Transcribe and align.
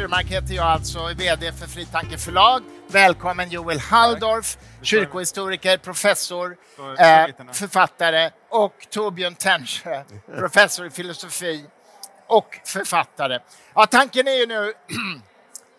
Furmark 0.00 0.26
heter 0.26 0.54
jag 0.54 0.66
alltså, 0.66 1.06
VD 1.16 1.52
för 1.52 1.66
Fritanke 1.66 2.18
förlag. 2.18 2.62
Välkommen 2.86 3.50
Joel 3.50 3.78
Halldorf, 3.78 4.58
kyrkohistoriker, 4.82 5.76
professor, 5.76 6.56
eh, 6.98 7.52
författare 7.52 8.30
och 8.50 8.86
Torbjörn 8.90 9.34
Tännsjö, 9.34 10.04
professor 10.38 10.86
i 10.86 10.90
filosofi 10.90 11.64
och 12.26 12.60
författare. 12.64 13.38
Ja, 13.74 13.86
tanken 13.86 14.28
är 14.28 14.32
ju 14.32 14.46
nu 14.46 14.72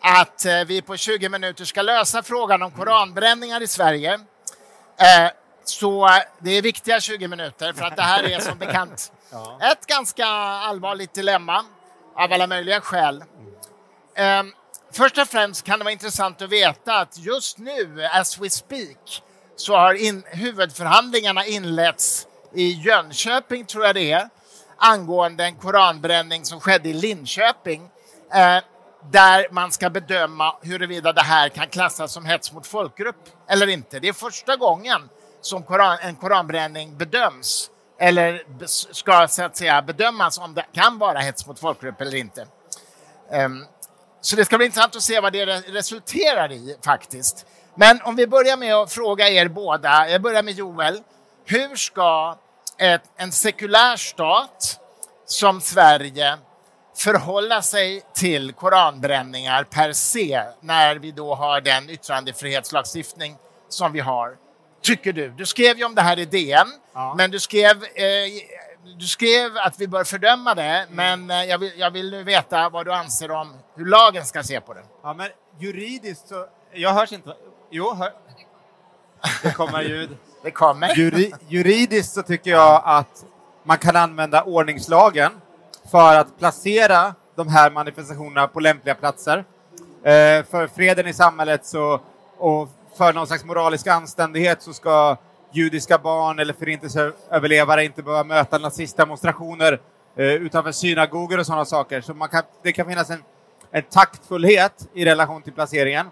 att 0.00 0.44
eh, 0.44 0.64
vi 0.66 0.82
på 0.82 0.96
20 0.96 1.28
minuter 1.28 1.64
ska 1.64 1.82
lösa 1.82 2.22
frågan 2.22 2.62
om 2.62 2.70
koranbränningar 2.70 3.62
i 3.62 3.66
Sverige. 3.66 4.14
Eh, 4.14 5.30
så 5.64 6.08
det 6.38 6.50
är 6.50 6.62
viktiga 6.62 7.00
20 7.00 7.28
minuter 7.28 7.72
för 7.72 7.84
att 7.84 7.96
det 7.96 8.02
här 8.02 8.24
är 8.24 8.40
som 8.40 8.58
bekant 8.58 9.12
ett 9.72 9.86
ganska 9.86 10.26
allvarligt 10.26 11.14
dilemma 11.14 11.64
av 12.16 12.32
alla 12.32 12.46
möjliga 12.46 12.80
skäl. 12.80 13.24
Ehm, 14.16 14.52
först 14.92 15.18
och 15.18 15.28
främst 15.28 15.64
kan 15.64 15.78
det 15.78 15.84
vara 15.84 15.92
intressant 15.92 16.42
att 16.42 16.50
veta 16.50 16.98
att 16.98 17.18
just 17.18 17.58
nu, 17.58 18.04
as 18.12 18.38
we 18.38 18.50
speak, 18.50 19.22
så 19.56 19.76
har 19.76 19.94
in, 19.94 20.24
huvudförhandlingarna 20.26 21.46
inletts 21.46 22.26
i 22.54 22.70
Jönköping, 22.70 23.66
tror 23.66 23.84
jag 23.84 23.94
det 23.94 24.12
är, 24.12 24.28
angående 24.76 25.44
en 25.44 25.56
koranbränning 25.56 26.44
som 26.44 26.60
skedde 26.60 26.88
i 26.88 26.92
Linköping, 26.92 27.90
eh, 28.34 28.58
där 29.10 29.46
man 29.50 29.72
ska 29.72 29.90
bedöma 29.90 30.56
huruvida 30.62 31.12
det 31.12 31.22
här 31.22 31.48
kan 31.48 31.68
klassas 31.68 32.12
som 32.12 32.26
hets 32.26 32.52
mot 32.52 32.66
folkgrupp 32.66 33.28
eller 33.48 33.66
inte. 33.66 34.00
Det 34.00 34.08
är 34.08 34.12
första 34.12 34.56
gången 34.56 35.08
som 35.40 35.62
koran, 35.62 35.98
en 36.02 36.16
koranbränning 36.16 36.96
bedöms 36.96 37.70
eller 37.98 38.42
ska 38.92 39.28
så 39.28 39.42
att 39.42 39.56
säga 39.56 39.82
bedömas 39.82 40.38
om 40.38 40.54
det 40.54 40.64
kan 40.72 40.98
vara 40.98 41.18
hets 41.18 41.46
mot 41.46 41.58
folkgrupp 41.58 42.00
eller 42.00 42.14
inte. 42.14 42.46
Um, 43.30 43.66
så 44.22 44.36
det 44.36 44.44
ska 44.44 44.56
bli 44.56 44.66
intressant 44.66 44.96
att 44.96 45.02
se 45.02 45.20
vad 45.20 45.32
det 45.32 45.44
resulterar 45.46 46.52
i 46.52 46.76
faktiskt. 46.84 47.46
Men 47.74 48.02
om 48.02 48.16
vi 48.16 48.26
börjar 48.26 48.56
med 48.56 48.74
att 48.74 48.92
fråga 48.92 49.28
er 49.28 49.48
båda, 49.48 50.08
jag 50.08 50.22
börjar 50.22 50.42
med 50.42 50.54
Joel. 50.54 51.00
Hur 51.44 51.76
ska 51.76 52.38
ett, 52.78 53.02
en 53.16 53.32
sekulär 53.32 53.96
stat 53.96 54.78
som 55.26 55.60
Sverige 55.60 56.38
förhålla 56.96 57.62
sig 57.62 58.02
till 58.14 58.52
koranbränningar 58.52 59.64
per 59.64 59.92
se 59.92 60.42
när 60.60 60.96
vi 60.96 61.10
då 61.12 61.34
har 61.34 61.60
den 61.60 61.90
yttrandefrihetslagstiftning 61.90 63.36
som 63.68 63.92
vi 63.92 64.00
har? 64.00 64.36
Tycker 64.82 65.12
du? 65.12 65.28
Du 65.28 65.46
skrev 65.46 65.78
ju 65.78 65.84
om 65.84 65.94
det 65.94 66.02
här 66.02 66.18
i 66.18 66.24
DN, 66.24 66.68
ja. 66.94 67.14
men 67.16 67.30
du 67.30 67.40
skrev, 67.40 67.84
eh, 67.84 68.04
du 68.84 69.06
skrev 69.06 69.56
att 69.56 69.80
vi 69.80 69.88
bör 69.88 70.04
fördöma 70.04 70.54
det, 70.54 70.62
mm. 70.62 70.88
men 70.96 71.30
eh, 71.30 71.44
jag, 71.44 71.58
vill, 71.58 71.72
jag 71.76 71.90
vill 71.90 72.24
veta 72.24 72.68
vad 72.68 72.86
du 72.86 72.92
anser 72.92 73.30
om 73.30 73.54
hur 73.74 73.86
lagen 73.86 74.24
ska 74.24 74.42
se 74.42 74.60
på 74.60 74.74
det. 74.74 74.82
Ja, 75.02 75.14
men 75.14 75.28
juridiskt 75.58 76.28
så... 76.28 76.46
Jag 76.72 76.94
hörs 76.94 77.12
inte. 77.12 77.34
Jo, 77.70 77.94
hör. 77.94 78.12
Det 79.42 79.52
kommer 79.52 79.82
ljud. 79.82 80.16
det 80.42 80.50
kommer. 80.50 80.94
Juri, 80.96 81.32
juridiskt 81.48 82.12
så 82.12 82.22
tycker 82.22 82.50
jag 82.50 82.82
att 82.84 83.24
man 83.64 83.78
kan 83.78 83.96
använda 83.96 84.42
ordningslagen 84.42 85.32
för 85.90 86.16
att 86.16 86.38
placera 86.38 87.14
de 87.34 87.48
här 87.48 87.70
manifestationerna 87.70 88.48
på 88.48 88.60
lämpliga 88.60 88.94
platser. 88.94 89.44
Eh, 90.04 90.44
för 90.44 90.66
freden 90.66 91.06
i 91.06 91.12
samhället 91.12 91.66
så, 91.66 92.00
och 92.38 92.68
för 92.98 93.12
någon 93.12 93.26
slags 93.26 93.44
moralisk 93.44 93.86
anständighet 93.86 94.62
så 94.62 94.72
ska 94.72 95.16
judiska 95.52 95.98
barn 95.98 96.38
eller 96.38 96.54
förintelseöverlevare 96.54 97.84
inte 97.84 98.02
behöva 98.02 98.24
möta 98.24 98.58
nazistdemonstrationer 98.58 99.80
eh, 100.16 100.26
utanför 100.26 100.72
synagogor 100.72 101.38
och 101.38 101.46
sådana 101.46 101.64
saker. 101.64 102.00
Så 102.00 102.14
man 102.14 102.28
kan, 102.28 102.42
det 102.62 102.72
kan 102.72 102.86
finnas 102.86 103.10
en, 103.10 103.22
en 103.70 103.82
taktfullhet 103.82 104.88
i 104.94 105.04
relation 105.04 105.42
till 105.42 105.52
placeringen. 105.52 106.06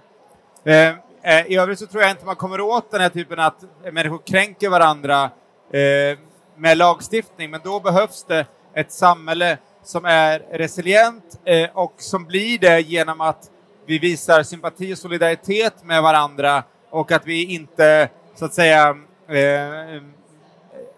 Eh, 0.64 0.88
eh, 1.22 1.46
I 1.46 1.56
övrigt 1.56 1.78
så 1.78 1.86
tror 1.86 2.02
jag 2.02 2.10
inte 2.10 2.26
man 2.26 2.36
kommer 2.36 2.60
åt 2.60 2.90
den 2.90 3.00
här 3.00 3.08
typen 3.08 3.38
att 3.38 3.64
människor 3.92 4.20
kränker 4.26 4.68
varandra 4.68 5.24
eh, 5.72 6.18
med 6.56 6.78
lagstiftning, 6.78 7.50
men 7.50 7.60
då 7.64 7.80
behövs 7.80 8.24
det 8.24 8.46
ett 8.74 8.92
samhälle 8.92 9.58
som 9.82 10.04
är 10.04 10.38
resilient 10.38 11.40
eh, 11.44 11.70
och 11.74 11.94
som 11.96 12.24
blir 12.24 12.58
det 12.58 12.80
genom 12.80 13.20
att 13.20 13.50
vi 13.86 13.98
visar 13.98 14.42
sympati 14.42 14.94
och 14.94 14.98
solidaritet 14.98 15.84
med 15.84 16.02
varandra 16.02 16.62
och 16.90 17.12
att 17.12 17.26
vi 17.26 17.44
inte 17.54 18.08
så 18.34 18.44
att 18.44 18.54
säga 18.54 18.96
eh, 19.30 20.02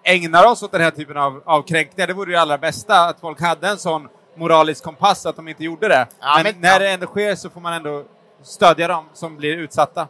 ägnar 0.05 0.47
oss 0.47 0.63
åt 0.63 0.73
den 0.73 0.81
här 0.81 0.91
typen 0.91 1.17
av, 1.17 1.43
av 1.45 1.63
kränkningar. 1.63 2.07
Det 2.07 2.13
vore 2.13 2.33
det 2.33 2.41
allra 2.41 2.59
bästa 2.59 3.01
att 3.01 3.21
folk 3.21 3.41
hade 3.41 3.69
en 3.69 3.79
sån 3.79 4.09
moralisk 4.35 4.85
kompass 4.85 5.27
att 5.27 5.37
de 5.37 5.49
inte 5.49 5.65
gjorde 5.65 5.89
det. 5.89 6.07
Ja, 6.21 6.33
men, 6.37 6.45
men, 6.45 6.61
när 6.61 6.73
ja. 6.73 6.79
det 6.79 6.91
ändå 6.91 7.07
sker 7.07 7.35
så 7.35 7.51
får 7.51 7.61
man 7.61 7.73
ändå 7.73 8.05
stödja 8.43 8.89
dem 8.89 9.09
som 9.13 9.37
blir 9.37 9.57
utsatta. 9.57 10.09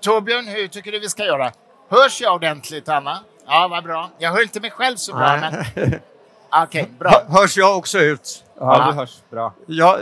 Torbjörn, 0.00 0.46
hur 0.46 0.68
tycker 0.68 0.92
du 0.92 0.98
vi 0.98 1.08
ska 1.08 1.24
göra? 1.24 1.52
Hörs 1.88 2.20
jag 2.20 2.34
ordentligt, 2.34 2.88
Anna? 2.88 3.18
Ja, 3.46 3.68
vad 3.70 3.84
bra. 3.84 4.10
Jag 4.18 4.32
hör 4.32 4.42
inte 4.42 4.60
mig 4.60 4.70
själv 4.70 4.96
så 4.96 5.16
bra, 5.16 5.36
men... 5.36 5.54
Okej, 6.52 6.82
okay, 6.82 6.86
bra. 6.98 7.22
Hörs 7.28 7.56
jag 7.56 7.78
också 7.78 7.98
ut? 7.98 8.44
Ja, 8.62 8.86
det 8.86 8.92
hörs 8.92 9.22
bra. 9.30 9.54
Ja, 9.66 9.98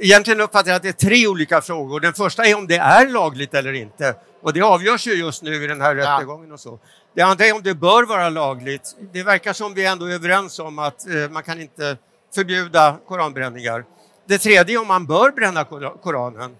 egentligen 0.00 0.40
uppfattar 0.40 0.70
jag 0.70 0.76
att 0.76 0.82
det 0.82 0.88
är 0.88 1.08
tre 1.08 1.26
olika 1.26 1.60
frågor. 1.60 2.00
Den 2.00 2.12
första 2.12 2.44
är 2.44 2.56
om 2.56 2.66
det 2.66 2.76
är 2.76 3.08
lagligt 3.08 3.54
eller 3.54 3.72
inte. 3.72 4.14
Och 4.42 4.52
det 4.52 4.62
avgörs 4.62 5.06
ju 5.06 5.12
just 5.12 5.42
nu 5.42 5.64
i 5.64 5.66
den 5.66 5.80
här 5.80 5.94
ja. 5.94 6.16
rättegången 6.16 6.52
och 6.52 6.60
så. 6.60 6.78
Det 7.14 7.22
andra 7.22 7.44
är 7.46 7.54
om 7.54 7.62
det 7.62 7.74
bör 7.74 8.06
vara 8.06 8.28
lagligt. 8.28 8.96
Det 9.12 9.22
verkar 9.22 9.52
som 9.52 9.74
vi 9.74 9.86
ändå 9.86 10.06
är 10.06 10.14
överens 10.14 10.58
om 10.58 10.78
att 10.78 11.06
eh, 11.06 11.30
man 11.30 11.42
kan 11.42 11.60
inte 11.60 11.96
förbjuda 12.34 12.96
koranbränningar. 13.08 13.84
Det 14.26 14.38
tredje 14.38 14.76
är 14.76 14.80
om 14.80 14.88
man 14.88 15.06
bör 15.06 15.30
bränna 15.30 15.64
Koranen. 16.02 16.56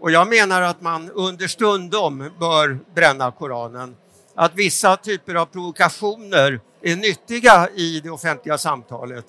Och 0.00 0.10
jag 0.10 0.28
menar 0.28 0.62
att 0.62 0.80
man 0.80 1.10
understundom 1.10 2.30
bör 2.38 2.78
bränna 2.94 3.30
Koranen. 3.30 3.96
Att 4.34 4.52
vissa 4.54 4.96
typer 4.96 5.34
av 5.34 5.46
provokationer 5.46 6.60
är 6.82 6.96
nyttiga 6.96 7.68
i 7.74 8.00
det 8.00 8.10
offentliga 8.10 8.58
samtalet. 8.58 9.24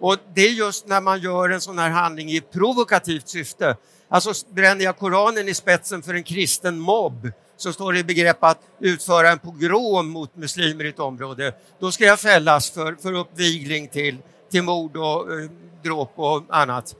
Och 0.00 0.16
det 0.34 0.40
är 0.40 0.52
just 0.52 0.86
när 0.86 1.00
man 1.00 1.20
gör 1.20 1.48
en 1.48 1.60
sån 1.60 1.78
här 1.78 1.90
handling 1.90 2.30
i 2.30 2.40
provokativt 2.40 3.28
syfte. 3.28 3.76
Alltså 4.08 4.32
bränner 4.50 4.84
jag 4.84 4.98
Koranen 4.98 5.48
i 5.48 5.54
spetsen 5.54 6.02
för 6.02 6.14
en 6.14 6.22
kristen 6.22 6.78
mobb 6.78 7.30
så 7.56 7.72
står 7.72 7.92
det 7.92 7.98
i 7.98 8.04
begrepp 8.04 8.44
att 8.44 8.58
utföra 8.80 9.30
en 9.30 9.38
pogrom 9.38 10.08
mot 10.08 10.36
muslimer 10.36 10.84
i 10.84 10.88
ett 10.88 10.98
område. 10.98 11.54
Då 11.78 11.92
ska 11.92 12.04
jag 12.04 12.20
fällas 12.20 12.70
för, 12.70 12.94
för 12.94 13.12
uppvigling 13.12 13.88
till, 13.88 14.18
till 14.50 14.62
mord 14.62 14.96
och 14.96 15.32
eh, 15.32 15.50
dråp 15.82 16.12
och 16.16 16.44
annat. 16.48 16.94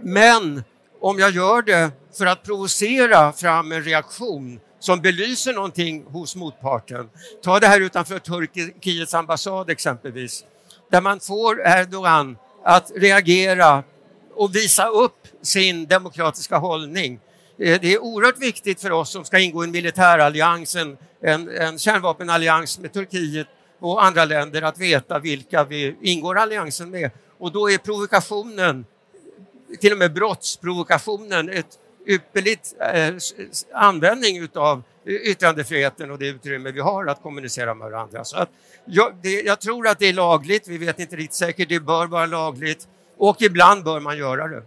Men 0.00 0.64
om 1.00 1.18
jag 1.18 1.30
gör 1.30 1.62
det 1.62 1.90
för 2.18 2.26
att 2.26 2.42
provocera 2.42 3.32
fram 3.32 3.72
en 3.72 3.84
reaktion 3.84 4.60
som 4.78 5.00
belyser 5.00 5.52
någonting 5.52 6.04
hos 6.04 6.36
motparten. 6.36 7.08
Ta 7.42 7.60
det 7.60 7.66
här 7.66 7.80
utanför 7.80 8.18
Turkiets 8.18 9.14
ambassad 9.14 9.70
exempelvis 9.70 10.44
där 10.90 11.00
man 11.00 11.20
får 11.20 11.60
Erdogan 11.66 12.36
att 12.64 12.92
reagera 12.94 13.82
och 14.34 14.54
visa 14.54 14.86
upp 14.88 15.28
sin 15.42 15.86
demokratiska 15.86 16.56
hållning. 16.56 17.20
Eh, 17.58 17.80
det 17.80 17.94
är 17.94 18.02
oerhört 18.02 18.38
viktigt 18.38 18.80
för 18.80 18.90
oss 18.90 19.10
som 19.10 19.24
ska 19.24 19.38
ingå 19.38 19.64
i 19.64 19.66
en 19.66 19.70
militärallians, 19.70 20.76
en, 20.76 20.96
en, 21.20 21.48
en 21.48 21.78
kärnvapenallians 21.78 22.78
med 22.78 22.92
Turkiet 22.92 23.46
och 23.80 24.04
andra 24.04 24.24
länder 24.24 24.62
att 24.62 24.78
veta 24.78 25.18
vilka 25.18 25.64
vi 25.64 25.96
ingår 26.02 26.38
alliansen 26.38 26.90
med. 26.90 27.10
Och 27.38 27.52
då 27.52 27.70
är 27.70 27.78
provokationen, 27.78 28.86
till 29.80 29.92
och 29.92 29.98
med 29.98 30.12
brottsprovokationen, 30.12 31.48
ett 31.48 31.78
ypperligt 32.06 32.74
eh, 32.80 33.14
användning 33.74 34.38
utav 34.38 34.82
yttrandefriheten 35.06 36.10
och 36.10 36.18
det 36.18 36.26
utrymme 36.26 36.70
vi 36.70 36.80
har 36.80 37.06
att 37.06 37.22
kommunicera 37.22 37.74
med 37.74 37.90
varandra. 37.90 38.24
Så 38.24 38.36
att 38.36 38.48
jag, 38.84 39.14
det, 39.22 39.40
jag 39.42 39.60
tror 39.60 39.88
att 39.88 39.98
det 39.98 40.06
är 40.06 40.12
lagligt, 40.12 40.68
vi 40.68 40.78
vet 40.78 40.98
inte 40.98 41.16
riktigt 41.16 41.34
säkert, 41.34 41.68
det 41.68 41.80
bör 41.80 42.06
vara 42.06 42.26
lagligt 42.26 42.88
och 43.18 43.42
ibland 43.42 43.84
bör 43.84 44.00
man 44.00 44.18
göra 44.18 44.48
det. 44.48 44.62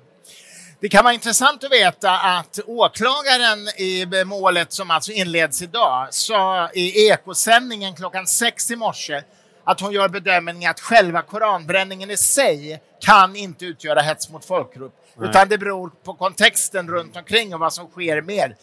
Det 0.79 0.89
kan 0.89 1.03
vara 1.03 1.13
intressant 1.13 1.63
att 1.63 1.71
veta 1.71 2.11
att 2.11 2.59
åklagaren 2.65 3.67
i 3.77 4.05
målet 4.25 4.73
som 4.73 4.91
alltså 4.91 5.11
inleds 5.11 5.61
idag 5.61 6.07
sa 6.11 6.69
i 6.73 7.09
Ekosändningen 7.09 7.95
klockan 7.95 8.27
sex 8.27 8.71
i 8.71 8.75
morse 8.75 9.21
att 9.63 9.81
hon 9.81 9.91
gör 9.91 10.09
bedömningen 10.09 10.71
att 10.71 10.79
själva 10.79 11.21
koranbränningen 11.21 12.11
i 12.11 12.17
sig 12.17 12.81
kan 12.99 13.35
inte 13.35 13.65
utgöra 13.65 14.01
hets 14.01 14.29
mot 14.29 14.45
folkgrupp, 14.45 14.93
Nej. 15.15 15.29
utan 15.29 15.49
det 15.49 15.57
beror 15.57 15.91
på 16.03 16.13
kontexten 16.13 16.87
runt 16.87 17.15
omkring 17.17 17.53
och 17.53 17.59
vad 17.59 17.73
som 17.73 17.87
sker 17.87 18.21
mer. 18.21 18.55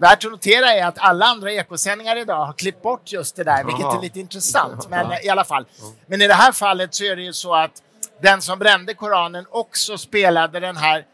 Värt 0.00 0.24
att 0.24 0.30
notera 0.30 0.72
är 0.72 0.86
att 0.86 0.98
alla 0.98 1.26
andra 1.26 1.52
ekosändningar 1.52 2.16
idag 2.16 2.44
har 2.46 2.52
klippt 2.52 2.82
bort 2.82 3.12
just 3.12 3.36
det 3.36 3.44
där, 3.44 3.64
vilket 3.64 3.84
är 3.94 4.00
lite 4.02 4.20
intressant. 4.20 4.88
Men 4.88 5.12
i 5.24 5.28
alla 5.28 5.44
fall. 5.44 5.66
Men 6.06 6.22
i 6.22 6.26
det 6.26 6.34
här 6.34 6.52
fallet 6.52 6.94
så 6.94 7.04
är 7.04 7.16
det 7.16 7.22
ju 7.22 7.32
så 7.32 7.54
att 7.54 7.82
den 8.22 8.42
som 8.42 8.58
brände 8.58 8.94
Koranen 8.94 9.46
också 9.50 9.98
spelade 9.98 10.60
den 10.60 10.76
här 10.76 11.04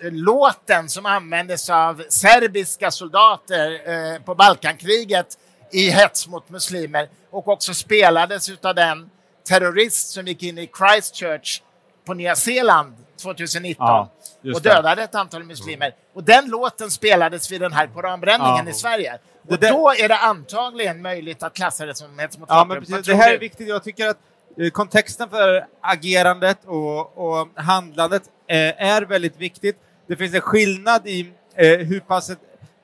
låten 0.00 0.88
som 0.88 1.06
användes 1.06 1.70
av 1.70 2.04
serbiska 2.08 2.90
soldater 2.90 3.80
eh, 3.90 4.20
på 4.22 4.34
Balkankriget 4.34 5.38
i 5.72 5.90
hets 5.90 6.28
mot 6.28 6.50
muslimer 6.50 7.08
och 7.30 7.48
också 7.48 7.74
spelades 7.74 8.50
av 8.62 8.74
den 8.74 9.10
terrorist 9.48 10.08
som 10.10 10.26
gick 10.26 10.42
in 10.42 10.58
i 10.58 10.70
Christchurch 10.78 11.62
på 12.06 12.14
Nya 12.14 12.36
Zeeland 12.36 12.96
2019 13.24 13.86
ja, 13.86 14.10
och 14.54 14.62
dödade 14.62 15.02
ett 15.02 15.14
antal 15.14 15.44
muslimer. 15.44 15.94
Och 16.14 16.24
den 16.24 16.48
låten 16.48 16.90
spelades 16.90 17.52
vid 17.52 17.60
den 17.60 17.72
här 17.72 17.86
koranbränningen 17.86 18.66
ja. 18.66 18.70
i 18.70 18.74
Sverige. 18.74 19.18
Och 19.48 19.58
det, 19.58 19.68
då 19.68 19.90
är 19.90 20.08
det 20.08 20.16
antagligen 20.16 21.02
möjligt 21.02 21.42
att 21.42 21.54
klassa 21.54 21.86
det 21.86 21.94
som 21.94 22.18
hets 22.18 22.38
mot 22.38 22.48
ja, 22.48 22.64
men 22.64 22.78
precis, 22.78 23.06
Det 23.06 23.14
här 23.14 23.34
är 23.34 23.38
viktigt. 23.38 23.68
Jag 23.68 23.84
tycker 23.84 24.08
att 24.08 24.18
eh, 24.58 24.70
kontexten 24.70 25.30
för 25.30 25.66
agerandet 25.80 26.58
och, 26.64 27.18
och 27.18 27.48
handlandet 27.54 28.22
eh, 28.46 28.82
är 28.82 29.02
väldigt 29.02 29.36
viktigt. 29.36 29.76
Det 30.06 30.16
finns 30.16 30.34
en 30.34 30.40
skillnad 30.40 31.06
i 31.06 31.32
eh, 31.54 31.78
hur 31.78 32.00
pass 32.00 32.30
ett, 32.30 32.38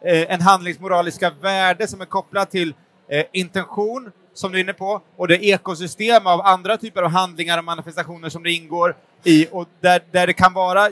eh, 0.04 0.32
en 0.32 0.40
handlingsmoraliska 0.40 1.30
värde 1.30 1.86
som 1.86 2.00
är 2.00 2.06
kopplad 2.06 2.50
till 2.50 2.74
intention, 3.32 4.12
som 4.34 4.52
du 4.52 4.58
är 4.58 4.62
inne 4.62 4.72
på, 4.72 5.00
och 5.16 5.28
det 5.28 5.44
ekosystem 5.44 6.26
av 6.26 6.40
andra 6.40 6.76
typer 6.76 7.02
av 7.02 7.10
handlingar 7.10 7.58
och 7.58 7.64
manifestationer 7.64 8.28
som 8.28 8.42
det 8.42 8.52
ingår 8.52 8.96
i, 9.24 9.48
och 9.50 9.68
där, 9.80 10.02
där 10.10 10.26
det 10.26 10.32
kan 10.32 10.52
vara, 10.52 10.88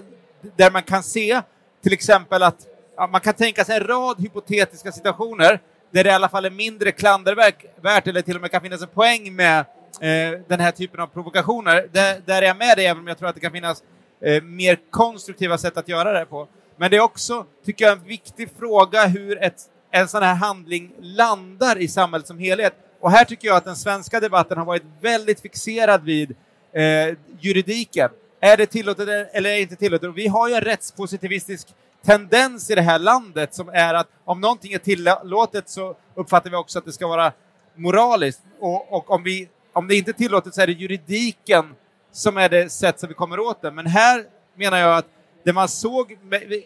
där 0.56 0.70
man 0.70 0.82
kan 0.82 1.02
se 1.02 1.42
till 1.82 1.92
exempel 1.92 2.42
att 2.42 2.66
ja, 2.96 3.06
man 3.06 3.20
kan 3.20 3.34
tänka 3.34 3.64
sig 3.64 3.76
en 3.76 3.86
rad 3.86 4.20
hypotetiska 4.20 4.92
situationer 4.92 5.60
där 5.90 6.04
det 6.04 6.10
i 6.10 6.12
alla 6.12 6.28
fall 6.28 6.44
är 6.44 6.50
mindre 6.50 6.92
klandervärt 6.92 8.06
eller 8.06 8.22
till 8.22 8.36
och 8.36 8.40
med 8.40 8.50
kan 8.50 8.60
finnas 8.60 8.82
en 8.82 8.88
poäng 8.88 9.36
med 9.36 9.58
eh, 10.00 10.40
den 10.48 10.60
här 10.60 10.70
typen 10.70 11.00
av 11.00 11.06
provokationer. 11.06 11.88
Där, 11.92 12.22
där 12.26 12.42
är 12.42 12.46
jag 12.46 12.56
med 12.56 12.76
dig, 12.76 12.86
även 12.86 13.00
om 13.00 13.06
jag 13.06 13.18
tror 13.18 13.28
att 13.28 13.34
det 13.34 13.40
kan 13.40 13.52
finnas 13.52 13.82
eh, 14.20 14.42
mer 14.42 14.78
konstruktiva 14.90 15.58
sätt 15.58 15.76
att 15.76 15.88
göra 15.88 16.18
det 16.18 16.26
på. 16.26 16.48
Men 16.76 16.90
det 16.90 16.96
är 16.96 17.00
också, 17.00 17.46
tycker 17.64 17.84
jag, 17.84 17.98
en 17.98 18.04
viktig 18.04 18.50
fråga 18.58 19.06
hur 19.06 19.42
ett, 19.42 19.62
en 19.90 20.08
sån 20.08 20.22
här 20.22 20.34
handling 20.34 20.92
landar 21.00 21.78
i 21.78 21.88
samhället 21.88 22.26
som 22.26 22.38
helhet. 22.38 22.74
Och 23.00 23.10
här 23.10 23.24
tycker 23.24 23.48
jag 23.48 23.56
att 23.56 23.64
den 23.64 23.76
svenska 23.76 24.20
debatten 24.20 24.58
har 24.58 24.64
varit 24.64 24.82
väldigt 25.00 25.40
fixerad 25.40 26.04
vid 26.04 26.36
eh, 26.72 27.16
juridiken. 27.40 28.10
Är 28.40 28.56
det 28.56 28.66
tillåtet 28.66 29.08
eller 29.08 29.50
är 29.50 29.54
det 29.54 29.60
inte 29.60 29.76
tillåtet? 29.76 30.08
Och 30.08 30.18
vi 30.18 30.26
har 30.26 30.48
ju 30.48 30.54
en 30.54 30.60
rättspositivistisk 30.60 31.68
tendens 32.04 32.70
i 32.70 32.74
det 32.74 32.82
här 32.82 32.98
landet 32.98 33.54
som 33.54 33.68
är 33.68 33.94
att 33.94 34.08
om 34.24 34.40
någonting 34.40 34.72
är 34.72 34.78
tillåtet 34.78 35.68
så 35.68 35.96
uppfattar 36.14 36.50
vi 36.50 36.56
också 36.56 36.78
att 36.78 36.84
det 36.84 36.92
ska 36.92 37.06
vara 37.06 37.32
moraliskt. 37.74 38.42
Och, 38.60 38.92
och 38.92 39.10
om, 39.10 39.22
vi, 39.22 39.48
om 39.72 39.88
det 39.88 39.96
inte 39.96 40.10
är 40.10 40.12
tillåtet 40.12 40.54
så 40.54 40.60
är 40.60 40.66
det 40.66 40.72
juridiken 40.72 41.74
som 42.12 42.36
är 42.36 42.48
det 42.48 42.70
sätt 42.70 43.00
som 43.00 43.08
vi 43.08 43.14
kommer 43.14 43.40
åt 43.40 43.62
det. 43.62 43.70
Men 43.70 43.86
här 43.86 44.24
menar 44.54 44.78
jag 44.78 44.98
att 44.98 45.06
det 45.44 45.52
man 45.52 45.68
såg 45.68 46.18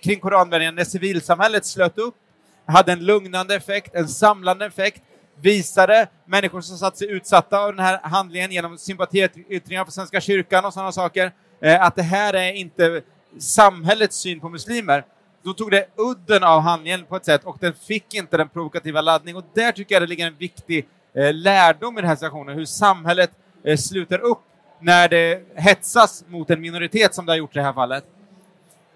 kring 0.02 0.20
koranbränningen 0.20 0.74
när 0.74 0.84
civilsamhället 0.84 1.66
slöt 1.66 1.98
upp 1.98 2.14
hade 2.66 2.92
en 2.92 3.04
lugnande 3.04 3.54
effekt, 3.54 3.94
en 3.94 4.08
samlande 4.08 4.66
effekt, 4.66 5.02
visade 5.42 6.06
människor 6.24 6.60
som 6.60 6.76
satt 6.76 6.96
sig 6.96 7.10
utsatta 7.10 7.58
av 7.58 7.74
den 7.74 7.84
här 7.84 8.00
handlingen 8.02 8.52
genom 8.52 8.78
sympatiyttringar 8.78 9.84
för 9.84 9.92
Svenska 9.92 10.20
kyrkan 10.20 10.64
och 10.64 10.72
sådana 10.72 10.92
saker, 10.92 11.32
eh, 11.60 11.82
att 11.82 11.96
det 11.96 12.02
här 12.02 12.34
är 12.34 12.52
inte 12.52 13.02
samhällets 13.38 14.16
syn 14.16 14.40
på 14.40 14.48
muslimer. 14.48 15.04
Då 15.44 15.52
tog 15.52 15.70
det 15.70 15.86
udden 15.96 16.44
av 16.44 16.60
handlingen 16.60 17.04
på 17.04 17.16
ett 17.16 17.24
sätt 17.24 17.44
och 17.44 17.56
den 17.60 17.74
fick 17.74 18.14
inte 18.14 18.36
den 18.36 18.48
provokativa 18.48 19.00
laddning 19.00 19.36
och 19.36 19.44
där 19.54 19.72
tycker 19.72 19.94
jag 19.94 20.02
det 20.02 20.06
ligger 20.06 20.26
en 20.26 20.36
viktig 20.36 20.86
eh, 21.14 21.34
lärdom 21.34 21.98
i 21.98 22.00
den 22.00 22.08
här 22.08 22.16
situationen, 22.16 22.56
hur 22.56 22.64
samhället 22.64 23.30
eh, 23.64 23.76
sluter 23.76 24.18
upp 24.18 24.42
när 24.80 25.08
det 25.08 25.42
hetsas 25.56 26.24
mot 26.28 26.50
en 26.50 26.60
minoritet 26.60 27.14
som 27.14 27.26
det 27.26 27.32
har 27.32 27.36
gjort 27.36 27.56
i 27.56 27.58
det 27.58 27.64
här 27.64 27.72
fallet. 27.72 28.04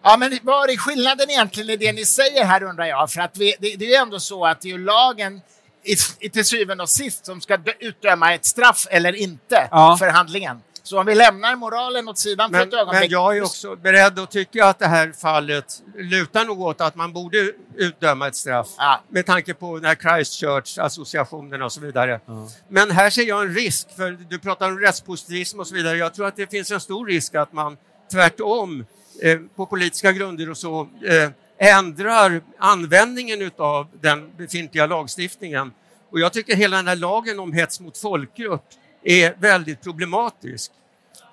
Ja, 0.02 0.16
men 0.16 0.38
vad 0.42 0.70
är 0.70 0.76
skillnaden 0.76 1.30
egentligen 1.30 1.70
i 1.70 1.76
det 1.76 1.92
ni 1.92 2.04
säger 2.04 2.44
här 2.44 2.62
undrar 2.62 2.84
jag? 2.84 3.10
För 3.10 3.20
att 3.20 3.36
vi, 3.36 3.54
det, 3.60 3.76
det 3.76 3.84
är 3.84 3.88
ju 3.88 3.94
ändå 3.94 4.20
så 4.20 4.46
att 4.46 4.60
det 4.60 4.70
är 4.70 4.78
lagen 4.78 5.40
i, 5.86 6.28
till 6.30 6.44
syvende 6.44 6.82
och 6.82 6.90
sist 6.90 7.26
som 7.26 7.40
ska 7.40 7.58
utdöma 7.78 8.34
ett 8.34 8.44
straff 8.44 8.86
eller 8.90 9.12
inte 9.12 9.68
ja. 9.70 9.96
för 9.98 10.08
handlingen. 10.08 10.60
Så 10.86 11.00
om 11.00 11.06
vi 11.06 11.14
lämnar 11.14 11.56
moralen 11.56 12.08
åt 12.08 12.18
sidan 12.18 12.50
men, 12.50 12.60
för 12.60 12.68
ett 12.68 12.74
ögonblick. 12.74 13.00
Men 13.00 13.10
jag 13.10 13.36
är 13.36 13.42
också 13.42 13.76
beredd 13.76 14.18
att 14.18 14.30
tycka 14.30 14.66
att 14.66 14.78
det 14.78 14.86
här 14.86 15.12
fallet 15.12 15.82
lutar 15.96 16.44
nog 16.44 16.60
åt 16.60 16.80
att 16.80 16.94
man 16.94 17.12
borde 17.12 17.52
utdöma 17.74 18.28
ett 18.28 18.36
straff 18.36 18.68
ja. 18.78 19.00
med 19.08 19.26
tanke 19.26 19.54
på 19.54 19.76
den 19.76 19.84
här 19.84 19.94
Christchurch-associationen 19.94 21.62
och 21.62 21.72
så 21.72 21.80
vidare. 21.80 22.20
Ja. 22.26 22.48
Men 22.68 22.90
här 22.90 23.10
ser 23.10 23.22
jag 23.22 23.42
en 23.42 23.54
risk, 23.54 23.88
för 23.96 24.18
du 24.28 24.38
pratar 24.38 24.68
om 24.68 24.78
rättspositivism 24.78 25.60
och 25.60 25.66
så 25.66 25.74
vidare. 25.74 25.96
Jag 25.96 26.14
tror 26.14 26.26
att 26.26 26.36
det 26.36 26.50
finns 26.50 26.70
en 26.70 26.80
stor 26.80 27.06
risk 27.06 27.34
att 27.34 27.52
man 27.52 27.76
tvärtom 28.12 28.84
eh, 29.22 29.38
på 29.56 29.66
politiska 29.66 30.12
grunder 30.12 30.50
och 30.50 30.56
så 30.56 30.80
eh, 30.80 31.30
ändrar 31.58 32.40
användningen 32.58 33.50
av 33.56 33.86
den 34.00 34.30
befintliga 34.36 34.86
lagstiftningen. 34.86 35.72
Och 36.10 36.20
jag 36.20 36.32
tycker 36.32 36.56
hela 36.56 36.76
den 36.76 36.86
här 36.86 36.96
lagen 36.96 37.40
om 37.40 37.52
hets 37.52 37.80
mot 37.80 37.98
folkgrupp 37.98 38.62
är 39.02 39.34
väldigt 39.38 39.82
problematisk. 39.82 40.72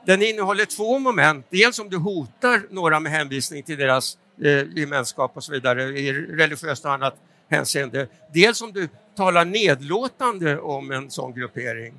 Den 0.06 0.22
innehåller 0.22 0.66
två 0.66 1.00
moment. 1.00 1.46
Dels 1.50 1.80
om 1.80 1.90
du 1.90 1.98
hotar 1.98 2.62
några 2.70 3.00
med 3.00 3.12
hänvisning 3.12 3.64
till 3.64 3.78
deras 3.78 4.18
eh, 4.44 4.64
gemenskap 4.76 5.38
och 5.38 5.44
så 5.44 5.52
vidare 5.52 5.84
i 5.84 6.14
religiöst 6.14 6.86
och 6.86 6.92
annat 6.92 7.16
hänseende. 7.50 8.08
Dels 8.34 8.62
om 8.62 8.72
du 8.74 8.90
talar 9.16 9.46
nedlåtande 9.46 10.60
om 10.60 10.92
en 10.92 11.12
sån 11.12 11.34
gruppering. 11.34 11.94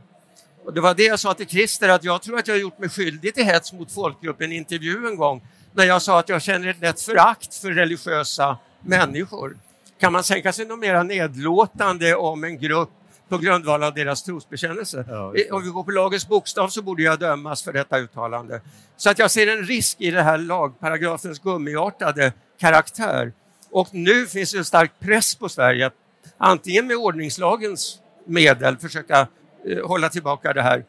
Och 0.65 0.75
det 0.75 0.81
var 0.81 0.94
det 0.94 1.03
jag 1.03 1.21
sa 1.21 1.35
till 1.35 1.47
Christer, 1.47 1.88
att 1.88 2.05
jag 2.05 2.23
tror 2.23 2.38
att 2.38 2.49
jag 2.49 2.55
har 2.55 2.61
gjort 2.61 2.79
mig 2.79 2.88
skyldig 2.88 3.35
till 3.35 3.44
hets 3.44 3.73
mot 3.73 3.93
folkgrupp 3.93 4.41
i 4.41 4.44
en 4.44 4.53
intervju 4.53 5.06
en 5.06 5.17
gång 5.17 5.43
när 5.75 5.85
jag 5.85 6.03
sa 6.03 6.19
att 6.19 6.29
jag 6.29 6.43
känner 6.43 6.69
ett 6.69 6.81
lätt 6.81 7.00
förakt 7.00 7.55
för 7.55 7.71
religiösa 7.71 8.59
människor. 8.81 9.56
Kan 10.00 10.12
man 10.12 10.23
tänka 10.23 10.53
sig 10.53 10.67
något 10.67 10.79
mer 10.79 11.05
nedlåtande 11.05 12.15
om 12.15 12.44
en 12.44 12.59
grupp 12.59 12.91
på 13.29 13.38
grundval 13.38 13.82
av 13.82 13.94
deras 13.94 14.23
trosbekännelse. 14.23 15.05
Ja, 15.09 15.32
Om 15.50 15.62
vi 15.62 15.69
går 15.69 15.82
på 15.85 15.91
lagens 15.91 16.29
bokstav 16.29 16.69
så 16.69 16.82
borde 16.82 17.03
jag 17.03 17.19
dömas 17.19 17.62
för 17.62 17.73
detta 17.73 17.99
uttalande. 17.99 18.61
Så 18.97 19.11
att 19.11 19.19
jag 19.19 19.31
ser 19.31 19.47
en 19.47 19.62
risk 19.65 20.00
i 20.00 20.11
den 20.11 20.25
här 20.25 20.38
lagparagrafens 20.38 21.38
gummiartade 21.38 22.32
karaktär. 22.61 23.32
Och 23.71 23.88
nu 23.93 24.26
finns 24.26 24.53
det 24.53 24.59
en 24.59 24.65
stark 24.65 24.93
press 25.00 25.35
på 25.35 25.49
Sverige 25.49 25.87
att 25.87 25.94
antingen 26.38 26.87
med 26.87 26.97
ordningslagens 26.97 27.99
medel 28.26 28.76
försöka 28.76 29.29
eh, 29.67 29.87
hålla 29.87 30.09
tillbaka 30.09 30.53
det 30.53 30.62
här. 30.62 30.85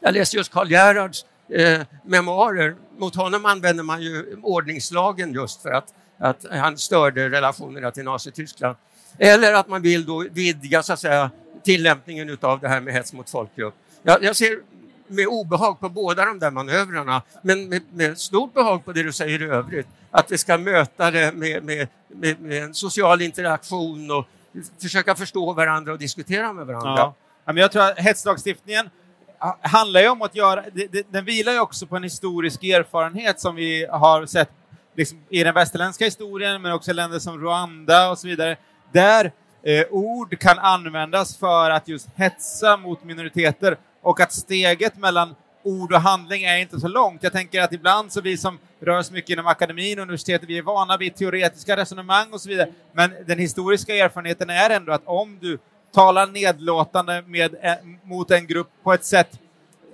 Jag 0.00 0.14
läste 0.14 0.36
just 0.36 0.52
Karl 0.52 0.70
Gerhards 0.70 1.24
eh, 1.48 1.80
memoarer. 2.04 2.76
Mot 2.98 3.16
honom 3.16 3.46
använder 3.46 3.84
man 3.84 4.02
ju 4.02 4.36
ordningslagen 4.42 5.32
just 5.32 5.62
för 5.62 5.70
att, 5.70 5.94
att 6.18 6.44
han 6.50 6.78
störde 6.78 7.30
relationerna 7.30 7.90
till 7.90 8.04
Nazityskland. 8.04 8.76
Eller 9.18 9.54
att 9.54 9.68
man 9.68 9.82
vill 9.82 10.06
då 10.06 10.26
vidga 10.32 10.82
så 10.82 10.92
att 10.92 11.00
säga, 11.00 11.30
tillämpningen 11.62 12.38
av 12.40 12.60
det 12.60 12.68
här 12.68 12.80
med 12.80 12.94
hets 12.94 13.12
mot 13.12 13.30
folkgrupp. 13.30 13.74
Jag, 14.02 14.22
jag 14.22 14.36
ser 14.36 14.58
med 15.06 15.26
obehag 15.26 15.80
på 15.80 15.88
båda 15.88 16.24
de 16.24 16.38
där 16.38 16.50
manövrarna, 16.50 17.22
men 17.42 17.68
med, 17.68 17.82
med 17.92 18.18
stort 18.18 18.54
behag 18.54 18.84
på 18.84 18.92
det 18.92 19.02
du 19.02 19.12
säger 19.12 19.42
i 19.42 19.44
övrigt. 19.44 19.86
Att 20.10 20.32
vi 20.32 20.38
ska 20.38 20.58
möta 20.58 21.10
det 21.10 21.32
med, 21.32 21.64
med, 21.64 21.88
med, 22.08 22.40
med 22.40 22.62
en 22.62 22.74
social 22.74 23.22
interaktion 23.22 24.10
och 24.10 24.26
försöka 24.82 25.14
förstå 25.14 25.52
varandra 25.52 25.92
och 25.92 25.98
diskutera 25.98 26.52
med 26.52 26.66
varandra. 26.66 27.12
Ja. 27.46 27.52
jag 27.52 27.72
tror 27.72 27.82
att 27.82 27.98
hetslagstiftningen 27.98 28.90
handlar 29.60 30.00
ju 30.00 30.08
om 30.08 30.22
att 30.22 30.34
göra, 30.34 30.64
den 31.10 31.24
vilar 31.24 31.52
ju 31.52 31.60
också 31.60 31.86
på 31.86 31.96
en 31.96 32.02
historisk 32.02 32.64
erfarenhet 32.64 33.40
som 33.40 33.54
vi 33.54 33.86
har 33.90 34.26
sett 34.26 34.50
liksom, 34.96 35.18
i 35.30 35.44
den 35.44 35.54
västerländska 35.54 36.04
historien, 36.04 36.62
men 36.62 36.72
också 36.72 36.90
i 36.90 36.94
länder 36.94 37.18
som 37.18 37.40
Rwanda 37.40 38.10
och 38.10 38.18
så 38.18 38.26
vidare, 38.26 38.56
där 38.92 39.32
eh, 39.62 39.86
ord 39.90 40.38
kan 40.38 40.58
användas 40.58 41.36
för 41.36 41.70
att 41.70 41.88
just 41.88 42.08
hetsa 42.16 42.76
mot 42.76 43.04
minoriteter 43.04 43.76
och 44.02 44.20
att 44.20 44.32
steget 44.32 44.96
mellan 44.96 45.34
ord 45.62 45.92
och 45.92 46.00
handling 46.00 46.44
är 46.44 46.58
inte 46.58 46.80
så 46.80 46.88
långt. 46.88 47.22
Jag 47.22 47.32
tänker 47.32 47.62
att 47.62 47.72
ibland 47.72 48.12
så 48.12 48.20
vi 48.20 48.36
som 48.36 48.58
rör 48.80 48.98
oss 48.98 49.10
mycket 49.10 49.30
inom 49.30 49.46
akademin 49.46 49.98
och 49.98 50.02
universitetet, 50.02 50.48
vi 50.48 50.58
är 50.58 50.62
vana 50.62 50.96
vid 50.96 51.16
teoretiska 51.16 51.76
resonemang 51.76 52.32
och 52.32 52.40
så 52.40 52.48
vidare, 52.48 52.68
men 52.92 53.10
den 53.26 53.38
historiska 53.38 53.94
erfarenheten 53.94 54.50
är 54.50 54.70
ändå 54.70 54.92
att 54.92 55.02
om 55.04 55.38
du 55.40 55.58
talar 55.94 56.26
nedlåtande 56.26 57.22
med, 57.26 57.54
eh, 57.62 57.74
mot 58.04 58.30
en 58.30 58.46
grupp 58.46 58.70
på 58.82 58.92
ett 58.92 59.04
sätt 59.04 59.38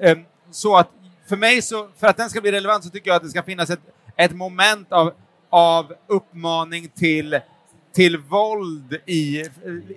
eh, 0.01 0.19
så 0.51 0.77
att 0.77 0.91
för 1.29 1.37
mig, 1.37 1.63
så, 1.63 1.89
för 1.99 2.07
att 2.07 2.17
den 2.17 2.31
ska 2.31 2.41
bli 2.41 2.53
relevant, 2.53 2.85
så 2.85 2.91
tycker 2.91 3.11
jag 3.11 3.17
att 3.17 3.23
det 3.23 3.29
ska 3.29 3.43
finnas 3.43 3.71
ett, 3.71 3.81
ett 4.17 4.33
moment 4.33 4.93
av, 4.93 5.13
av 5.51 5.95
uppmaning 6.07 6.89
till 6.89 7.41
till 7.93 8.19
våld 8.19 8.97
i, 9.07 9.45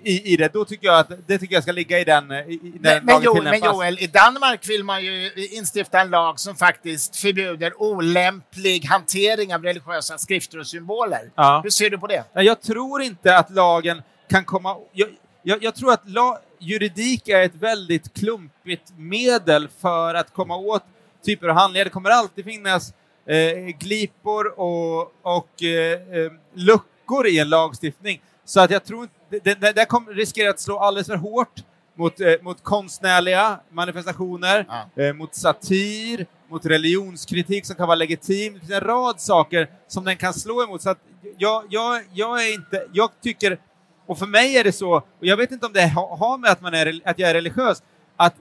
i, 0.02 0.32
i 0.32 0.36
det, 0.36 0.52
då 0.52 0.64
tycker 0.64 0.86
jag 0.86 0.98
att 0.98 1.10
det 1.26 1.38
tycker 1.38 1.54
jag 1.54 1.62
ska 1.62 1.72
ligga 1.72 2.00
i 2.00 2.04
den, 2.04 2.32
i, 2.32 2.60
den 2.62 2.80
men, 2.82 3.04
men, 3.04 3.22
Joel, 3.22 3.44
men 3.44 3.64
Joel, 3.64 3.98
i 3.98 4.06
Danmark 4.06 4.68
vill 4.68 4.84
man 4.84 5.04
ju 5.04 5.30
instifta 5.34 6.00
en 6.00 6.10
lag 6.10 6.40
som 6.40 6.56
faktiskt 6.56 7.16
förbjuder 7.16 7.82
olämplig 7.82 8.84
hantering 8.84 9.54
av 9.54 9.62
religiösa 9.62 10.18
skrifter 10.18 10.58
och 10.58 10.66
symboler. 10.66 11.30
Ja. 11.34 11.60
Hur 11.64 11.70
ser 11.70 11.90
du 11.90 11.98
på 11.98 12.06
det? 12.06 12.24
Jag 12.32 12.62
tror 12.62 13.02
inte 13.02 13.36
att 13.36 13.50
lagen 13.50 14.02
kan 14.30 14.44
komma... 14.44 14.76
Jag, 14.92 15.08
jag, 15.44 15.62
jag 15.62 15.74
tror 15.74 15.92
att 15.92 16.08
la, 16.08 16.38
juridik 16.58 17.28
är 17.28 17.42
ett 17.42 17.54
väldigt 17.54 18.14
klumpigt 18.14 18.92
medel 18.96 19.68
för 19.80 20.14
att 20.14 20.32
komma 20.32 20.56
åt 20.56 20.82
typer 21.24 21.48
av 21.48 21.56
handlingar. 21.56 21.84
Det 21.84 21.90
kommer 21.90 22.10
alltid 22.10 22.44
finnas 22.44 22.94
eh, 23.26 23.66
glipor 23.78 24.60
och, 24.60 25.12
och 25.22 25.62
eh, 25.62 25.92
eh 25.92 26.32
luckor 26.54 27.26
i 27.26 27.38
en 27.38 27.48
lagstiftning. 27.48 28.20
Så 28.44 28.60
att 28.60 28.70
jag 28.70 28.84
tror 28.84 29.02
inte, 29.02 29.54
det, 29.54 29.72
det, 29.72 29.84
kommer 29.84 30.12
riskera 30.12 30.50
att 30.50 30.60
slå 30.60 30.78
alldeles 30.78 31.06
för 31.06 31.16
hårt 31.16 31.62
mot, 31.94 32.20
eh, 32.20 32.32
mot 32.42 32.62
konstnärliga 32.62 33.60
manifestationer, 33.70 34.66
Ja. 34.68 35.02
eh, 35.02 35.12
mot 35.12 35.34
satir, 35.34 36.26
mot 36.48 36.66
religionskritik 36.66 37.66
som 37.66 37.76
kan 37.76 37.86
vara 37.86 37.96
legitim. 37.96 38.54
Det 38.54 38.60
finns 38.60 38.72
en 38.72 38.80
rad 38.80 39.20
saker 39.20 39.70
som 39.88 40.04
den 40.04 40.16
kan 40.16 40.34
slå 40.34 40.64
emot. 40.64 40.82
Så 40.82 40.90
att 40.90 40.98
jag, 41.38 41.64
jag, 41.70 42.02
jag 42.12 42.44
är 42.46 42.54
inte, 42.54 42.86
jag 42.92 43.10
tycker, 43.22 43.58
och 44.06 44.18
för 44.18 44.26
mig 44.26 44.56
är 44.58 44.64
det 44.64 44.72
så, 44.72 44.92
och 44.94 45.02
jag 45.20 45.36
vet 45.36 45.52
inte 45.52 45.66
om 45.66 45.72
det 45.72 45.86
ha- 45.88 46.16
har 46.16 46.38
med 46.38 46.50
att, 46.50 46.60
man 46.60 46.74
är, 46.74 47.00
att 47.04 47.18
jag 47.18 47.30
är 47.30 47.34
religiös, 47.34 47.82
att 48.16 48.34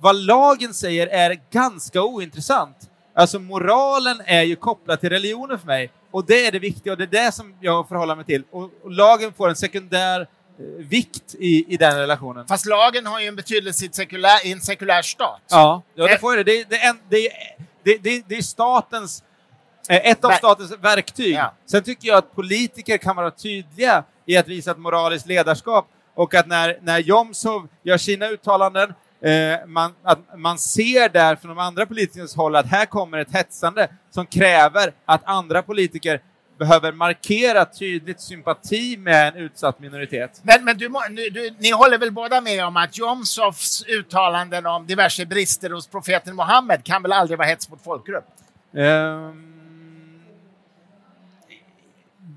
vad 0.00 0.16
lagen 0.16 0.74
säger 0.74 1.06
är 1.06 1.40
ganska 1.52 2.02
ointressant. 2.02 2.76
Alltså 3.14 3.38
moralen 3.38 4.20
är 4.26 4.42
ju 4.42 4.56
kopplad 4.56 5.00
till 5.00 5.10
religionen 5.10 5.58
för 5.58 5.66
mig, 5.66 5.90
och 6.10 6.24
det 6.26 6.46
är 6.46 6.52
det 6.52 6.58
viktiga, 6.58 6.92
och 6.92 6.98
det 6.98 7.04
är 7.04 7.24
det 7.24 7.32
som 7.32 7.54
jag 7.60 7.88
förhåller 7.88 8.16
mig 8.16 8.24
till. 8.24 8.42
Och, 8.50 8.70
och 8.82 8.90
lagen 8.90 9.32
får 9.32 9.48
en 9.48 9.56
sekundär 9.56 10.20
eh, 10.20 10.26
vikt 10.78 11.34
i, 11.38 11.74
i 11.74 11.76
den 11.76 11.98
relationen. 11.98 12.46
Fast 12.46 12.66
lagen 12.66 13.06
har 13.06 13.20
ju 13.20 13.26
en 13.26 13.36
betydelse 13.36 13.84
i, 13.84 13.88
sekulär, 13.92 14.46
i 14.46 14.52
en 14.52 14.60
sekulär 14.60 15.02
stat. 15.02 15.40
Ja, 15.50 15.82
ja 15.94 16.04
det 16.06 16.12
Eh. 16.12 16.18
får 16.20 16.36
det. 16.36 16.42
Det, 16.44 16.64
det, 16.70 16.76
är 16.80 16.96
det, 17.08 17.26
är- 17.26 17.32
det, 17.82 17.98
det, 17.98 18.22
det 18.28 18.36
är 18.36 18.42
statens, 18.42 19.22
ett 19.88 20.24
av 20.24 20.30
statens 20.30 20.72
verktyg. 20.80 21.34
Ja. 21.34 21.54
Sen 21.66 21.82
tycker 21.82 22.08
jag 22.08 22.18
att 22.18 22.34
politiker 22.34 22.98
kan 22.98 23.16
vara 23.16 23.30
tydliga 23.30 24.04
i 24.26 24.36
att 24.36 24.48
visa 24.48 24.70
ett 24.70 24.78
moraliskt 24.78 25.26
ledarskap 25.26 25.88
och 26.14 26.34
att 26.34 26.46
när, 26.46 26.78
när 26.82 26.98
Jomshov 26.98 27.68
gör 27.82 27.98
sina 27.98 28.28
uttalanden 28.28 28.94
Eh, 29.22 29.66
man, 29.66 29.92
att 30.02 30.18
man 30.36 30.58
ser 30.58 31.08
där 31.08 31.36
från 31.36 31.48
de 31.48 31.58
andra 31.58 31.86
politikernas 31.86 32.36
håll 32.36 32.56
att 32.56 32.66
här 32.66 32.86
kommer 32.86 33.18
ett 33.18 33.32
hetsande 33.32 33.88
som 34.10 34.26
kräver 34.26 34.92
att 35.04 35.20
andra 35.24 35.62
politiker 35.62 36.20
behöver 36.58 36.92
markera 36.92 37.64
tydligt 37.64 38.20
sympati 38.20 38.96
med 38.96 39.28
en 39.28 39.34
utsatt 39.34 39.80
minoritet. 39.80 40.40
Men, 40.42 40.64
men 40.64 40.78
du, 40.78 40.88
du, 41.30 41.54
ni 41.58 41.70
håller 41.70 41.98
väl 41.98 42.12
båda 42.12 42.40
med 42.40 42.64
om 42.64 42.76
att 42.76 42.98
Jomshofs 42.98 43.84
uttalanden 43.88 44.66
om 44.66 44.86
diverse 44.86 45.26
brister 45.26 45.70
hos 45.70 45.86
profeten 45.86 46.36
Muhammed 46.36 46.84
kan 46.84 47.02
väl 47.02 47.12
aldrig 47.12 47.38
vara 47.38 47.48
hets 47.48 47.70
mot 47.70 47.84
folkgrupp? 47.84 48.24
Ehm, 48.76 49.49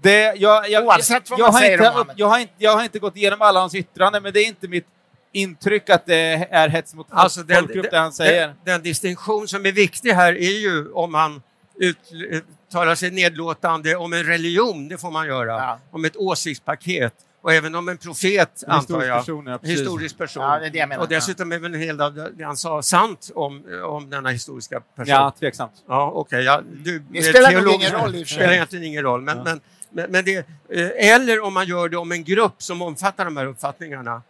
det, 0.03 0.33
jag, 0.35 0.69
jag, 0.69 0.85
Oavsett 0.85 1.29
vad 1.29 1.39
jag, 1.39 1.45
man 1.45 1.53
har 1.53 1.59
säger 1.61 1.77
inte, 1.77 1.89
om 1.99 2.09
jag, 2.15 2.27
har 2.27 2.39
inte, 2.39 2.53
jag 2.57 2.75
har 2.75 2.83
inte 2.83 2.99
gått 2.99 3.15
igenom 3.17 3.41
alla 3.41 3.59
hans 3.59 3.75
yttranden, 3.75 4.23
men 4.23 4.33
det 4.33 4.39
är 4.39 4.47
inte 4.47 4.67
mitt 4.67 4.87
intryck 5.31 5.89
att 5.89 6.05
det 6.05 6.47
är 6.51 6.69
hets 6.69 6.93
mot 6.93 7.07
Alltså 7.09 7.43
den, 7.43 7.57
folkgrupp 7.57 7.91
det 7.91 7.97
han 7.97 8.13
säger. 8.13 8.47
Den, 8.47 8.55
den 8.63 8.81
distinktion 8.81 9.47
som 9.47 9.65
är 9.65 9.71
viktig 9.71 10.11
här 10.11 10.33
är 10.33 10.59
ju 10.59 10.91
om 10.91 11.11
man 11.11 11.41
uttalar 11.81 12.95
sig 12.95 13.11
nedlåtande 13.11 13.95
om 13.95 14.13
en 14.13 14.23
religion, 14.23 14.87
det 14.87 14.97
får 14.97 15.11
man 15.11 15.27
göra, 15.27 15.51
Ja. 15.51 15.79
om 15.91 16.05
ett 16.05 16.15
åsiktspaket 16.15 17.13
och 17.41 17.53
även 17.53 17.75
om 17.75 17.89
en 17.89 17.97
profet, 17.97 18.63
antar 18.67 19.03
jag. 19.03 19.19
person, 19.19 19.47
ja. 19.47 19.59
Historisk 19.63 20.17
person. 20.17 20.43
Ja, 20.43 20.59
det 20.59 20.65
är 20.65 20.69
det 20.69 20.77
jag 20.77 20.89
menar. 20.89 21.03
Och 21.03 21.09
dessutom 21.09 21.51
är 21.51 21.59
väl 21.59 21.73
en 21.73 21.79
hel 21.81 21.97
del 21.97 22.05
av 22.05 22.13
det 22.37 22.43
han 22.43 22.57
sa 22.57 22.81
sant 22.81 23.31
om, 23.35 23.63
om 23.85 24.09
denna 24.09 24.29
historiska 24.29 24.79
person. 24.79 25.11
Ja, 25.11 25.33
tveksamt. 25.39 25.71
Ja, 25.87 26.11
okej. 26.15 26.43
ja, 26.43 26.61
du, 26.83 26.99
Det 26.99 27.23
spelar 27.23 27.61
nog 27.61 27.73
ingen 27.73 27.91
roll 27.91 28.15
i 28.15 28.23
och 28.23 28.27
för 28.27 28.33
sig. 28.33 28.35
spelar 28.37 28.53
egentligen 28.53 28.85
ingen 28.85 29.03
roll. 29.03 29.21
Men, 29.21 29.37
Ja. 29.37 29.43
men, 29.43 29.61
men, 29.93 30.11
men 30.11 30.25
det, 30.25 30.35
eh, 30.69 31.13
eller 31.13 31.43
om 31.43 31.53
man 31.53 31.65
gör 31.67 31.89
det 31.89 31.97
om 31.97 32.11
en 32.11 32.23
grupp 32.23 32.63
som 32.63 32.81
omfattar 32.81 33.25
de 33.25 33.37
här 33.37 33.45
uppfattningarna. 33.45 34.21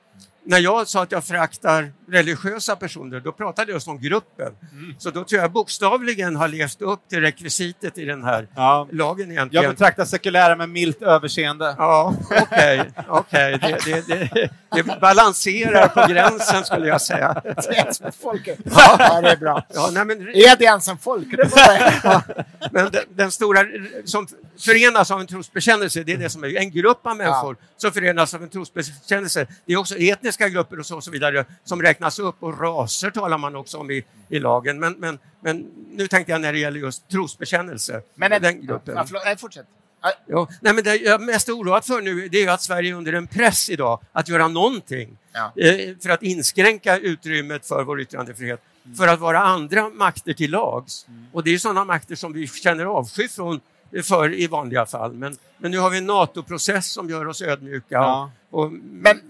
När 0.45 0.59
jag 0.59 0.87
sa 0.87 1.03
att 1.03 1.11
jag 1.11 1.23
föraktar 1.23 1.91
religiösa 2.07 2.75
personer, 2.75 3.19
då 3.19 3.31
pratade 3.31 3.71
jag 3.71 3.81
om 3.87 4.01
gruppen. 4.01 4.55
Mm. 4.71 4.95
Så 4.97 5.09
då 5.09 5.23
tror 5.23 5.41
jag 5.41 5.51
bokstavligen 5.51 6.35
har 6.35 6.47
levt 6.47 6.81
upp 6.81 7.09
till 7.09 7.21
rekvisitet 7.21 7.97
i 7.97 8.05
den 8.05 8.23
här 8.23 8.47
Ja. 8.55 8.87
lagen 8.91 9.31
egentligen. 9.31 9.63
Jag 9.63 9.73
betraktar 9.73 10.05
sekulära 10.05 10.55
med 10.55 10.69
milt 10.69 11.01
överseende. 11.01 11.75
Ja, 11.77 12.13
okej. 12.41 12.91
okej. 13.07 13.59
Det, 13.61 14.07
det, 14.07 14.29
det, 14.33 14.49
det 14.75 14.99
balanserar 15.01 15.87
på 15.87 16.13
gränsen 16.13 16.65
skulle 16.65 16.87
jag 16.87 17.01
säga. 17.01 17.41
Mot 18.03 18.15
folkgrupp? 18.15 18.59
Ja, 18.75 19.21
det 19.21 19.29
är 19.29 19.37
bra. 19.37 19.65
Ja, 19.73 19.89
nej, 19.93 20.05
men, 20.05 20.21
Är 20.21 20.57
det 20.57 20.65
ens 20.65 20.87
en 20.87 20.97
folkgrupp? 20.97 21.53
Men 22.71 22.91
den, 22.91 23.03
den 23.09 23.31
stora 23.31 23.59
som 24.05 24.27
förenas 24.59 25.11
av 25.11 25.19
en 25.21 25.27
trosbekännelse, 25.27 26.03
det 26.03 26.13
är 26.13 26.17
det 26.17 26.29
som 26.29 26.43
är 26.43 26.57
en 26.57 26.71
grupp 26.71 27.07
av 27.07 27.17
människor 27.17 27.57
som 27.77 27.91
förenas 27.91 28.33
av 28.33 28.43
en 28.43 28.49
trosbekännelse. 28.49 29.47
Det 29.65 29.73
är 29.73 29.77
också 29.77 29.95
etniska 30.33 30.49
grupper 30.49 30.79
och 30.79 30.85
så, 30.85 30.95
och 30.95 31.03
så 31.03 31.11
vidare 31.11 31.45
som 31.63 31.81
räknas 31.81 32.19
upp 32.19 32.35
och 32.43 32.59
raser 32.59 33.11
talar 33.11 33.37
man 33.37 33.55
också 33.55 33.77
om 33.77 33.91
i, 33.91 34.03
i 34.29 34.39
lagen. 34.39 34.79
Men, 34.79 34.93
men, 34.99 35.19
men 35.41 35.65
nu 35.91 36.07
tänkte 36.07 36.31
jag 36.31 36.41
när 36.41 36.53
det 36.53 36.59
gäller 36.59 36.79
just 36.79 37.07
trosbekännelse, 37.09 38.01
Men 38.15 38.41
den 38.41 38.65
gruppen. 38.65 38.95
Ja, 38.97 39.05
förlåt, 39.05 39.23
nej, 39.25 39.37
fortsätt. 39.37 39.65
Ja, 40.27 40.47
nej, 40.61 40.73
men 40.73 40.83
det 40.83 40.95
jag 40.95 41.21
är 41.21 41.25
mest 41.25 41.49
oroad 41.49 41.85
för 41.85 42.01
nu 42.01 42.27
det 42.29 42.43
är 42.43 42.51
att 42.51 42.61
Sverige 42.61 42.91
är 42.93 42.95
under 42.97 43.13
en 43.13 43.27
press 43.27 43.69
idag 43.69 43.99
att 44.11 44.29
göra 44.29 44.47
någonting 44.47 45.17
Ja. 45.33 45.53
eh, 45.55 45.95
för 46.01 46.09
att 46.09 46.23
inskränka 46.23 46.97
utrymmet 46.97 47.65
för 47.67 47.83
vår 47.83 48.01
yttrandefrihet, 48.01 48.61
för 48.97 49.07
att 49.07 49.19
vara 49.19 49.39
andra 49.39 49.89
makter 49.89 50.33
till 50.33 50.51
lags. 50.51 51.05
Och 51.33 51.43
det 51.43 51.53
är 51.53 51.57
sådana 51.57 51.85
makter 51.85 52.15
som 52.15 52.33
vi 52.33 52.47
känner 52.47 52.85
avsky 52.85 53.27
från 53.27 53.59
för 54.01 54.33
i 54.33 54.47
vanliga 54.47 54.85
fall. 54.85 55.13
Men, 55.13 55.37
men 55.57 55.71
nu 55.71 55.77
har 55.79 55.89
vi 55.89 55.97
en 55.97 56.05
NATO-process 56.05 56.91
som 56.91 57.09
gör 57.09 57.27
oss 57.27 57.41
ödmjuka 57.41 57.85
Ja. 57.95 58.31
och, 58.49 58.63
och 58.63 58.71
Men- 58.71 58.81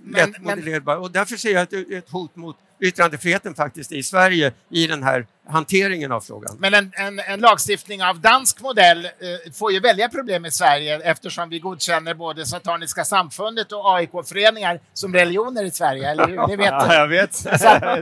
men- 0.03 0.31
lätt 0.31 0.41
modellerbara. 0.41 0.99
Och 0.99 1.11
därför 1.11 1.35
ser 1.35 1.53
jag 1.53 1.61
ett, 1.63 1.91
ett 1.91 2.09
hot 2.09 2.35
mot 2.35 2.55
yttrandefriheten 2.83 3.55
faktiskt 3.55 3.91
i 3.91 4.03
Sverige 4.03 4.51
i 4.69 4.87
den 4.87 5.03
här 5.03 5.25
hanteringen 5.47 6.11
av 6.11 6.21
frågan. 6.21 6.55
Men 6.59 6.73
en, 6.73 6.91
en, 6.95 7.19
en 7.19 7.39
lagstiftning 7.39 8.03
av 8.03 8.19
dansk 8.19 8.61
modell 8.61 9.05
eh, 9.05 9.51
får 9.53 9.71
ju 9.71 9.79
väldiga 9.79 10.09
problem 10.09 10.45
i 10.45 10.51
Sverige 10.51 10.99
eftersom 11.03 11.49
vi 11.49 11.59
godkänner 11.59 12.13
både 12.13 12.45
Sataniska 12.45 13.05
samfundet 13.05 13.71
och 13.71 13.95
AIK-föreningar 13.95 14.79
som 14.93 15.13
religioner 15.13 15.63
i 15.63 15.71
Sverige, 15.71 16.11
eller 16.11 16.27
hur? 16.27 16.47
Det 16.47 16.55
vet 16.55 16.67
Ja, 16.71 16.93
jag 16.93 17.07
vet. 17.07 17.35
Så 17.35 17.47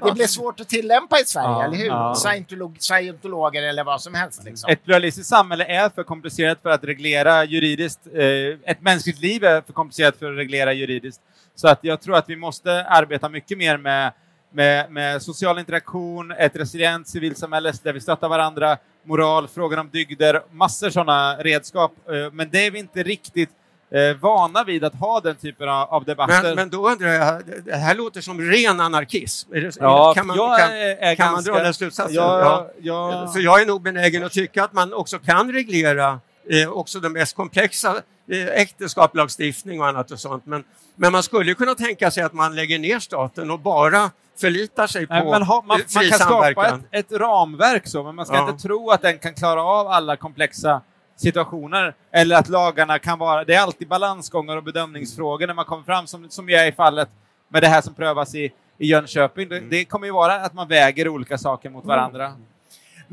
det 0.05 0.11
blir 0.13 0.27
svårt 0.27 0.59
att 0.59 0.69
tillämpa 0.69 1.19
i 1.19 1.25
Sverige, 1.25 1.47
Ja, 1.47 1.63
eller 1.63 1.77
hur? 1.77 1.85
ja. 1.85 2.15
Scientolog, 2.15 2.77
scientologer 2.79 3.63
eller 3.63 3.83
vad 3.83 4.01
som 4.01 4.13
helst. 4.13 4.43
Liksom. 4.43 4.69
Ett 4.69 4.83
pluralistiskt 4.83 5.29
samhälle 5.29 5.65
är 5.65 5.89
för 5.89 6.03
komplicerat 6.03 6.59
för 6.61 6.69
att 6.69 6.83
reglera 6.83 7.43
juridiskt. 7.45 7.99
Eh, 8.13 8.71
ett 8.71 8.81
mänskligt 8.81 9.19
liv 9.19 9.43
är 9.43 9.61
för 9.61 9.73
komplicerat 9.73 10.15
för 10.19 10.31
att 10.31 10.37
reglera 10.37 10.73
juridiskt. 10.73 11.21
Så 11.55 11.67
att 11.67 11.79
jag 11.81 12.01
tror 12.01 12.15
att 12.15 12.29
vi 12.29 12.35
måste 12.35 12.85
arbeta 12.85 13.29
mycket 13.29 13.57
mer 13.57 13.77
med, 13.77 14.11
med, 14.51 14.91
med 14.91 15.21
social 15.21 15.59
interaktion, 15.59 16.31
ett 16.31 16.55
resilient 16.55 17.07
civilsamhälle 17.07 17.73
där 17.83 17.93
vi 17.93 18.01
stöttar 18.01 18.29
varandra, 18.29 18.77
moral, 19.03 19.47
frågan 19.47 19.79
om 19.79 19.89
dygder, 19.89 20.41
massor 20.51 20.89
sådana 20.89 21.35
redskap. 21.35 21.91
Eh, 22.09 22.31
men 22.31 22.49
det 22.49 22.65
är 22.65 22.71
vi 22.71 22.79
inte 22.79 23.03
riktigt 23.03 23.49
eh, 23.91 24.17
vana 24.17 24.63
vid 24.63 24.83
att 24.83 24.95
ha 24.95 25.19
den 25.19 25.35
typen 25.35 25.69
av, 25.69 26.03
debatter. 26.05 26.43
Men, 26.43 26.55
men 26.55 26.69
då 26.69 26.89
undrar 26.89 27.07
jag, 27.07 27.41
det 27.65 27.75
här 27.75 27.95
låter 27.95 28.21
som 28.21 28.41
ren 28.41 28.79
anarkism. 28.79 29.51
Det, 29.51 29.77
ja, 29.79 30.13
kan 30.13 30.27
man, 30.27 30.37
jag 30.37 30.59
kan, 30.59 30.69
kan 31.15 31.25
man 31.25 31.35
ganska, 31.35 31.51
dra 31.51 31.63
den 31.63 31.73
slutsatsen? 31.73 32.15
Ja, 32.15 32.71
Ja. 32.81 33.31
För 33.33 33.39
jag 33.39 33.61
är 33.61 33.65
nog 33.65 33.81
benägen 33.81 34.23
att 34.23 34.31
tycka 34.31 34.63
att 34.63 34.73
man 34.73 34.93
också 34.93 35.19
kan 35.19 35.53
reglera 35.53 36.19
eh, 36.49 36.69
också 36.69 36.99
de 36.99 37.13
mest 37.13 37.35
komplexa 37.35 38.01
äktenskapslagstiftning 38.31 39.81
och 39.81 39.87
annat 39.87 40.11
och 40.11 40.19
sånt. 40.19 40.45
Men, 40.45 40.63
men 40.95 41.11
man 41.11 41.23
skulle 41.23 41.53
kunna 41.53 41.75
tänka 41.75 42.11
sig 42.11 42.23
att 42.23 42.33
man 42.33 42.55
lägger 42.55 42.79
ner 42.79 42.99
staten 42.99 43.51
och 43.51 43.59
bara 43.59 44.11
förlitar 44.41 44.87
sig 44.87 45.07
på 45.07 45.13
men 45.13 45.43
ha, 45.43 45.63
man, 45.67 45.79
eh, 45.79 45.85
man 45.95 46.01
fri 46.01 46.09
kan 46.09 46.19
skapa 46.19 46.31
samverkan. 46.53 46.83
ett, 46.91 47.11
ett 47.11 47.19
ramverk 47.19 47.87
så, 47.87 48.03
men 48.03 48.15
man 48.15 48.25
ska 48.25 48.35
Ja. 48.35 48.49
inte 48.49 48.61
tro 48.63 48.89
att 48.89 49.01
den 49.01 49.19
kan 49.19 49.33
klara 49.33 49.63
av 49.63 49.87
alla 49.87 50.15
komplexa 50.15 50.81
situationer 51.15 51.95
eller 52.11 52.35
att 52.35 52.49
lagarna 52.49 52.99
kan 52.99 53.19
vara... 53.19 53.43
Det 53.43 53.53
är 53.53 53.61
alltid 53.61 53.87
balansgångar 53.87 54.57
och 54.57 54.63
bedömningsfrågor 54.63 55.47
när 55.47 55.53
man 55.53 55.65
kommer 55.65 55.83
fram, 55.83 56.07
som, 56.07 56.29
som 56.29 56.49
är 56.49 56.67
i 56.67 56.71
fallet 56.71 57.09
med 57.47 57.63
det 57.63 57.67
här 57.67 57.81
som 57.81 57.93
prövas 57.93 58.35
i, 58.35 58.51
i 58.77 58.87
Jönköping. 58.87 59.49
Det, 59.49 59.59
det 59.59 59.85
kommer 59.85 60.07
ju 60.07 60.13
vara 60.13 60.35
att 60.35 60.53
man 60.53 60.67
väger 60.67 61.07
olika 61.07 61.37
saker 61.37 61.69
mot 61.69 61.85
varandra. 61.85 62.33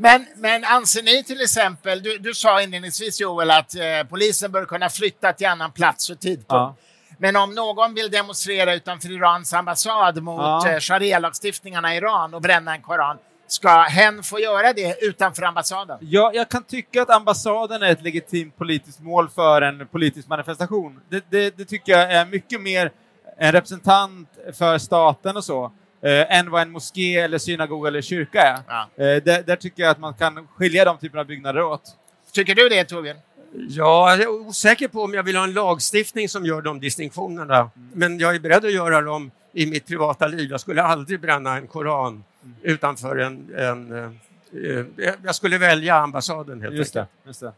Men, 0.01 0.25
men 0.35 0.63
anser 0.63 1.03
ni 1.03 1.23
till 1.23 1.41
exempel, 1.41 2.03
du, 2.03 2.17
du 2.17 2.33
sa 2.33 2.61
inledningsvis 2.61 3.21
Joel 3.21 3.51
att 3.51 3.75
eh, 3.75 3.81
polisen 4.09 4.51
bör 4.51 4.65
kunna 4.65 4.89
flytta 4.89 5.33
till 5.33 5.47
annan 5.47 5.71
plats 5.71 6.09
och 6.09 6.19
tidpunkt. 6.19 6.45
Ja. 6.49 6.75
Men 7.17 7.35
om 7.35 7.55
någon 7.55 7.93
vill 7.93 8.11
demonstrera 8.11 8.73
utanför 8.73 9.11
Irans 9.11 9.53
ambassad 9.53 10.23
mot 10.23 10.41
Ja. 10.41 10.69
eh, 10.69 10.79
sharia-lagstiftningarna 10.79 11.93
i 11.93 11.97
Iran 11.97 12.33
och 12.33 12.41
bränna 12.41 12.75
en 12.75 12.81
koran, 12.81 13.17
ska 13.47 13.81
hen 13.81 14.23
få 14.23 14.39
göra 14.39 14.73
det 14.73 14.97
utanför 15.01 15.43
ambassaden? 15.43 15.97
Ja, 16.01 16.31
jag 16.33 16.49
kan 16.49 16.63
tycka 16.63 17.01
att 17.01 17.09
ambassaden 17.09 17.83
är 17.83 17.91
ett 17.91 18.01
legitimt 18.03 18.57
politiskt 18.57 18.99
mål 18.99 19.29
för 19.29 19.61
en 19.61 19.87
politisk 19.87 20.27
manifestation. 20.27 20.99
Det, 21.09 21.23
det, 21.29 21.57
det 21.57 21.65
tycker 21.65 21.91
jag 21.91 22.13
är 22.13 22.25
mycket 22.25 22.61
mer 22.61 22.91
en 23.37 23.51
representant 23.51 24.29
för 24.57 24.77
staten 24.77 25.37
och 25.37 25.43
så, 25.43 25.71
eh, 26.01 26.37
än 26.37 26.51
vad 26.51 26.61
en 26.61 26.71
moské, 26.71 27.19
eller 27.19 27.37
synagoga 27.37 27.87
eller 27.87 28.01
kyrka 28.01 28.41
är. 28.41 28.59
Ja. 28.67 28.89
Eh, 28.95 29.23
där, 29.23 29.43
där 29.43 29.55
tycker 29.55 29.83
jag 29.83 29.89
att 29.89 29.99
man 29.99 30.13
kan 30.13 30.47
skilja 30.47 30.85
de 30.85 30.97
typerna 30.97 31.21
av 31.21 31.27
byggnader 31.27 31.61
åt. 31.61 31.83
Tycker 32.31 32.55
du 32.55 32.69
det 32.69 32.85
Torbjörn? 32.85 33.17
Ja, 33.53 34.11
jag 34.11 34.21
är 34.21 34.27
osäker 34.27 34.87
på 34.87 35.03
om 35.03 35.13
jag 35.13 35.23
vill 35.23 35.35
ha 35.35 35.43
en 35.43 35.53
lagstiftning 35.53 36.29
som 36.29 36.45
gör 36.45 36.61
de 36.61 36.79
distinktionerna. 36.79 37.69
Men 37.93 38.19
jag 38.19 38.35
är 38.35 38.39
beredd 38.39 38.65
att 38.65 38.73
göra 38.73 39.01
dem 39.01 39.31
i 39.53 39.65
mitt 39.65 39.87
privata 39.87 40.27
liv. 40.27 40.51
Jag 40.51 40.61
skulle 40.61 40.83
aldrig 40.83 41.19
bränna 41.19 41.57
en 41.57 41.67
koran 41.67 42.23
utanför 42.61 43.17
en... 43.17 43.55
en 43.57 43.91
eh, 43.97 45.07
eh, 45.07 45.13
jag 45.23 45.35
skulle 45.35 45.57
välja 45.57 45.95
ambassaden 45.95 46.61
helt 46.61 46.75
Just 46.75 46.95
enkelt. 46.95 47.09
det. 47.23 47.29
Just 47.29 47.39
det. 47.39 47.53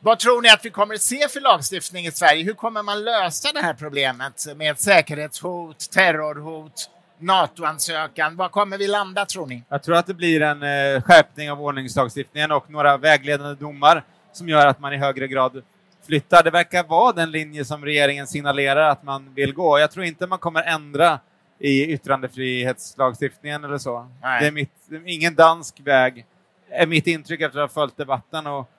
Vad 0.00 0.18
tror 0.18 0.42
ni 0.42 0.48
att 0.48 0.64
vi 0.64 0.70
kommer 0.70 0.94
att 0.94 1.02
se 1.02 1.28
för 1.28 1.40
lagstiftning 1.40 2.06
i 2.06 2.12
Sverige? 2.12 2.44
Hur 2.44 2.54
kommer 2.54 2.82
man 2.82 3.04
lösa 3.04 3.52
det 3.52 3.60
här 3.60 3.74
problemet 3.74 4.46
med 4.56 4.78
säkerhetshot, 4.78 5.90
terrorhot, 5.90 6.90
NATO-ansökan. 7.22 8.36
Var 8.36 8.48
kommer 8.48 8.78
vi 8.78 8.88
landa 8.88 9.26
tror 9.26 9.46
ni? 9.46 9.62
Jag 9.68 9.82
tror 9.82 9.96
att 9.96 10.06
det 10.06 10.14
blir 10.14 10.42
en 10.42 10.62
eh, 10.62 11.02
skärpning 11.02 11.50
av 11.50 11.62
ordningslagstiftningen 11.62 12.52
och 12.52 12.70
några 12.70 12.96
vägledande 12.96 13.54
domar 13.54 14.04
som 14.32 14.48
gör 14.48 14.66
att 14.66 14.80
man 14.80 14.92
i 14.92 14.96
högre 14.96 15.28
grad 15.28 15.62
flyttar. 16.06 16.42
Det 16.42 16.50
verkar 16.50 16.84
vara 16.84 17.12
den 17.12 17.30
linje 17.30 17.64
som 17.64 17.84
regeringen 17.84 18.26
signalerar 18.26 18.88
att 18.88 19.02
man 19.02 19.34
vill 19.34 19.54
gå. 19.54 19.78
Jag 19.78 19.90
tror 19.90 20.04
inte 20.04 20.26
man 20.26 20.38
kommer 20.38 20.62
ändra 20.62 21.20
i 21.58 21.92
yttrandefrihetslagstiftningen 21.92 23.64
eller 23.64 23.78
så. 23.78 24.08
Nej. 24.22 24.40
Det 24.40 24.46
är, 24.46 24.50
mitt, 24.50 24.72
ingen 25.06 25.34
dansk 25.34 25.80
väg, 25.80 26.26
är 26.70 26.86
mitt 26.86 27.06
intryck 27.06 27.40
efter 27.40 27.58
att 27.58 27.70
ha 27.70 27.74
följt 27.82 27.96
debatten 27.96 28.46
och 28.46 28.70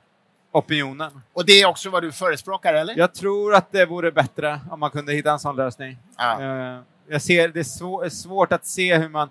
opinionen. 0.52 1.22
Och 1.34 1.46
det 1.46 1.62
är 1.62 1.68
också 1.68 1.90
vad 1.90 2.04
du 2.04 2.12
förespråkar, 2.12 2.74
eller? 2.74 2.98
Jag 2.98 3.14
tror 3.14 3.56
att 3.56 3.72
det 3.72 3.86
vore 3.86 4.12
bättre 4.12 4.60
om 4.72 4.80
man 4.80 4.92
kunde 4.92 5.14
hitta 5.14 5.32
en 5.32 5.40
sån 5.40 5.56
lösning. 5.56 5.98
Ja. 6.18 6.40
Uh, 6.42 6.82
jag 7.08 7.22
ser, 7.22 7.48
det 7.48 7.60
är 7.60 7.64
svår, 7.64 8.10
svårt 8.10 8.52
att 8.52 8.66
se 8.66 8.98
hur 8.98 9.10
man, 9.10 9.30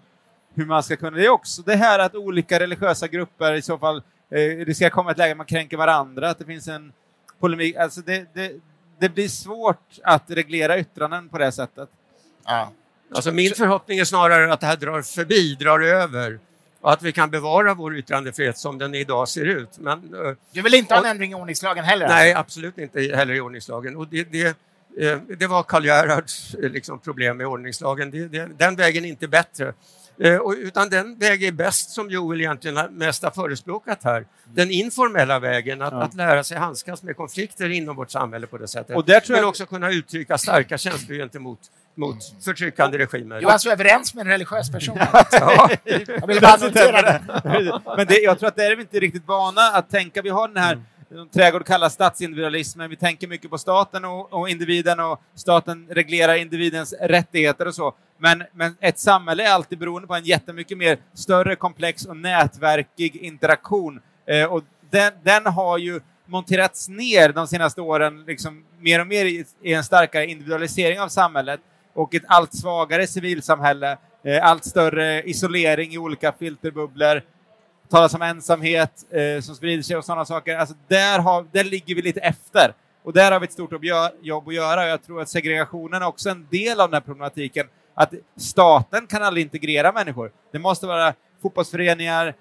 hur 0.55 0.67
man 0.67 0.83
ska 0.83 0.97
kunna... 0.97 1.17
Det 1.17 1.25
är 1.25 1.29
också 1.29 1.63
det 1.63 1.77
här 1.77 1.99
att 1.99 2.15
olika 2.15 2.61
religiösa 2.61 3.09
grupper 3.09 3.55
i 3.55 3.63
så 3.63 3.79
fall 3.79 3.97
eh, 4.31 4.67
det 4.67 4.77
ska 4.77 4.91
komma 4.91 5.11
ett 5.11 5.19
läge 5.19 5.35
man 5.35 5.47
kränker 5.47 5.77
varandra, 5.77 6.31
att 6.31 6.39
det 6.39 6.45
finns 6.45 6.69
en 6.69 6.93
polemik. 7.41 7.77
Alltså 7.77 8.01
det, 8.01 8.35
det, 8.35 8.53
det 8.99 9.09
blir 9.09 9.29
svårt 9.29 9.99
att 10.03 10.31
reglera 10.31 10.79
yttranden 10.79 11.29
på 11.29 11.39
det 11.39 11.53
sättet. 11.53 11.89
Ja. 12.45 12.73
Alltså 13.15 13.33
min 13.33 13.55
förhoppning 13.55 13.99
är 13.99 14.05
snarare 14.05 14.53
att 14.53 14.61
det 14.61 14.67
här 14.67 14.77
drar 14.77 15.03
förbi, 15.03 15.55
drar 15.55 15.81
över 15.81 16.39
och 16.81 16.93
att 16.93 17.03
vi 17.03 17.13
kan 17.13 17.31
bevara 17.31 17.75
vår 17.75 17.97
yttrandefrihet 17.97 18.59
som 18.59 18.79
den 18.79 18.95
idag 18.95 19.29
ser 19.29 19.45
ut. 19.45 19.79
Men, 19.79 20.15
eh, 20.15 20.33
du 20.53 20.63
vill 20.63 20.75
inte 20.75 20.95
ha 20.95 21.01
en 21.01 21.11
ändring 21.11 21.33
i 21.33 21.35
ordningslagen 21.35 21.85
heller? 21.85 22.09
Nej, 22.09 22.35
absolut 22.35 22.79
inte 22.79 23.01
heller 23.01 23.35
i 23.35 23.41
ordningslagen. 23.41 23.97
Och 23.97 24.09
det, 24.09 24.25
det, 24.25 24.57
det 25.39 25.47
var 25.47 25.63
Karl 25.63 25.85
Gerhards 25.85 26.55
eh, 26.55 26.71
liksom, 26.71 26.99
problem 26.99 27.37
med 27.37 27.47
ordningslagen. 27.47 28.11
Det, 28.11 28.29
det, 28.29 28.51
den 28.59 28.77
vägen 28.77 29.05
är 29.05 29.09
inte 29.09 29.29
bättre. 29.29 29.73
Utan 30.59 30.89
den 30.89 31.19
väg 31.19 31.45
är 31.45 31.53
bäst 31.53 31.91
som 31.91 32.11
Joel 32.11 32.41
egentligen 32.41 32.79
mest 32.91 33.23
har 33.23 33.31
förespråkat 33.31 34.05
här. 34.05 34.27
Den 34.45 34.71
informella 34.71 35.39
vägen, 35.39 35.83
att, 35.83 35.93
ja. 35.93 36.03
att 36.03 36.15
lära 36.15 36.45
sig 36.45 36.59
handskas 36.59 37.03
med 37.03 37.17
konflikter 37.17 37.69
inom 37.69 37.97
vårt 37.97 38.11
samhälle 38.11 38.47
på 38.47 38.59
det 38.59 38.69
sättet. 38.69 38.97
Och 38.97 39.05
där 39.05 39.21
tror 39.21 39.37
jag... 39.37 39.43
Men 39.43 39.49
också 39.49 39.67
kunna 39.67 39.91
uttrycka 39.91 40.39
starka 40.39 40.79
känslor 40.79 41.17
gentemot 41.17 41.61
mot 41.95 42.45
förtryckande 42.45 42.99
regimer. 42.99 43.41
Du 43.41 43.47
är 43.47 43.51
alltså 43.51 43.71
överens 43.71 44.15
med 44.15 44.23
en 44.23 44.33
religiös 44.33 44.71
person? 44.71 44.97
ja. 45.33 45.71
Jag 46.21 46.27
vill 46.27 46.41
bara 46.41 46.57
notera 46.57 47.03
det. 47.03 47.23
Men 47.97 48.07
det, 48.07 48.19
jag 48.19 48.39
tror 48.39 48.49
att 48.49 48.57
det 48.57 48.65
är 48.65 48.77
vi 48.77 48.83
inte 48.83 49.01
riktigt 49.01 49.27
vana 49.27 49.63
att 49.63 49.91
tänka. 49.91 50.23
Vi 50.23 50.29
har 50.29 50.49
den 50.49 50.57
här 50.57 50.73
mm 50.73 50.85
trädgård 51.35 51.67
kallas 51.67 51.95
statsindividualismen. 51.95 52.91
Vi 52.91 52.97
tänker 52.97 53.29
mycket 53.29 53.51
på 53.51 53.59
staten 53.59 54.05
och, 54.05 54.33
och, 54.33 54.49
individen 54.49 55.01
och 55.01 55.21
staten 55.35 55.87
reglerar 55.91 56.35
individens 56.35 56.95
rättigheter 57.01 57.69
och 57.69 57.75
så. 57.75 57.95
Men, 58.19 58.45
men 58.53 58.77
ett 58.81 58.99
samhälle 58.99 59.47
är 59.47 59.53
alltid 59.53 59.79
beroende 59.79 60.09
på 60.09 60.15
en 60.15 60.25
jättemycket 60.25 60.79
mer 60.79 60.99
större, 61.15 61.57
komplex 61.57 62.05
och 62.05 62.17
nätverkig 62.17 63.17
interaktion. 63.17 64.01
Eh, 64.27 64.45
och 64.45 64.63
den, 64.91 65.13
den 65.23 65.47
har 65.47 65.79
ju 65.79 66.01
monterats 66.27 66.89
ner 66.89 67.33
de 67.33 67.47
senaste 67.47 67.81
åren, 67.81 68.25
liksom 68.27 68.65
mer 68.79 69.01
och 69.01 69.07
mer 69.07 69.25
i, 69.25 69.45
i 69.63 69.73
en 69.73 69.85
starkare 69.85 70.27
individualisering 70.27 71.01
av 71.01 71.09
samhället 71.09 71.61
och 71.95 72.15
ett 72.15 72.23
allt 72.27 72.55
svagare 72.55 73.07
civilsamhälle, 73.07 73.97
eh, 74.25 74.45
allt 74.47 74.65
större 74.65 75.23
isolering 75.23 75.93
i 75.93 75.99
olika 75.99 76.33
filterbubblor, 76.33 77.23
talas 77.93 78.15
om 78.15 78.23
ensamhet 78.23 79.07
eh, 79.11 79.41
som 79.41 79.55
sprider 79.55 79.83
sig 79.83 79.97
och 79.97 80.05
sådana 80.05 80.25
saker. 80.25 80.57
Alltså 80.57 80.75
där, 80.89 81.19
har, 81.19 81.47
där 81.53 81.65
ligger 81.65 81.95
vi 81.95 82.03
lite 82.03 82.21
efter. 82.21 82.75
Och 83.03 83.13
där 83.13 83.33
har 83.33 83.41
vi 83.41 83.45
ett 83.45 83.53
stort 83.53 83.71
jobb 84.23 84.49
att 84.49 84.55
göra. 84.55 84.89
Jag 84.89 85.03
tror 85.03 85.21
att 85.23 85.29
segregationen 85.29 86.03
är 86.03 86.07
också 86.07 86.31
en 86.31 86.47
del 86.51 86.81
av 86.81 86.89
den 86.89 86.95
här 86.95 87.01
problematiken. 87.01 87.67
Att 87.95 88.15
staten 88.37 89.07
kan 89.07 89.23
aldrig 89.23 89.45
integrera 89.45 89.93
människor. 89.93 90.33
Det 90.53 90.59
måste 90.59 90.87
vara 90.87 91.15
fotbollsföreningar, 91.43 92.35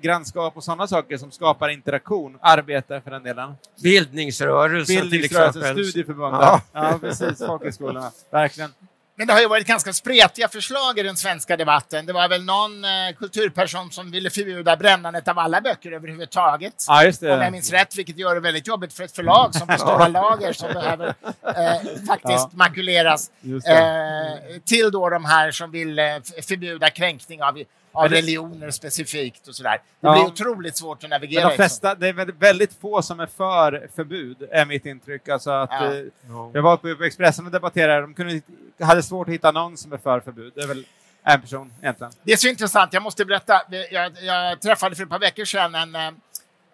grannskap 0.00 0.56
och 0.56 0.64
sådana 0.64 0.86
saker 0.86 1.16
som 1.16 1.30
skapar 1.30 1.68
interaktion, 1.68 2.38
arbete 2.40 3.00
för 3.00 3.10
den 3.10 3.22
delen. 3.22 3.54
Bildningsrörelsen, 3.82 4.96
Bildningsrörelsen 4.96 5.74
till 5.74 5.90
studieförbundet. 5.90 6.40
Ja. 6.40 6.60
ja, 6.72 6.98
precis. 7.00 7.38
Folkhögskolorna. 7.46 8.10
Verkligen. 8.30 8.70
Men 9.18 9.26
det 9.26 9.32
har 9.32 9.40
ju 9.40 9.48
varit 9.48 9.66
ganska 9.66 9.92
spretiga 9.92 10.48
förslag 10.48 10.98
i 10.98 11.02
den 11.02 11.16
svenska 11.16 11.56
debatten. 11.56 12.06
Det 12.06 12.12
var 12.12 12.28
väl 12.28 12.44
någon 12.44 12.84
eh, 12.84 12.90
kulturperson 13.18 13.90
som 13.90 14.10
ville 14.10 14.30
förbjuda 14.30 14.76
brännandet 14.76 15.28
av 15.28 15.38
alla 15.38 15.60
böcker 15.60 15.92
överhuvudtaget. 15.92 16.84
Ja, 16.88 17.04
just 17.04 17.20
det. 17.20 17.34
Om 17.34 17.40
jag 17.40 17.52
minns 17.52 17.72
rätt, 17.72 17.98
vilket 17.98 18.18
gör 18.18 18.34
det 18.34 18.40
väldigt 18.40 18.66
jobbigt 18.66 18.92
för 18.92 19.04
ett 19.04 19.16
förlag 19.16 19.54
som 19.54 19.66
består 19.66 20.02
av 20.02 20.10
lager 20.12 20.52
som 20.52 20.72
behöver 20.72 21.06
eh, 21.06 22.06
faktiskt 22.06 22.22
ja. 22.28 22.50
makuleras. 22.52 23.30
Eh, 23.44 24.60
till 24.64 24.90
då 24.90 25.08
de 25.10 25.24
här 25.24 25.50
som 25.50 25.70
vill 25.70 25.98
eh, 25.98 26.04
förbjuda 26.48 26.90
kränkning 26.90 27.42
av 27.42 27.62
av 28.04 28.08
religioner 28.08 28.70
specifikt 28.70 29.48
och 29.48 29.54
sådär. 29.54 29.72
Det 29.72 29.80
ja. 30.00 30.12
blir 30.12 30.24
otroligt 30.24 30.76
svårt 30.76 31.04
att 31.04 31.10
navigera. 31.10 31.42
Men 31.42 31.50
de 31.50 31.56
flesta, 31.56 31.94
det 31.94 32.08
är 32.08 32.32
väldigt 32.38 32.72
få 32.80 33.02
som 33.02 33.20
är 33.20 33.26
för 33.26 33.88
förbud, 33.96 34.48
är 34.50 34.66
mitt 34.66 34.86
intryck. 34.86 35.28
Alltså 35.28 35.50
att, 35.50 35.70
ja. 35.72 35.94
eh, 35.94 36.04
jag 36.52 36.62
var 36.62 36.76
på, 36.76 37.04
Expressen 37.04 37.46
och 37.46 37.52
debatterade, 37.52 38.00
de 38.00 38.14
kunde, 38.14 38.40
hade 38.80 39.02
svårt 39.02 39.28
att 39.28 39.34
hitta 39.34 39.52
någon 39.52 39.76
som 39.76 39.92
är 39.92 39.98
för 39.98 40.20
förbud. 40.20 40.52
Det 40.54 40.62
är 40.62 40.66
väl 40.66 40.86
en 41.22 41.40
person 41.40 41.72
egentligen. 41.82 42.12
Det 42.22 42.32
är 42.32 42.36
så 42.36 42.48
intressant, 42.48 42.92
jag 42.92 43.02
måste 43.02 43.24
berätta. 43.24 43.62
Jag, 43.90 44.12
jag 44.22 44.60
träffade 44.60 44.96
för 44.96 45.02
ett 45.02 45.10
par 45.10 45.18
veckor 45.18 45.44
sedan 45.44 45.74
en 45.74 45.94
eh, 45.94 46.10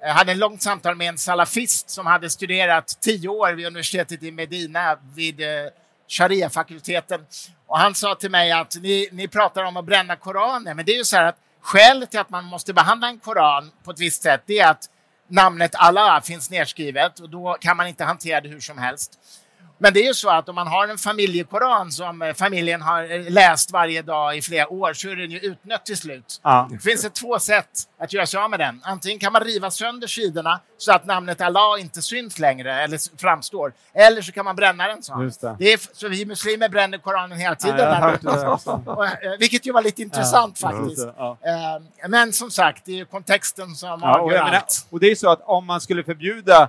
jag 0.00 0.14
hade 0.14 0.32
en 0.32 0.38
långt 0.38 0.62
samtal 0.62 0.96
med 0.96 1.08
en 1.08 1.18
salafist 1.18 1.90
som 1.90 2.06
hade 2.06 2.30
studerat 2.30 2.98
tio 3.00 3.28
år 3.28 3.52
vid 3.52 3.66
universitetet 3.66 4.22
i 4.22 4.30
Medina 4.30 4.98
vid 5.14 5.40
eh, 5.40 5.46
Sharia-fakulteten. 6.14 7.26
Och 7.66 7.78
han 7.78 7.94
sa 7.94 8.14
till 8.14 8.30
mig 8.30 8.52
att 8.52 8.76
ni, 8.80 9.08
ni 9.12 9.28
pratar 9.28 9.64
om 9.64 9.76
att 9.76 9.84
bränna 9.84 10.16
Koranen, 10.16 10.76
men 10.76 10.84
det 10.84 10.92
är 10.92 10.96
ju 10.96 11.04
så 11.04 11.16
här 11.16 11.24
att 11.24 11.36
skälet 11.60 12.10
till 12.10 12.20
att 12.20 12.30
man 12.30 12.44
måste 12.44 12.72
behandla 12.72 13.08
en 13.08 13.18
Koran 13.18 13.70
på 13.84 13.90
ett 13.90 14.00
visst 14.00 14.22
sätt, 14.22 14.42
det 14.46 14.58
är 14.58 14.70
att 14.70 14.90
namnet 15.28 15.74
Allah 15.74 16.20
finns 16.20 16.50
nedskrivet 16.50 17.20
och 17.20 17.30
då 17.30 17.56
kan 17.60 17.76
man 17.76 17.86
inte 17.86 18.04
hantera 18.04 18.40
det 18.40 18.48
hur 18.48 18.60
som 18.60 18.78
helst. 18.78 19.18
Men 19.84 19.92
det 19.92 20.00
är 20.00 20.06
ju 20.06 20.14
så 20.14 20.30
att 20.30 20.48
om 20.48 20.54
man 20.54 20.66
har 20.66 20.88
en 20.88 20.98
familjekoran 20.98 21.92
som 21.92 22.22
eh, 22.22 22.34
familjen 22.34 22.82
har 22.82 23.12
eh, 23.12 23.30
läst 23.30 23.72
varje 23.72 24.02
dag 24.02 24.36
i 24.36 24.42
flera 24.42 24.68
år 24.68 24.92
så 24.92 25.08
är 25.08 25.16
den 25.16 25.30
ju 25.30 25.38
utnött 25.38 25.86
till 25.86 25.96
slut. 25.96 26.40
Ja. 26.42 26.68
Det 26.70 26.78
finns 26.78 27.02
det 27.02 27.10
två 27.10 27.38
sätt 27.38 27.68
att 27.98 28.12
göra 28.12 28.26
sig 28.26 28.40
av 28.40 28.50
med 28.50 28.60
den. 28.60 28.80
Antingen 28.84 29.18
kan 29.18 29.32
man 29.32 29.44
riva 29.44 29.70
sönder 29.70 30.06
sidorna 30.06 30.60
så 30.78 30.92
att 30.92 31.06
namnet 31.06 31.40
Allah 31.40 31.80
inte 31.80 32.02
syns 32.02 32.38
längre 32.38 32.82
eller 32.82 33.20
framstår. 33.20 33.72
Eller 33.94 34.22
så 34.22 34.32
kan 34.32 34.44
man 34.44 34.56
bränna 34.56 34.86
den. 34.86 35.02
Så. 35.02 35.16
Det. 35.16 35.56
det. 35.58 35.72
är, 35.72 35.80
så 35.92 36.08
vi 36.08 36.26
muslimer 36.26 36.68
bränner 36.68 36.98
Koranen 36.98 37.38
hela 37.38 37.54
tiden. 37.54 37.78
Ja, 37.78 38.18
där, 38.22 39.32
eh, 39.32 39.38
vilket 39.38 39.66
ju 39.66 39.72
var 39.72 39.82
lite 39.82 40.02
intressant 40.02 40.58
ja, 40.62 40.68
faktiskt. 40.68 41.08
Ja. 41.16 41.38
Men 42.08 42.32
som 42.32 42.50
sagt, 42.50 42.84
det 42.84 42.92
är 42.92 42.96
ju 42.96 43.04
kontexten 43.04 43.74
som 43.74 44.00
ja, 44.02 44.18
avgör 44.18 44.38
allt. 44.38 44.86
Och 44.90 45.00
det 45.00 45.10
är 45.10 45.14
så 45.14 45.30
att 45.30 45.40
om 45.44 45.66
man 45.66 45.80
skulle 45.80 46.04
förbjuda 46.04 46.68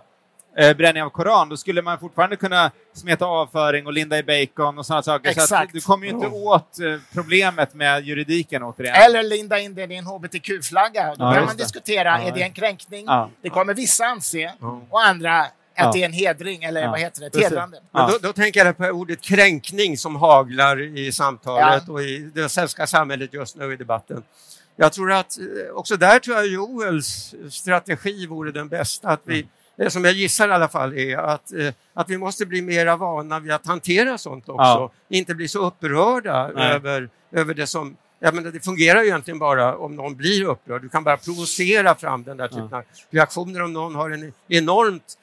eh, 0.58 0.78
bränning 0.78 1.04
av 1.04 1.10
Koran, 1.10 1.50
då 1.50 1.58
skulle 1.58 1.82
man 1.82 2.00
fortfarande 2.00 2.36
kunna 2.36 2.72
smeta 2.94 3.26
avföring 3.26 3.86
och 3.86 3.94
linda 3.94 4.18
i 4.18 4.24
bacon 4.24 4.78
och 4.78 4.86
sådana 4.86 5.04
saker. 5.04 5.30
Exakt. 5.30 5.48
Så 5.48 5.56
att 5.56 5.70
du 5.74 5.82
kommer 5.82 6.06
ju 6.06 6.12
inte 6.12 6.28
oh. 6.28 6.48
åt 6.48 6.80
eh, 6.80 7.00
problemet 7.14 7.74
med 7.74 8.04
juridiken 8.06 8.64
återigen. 8.64 8.96
Eller 8.96 9.24
linda 9.24 9.60
in 9.60 9.76
det 9.76 9.84
i 9.84 9.96
en 9.96 10.06
hbtq-flagga. 10.06 11.04
Då 11.06 11.26
ja, 11.26 11.34
kan 11.34 11.46
man 11.46 11.58
det. 11.58 11.64
diskutera, 11.64 12.22
ja. 12.22 12.28
är 12.28 12.32
det 12.32 12.42
en 12.42 12.54
kränkning? 12.54 13.06
Ja. 13.06 13.30
Det 13.42 13.50
kommer 13.50 13.74
vissa 13.74 14.06
anse, 14.06 14.54
och 14.90 15.06
andra 15.06 15.46
att 15.78 15.86
ja. 15.86 15.92
det 15.94 16.02
är 16.02 16.06
en 16.06 16.14
hedring, 16.14 16.64
eller 16.64 16.82
ja. 16.82 16.92
vad 16.92 17.00
heter 17.00 17.22
det, 17.22 17.28
ett 17.28 17.44
hedrande. 17.44 17.80
Ja. 17.92 18.10
Då, 18.12 18.28
då, 18.28 18.34
tänker 18.34 18.66
jag 18.66 18.78
på 18.78 18.86
ordet 18.86 19.22
kränkning 19.22 19.98
som 19.98 20.16
haglar 20.16 20.98
i 20.98 21.12
samtalet 21.12 21.84
ja. 21.88 21.94
och 21.94 22.02
i 22.02 22.32
det 22.34 22.50
svenska 22.50 22.88
samhället 22.88 23.34
just 23.34 23.56
nu 23.56 23.74
i 23.74 23.76
debatten. 23.76 24.24
Jag 24.76 24.94
tror 24.94 25.12
att 25.12 25.38
eh, 25.38 25.76
också 25.76 25.98
där 25.98 26.20
tror 26.20 26.38
jag 26.38 26.48
Joels 26.48 27.36
strategi 27.50 28.28
vore 28.28 28.52
den 28.52 28.70
bästa, 28.70 29.10
att 29.10 29.22
vi 29.24 29.36
mm 29.36 29.48
det 29.76 29.90
som 29.90 30.06
jag 30.06 30.14
gissar 30.14 30.50
i 30.50 30.52
alla 30.52 30.68
fall 30.68 30.98
är 30.98 31.18
att, 31.18 31.54
eh, 31.54 31.74
att 31.94 32.10
vi 32.10 32.18
måste 32.18 32.46
bli 32.46 32.62
mera 32.62 32.96
vana 32.96 33.40
vid 33.40 33.52
att 33.52 33.66
hantera 33.66 34.18
sånt 34.18 34.50
också. 34.50 34.64
Ja. 34.64 34.92
Inte 35.10 35.36
bli 35.36 35.48
så 35.48 35.68
upprörda 35.68 36.50
över, 36.50 37.10
över 37.32 37.54
det 37.54 37.68
som 37.68 37.98
Ja, 38.20 38.32
men 38.32 38.44
det 38.44 38.60
fungerar 38.66 39.02
ju 39.02 39.08
egentligen 39.08 39.40
bara 39.40 39.78
om 39.78 39.96
någon 39.96 40.16
blir 40.16 40.44
upprörd. 40.44 40.82
Du 40.82 40.90
kan 40.90 41.04
bara 41.04 41.18
provocera 41.18 41.96
fram 41.96 42.24
den 42.24 42.38
där 42.38 42.48
typen 42.48 42.68
ja. 42.72 42.78
av 42.78 42.84
reaktioner 43.10 43.62
om 43.62 43.74
någon 43.74 43.96
har 43.96 44.10
en 44.10 44.34
enormt 44.48 45.18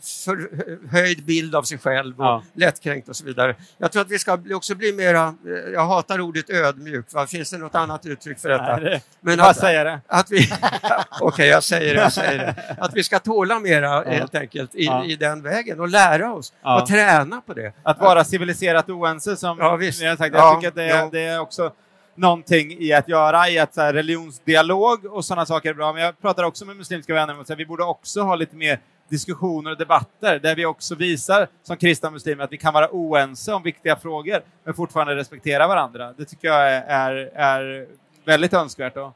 förhöjd 0.00 1.24
bild 1.24 1.54
av 1.54 1.62
sig 1.62 1.78
själv 1.78 2.20
och 2.20 2.24
ja. 2.24 2.42
lättkränkt 2.52 3.08
och 3.08 3.16
så 3.16 3.24
vidare. 3.24 3.54
Jag 3.78 3.92
tror 3.92 4.02
att 4.02 4.10
vi 4.10 4.18
ska 4.18 4.38
också 4.54 4.74
bli 4.74 4.92
mera, 4.92 5.34
eh, 5.46 5.72
jag 5.72 5.86
hatar 5.86 6.20
ordet 6.20 6.50
ödmjuk, 6.50 7.12
va? 7.12 7.26
finns 7.26 7.50
det 7.50 7.58
något 7.58 7.74
annat 7.74 8.06
uttryck 8.06 8.38
för 8.38 8.48
detta? 8.48 8.76
Nej, 8.76 8.84
det, 8.84 9.00
Men 9.20 9.40
att, 9.40 9.56
säga 9.56 9.84
det. 9.84 10.00
Att 10.06 10.30
vi, 10.30 10.38
Okej, 11.10 11.26
okay, 11.26 11.46
jag 11.46 11.64
säger 11.64 11.94
det, 11.94 12.00
jag 12.00 12.12
säger 12.12 12.38
det. 12.38 12.76
Att 12.78 12.94
vi 12.94 13.02
ska 13.02 13.18
tåla 13.18 13.58
mera 13.58 14.04
ja. 14.04 14.10
helt 14.10 14.34
enkelt 14.34 14.74
i, 14.74 14.84
ja. 14.84 15.04
i 15.04 15.16
den 15.16 15.42
vägen 15.42 15.80
och 15.80 15.88
lära 15.88 16.32
oss 16.32 16.52
och 16.62 16.86
träna 16.86 17.40
på 17.40 17.54
det. 17.54 17.72
Att 17.82 18.00
vara 18.00 18.24
civiliserat 18.24 18.88
oense 18.88 19.36
som 19.36 19.58
ja, 19.58 19.76
visst. 19.76 20.02
jag 20.02 20.18
sagt. 20.18 20.34
Jag 20.34 20.54
tycker 20.54 20.68
att 20.68 20.74
det, 20.74 21.18
det 21.18 21.24
är 21.24 21.40
också 21.40 21.72
någonting 22.14 22.76
i 22.78 22.92
att 22.92 23.08
göra, 23.08 23.48
i 23.48 23.58
att 23.58 23.74
så 23.74 23.82
religionsdialog 23.82 25.04
och 25.04 25.24
sådana 25.24 25.46
saker 25.46 25.70
är 25.70 25.74
bra. 25.74 25.92
Men 25.92 26.02
jag 26.02 26.20
pratar 26.20 26.44
också 26.44 26.64
med 26.64 26.76
muslimska 26.76 27.14
vänner 27.14 27.34
om 27.34 27.40
att 27.40 27.50
vi 27.50 27.66
borde 27.66 27.84
också 27.84 28.22
ha 28.22 28.34
lite 28.34 28.56
mer 28.56 28.80
diskussioner 29.10 29.70
och 29.70 29.78
debatter 29.78 30.38
där 30.38 30.56
vi 30.56 30.66
också 30.66 30.94
visar 30.94 31.48
som 31.62 31.76
kristna 31.76 32.10
muslimer 32.10 32.44
att 32.44 32.52
vi 32.52 32.58
kan 32.58 32.74
vara 32.74 32.88
oense 32.90 33.52
om 33.52 33.62
viktiga 33.62 33.96
frågor 33.96 34.42
men 34.64 34.74
fortfarande 34.74 35.16
respektera 35.16 35.68
varandra. 35.68 36.12
Det 36.12 36.24
tycker 36.24 36.48
jag 36.48 36.72
är, 36.72 37.12
är 37.34 37.86
väldigt 38.24 38.54
önskvärt. 38.54 38.94
Då. 38.94 39.14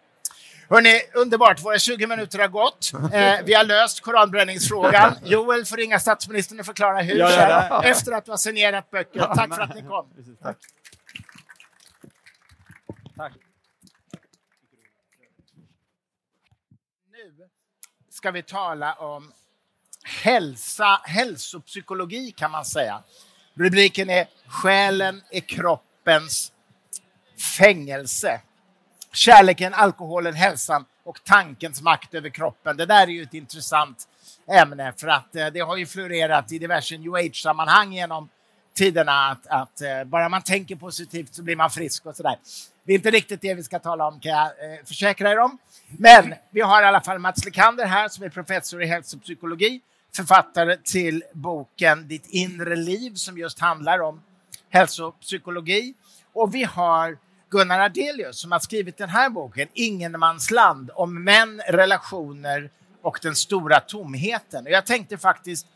Hörrni, 0.69 1.01
underbart. 1.15 1.65
Våra 1.65 1.79
20 1.79 2.07
minuter 2.07 2.39
har 2.39 2.49
gått. 2.49 2.93
Eh, 3.15 3.45
vi 3.45 3.55
har 3.55 3.65
löst 3.65 4.01
koranbränningsfrågan. 4.01 5.15
Joel 5.25 5.65
får 5.65 5.77
ringa 5.77 5.99
statsministern 5.99 6.61
och 6.61 6.67
förklara 6.67 7.01
hur 7.03 7.19
ja, 7.19 7.85
efter 7.85 8.13
att 8.13 8.25
du 8.25 8.31
har 8.31 8.39
signerat 8.39 8.91
böcker. 8.91 9.21
Tack 9.21 9.55
för 9.55 9.63
att 9.63 9.75
ni 9.75 9.83
kom. 9.83 10.07
Tack. 10.43 10.57
Tack. 13.17 13.33
Nu 17.13 17.49
ska 18.11 18.31
vi 18.31 18.43
tala 18.43 18.95
om 18.95 19.33
hälsa, 20.05 21.01
hälsopsykologi 21.05 22.33
kan 22.37 22.51
man 22.51 22.65
säga. 22.65 23.03
Rubriken 23.55 24.11
är 24.11 24.27
Själen 24.47 25.23
är 25.31 25.41
kroppens 25.41 26.53
fängelse. 27.59 28.41
Kärleken, 29.13 29.75
alkoholen, 29.75 30.35
hälsan 30.35 30.85
och 31.05 31.25
tankens 31.25 31.83
makt 31.83 32.15
över 32.15 32.29
kroppen. 32.29 32.77
Det 32.77 32.87
där 32.87 33.03
är 33.03 33.11
ju 33.11 33.23
ett 33.23 33.35
intressant 33.35 34.09
ämne 34.49 34.93
för 34.97 35.09
att 35.09 35.37
eh, 35.37 35.47
det 35.47 35.61
har 35.61 35.77
ju 35.77 35.87
florerat 35.87 36.53
i 36.53 36.59
diverse 36.59 36.99
new 36.99 37.15
age-sammanhang 37.15 37.93
genom 37.93 38.29
tiderna 38.75 39.31
att, 39.31 39.47
att 39.47 39.81
eh, 39.81 40.05
bara 40.05 40.29
man 40.29 40.43
tänker 40.43 40.77
positivt 40.77 41.35
så 41.35 41.43
blir 41.43 41.57
man 41.57 41.71
frisk 41.71 42.07
och 42.07 42.17
sådär. 42.17 42.39
Det 42.85 42.93
är 42.93 42.97
inte 42.97 43.11
riktigt 43.11 43.41
det 43.41 43.55
vi 43.55 43.63
ska 43.63 43.79
tala 43.79 44.07
om 44.07 44.21
kan 44.21 44.33
jag 44.33 44.47
eh, 44.47 44.85
försäkra 44.85 45.31
er 45.31 45.39
om. 45.39 45.59
Men 45.87 46.35
vi 46.51 46.61
har 46.61 46.83
i 46.83 46.85
alla 46.85 47.01
fall 47.01 47.19
Mats 47.19 47.45
Lekander 47.45 47.87
här 47.87 48.09
som 48.09 48.25
är 48.25 48.29
professor 48.29 48.83
i 48.83 48.87
hälsopsykologi, 48.87 49.81
författare 50.17 50.77
till 50.77 51.25
boken 51.33 52.09
Ditt 52.09 52.27
inre 52.27 52.77
liv 52.77 53.15
som 53.15 53.39
just 53.39 53.59
handlar 53.59 54.01
om 54.01 54.23
hälsopsykologi. 54.71 55.95
Och 56.33 56.55
vi 56.55 56.65
har 56.65 57.19
Gunnar 57.51 57.79
Ardelius 57.79 58.41
som 58.41 58.53
har 58.53 58.59
skrivit 58.59 58.97
den 58.97 59.09
här 59.09 59.31
boken, 59.31 59.69
Ingenmansland, 59.75 60.91
om 60.95 61.25
män, 61.25 61.63
relationer 61.69 62.71
och 63.03 63.19
den 63.23 63.35
stora 63.35 63.81
tomheten. 63.81 64.65
Och 64.67 64.71
jag 64.71 64.87
tänkte 64.87 65.19
faktiskt 65.19 65.67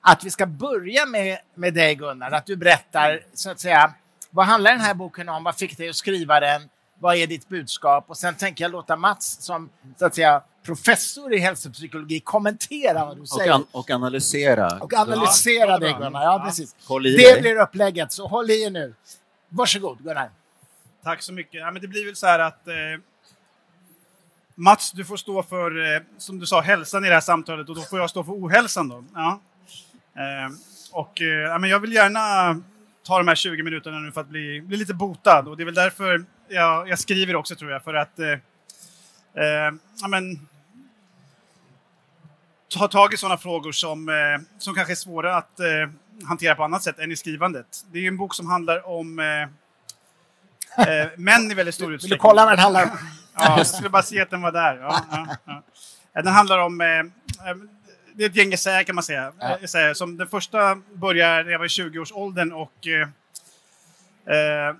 att 0.00 0.24
vi 0.24 0.30
ska 0.30 0.46
börja 0.46 1.06
med, 1.06 1.38
med 1.54 1.74
dig 1.74 1.94
Gunnar, 1.94 2.30
att 2.30 2.46
du 2.46 2.56
berättar 2.56 3.20
så 3.34 3.50
att 3.50 3.60
säga, 3.60 3.94
vad 4.30 4.46
handlar 4.46 4.70
den 4.70 4.80
här 4.80 4.94
boken 4.94 5.28
om? 5.28 5.44
Vad 5.44 5.56
fick 5.56 5.76
dig 5.76 5.88
att 5.88 5.96
skriva 5.96 6.40
den? 6.40 6.68
Vad 6.98 7.16
är 7.16 7.26
ditt 7.26 7.48
budskap? 7.48 8.04
Och 8.08 8.16
sen 8.16 8.34
tänker 8.34 8.64
jag 8.64 8.70
låta 8.70 8.96
Mats 8.96 9.36
som 9.40 9.70
så 9.98 10.06
att 10.06 10.14
säga 10.14 10.42
professor 10.62 11.34
i 11.34 11.38
hälsopsykologi 11.38 12.20
kommentera 12.20 13.04
vad 13.04 13.18
du 13.18 13.26
säger. 13.26 13.50
Och, 13.50 13.54
an 13.54 13.66
och 13.72 13.90
analysera. 13.90 14.78
Och 14.78 14.94
analysera 14.94 15.70
ja, 15.70 15.78
det 15.78 15.92
Gunnar, 15.92 16.22
ja, 16.22 16.42
precis. 16.46 16.74
Det 16.88 17.40
blir 17.40 17.60
upplägget, 17.60 18.12
så 18.12 18.26
håll 18.26 18.50
i 18.50 18.62
er 18.62 18.70
nu. 18.70 18.94
Varsågod 19.48 19.98
Gunnar. 20.04 20.30
Tack 21.04 21.22
så 21.22 21.32
mycket. 21.32 21.60
Ja, 21.60 21.70
men 21.70 21.82
det 21.82 21.88
blir 21.88 22.06
väl 22.06 22.16
så 22.16 22.26
här 22.26 22.38
att 22.38 22.68
eh, 22.68 22.74
Mats, 24.54 24.92
du 24.92 25.04
får 25.04 25.16
stå 25.16 25.42
för, 25.42 25.94
eh, 25.94 26.02
som 26.18 26.38
du 26.38 26.46
sa, 26.46 26.60
hälsan 26.60 27.04
i 27.04 27.08
det 27.08 27.14
här 27.14 27.20
samtalet 27.20 27.68
och 27.68 27.74
då 27.74 27.82
får 27.82 27.98
jag 27.98 28.10
stå 28.10 28.24
för 28.24 28.32
ohälsan 28.32 28.88
då. 28.88 29.04
Ja. 29.14 29.40
Eh, 30.14 30.52
och 30.92 31.22
eh, 31.22 31.58
men 31.58 31.70
jag 31.70 31.80
vill 31.80 31.92
gärna 31.92 32.54
ta 33.02 33.18
de 33.18 33.28
här 33.28 33.34
20 33.34 33.62
minuterna 33.62 33.98
nu 33.98 34.12
för 34.12 34.20
att 34.20 34.28
bli, 34.28 34.60
bli 34.60 34.76
lite 34.76 34.94
botad 34.94 35.48
och 35.48 35.56
det 35.56 35.62
är 35.62 35.64
väl 35.64 35.74
därför 35.74 36.24
jag, 36.48 36.88
jag 36.88 36.98
skriver 36.98 37.36
också 37.36 37.54
tror 37.54 37.70
jag, 37.70 37.84
för 37.84 37.94
att 37.94 38.18
eh, 38.18 38.26
ja, 40.00 40.08
men, 40.08 40.48
ta 42.68 42.88
tag 42.88 43.14
i 43.14 43.16
sådana 43.16 43.38
frågor 43.38 43.72
som, 43.72 44.08
eh, 44.08 44.14
som 44.58 44.74
kanske 44.74 44.92
är 44.92 44.94
svåra 44.94 45.36
att 45.36 45.60
hantera 46.24 46.54
på 46.54 46.64
annat 46.64 46.82
sätt 46.82 46.98
än 46.98 47.12
i 47.12 47.16
skrivandet. 47.16 47.84
Det 47.92 47.98
är 47.98 48.08
en 48.08 48.16
bok 48.16 48.34
som 48.34 48.46
handlar 48.46 48.86
om 48.86 49.18
eh, 49.18 49.46
män 51.16 51.50
i 51.50 51.54
väldigt 51.54 51.74
stor 51.74 51.94
utsträckning. 51.94 52.10
Vill 52.10 52.18
du 52.18 52.28
kolla 52.28 52.44
vad 52.44 52.52
den 52.52 52.58
handlar 52.58 52.82
om? 52.82 52.90
ja, 53.34 53.56
jag 53.56 53.66
skulle 53.66 53.90
bara 53.90 54.02
se 54.02 54.20
att 54.20 54.30
den 54.30 54.42
var 54.42 54.52
där. 54.52 54.76
Ja, 54.76 55.04
ja, 55.10 55.26
ja. 56.12 56.22
Den 56.22 56.32
handlar 56.32 56.58
om 56.58 56.80
eh, 56.80 56.86
det 58.14 58.24
är 58.24 58.28
ett 58.28 58.36
gäng 58.36 58.52
essäer 58.52 58.82
kan 58.82 58.94
man 58.94 59.04
säga. 59.04 59.32
Ja. 59.72 59.94
Som 59.94 60.16
den 60.16 60.28
första 60.28 60.74
börjar 60.92 61.44
när 61.44 61.50
jag 61.50 61.58
var 61.58 61.66
i 61.66 61.68
20-årsåldern 61.68 62.52
och 62.52 62.86
eh, 62.86 63.08
eh, 64.36 64.74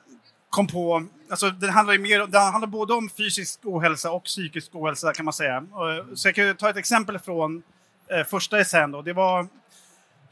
kom 0.50 0.66
på... 0.66 1.06
Alltså, 1.30 1.50
den 1.50 1.70
handlar, 1.70 1.98
mer, 1.98 2.26
den 2.26 2.42
handlar 2.42 2.66
både 2.66 2.94
om 2.94 3.10
fysisk 3.10 3.60
ohälsa 3.62 4.10
och 4.10 4.24
psykisk 4.24 4.74
ohälsa 4.74 5.12
kan 5.12 5.24
man 5.24 5.34
säga. 5.34 5.66
Så 6.14 6.28
jag 6.28 6.34
kan 6.34 6.56
ta 6.56 6.70
ett 6.70 6.76
exempel 6.76 7.18
från 7.18 7.62
eh, 8.10 8.24
första 8.24 8.58
essän. 8.60 8.90
Då. 8.90 9.02
Det 9.02 9.12
var 9.12 9.46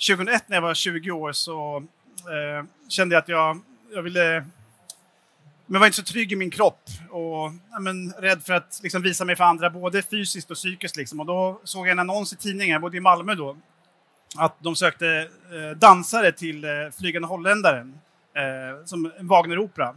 2001 0.08 0.44
när 0.46 0.56
jag 0.56 0.62
var 0.62 0.74
20 0.74 1.11
år 1.11 1.32
så 1.32 1.76
eh, 2.18 2.66
kände 2.88 3.14
jag 3.14 3.22
att 3.22 3.28
jag, 3.28 3.61
jag 3.94 4.02
ville 4.02 4.44
men 5.70 5.80
var 5.80 5.87
inte 5.87 5.96
så 5.96 6.02
trygg 6.02 6.32
i 6.32 6.37
min 6.37 6.50
kropp 6.50 6.82
och 7.11 7.52
ja, 7.70 7.78
men, 7.80 8.12
rädd 8.12 8.42
för 8.42 8.52
att 8.52 8.80
liksom, 8.82 9.02
visa 9.02 9.24
mig 9.24 9.37
för 9.37 9.44
andra, 9.44 9.70
både 9.70 10.02
fysiskt 10.02 10.50
och 10.50 10.56
psykiskt. 10.56 10.96
Liksom. 10.96 11.20
Och 11.20 11.26
då 11.26 11.61
såg 11.64 11.87
jag 11.87 11.92
en 11.92 11.98
annons 11.98 12.32
i 12.32 12.37
tidningen, 12.37 12.72
jag 12.72 12.80
bodde 12.80 12.96
i 12.96 13.00
Malmö 13.00 13.34
då, 13.34 13.56
att 14.37 14.56
de 14.58 14.76
sökte 14.76 15.28
eh, 15.52 15.76
dansare 15.76 16.32
till 16.32 16.64
eh, 16.64 16.70
Flygande 16.98 17.28
holländaren, 17.28 17.98
eh, 18.34 18.84
som 18.84 19.12
en 19.18 19.28
Wagneropera. 19.28 19.94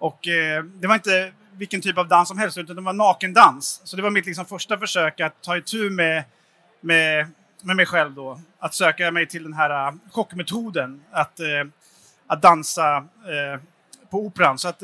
Och 0.00 0.28
eh, 0.28 0.64
det 0.64 0.86
var 0.86 0.94
inte 0.94 1.32
vilken 1.52 1.80
typ 1.80 1.98
av 1.98 2.08
dans 2.08 2.28
som 2.28 2.38
helst, 2.38 2.58
utan 2.58 2.76
det 2.76 2.82
var 2.82 2.92
nakendans. 2.92 3.80
Så 3.84 3.96
det 3.96 4.02
var 4.02 4.10
mitt 4.10 4.26
liksom, 4.26 4.44
första 4.44 4.78
försök 4.78 5.20
att 5.20 5.42
ta 5.42 5.56
itu 5.56 5.90
med, 5.90 6.24
med, 6.80 7.26
med 7.62 7.76
mig 7.76 7.86
själv 7.86 8.12
då. 8.12 8.40
Att 8.58 8.74
söka 8.74 9.10
mig 9.10 9.26
till 9.26 9.42
den 9.42 9.52
här 9.52 9.88
uh, 9.88 9.98
chockmetoden, 10.10 11.02
att, 11.10 11.40
uh, 11.40 11.70
att 12.26 12.42
dansa 12.42 12.98
uh, 12.98 13.60
på 14.10 14.18
Operan. 14.26 14.58
Så 14.58 14.68
att, 14.68 14.82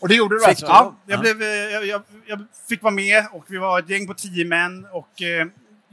och 0.00 0.08
det 0.08 0.14
gjorde 0.14 0.38
du 0.38 0.44
alltså? 0.44 0.66
Ja, 0.66 0.94
jag, 1.06 1.20
blev, 1.20 1.42
jag, 1.42 1.86
jag, 1.86 2.02
jag, 2.26 2.46
fick 2.68 2.82
vara 2.82 2.94
med 2.94 3.26
och 3.32 3.44
vi 3.48 3.58
var 3.58 3.78
ett 3.78 3.88
gäng 3.88 4.06
på 4.06 4.14
tio 4.14 4.44
män. 4.44 4.86
Och, 4.92 5.22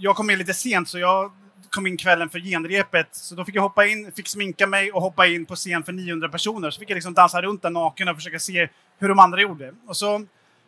jag 0.01 0.15
kom 0.15 0.27
med 0.27 0.37
lite 0.37 0.53
sent 0.53 0.89
så 0.89 0.99
jag 0.99 1.31
kom 1.69 1.87
in 1.87 1.97
kvällen 1.97 2.29
för 2.29 2.39
genrepet. 2.39 3.07
Så 3.11 3.35
då 3.35 3.45
fick 3.45 3.55
jag 3.55 3.61
hoppa 3.61 3.85
in, 3.85 4.11
fick 4.11 4.27
sminka 4.27 4.67
mig 4.67 4.91
och 4.91 5.01
hoppa 5.01 5.27
in 5.27 5.45
på 5.45 5.55
scen 5.55 5.83
för 5.83 5.91
900 5.91 6.29
personer. 6.29 6.69
Så 6.69 6.79
fick 6.79 6.89
jag 6.89 6.95
liksom 6.95 7.13
dansa 7.13 7.41
runt 7.41 7.61
där 7.61 7.69
naken 7.69 8.07
och 8.07 8.15
försöka 8.15 8.39
se 8.39 8.69
hur 8.97 9.09
de 9.09 9.19
andra 9.19 9.41
gjorde. 9.41 9.73
Och 9.87 9.97
så, 9.97 10.25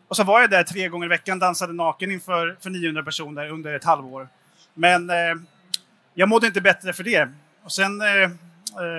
och 0.08 0.16
så 0.16 0.24
var 0.24 0.42
jag 0.42 0.50
där 0.50 0.64
tre 0.64 0.90
gånger 0.90 1.06
i 1.06 1.10
veckan, 1.10 1.40
dansade 1.40 1.74
naken 1.74 2.12
inför 2.12 2.58
för 2.60 2.70
900 2.70 3.04
personer 3.04 3.50
under 3.50 3.74
ett 3.74 3.84
halvår. 3.84 4.28
Men 4.74 5.10
eh, 5.10 5.36
jag 6.14 6.30
mådde 6.30 6.48
inte 6.48 6.62
bättre 6.62 6.94
för 6.94 7.04
det. 7.04 7.30
Och 7.64 7.72
sen... 7.72 8.02
Eh, 8.02 8.32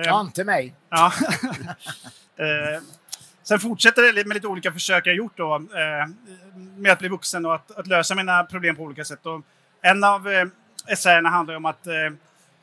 ja, 0.05 0.21
inte 0.21 0.43
mig. 0.43 0.75
Ja. 0.89 1.13
Eh, 2.37 2.81
sen 3.43 3.59
fortsätter 3.59 4.13
det 4.13 4.27
med 4.27 4.35
lite 4.35 4.47
olika 4.47 4.71
försök 4.71 5.07
jag 5.07 5.15
gjort 5.15 5.37
då, 5.37 5.55
eh, 5.55 6.07
med 6.77 6.91
att 6.91 6.99
bli 6.99 7.07
vuxen 7.07 7.45
och 7.45 7.55
att, 7.55 7.71
att, 7.71 7.87
lösa 7.87 8.15
mina 8.15 8.43
problem 8.43 8.75
på 8.75 8.83
olika 8.83 9.05
sätt. 9.05 9.25
Och 9.25 9.41
en 9.81 10.03
av 10.03 10.29
eh, 10.29 10.45
essäerna 10.87 11.29
handlar 11.29 11.55
om 11.55 11.65
att 11.65 11.87
eh, 11.87 11.93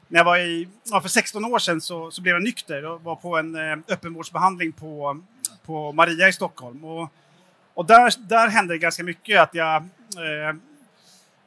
när 0.08 0.18
jag 0.18 0.24
var 0.24 0.38
i, 0.38 0.68
ja, 0.84 1.00
för 1.00 1.08
16 1.08 1.44
år 1.44 1.58
sedan 1.58 1.80
så, 1.80 2.10
så 2.10 2.22
blev 2.22 2.34
jag 2.34 2.42
nykter 2.42 2.84
och 2.84 3.02
var 3.02 3.16
på 3.16 3.38
en 3.38 3.54
eh, 3.54 3.78
öppenvårdsbehandling 3.88 4.72
på, 4.72 5.20
på 5.66 5.92
Maria 5.92 6.28
i 6.28 6.32
Stockholm. 6.32 6.84
Och, 6.84 7.08
och 7.74 7.86
där, 7.86 8.28
där 8.28 8.48
hände 8.48 8.74
det 8.74 8.78
ganska 8.78 9.02
mycket 9.02 9.40
att 9.40 9.54
jag 9.54 9.76
eh, 9.76 10.56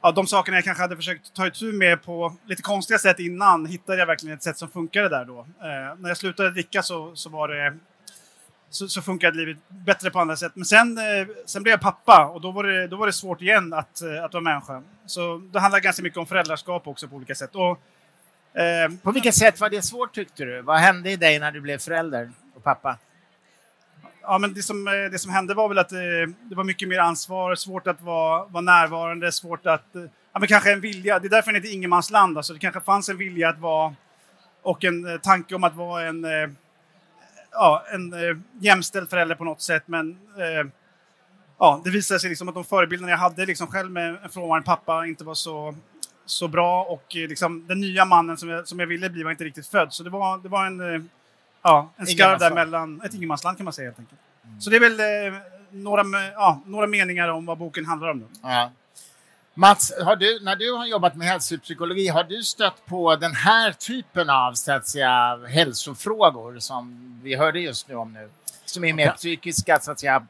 ja, 0.04 0.12
de 0.12 0.26
sakerna 0.26 0.56
jag 0.56 0.64
kanske 0.64 0.82
hade 0.82 0.96
försökt 0.96 1.34
ta 1.34 1.46
itu 1.46 1.72
med 1.72 2.02
på 2.02 2.36
lite 2.46 2.62
konstiga 2.62 2.98
sätt 2.98 3.18
innan 3.18 3.66
hittade 3.66 3.98
jag 3.98 4.06
verkligen 4.06 4.36
ett 4.36 4.42
sätt 4.42 4.58
som 4.58 4.68
funkade 4.68 5.08
där 5.08 5.24
då. 5.24 5.38
Eh, 5.38 5.98
när 5.98 6.08
jag 6.08 6.16
slutade 6.16 6.50
dricka 6.50 6.82
så, 6.82 7.16
så 7.16 7.30
var 7.30 7.48
det 7.48 7.78
så, 8.74 8.88
så 8.88 9.02
funkade 9.02 9.36
livet 9.36 9.56
bättre 9.68 10.10
på 10.10 10.20
andra 10.20 10.36
sätt. 10.36 10.52
Men 10.54 10.64
sen, 10.64 10.98
eh, 10.98 11.26
sen 11.46 11.62
blev 11.62 11.72
jag 11.72 11.80
pappa 11.80 12.26
och 12.26 12.40
då 12.40 12.50
var 12.50 12.64
det, 12.64 12.86
då 12.86 12.96
var 12.96 13.06
det 13.06 13.12
svårt 13.12 13.42
igen 13.42 13.72
att, 13.72 14.02
eh, 14.02 14.24
att 14.24 14.32
vara 14.32 14.42
människa. 14.42 14.82
Så 15.06 15.42
det 15.52 15.60
handlar 15.60 15.80
ganska 15.80 16.02
mycket 16.02 16.18
om 16.18 16.26
föräldraskap 16.26 16.86
också 16.86 17.08
på 17.08 17.16
olika 17.16 17.34
sätt. 17.34 17.50
Och, 17.54 17.80
eh, 18.60 18.90
på 19.02 19.12
vilket 19.12 19.34
sätt 19.34 19.60
var 19.60 19.70
det 19.70 19.82
svårt 19.82 20.14
tyckte 20.14 20.44
du? 20.44 20.62
Vad 20.62 20.78
hände 20.78 21.10
i 21.10 21.16
dig 21.16 21.38
när 21.38 21.52
du 21.52 21.60
blev 21.60 21.78
förälder 21.78 22.30
och 22.54 22.64
pappa? 22.64 22.98
Ja, 24.22 24.38
men 24.38 24.54
det, 24.54 24.62
som, 24.62 24.88
eh, 24.88 24.92
det 24.92 25.18
som 25.18 25.30
hände 25.32 25.54
var 25.54 25.68
väl 25.68 25.78
att 25.78 25.88
det, 25.88 26.26
det 26.26 26.54
var 26.54 26.64
mycket 26.64 26.88
mer 26.88 26.98
ansvar, 26.98 27.54
svårt 27.54 27.86
att 27.86 28.00
vara, 28.00 28.44
vara 28.44 28.60
närvarande, 28.60 29.32
svårt 29.32 29.66
att... 29.66 29.88
Ja, 30.32 30.38
men 30.38 30.48
kanske 30.48 30.72
en 30.72 30.80
vilja. 30.80 31.18
Det 31.18 31.26
är 31.26 31.30
därför 31.30 31.52
det 31.52 31.58
heter 31.58 31.74
ingenmansland. 31.74 32.36
Alltså, 32.36 32.52
det 32.52 32.58
kanske 32.58 32.80
fanns 32.80 33.08
en 33.08 33.16
vilja 33.16 33.48
att 33.48 33.58
vara 33.58 33.94
och 34.62 34.84
en 34.84 35.20
tanke 35.22 35.54
om 35.54 35.64
att 35.64 35.74
vara 35.74 36.02
en 36.02 36.26
ja, 37.54 37.84
en 37.92 38.12
eh, 38.12 38.36
jämställd 38.58 39.10
förälder 39.10 39.34
på 39.34 39.44
något 39.44 39.60
sätt. 39.60 39.82
Men 39.86 40.10
eh, 40.38 40.70
ja, 41.58 41.80
det 41.84 41.90
visade 41.90 42.20
sig 42.20 42.28
liksom 42.28 42.48
att 42.48 42.54
de 42.54 42.64
förebilderna 42.64 43.10
jag 43.10 43.18
hade 43.18 43.46
liksom 43.46 43.66
själv 43.66 43.90
med 43.90 44.16
en 44.22 44.30
frånvarande 44.30 44.66
pappa 44.66 45.06
inte 45.06 45.24
var 45.24 45.34
så, 45.34 45.74
så 46.24 46.48
bra. 46.48 46.84
Och 46.84 47.16
eh, 47.16 47.28
liksom, 47.28 47.66
den 47.66 47.80
nya 47.80 48.04
mannen 48.04 48.36
som 48.36 48.48
jag, 48.48 48.68
som 48.68 48.80
jag 48.80 48.86
ville 48.86 49.10
bli 49.10 49.22
var 49.22 49.30
inte 49.30 49.44
riktigt 49.44 49.66
född. 49.66 49.92
Så 49.92 50.02
det 50.02 50.10
var, 50.10 50.38
det 50.38 50.48
var 50.48 50.66
en, 50.66 50.94
eh, 50.94 51.02
ja, 51.62 51.90
en 51.96 52.06
skarv 52.06 52.38
där 52.38 52.54
mellan, 52.54 53.00
ett 53.04 53.14
ingenmansland 53.14 53.56
kan 53.56 53.64
man 53.64 53.72
säga 53.72 53.88
helt 53.88 53.98
enkelt. 53.98 54.20
Mm. 54.44 54.60
Så 54.60 54.70
det 54.70 54.76
är 54.76 54.80
väl 54.80 55.00
eh, 55.00 55.40
några, 55.70 56.02
ja, 56.34 56.62
några 56.66 56.86
meningar 56.86 57.28
om 57.28 57.46
vad 57.46 57.58
boken 57.58 57.86
handlar 57.86 58.08
om. 58.08 58.20
Då. 58.20 58.26
Ja. 58.42 58.70
Mats, 59.56 59.92
du, 60.18 60.40
när 60.40 60.56
du 60.56 60.72
har 60.72 60.86
jobbat 60.86 61.16
med 61.16 61.28
hälsopsykologi, 61.28 62.08
har 62.08 62.24
du 62.24 62.42
stött 62.42 62.86
på 62.86 63.16
den 63.16 63.34
här 63.34 63.72
typen 63.72 64.30
av 64.30 64.52
så 64.52 64.72
att 64.72 64.88
säga, 64.88 65.40
hälsofrågor 65.48 66.58
som 66.58 67.20
vi 67.22 67.34
hörde 67.34 67.60
just 67.60 67.88
nu 67.88 67.94
om 67.94 68.12
nu? 68.12 68.30
Som 68.64 68.84
är 68.84 68.92
mer 68.92 69.10
psykiska 69.10 69.80
så 69.80 69.90
att 69.90 70.00
säga, 70.00 70.26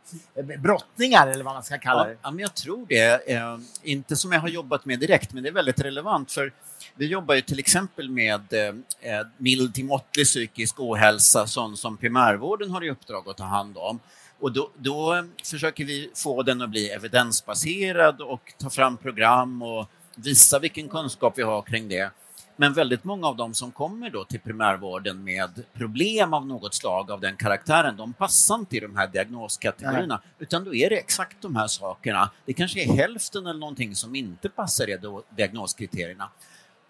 brottningar 0.58 1.26
eller 1.26 1.44
vad 1.44 1.54
man 1.54 1.62
ska 1.62 1.78
kalla 1.78 2.04
det? 2.04 2.16
Ja, 2.22 2.30
men 2.30 2.40
jag 2.40 2.54
tror 2.54 2.86
det. 2.88 3.30
Eh, 3.30 3.58
inte 3.82 4.16
som 4.16 4.32
jag 4.32 4.40
har 4.40 4.48
jobbat 4.48 4.84
med 4.84 4.98
direkt, 4.98 5.32
men 5.32 5.42
det 5.42 5.48
är 5.48 5.52
väldigt 5.52 5.80
relevant. 5.80 6.32
för 6.32 6.52
vi 6.94 7.06
jobbar 7.06 7.34
ju 7.34 7.40
till 7.40 7.58
exempel 7.58 8.10
med 8.10 8.52
eh, 9.00 9.26
mild 9.36 9.74
till 9.74 9.84
måttlig 9.84 10.26
psykisk 10.26 10.80
ohälsa, 10.80 11.46
sånt 11.46 11.78
som 11.78 11.96
primärvården 11.96 12.70
har 12.70 12.84
i 12.84 12.90
uppdrag 12.90 13.28
att 13.28 13.36
ta 13.36 13.44
hand 13.44 13.76
om. 13.78 14.00
Och 14.38 14.52
då, 14.52 14.70
då, 14.76 15.24
försöker 15.44 15.84
vi 15.84 16.10
få 16.14 16.42
den 16.42 16.62
att 16.62 16.70
bli 16.70 16.88
evidensbaserad 16.88 18.20
och 18.20 18.54
ta 18.58 18.70
fram 18.70 18.96
program 18.96 19.62
och 19.62 19.88
visa 20.16 20.58
vilken 20.58 20.88
kunskap 20.88 21.38
vi 21.38 21.42
har 21.42 21.62
kring 21.62 21.88
det. 21.88 22.10
Men 22.56 22.72
väldigt 22.72 23.04
många 23.04 23.26
av 23.26 23.36
dem 23.36 23.54
som 23.54 23.72
kommer 23.72 24.10
då 24.10 24.24
till 24.24 24.40
primärvården 24.40 25.24
med 25.24 25.64
problem 25.72 26.34
av 26.34 26.46
något 26.46 26.74
slag 26.74 27.10
av 27.10 27.20
den 27.20 27.36
karaktären, 27.36 27.96
de 27.96 28.12
passar 28.12 28.54
inte 28.54 28.76
i 28.76 28.80
de 28.80 28.96
här 28.96 29.06
diagnoskategorierna, 29.06 30.20
Nej. 30.24 30.32
utan 30.38 30.64
då 30.64 30.74
är 30.74 30.90
det 30.90 30.96
exakt 30.96 31.36
de 31.40 31.56
här 31.56 31.66
sakerna. 31.66 32.30
Det 32.44 32.52
kanske 32.52 32.82
är 32.82 32.92
hälften 32.92 33.46
eller 33.46 33.60
någonting 33.60 33.94
som 33.94 34.14
inte 34.14 34.48
passar 34.48 34.90
i 34.90 34.98
diagnoskriterierna 35.36 36.30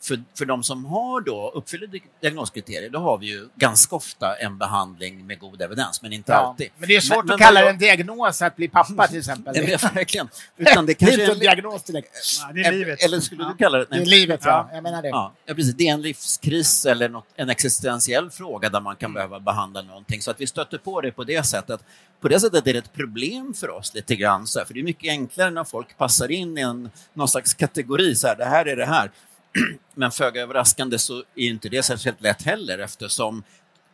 för, 0.05 0.23
för 0.39 0.45
de 0.45 0.63
som 0.63 0.85
har 0.85 1.21
då 1.21 1.53
uppfyller 1.55 1.89
diagnoskriterier, 2.21 2.91
då 2.91 2.99
har 2.99 3.19
vi 3.19 3.27
ju 3.27 3.49
ganska 3.57 3.97
ofta 3.97 4.37
en 4.37 4.59
behandling 4.59 5.27
med 5.27 5.39
god 5.39 5.63
evidens, 5.63 6.03
men 6.03 6.13
inte 6.13 6.33
ja, 6.33 6.39
alltid. 6.39 6.69
Men 6.79 6.89
det 6.89 6.97
är 6.97 7.01
svårt 7.01 7.17
men, 7.17 7.21
att 7.21 7.27
men 7.27 7.39
kalla 7.39 7.61
det 7.61 7.71
en 7.71 7.79
diagnos 7.79 8.43
att 8.43 8.57
bli 8.57 8.69
pappa 8.69 9.07
till 9.07 9.19
exempel. 9.19 9.55
Nej, 9.57 9.77
verkligen. 9.95 10.29
Utan 10.57 10.87
det, 10.87 10.95
kanske 10.95 11.17
det 11.17 11.23
är 11.23 11.25
inte 11.25 11.33
en 11.33 11.39
diagnos 11.39 11.83
direkt. 11.83 12.17
Ja, 12.41 12.53
det 12.55 12.61
är 12.61 12.73
livet. 12.73 13.05
Eller 13.05 13.21
skulle 13.21 13.43
ja. 13.43 13.49
du 13.49 13.57
kalla 13.57 13.79
det? 13.79 13.87
Nej, 13.91 14.01
det 14.01 14.05
är 14.05 14.11
livet, 14.11 14.41
ja. 14.45 14.71
Jag 14.73 14.83
menar 14.83 15.03
det. 15.03 15.09
Ja, 15.09 15.33
precis. 15.47 15.75
Det 15.75 15.89
är 15.89 15.93
en 15.93 16.03
livskris 16.03 16.87
eller 16.87 17.09
något, 17.09 17.27
en 17.37 17.51
existentiell 17.51 18.31
fråga 18.31 18.69
där 18.69 18.81
man 18.81 18.97
kan 18.97 19.11
mm. 19.11 19.15
behöva 19.15 19.41
behandla 19.41 19.83
någonting. 19.83 20.23
Så 20.23 20.31
att 20.31 20.41
vi 20.41 20.47
stöter 20.47 20.79
på 20.79 21.01
det 21.01 21.13
på 21.13 21.25
det 21.25 21.47
sättet. 21.47 21.81
På 22.21 22.29
det 22.29 22.41
sättet 22.41 22.67
är 22.67 22.73
det 22.73 22.79
ett 22.79 22.93
problem 22.93 23.55
för 23.55 23.71
oss 23.71 23.95
lite 23.95 24.17
grann, 24.17 24.47
så 24.47 24.59
här, 24.59 24.67
för 24.67 24.75
det 24.75 24.81
är 24.81 24.85
mycket 24.85 25.11
enklare 25.11 25.51
när 25.51 25.65
folk 25.65 25.99
passar 25.99 26.31
in 26.31 26.59
i 26.59 26.61
en, 26.61 26.91
någon 27.15 27.29
slags 27.29 27.55
kategori, 27.55 28.15
så 28.15 28.27
här, 28.27 28.37
det 28.37 28.45
här 28.45 28.67
är 28.67 28.77
det 28.77 28.87
här. 28.87 29.11
Men 29.95 30.11
föga 30.11 30.43
överraskande 30.43 30.99
så 30.99 31.19
är 31.19 31.49
inte 31.49 31.69
det 31.69 31.83
särskilt 31.83 32.21
lätt 32.21 32.43
heller 32.43 32.79
eftersom 32.79 33.43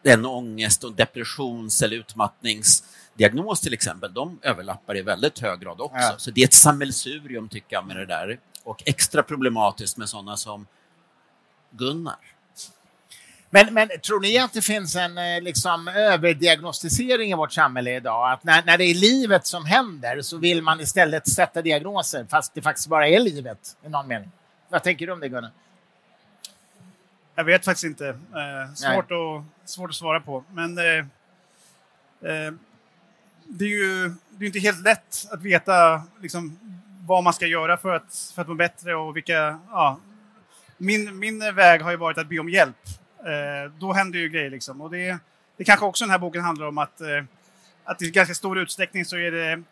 en 0.02 0.26
ångest 0.26 0.84
och 0.84 0.92
depressions 0.92 1.82
eller 1.82 1.96
utmattningsdiagnos 1.96 3.60
till 3.60 3.72
exempel, 3.72 4.14
de 4.14 4.38
överlappar 4.42 4.96
i 4.96 5.02
väldigt 5.02 5.38
hög 5.38 5.60
grad 5.60 5.80
också. 5.80 5.96
Ja. 5.96 6.14
Så 6.18 6.30
det 6.30 6.40
är 6.40 6.44
ett 6.44 6.54
sammelsurium 6.54 7.48
tycker 7.48 7.76
jag 7.76 7.86
med 7.86 7.96
det 7.96 8.06
där. 8.06 8.38
Och 8.64 8.82
extra 8.86 9.22
problematiskt 9.22 9.96
med 9.96 10.08
sådana 10.08 10.36
som 10.36 10.66
Gunnar. 11.70 12.18
Men, 13.50 13.74
men 13.74 13.88
tror 14.06 14.20
ni 14.20 14.38
att 14.38 14.52
det 14.52 14.62
finns 14.62 14.96
en 14.96 15.18
eh, 15.18 15.42
liksom, 15.42 15.88
överdiagnostisering 15.88 17.30
i 17.30 17.34
vårt 17.34 17.52
samhälle 17.52 17.96
idag? 17.96 18.32
Att 18.32 18.44
när, 18.44 18.62
när 18.62 18.78
det 18.78 18.84
är 18.84 18.94
livet 18.94 19.46
som 19.46 19.64
händer 19.64 20.22
så 20.22 20.36
vill 20.36 20.62
man 20.62 20.80
istället 20.80 21.28
sätta 21.28 21.62
diagnoser 21.62 22.26
fast 22.30 22.54
det 22.54 22.62
faktiskt 22.62 22.88
bara 22.88 23.08
är 23.08 23.20
livet 23.20 23.76
i 23.86 23.88
någon 23.88 24.08
mening? 24.08 24.30
Vad 24.70 24.82
tänker 24.82 25.06
du 25.06 25.12
om 25.12 25.20
det, 25.20 25.28
Gunnar? 25.28 25.50
Jag 27.34 27.44
vet 27.44 27.64
faktiskt 27.64 27.84
inte. 27.84 28.08
Eh, 28.08 28.74
svårt, 28.74 29.10
att, 29.10 29.70
svårt 29.70 29.90
att 29.90 29.96
svara 29.96 30.20
på. 30.20 30.44
Men 30.52 30.78
eh, 30.78 30.98
eh, 32.30 32.52
det 33.44 33.64
är 33.64 33.68
ju 33.68 34.14
det 34.30 34.44
är 34.44 34.46
inte 34.46 34.58
helt 34.58 34.82
lätt 34.82 35.26
att 35.30 35.42
veta 35.42 36.02
liksom, 36.20 36.58
vad 37.06 37.24
man 37.24 37.32
ska 37.32 37.46
göra 37.46 37.76
för 37.76 37.94
att, 37.94 38.32
för 38.34 38.42
att 38.42 38.48
må 38.48 38.54
bättre 38.54 38.94
och 38.94 39.16
vilka... 39.16 39.60
Ja. 39.70 40.00
Min, 40.76 41.18
min 41.18 41.54
väg 41.54 41.82
har 41.82 41.90
ju 41.90 41.96
varit 41.96 42.18
att 42.18 42.28
be 42.28 42.38
om 42.38 42.48
hjälp. 42.48 42.76
Eh, 43.18 43.72
då 43.78 43.92
händer 43.92 44.18
ju 44.18 44.28
grejer. 44.28 44.50
Liksom. 44.50 44.80
Och 44.80 44.90
det, 44.90 45.18
det 45.56 45.64
kanske 45.64 45.86
också 45.86 46.04
den 46.04 46.10
här 46.10 46.18
boken 46.18 46.42
handlar 46.42 46.66
om 46.66 46.78
att, 46.78 47.00
eh, 47.00 47.24
att 47.84 48.02
i 48.02 48.10
ganska 48.10 48.34
stor 48.34 48.58
utsträckning 48.58 49.04
så 49.04 49.16
är 49.16 49.30
det 49.30 49.62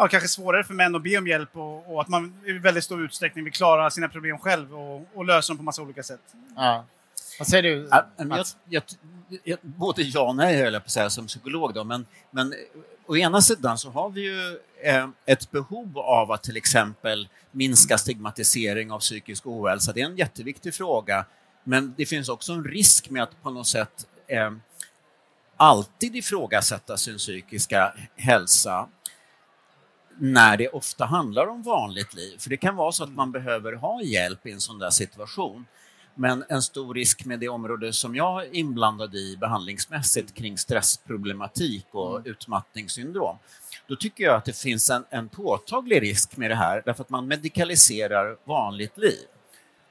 ja, 0.00 0.08
kanske 0.08 0.28
svårare 0.28 0.64
för 0.64 0.74
män 0.74 0.94
att 0.94 1.02
be 1.02 1.18
om 1.18 1.26
hjälp 1.26 1.56
och, 1.56 1.94
och, 1.94 2.00
att 2.00 2.08
man 2.08 2.34
i 2.46 2.52
väldigt 2.52 2.84
stor 2.84 3.04
utsträckning 3.04 3.44
vill 3.44 3.52
klara 3.52 3.90
sina 3.90 4.08
problem 4.08 4.38
själv 4.38 4.74
och, 4.74 5.06
och 5.14 5.24
lösa 5.24 5.50
dem 5.50 5.56
på 5.56 5.62
massa 5.62 5.82
olika 5.82 6.02
sätt. 6.02 6.20
Ja. 6.56 6.84
Vad 7.38 7.48
säger 7.48 7.62
du, 7.62 7.88
ja, 7.90 8.06
jag, 8.16 8.46
jag, 8.68 8.82
jag, 9.44 9.58
Både 9.62 10.02
ja 10.02 10.28
och 10.28 10.36
nej, 10.36 10.62
höll 10.62 10.72
jag 10.72 10.82
på 10.82 10.86
att 10.86 10.90
säga, 10.90 11.10
som 11.10 11.26
psykolog. 11.26 11.74
Då, 11.74 11.84
men, 11.84 12.06
men 12.30 12.54
å 13.06 13.16
ena 13.16 13.40
sidan 13.42 13.78
så 13.78 13.90
har 13.90 14.10
vi 14.10 14.20
ju 14.20 14.58
eh, 14.82 15.08
ett 15.26 15.50
behov 15.50 15.98
av 15.98 16.32
att 16.32 16.42
till 16.42 16.56
exempel 16.56 17.28
minska 17.50 17.98
stigmatisering 17.98 18.92
av 18.92 18.98
psykisk 18.98 19.46
ohälsa. 19.46 19.92
Det 19.92 20.00
är 20.00 20.06
en 20.06 20.16
jätteviktig 20.16 20.74
fråga. 20.74 21.24
Men 21.64 21.94
det 21.96 22.06
finns 22.06 22.28
också 22.28 22.52
en 22.52 22.64
risk 22.64 23.10
med 23.10 23.22
att 23.22 23.42
på 23.42 23.50
något 23.50 23.66
sätt 23.66 24.06
eh, 24.26 24.50
alltid 25.56 26.16
ifrågasätta 26.16 26.96
sin 26.96 27.16
psykiska 27.16 27.94
hälsa 28.16 28.88
när 30.20 30.56
det 30.56 30.68
ofta 30.68 31.04
handlar 31.04 31.46
om 31.46 31.62
vanligt 31.62 32.14
liv. 32.14 32.38
För 32.38 32.50
det 32.50 32.56
kan 32.56 32.76
vara 32.76 32.92
så 32.92 33.04
att 33.04 33.12
man 33.12 33.32
behöver 33.32 33.72
ha 33.72 34.02
hjälp 34.02 34.46
i 34.46 34.52
en 34.52 34.60
sån 34.60 34.78
där 34.78 34.90
situation. 34.90 35.66
Men 36.14 36.44
en 36.48 36.62
stor 36.62 36.94
risk 36.94 37.24
med 37.24 37.40
det 37.40 37.48
område 37.48 37.92
som 37.92 38.16
jag 38.16 38.42
är 38.42 38.54
inblandad 38.56 39.14
i 39.14 39.36
behandlingsmässigt 39.36 40.34
kring 40.34 40.58
stressproblematik 40.58 41.86
och 41.90 42.16
mm. 42.16 42.30
utmattningssyndrom, 42.30 43.36
då 43.86 43.96
tycker 43.96 44.24
jag 44.24 44.34
att 44.34 44.44
det 44.44 44.58
finns 44.58 44.90
en, 44.90 45.04
en 45.10 45.28
påtaglig 45.28 46.02
risk 46.02 46.36
med 46.36 46.50
det 46.50 46.54
här 46.54 46.82
därför 46.84 47.02
att 47.02 47.10
man 47.10 47.28
medikaliserar 47.28 48.36
vanligt 48.44 48.98
liv. 48.98 49.26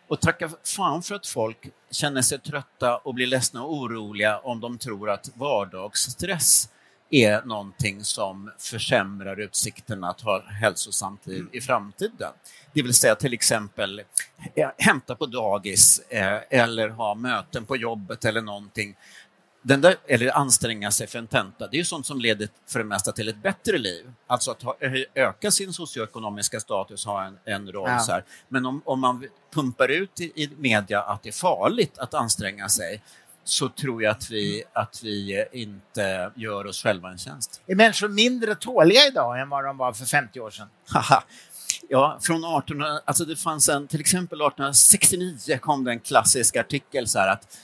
Och 0.07 0.19
tacka 0.19 0.49
fan 0.63 1.03
för 1.03 1.15
att 1.15 1.27
folk 1.27 1.69
känner 1.91 2.21
sig 2.21 2.39
trötta 2.39 2.97
och 2.97 3.13
blir 3.13 3.27
ledsna 3.27 3.63
och 3.63 3.73
oroliga 3.73 4.39
om 4.39 4.59
de 4.59 4.77
tror 4.77 5.09
att 5.09 5.29
vardagsstress 5.35 6.69
är 7.09 7.41
någonting 7.41 8.03
som 8.03 8.51
försämrar 8.57 9.39
utsikterna 9.39 10.09
att 10.09 10.21
ha 10.21 10.41
hälsosamt 10.41 11.27
liv 11.27 11.47
i 11.51 11.61
framtiden. 11.61 12.31
Det 12.73 12.81
vill 12.81 12.93
säga 12.93 13.15
till 13.15 13.33
exempel 13.33 14.01
eh, 14.55 14.69
hämta 14.77 15.15
på 15.15 15.25
dagis 15.25 15.99
eh, 16.09 16.39
eller 16.49 16.89
ha 16.89 17.15
möten 17.15 17.65
på 17.65 17.77
jobbet 17.77 18.25
eller 18.25 18.41
någonting. 18.41 18.95
Den 19.61 19.81
där, 19.81 19.95
eller 20.07 20.37
anstränga 20.37 20.91
sig 20.91 21.07
för 21.07 21.19
en 21.19 21.27
tenta, 21.27 21.67
det 21.67 21.75
är 21.75 21.79
ju 21.79 21.85
sånt 21.85 22.05
som 22.05 22.19
leder 22.19 22.49
för 22.67 22.79
det 22.79 22.85
mesta 22.85 23.11
till 23.11 23.29
ett 23.29 23.43
bättre 23.43 23.77
liv. 23.77 24.13
Alltså 24.27 24.51
att 24.51 24.63
ha, 24.63 24.75
öka 25.13 25.51
sin 25.51 25.73
socioekonomiska 25.73 26.59
status, 26.59 27.05
ha 27.05 27.23
en, 27.23 27.37
en 27.45 27.71
roll. 27.71 27.89
Ja. 27.89 27.99
Så 27.99 28.11
här. 28.11 28.23
Men 28.47 28.65
om, 28.65 28.81
om 28.85 28.99
man 28.99 29.27
pumpar 29.53 29.87
ut 29.87 30.19
i, 30.19 30.31
i 30.43 30.49
media 30.57 31.01
att 31.01 31.23
det 31.23 31.29
är 31.29 31.33
farligt 31.33 31.97
att 31.97 32.13
anstränga 32.13 32.69
sig, 32.69 33.01
så 33.49 33.69
tror 33.69 34.03
jag 34.03 34.11
att 34.11 34.29
vi, 34.29 34.63
att 34.73 35.03
vi 35.03 35.45
inte 35.51 36.31
gör 36.35 36.67
oss 36.67 36.83
själva 36.83 37.09
en 37.09 37.17
tjänst. 37.17 37.61
Är 37.67 37.75
människor 37.75 38.07
mindre 38.07 38.55
tåliga 38.55 39.07
idag 39.07 39.41
än 39.41 39.49
vad 39.49 39.65
de 39.65 39.77
var 39.77 39.93
för 39.93 40.05
50 40.05 40.39
år 40.39 40.49
sedan? 40.49 40.67
ja, 41.89 42.19
från 42.21 42.45
18, 42.45 42.83
alltså 43.05 43.25
det 43.25 43.35
fanns 43.35 43.69
en, 43.69 43.87
till 43.87 43.99
exempel 43.99 44.41
1869 44.41 45.57
kom 45.61 45.83
det 45.83 45.91
en 45.91 45.99
klassisk 45.99 46.55
artikel 46.55 47.07
så 47.07 47.19
här 47.19 47.27
att 47.27 47.57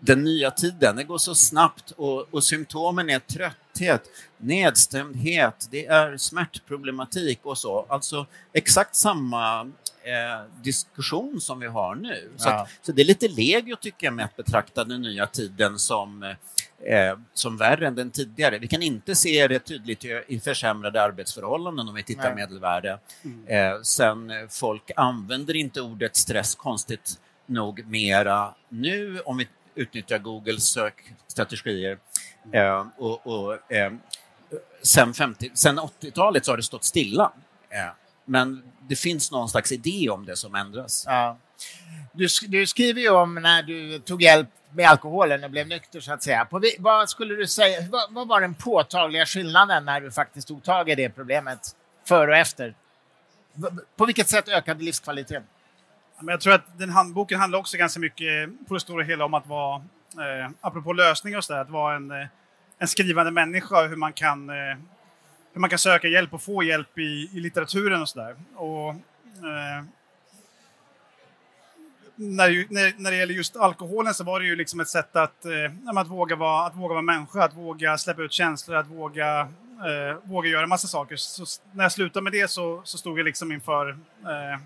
den 0.00 0.24
nya 0.24 0.50
tiden, 0.50 0.96
det 0.96 1.04
går 1.04 1.18
så 1.18 1.34
snabbt 1.34 1.90
och, 1.90 2.34
och 2.34 2.44
symptomen 2.44 3.10
är 3.10 3.18
trötthet, 3.18 4.02
nedstämdhet, 4.38 5.68
det 5.70 5.86
är 5.86 6.16
smärtproblematik 6.16 7.40
och 7.42 7.58
så. 7.58 7.86
Alltså 7.88 8.26
exakt 8.52 8.96
samma 8.96 9.70
eh, 10.06 10.62
diskussion 10.62 11.40
som 11.40 11.60
vi 11.60 11.66
har 11.66 11.94
nu. 11.94 12.30
Så, 12.36 12.48
ja. 12.48 12.62
att, 12.62 12.68
så 12.82 12.92
det 12.92 13.02
är 13.02 13.06
lite 13.06 13.28
legio 13.28 13.76
tycker 13.76 14.06
jag 14.06 14.14
med 14.14 14.24
att 14.24 14.36
betrakta 14.36 14.84
den 14.84 15.02
nya 15.02 15.26
tiden 15.26 15.78
som 15.78 16.22
eh, 16.22 17.18
som 17.34 17.56
värre 17.56 17.86
än 17.86 17.94
den 17.94 18.10
tidigare. 18.10 18.58
Vi 18.58 18.68
kan 18.68 18.82
inte 18.82 19.14
se 19.14 19.48
det 19.48 19.58
tydligt 19.58 20.04
i 20.04 20.40
försämrade 20.40 21.02
arbetsförhållanden 21.02 21.88
om 21.88 21.94
vi 21.94 22.02
tittar 22.02 22.24
Nej. 22.24 22.34
medelvärde. 22.34 22.98
Mm. 23.24 23.46
Eh, 23.46 23.82
sen 23.82 24.30
eh, 24.30 24.48
folk 24.48 24.90
använder 24.96 25.56
inte 25.56 25.80
ordet 25.80 26.16
stress 26.16 26.54
konstigt 26.54 27.20
nog 27.46 27.86
mera 27.86 28.54
nu 28.68 29.20
om 29.20 29.36
vi 29.36 29.48
utnyttjar 29.74 30.18
Googles 30.18 30.64
sökstrategier. 30.64 31.98
Eh, 32.52 32.86
och, 32.96 33.26
och 33.26 33.72
eh, 33.72 33.92
sen, 34.82 35.14
sen 35.54 35.78
80-talet 35.78 36.44
så 36.44 36.52
har 36.52 36.56
det 36.56 36.62
stått 36.62 36.84
stilla. 36.84 37.32
Men 38.26 38.62
det 38.88 38.96
finns 38.96 39.30
någon 39.30 39.48
slags 39.48 39.72
idé 39.72 40.08
om 40.10 40.26
det 40.26 40.36
som 40.36 40.54
ändras. 40.54 41.04
Ja. 41.06 41.38
Du, 42.12 42.26
du 42.48 42.66
skriver 42.66 43.00
ju 43.00 43.10
om 43.10 43.34
när 43.34 43.62
du 43.62 43.98
tog 43.98 44.22
hjälp 44.22 44.48
med 44.70 44.88
alkoholen 44.88 45.44
och 45.44 45.50
blev 45.50 45.68
nykter 45.68 46.00
så 46.00 46.12
att 46.12 46.22
säga. 46.22 46.44
På, 46.44 46.62
vad 46.78 47.08
skulle 47.10 47.34
du 47.34 47.46
säga, 47.46 47.88
vad, 47.90 48.12
vad, 48.12 48.28
var 48.28 48.40
den 48.40 48.54
påtagliga 48.54 49.26
skillnaden 49.26 49.84
när 49.84 50.00
du 50.00 50.10
faktiskt 50.10 50.48
tog 50.48 50.62
tag 50.62 50.90
i 50.90 50.94
det 50.94 51.08
problemet, 51.08 51.76
före 52.08 52.30
och 52.30 52.36
efter? 52.36 52.74
På 53.96 54.06
vilket 54.06 54.28
sätt 54.28 54.48
ökade 54.48 54.84
livskvaliteten? 54.84 55.42
jag 56.20 56.40
tror 56.40 56.54
att 56.54 56.78
den 56.78 56.90
handboken 56.90 57.40
handlar 57.40 57.58
också 57.58 57.76
ganska 57.76 58.00
mycket 58.00 58.50
på 58.68 58.74
det 58.74 58.80
stora 58.80 59.04
hela 59.04 59.24
om 59.24 59.34
att 59.34 59.46
vara, 59.46 59.76
eh, 60.14 60.50
apropå 60.60 60.92
lösningar 60.92 61.38
och 61.38 61.44
sådär, 61.44 61.60
att 61.60 61.70
vara 61.70 61.96
en, 61.96 62.10
eh, 62.10 62.26
en 62.78 62.88
skrivande 62.88 63.32
människa, 63.32 63.86
hur 63.86 63.96
man 63.96 64.12
kan 64.12 64.50
eh, 64.50 64.76
hur 65.56 65.60
man 65.60 65.70
kan 65.70 65.78
söka 65.78 66.08
hjälp 66.08 66.34
och 66.34 66.42
få 66.42 66.62
hjälp 66.62 66.98
i, 66.98 67.30
i 67.32 67.40
litteraturen 67.40 68.02
och 68.02 68.08
sådär. 68.08 68.36
Och 68.54 68.94
Eh, 69.36 69.84
när, 72.16 72.72
när, 72.72 73.02
när 73.02 73.10
det 73.10 73.16
gäller 73.16 73.34
just 73.34 73.56
alkoholen 73.56 74.14
så 74.14 74.24
var 74.24 74.40
det 74.40 74.46
ju 74.46 74.56
liksom 74.56 74.80
ett 74.80 74.88
sätt 74.88 75.16
att, 75.16 75.44
eh, 75.44 75.98
att, 75.98 76.08
våga 76.08 76.36
vara, 76.36 76.66
att 76.66 76.76
våga 76.76 76.94
vara 76.94 77.02
människa, 77.02 77.44
att 77.44 77.54
våga 77.54 77.98
släppa 77.98 78.22
ut 78.22 78.32
känslor, 78.32 78.76
att 78.76 78.86
våga, 78.86 79.40
eh, 79.40 80.16
våga 80.22 80.48
göra 80.48 80.66
massa 80.66 80.88
saker. 80.88 81.16
Så 81.16 81.44
när 81.72 81.84
jag 81.84 81.92
slutade 81.92 82.24
med 82.24 82.32
det 82.32 82.50
så, 82.50 82.80
så 82.84 82.98
stod 82.98 83.18
jag 83.18 83.24
liksom 83.24 83.52
inför 83.52 83.90
eh, 83.90 84.60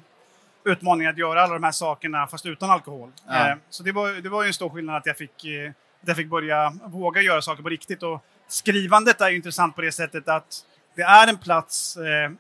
utmaningen 0.65 1.13
att 1.13 1.19
göra 1.19 1.43
alla 1.43 1.55
de 1.55 1.65
här 1.65 1.73
sakerna 1.73 2.27
fast 2.27 2.47
utan 2.47 2.71
alkohol. 2.71 3.13
Ja. 3.27 3.51
Eh, 3.51 3.57
så 3.71 3.83
det 3.83 3.93
var, 3.93 4.23
det 4.23 4.29
var 4.29 4.43
ju 4.43 4.47
en 4.47 4.55
stor 4.55 4.71
skillnad 4.71 4.97
att 4.97 5.07
jag 5.07 5.17
fick, 5.17 5.45
eh, 5.45 5.73
jag 6.01 6.17
fick 6.17 6.29
börja 6.29 6.73
våga 6.85 7.23
göra 7.23 7.43
saker 7.43 7.63
på 7.63 7.69
riktigt. 7.69 8.03
Och 8.03 8.25
skrivandet 8.49 9.21
är 9.21 9.29
ju 9.31 9.37
intressant 9.37 9.75
på 9.75 9.81
det 9.81 9.93
sättet 9.93 10.29
att 10.29 10.65
det 10.95 11.03
är 11.03 11.29
en 11.29 11.39
plats 11.39 11.97
eh, 11.97 12.31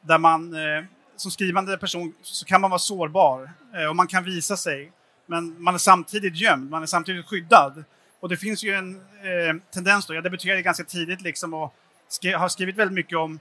där 0.00 0.18
man 0.18 0.54
eh, 0.54 0.84
som 1.16 1.30
skrivande 1.30 1.78
person 1.78 2.14
så 2.22 2.44
kan 2.44 2.60
man 2.60 2.70
vara 2.70 2.78
sårbar 2.78 3.50
eh, 3.74 3.86
och 3.86 3.96
man 3.96 4.06
kan 4.06 4.24
visa 4.24 4.56
sig. 4.56 4.92
Men 5.26 5.62
man 5.62 5.74
är 5.74 5.78
samtidigt 5.78 6.36
gömd, 6.36 6.70
man 6.70 6.82
är 6.82 6.86
samtidigt 6.86 7.26
skyddad. 7.26 7.84
Och 8.20 8.28
det 8.28 8.36
finns 8.36 8.64
ju 8.64 8.74
en 8.74 8.96
eh, 8.96 9.56
tendens 9.74 10.06
då, 10.06 10.14
jag 10.14 10.24
debuterade 10.24 10.62
ganska 10.62 10.84
tidigt 10.84 11.20
liksom 11.20 11.54
och 11.54 11.74
skri 12.08 12.32
har 12.32 12.48
skrivit 12.48 12.76
väldigt 12.76 12.94
mycket 12.94 13.18
om 13.18 13.40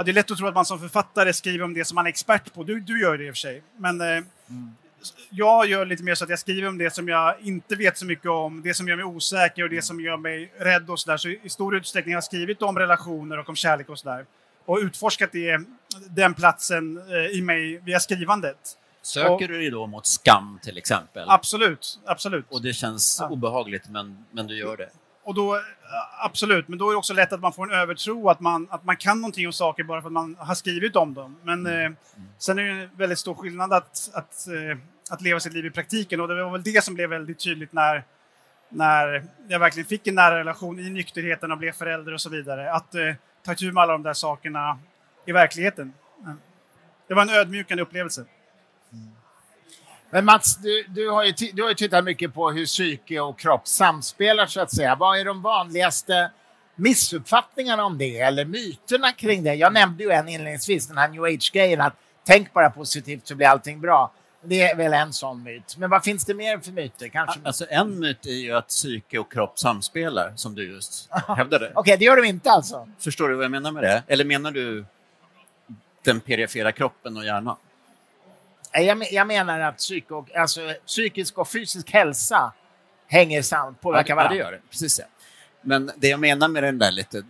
Ja, 0.00 0.04
det 0.04 0.10
är 0.10 0.12
lätt 0.12 0.30
att 0.30 0.38
tro 0.38 0.46
att 0.46 0.54
man 0.54 0.64
som 0.64 0.80
författare 0.80 1.32
skriver 1.32 1.64
om 1.64 1.74
det 1.74 1.84
som 1.84 1.94
man 1.94 2.06
är 2.06 2.10
expert 2.10 2.54
på. 2.54 2.64
Du, 2.64 2.80
du 2.80 3.00
gör 3.00 3.18
det 3.18 3.24
i 3.24 3.30
och 3.30 3.34
för 3.34 3.38
sig. 3.38 3.62
Men 3.76 4.00
eh, 4.00 4.06
mm 4.06 4.26
jag 5.30 5.66
gör 5.66 5.86
lite 5.86 6.02
mer 6.02 6.14
så 6.14 6.24
att 6.24 6.30
jag 6.30 6.38
skriver 6.38 6.68
om 6.68 6.78
det 6.78 6.94
som 6.94 7.08
jag 7.08 7.34
inte 7.40 7.76
vet 7.76 7.98
så 7.98 8.06
mycket 8.06 8.30
om, 8.30 8.62
det 8.62 8.74
som 8.74 8.88
gör 8.88 8.96
mig 8.96 9.04
osäker 9.04 9.62
och 9.62 9.70
det 9.70 9.82
som 9.82 10.00
gör 10.00 10.16
mig 10.16 10.52
rädd 10.58 10.90
och 10.90 11.00
sådär. 11.00 11.16
Så 11.16 11.28
i 11.28 11.48
stor 11.48 11.76
utsträckning 11.76 12.14
har 12.14 12.16
jag 12.16 12.24
skrivit 12.24 12.62
om 12.62 12.78
relationer 12.78 13.38
och 13.38 13.48
om 13.48 13.56
kärlek 13.56 13.88
och 13.88 13.98
sådär 13.98 14.26
och 14.64 14.78
utforskat 14.82 15.32
det, 15.32 15.60
den 16.10 16.34
platsen 16.34 16.96
eh, 16.96 17.38
i 17.38 17.42
mig 17.42 17.78
via 17.78 18.00
skrivandet. 18.00 18.76
Söker 19.02 19.30
och, 19.30 19.38
du 19.40 19.58
dig 19.58 19.70
då 19.70 19.86
mot 19.86 20.06
skam 20.06 20.58
till 20.62 20.78
exempel? 20.78 21.24
Absolut, 21.28 22.00
absolut. 22.06 22.46
Och 22.48 22.62
det 22.62 22.72
känns 22.72 23.16
ja. 23.20 23.28
obehagligt 23.28 23.88
men, 23.88 24.24
men 24.30 24.46
du 24.46 24.58
gör 24.58 24.76
det? 24.76 24.90
Och 25.22 25.34
då, 25.34 25.60
absolut, 26.18 26.68
men 26.68 26.78
då 26.78 26.88
är 26.88 26.92
det 26.92 26.98
också 26.98 27.14
lätt 27.14 27.32
att 27.32 27.40
man 27.40 27.52
får 27.52 27.72
en 27.72 27.80
övertro 27.80 28.28
att 28.28 28.40
man, 28.40 28.68
att 28.70 28.84
man 28.84 28.96
kan 28.96 29.20
någonting 29.20 29.46
om 29.46 29.52
saker 29.52 29.84
bara 29.84 30.02
för 30.02 30.08
att 30.08 30.12
man 30.12 30.36
har 30.38 30.54
skrivit 30.54 30.96
om 30.96 31.14
dem. 31.14 31.36
Men 31.42 31.66
mm. 31.66 31.92
eh, 31.92 31.98
sen 32.38 32.58
är 32.58 32.62
det 32.62 32.70
en 32.70 32.90
väldigt 32.96 33.18
stor 33.18 33.34
skillnad 33.34 33.72
att, 33.72 34.10
att, 34.14 34.46
eh, 34.48 34.78
att 35.10 35.20
leva 35.22 35.40
sitt 35.40 35.52
liv 35.52 35.66
i 35.66 35.70
praktiken 35.70 36.20
och 36.20 36.28
det 36.28 36.44
var 36.44 36.50
väl 36.50 36.62
det 36.62 36.84
som 36.84 36.94
blev 36.94 37.10
väldigt 37.10 37.38
tydligt 37.38 37.72
när, 37.72 38.04
när 38.68 39.24
jag 39.48 39.58
verkligen 39.58 39.86
fick 39.86 40.06
en 40.06 40.14
nära 40.14 40.38
relation 40.38 40.78
i 40.78 40.90
nykterheten 40.90 41.52
och 41.52 41.58
blev 41.58 41.72
förälder 41.72 42.12
och 42.14 42.20
så 42.20 42.30
vidare. 42.30 42.72
Att 42.72 42.94
eh, 42.94 43.14
ta 43.44 43.54
tur 43.54 43.72
med 43.72 43.82
alla 43.82 43.92
de 43.92 44.02
där 44.02 44.12
sakerna 44.12 44.78
i 45.26 45.32
verkligheten. 45.32 45.92
Det 47.08 47.14
var 47.14 47.22
en 47.22 47.30
ödmjukande 47.30 47.82
upplevelse. 47.82 48.24
Men 50.10 50.24
Mats, 50.24 50.56
du, 50.56 50.84
du, 50.88 51.10
har 51.10 51.24
ju 51.24 51.32
du 51.52 51.62
har 51.62 51.68
ju 51.68 51.74
tittat 51.74 52.04
mycket 52.04 52.34
på 52.34 52.50
hur 52.50 52.66
psyke 52.66 53.20
och 53.20 53.38
kropp 53.38 53.68
samspelar 53.68 54.46
så 54.46 54.60
att 54.60 54.74
säga. 54.74 54.94
Vad 54.94 55.18
är 55.18 55.24
de 55.24 55.42
vanligaste 55.42 56.30
missuppfattningarna 56.76 57.84
om 57.84 57.98
det 57.98 58.18
eller 58.18 58.44
myterna 58.44 59.12
kring 59.12 59.42
det? 59.42 59.54
Jag 59.54 59.72
nämnde 59.72 60.04
ju 60.04 60.10
en 60.10 60.28
inledningsvis, 60.28 60.88
den 60.88 60.98
här 60.98 61.08
new 61.08 61.22
age-grejen 61.22 61.80
att 61.80 61.94
tänk 62.26 62.52
bara 62.52 62.70
positivt 62.70 63.26
så 63.26 63.34
blir 63.34 63.46
allting 63.46 63.80
bra. 63.80 64.12
Det 64.44 64.62
är 64.62 64.76
väl 64.76 64.92
en 64.92 65.12
sån 65.12 65.42
myt. 65.42 65.76
Men 65.76 65.90
vad 65.90 66.04
finns 66.04 66.24
det 66.24 66.34
mer 66.34 66.58
för 66.58 66.72
myter? 66.72 67.08
Kanske? 67.08 67.40
Alltså, 67.44 67.66
en 67.68 67.98
myt 67.98 68.26
är 68.26 68.30
ju 68.30 68.56
att 68.56 68.68
psyke 68.68 69.18
och 69.18 69.32
kropp 69.32 69.58
samspelar, 69.58 70.32
som 70.36 70.54
du 70.54 70.72
just 70.72 71.08
hävdade. 71.28 71.66
Okej, 71.66 71.80
okay, 71.80 71.96
det 71.96 72.04
gör 72.04 72.16
de 72.16 72.24
inte 72.24 72.50
alltså? 72.50 72.88
Förstår 72.98 73.28
du 73.28 73.34
vad 73.34 73.44
jag 73.44 73.50
menar 73.50 73.72
med 73.72 73.82
det? 73.82 74.02
Eller 74.06 74.24
menar 74.24 74.50
du 74.50 74.84
den 76.04 76.20
perifera 76.20 76.72
kroppen 76.72 77.16
och 77.16 77.24
hjärnan? 77.24 77.56
Jag, 78.72 79.12
jag 79.12 79.26
menar 79.26 79.60
att 79.60 79.76
psyk 79.76 80.10
och, 80.10 80.36
alltså, 80.36 80.60
psykisk 80.86 81.38
och 81.38 81.48
fysisk 81.48 81.90
hälsa 81.90 82.52
hänger 83.06 83.42
samman, 83.42 83.74
påverkar 83.74 84.14
varandra. 84.14 84.36
Ja, 84.36 84.44
det 84.44 84.50
gör 84.50 84.52
det. 84.52 84.68
Precis. 84.70 85.00
Men 85.62 85.90
det 85.96 86.08
jag 86.08 86.20
menar 86.20 86.48
med 86.48 86.62
den 86.62 86.78
där 86.78 86.90
lite 86.92 87.22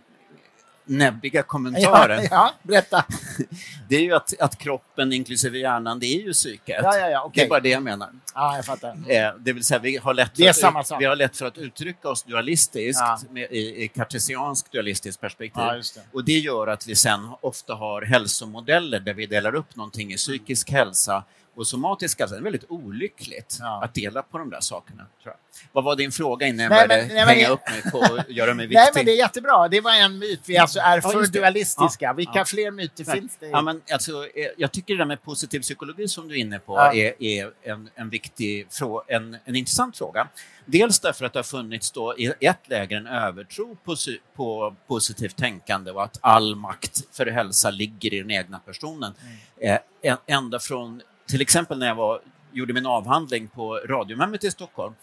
näbbiga 0.91 1.43
kommentaren. 1.43 2.23
Ja, 2.23 2.27
ja, 2.31 2.53
berätta. 2.63 3.05
Det 3.89 3.95
är 3.95 4.01
ju 4.01 4.13
att, 4.13 4.39
att 4.39 4.57
kroppen 4.57 5.13
inklusive 5.13 5.57
hjärnan, 5.57 5.99
det 5.99 6.05
är 6.05 6.21
ju 6.21 6.33
psyket. 6.33 6.79
Ja, 6.83 6.97
ja, 6.97 7.09
ja, 7.09 7.23
okay. 7.23 7.41
Det 7.41 7.45
är 7.45 7.49
bara 7.49 7.59
det 7.59 7.69
jag 7.69 7.83
menar. 7.83 8.09
Ja, 8.35 8.55
jag 8.55 8.65
fattar. 8.65 8.89
Eh, 8.89 9.33
det 9.39 9.53
vill 9.53 9.63
säga, 9.63 9.79
vi 9.79 9.97
har 9.97 10.13
lätt, 10.13 10.55
samma 10.55 10.83
sak. 10.83 11.01
vi 11.01 11.05
har 11.05 11.15
lätt 11.15 11.37
för 11.37 11.45
att 11.45 11.57
uttrycka 11.57 12.09
oss 12.09 12.23
dualistiskt 12.23 13.01
ja. 13.01 13.19
med, 13.29 13.47
i, 13.51 13.83
i 13.83 13.87
kartesianskt 13.87 14.71
dualistiskt 14.71 15.21
perspektiv. 15.21 15.63
Ja, 15.63 15.73
det. 15.73 16.01
Och 16.13 16.23
det 16.23 16.39
gör 16.39 16.67
att 16.67 16.87
vi 16.87 16.95
sen 16.95 17.29
ofta 17.41 17.73
har 17.73 18.01
hälsomodeller 18.01 18.99
där 18.99 19.13
vi 19.13 19.25
delar 19.25 19.55
upp 19.55 19.75
någonting 19.75 20.13
i 20.13 20.17
psykisk 20.17 20.71
hälsa 20.71 21.23
och 21.55 21.67
somatisk 21.67 22.19
hälsa. 22.19 22.35
Det 22.35 22.41
är 22.41 22.43
väldigt 22.43 22.65
olyckligt 22.69 23.57
ja. 23.59 23.83
att 23.83 23.93
dela 23.93 24.21
på 24.21 24.37
de 24.37 24.49
där 24.49 24.59
sakerna. 24.59 25.05
Vad 25.71 25.83
var 25.83 25.95
din 25.95 26.11
fråga 26.11 26.47
innan 26.47 26.63
jag 26.63 26.69
nej, 26.69 26.87
började 26.87 27.07
men, 27.07 27.15
nej, 27.15 27.25
hänga 27.25 27.47
men, 27.47 27.51
upp 27.51 27.69
mig 27.69 27.91
på 27.91 28.15
att 28.15 28.29
göra 28.35 28.53
mig 28.53 28.67
viktig? 28.67 28.79
Nej, 28.79 28.91
men 28.95 29.05
det 29.05 29.11
är 29.11 29.17
jättebra. 29.17 29.67
Det 29.67 29.81
var 29.81 29.95
en 29.95 30.19
myt. 30.19 30.41
Vi 30.45 30.57
alltså 30.57 30.79
är 30.79 31.01
för 31.01 31.27
dualistiska. 31.27 32.05
Ja. 32.05 32.13
Vilka 32.13 32.39
ja. 32.39 32.45
fler 32.45 32.71
myter 32.71 33.05
nej. 33.07 33.15
finns 33.15 33.37
det? 33.39 33.47
Ja, 33.47 33.61
men, 33.61 33.81
alltså, 33.91 34.11
eh, 34.11 34.47
jag 34.57 34.71
tycker 34.71 34.93
det 34.93 34.97
där 34.97 35.05
med 35.05 35.23
positiv 35.23 35.59
psykologi 35.59 36.07
som 36.07 36.27
du 36.27 36.35
är 36.35 36.39
inne 36.39 36.59
på 36.59 36.77
är, 36.77 37.23
är 37.23 37.51
en, 37.63 37.89
en 37.95 38.09
viktig 38.09 38.67
en, 39.07 39.37
en 39.45 39.55
intressant 39.55 39.97
fråga. 39.97 40.27
Dels 40.65 40.99
därför 40.99 41.25
att 41.25 41.33
det 41.33 41.39
har 41.39 41.43
funnits 41.43 41.91
då 41.91 42.17
i 42.17 42.33
ett 42.39 42.69
läger 42.69 42.97
en 42.97 43.07
övertro 43.07 43.77
på, 43.83 43.95
på 44.35 44.75
positivt 44.87 45.37
tänkande 45.37 45.91
och 45.91 46.03
att 46.03 46.17
all 46.21 46.55
makt 46.55 47.15
för 47.15 47.25
hälsa 47.25 47.69
ligger 47.69 48.13
i 48.13 48.19
den 48.19 48.31
egna 48.31 48.59
personen. 48.59 49.13
Mm. 49.59 49.77
Eh, 50.01 50.17
ända 50.25 50.59
från 50.59 51.01
till 51.31 51.41
exempel 51.41 51.79
när 51.79 51.87
jag 51.87 51.95
var, 51.95 52.21
gjorde 52.51 52.73
min 52.73 52.85
avhandling 52.85 53.47
på 53.47 53.75
Radiumhemmet 53.75 54.43
i 54.43 54.51
Stockholm, 54.51 54.93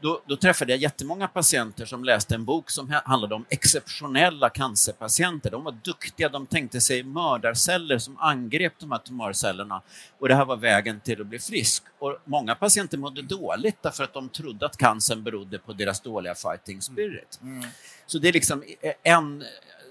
då, 0.00 0.22
då, 0.26 0.36
träffade 0.36 0.72
jag 0.72 0.78
jättemånga 0.78 1.28
patienter 1.28 1.84
som 1.84 2.04
läste 2.04 2.34
en 2.34 2.44
bok 2.44 2.70
som 2.70 2.94
handlade 3.04 3.34
om 3.34 3.44
exceptionella 3.48 4.50
cancerpatienter. 4.50 5.50
De 5.50 5.64
var 5.64 5.72
duktiga, 5.84 6.28
de 6.28 6.46
tänkte 6.46 6.80
sig 6.80 7.02
mördarceller 7.02 7.98
som 7.98 8.18
angrep 8.18 8.72
de 8.78 8.92
här 8.92 8.98
tumörcellerna 8.98 9.82
och 10.18 10.28
det 10.28 10.34
här 10.34 10.44
var 10.44 10.56
vägen 10.56 11.00
till 11.00 11.20
att 11.20 11.26
bli 11.26 11.38
frisk. 11.38 11.82
Och 11.98 12.18
många 12.24 12.54
patienter 12.54 12.98
mådde 12.98 13.22
dåligt 13.22 13.82
därför 13.82 14.04
att 14.04 14.12
de 14.12 14.28
trodde 14.28 14.66
att 14.66 14.76
cancern 14.76 15.22
berodde 15.22 15.58
på 15.58 15.72
deras 15.72 16.00
dåliga 16.00 16.34
fighting 16.34 16.82
spirit. 16.82 17.38
Mm. 17.42 17.68
Så 18.06 18.18
det 18.18 18.28
är 18.28 18.32
liksom 18.32 18.64
en 19.02 19.44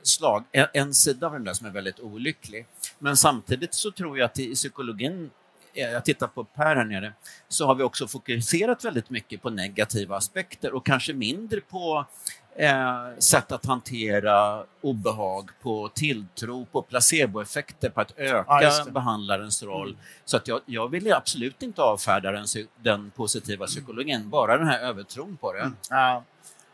slag, 0.03 0.43
en 0.51 0.93
sida 0.93 1.27
av 1.27 1.33
den 1.33 1.43
där 1.43 1.53
som 1.53 1.67
är 1.67 1.71
väldigt 1.71 1.99
olycklig. 1.99 2.65
Men 2.99 3.17
samtidigt 3.17 3.73
så 3.73 3.91
tror 3.91 4.17
jag 4.17 4.25
att 4.25 4.39
i 4.39 4.55
psykologin 4.55 5.29
jag 5.81 6.05
tittar 6.05 6.27
på 6.27 6.43
Per 6.43 6.75
här 6.75 6.85
nere, 6.85 7.13
så 7.47 7.65
har 7.65 7.75
vi 7.75 7.83
också 7.83 8.07
fokuserat 8.07 8.85
väldigt 8.85 9.09
mycket 9.09 9.41
på 9.41 9.49
negativa 9.49 10.17
aspekter 10.17 10.73
och 10.73 10.85
kanske 10.85 11.13
mindre 11.13 11.61
på 11.61 12.05
eh, 12.55 13.05
sätt 13.17 13.51
att 13.51 13.65
hantera 13.65 14.63
obehag, 14.81 15.49
på 15.61 15.89
tilltro, 15.89 16.65
på 16.65 16.81
placeboeffekter, 16.81 17.89
på 17.89 18.01
att 18.01 18.13
öka 18.17 18.61
ja, 18.61 18.85
behandlarens 18.91 19.63
roll. 19.63 19.87
Mm. 19.87 19.99
Så 20.25 20.37
att 20.37 20.47
jag, 20.47 20.61
jag 20.65 20.91
vill 20.91 21.13
absolut 21.13 21.63
inte 21.63 21.81
avfärda 21.81 22.31
den, 22.31 22.45
den 22.83 23.11
positiva 23.11 23.65
psykologin, 23.65 24.29
bara 24.29 24.57
den 24.57 24.67
här 24.67 24.79
övertron 24.79 25.37
på 25.37 25.53
det. 25.53 25.59
Mm. 25.59 25.75
Ja. 25.89 26.23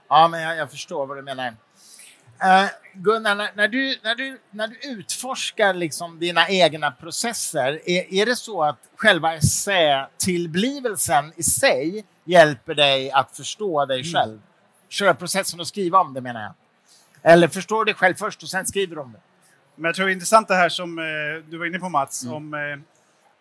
ja, 0.07 0.27
men 0.27 0.41
jag, 0.41 0.57
jag 0.57 0.71
förstår 0.71 1.05
vad 1.05 1.17
du 1.17 1.21
menar. 1.21 1.53
Uh, 2.41 2.69
Gunnar, 2.93 3.35
när, 3.35 3.51
när, 3.55 3.67
du, 3.67 3.97
när, 4.03 4.15
du, 4.15 4.39
när 4.51 4.67
du 4.67 4.75
utforskar 4.83 5.73
liksom 5.73 6.19
dina 6.19 6.49
egna 6.49 6.91
processer, 6.91 7.89
är, 7.89 8.13
är 8.13 8.25
det 8.25 8.35
så 8.35 8.63
att 8.63 8.77
själva 8.95 9.35
essätillblivelsen 9.35 11.33
i 11.35 11.43
sig 11.43 12.05
hjälper 12.25 12.75
dig 12.75 13.11
att 13.11 13.37
förstå 13.37 13.85
dig 13.85 14.01
mm. 14.01 14.13
själv? 14.13 14.39
Själva 14.89 15.13
processen 15.13 15.61
att 15.61 15.67
skriva 15.67 15.99
om 15.99 16.13
det 16.13 16.21
menar 16.21 16.41
jag. 16.41 16.53
Eller 17.31 17.47
förstår 17.47 17.85
du 17.85 17.91
dig 17.91 17.99
själv 17.99 18.15
först 18.15 18.43
och 18.43 18.49
sen 18.49 18.65
skriver 18.65 18.95
du 18.95 19.01
om 19.01 19.11
det? 19.11 19.19
Men 19.75 19.85
jag 19.85 19.95
tror 19.95 20.05
det 20.05 20.11
är 20.11 20.13
intressant 20.13 20.47
det 20.47 20.55
här 20.55 20.69
som 20.69 20.99
eh, 20.99 21.03
du 21.49 21.57
var 21.57 21.65
inne 21.65 21.79
på 21.79 21.89
Mats, 21.89 22.23
mm. 22.23 22.35
om, 22.35 22.53
eh, 22.53 22.79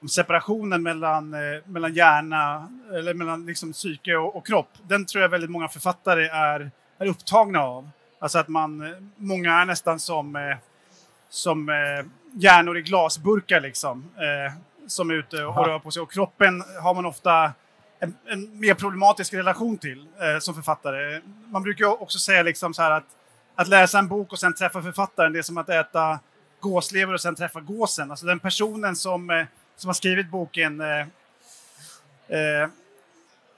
om 0.03 0.09
separationen 0.09 0.83
mellan, 0.83 1.35
eh, 1.35 1.41
mellan 1.67 1.95
hjärna, 1.95 2.69
eller 2.93 3.15
mellan 3.15 3.47
liksom, 3.47 3.73
psyke 3.73 4.17
och, 4.17 4.37
och 4.37 4.47
kropp. 4.47 4.71
Den 4.89 5.07
tror 5.07 5.23
jag 5.23 5.29
väldigt 5.29 5.51
många 5.51 5.69
författare 5.69 6.27
är, 6.27 6.71
är 6.99 7.07
upptagna 7.07 7.61
av. 7.61 7.91
Alltså 8.23 8.39
att 8.39 8.49
man, 8.49 8.95
många 9.17 9.61
är 9.61 9.65
nästan 9.65 9.99
som, 9.99 10.37
eh, 10.37 10.57
som 11.29 11.69
eh, 11.69 12.07
hjärnor 12.33 12.79
i 12.79 12.83
glasburkar 12.83 13.61
liksom. 13.61 14.11
Eh, 14.17 14.53
som 14.87 15.11
är 15.11 15.15
ute 15.15 15.45
och 15.45 15.67
rör 15.67 15.79
på 15.79 15.91
sig. 15.91 16.03
Och 16.03 16.13
kroppen 16.13 16.65
har 16.83 16.95
man 16.95 17.07
ofta 17.07 17.53
en, 17.99 18.15
en 18.27 18.61
mer 18.61 18.75
problematisk 18.75 19.35
relation 19.35 19.79
till 19.79 20.07
eh, 20.21 20.39
som 20.39 20.55
författare. 20.55 21.21
Man 21.47 21.63
brukar 21.63 22.03
också 22.03 22.19
säga 22.19 22.43
liksom 22.43 22.75
så 22.75 22.83
här 22.83 22.91
att, 22.91 23.07
att 23.55 23.69
läsa 23.69 23.99
en 23.99 24.09
bok 24.09 24.33
och 24.33 24.39
sen 24.39 24.55
träffa 24.55 24.83
författaren, 24.83 25.33
det 25.33 25.39
är 25.39 25.43
som 25.43 25.59
att 25.59 25.69
äta 25.69 26.19
gåslever 26.61 27.15
och 27.15 27.21
sen 27.21 27.35
träffa 27.35 27.61
gåsen. 27.61 28.11
Alltså 28.11 28.27
den 28.27 28.41
personen 28.41 28.97
som, 28.97 29.31
eh, 29.31 29.47
som 29.77 29.89
har 29.89 29.95
skrivit 29.95 30.31
boken 30.31 30.81
eh, 30.81 31.07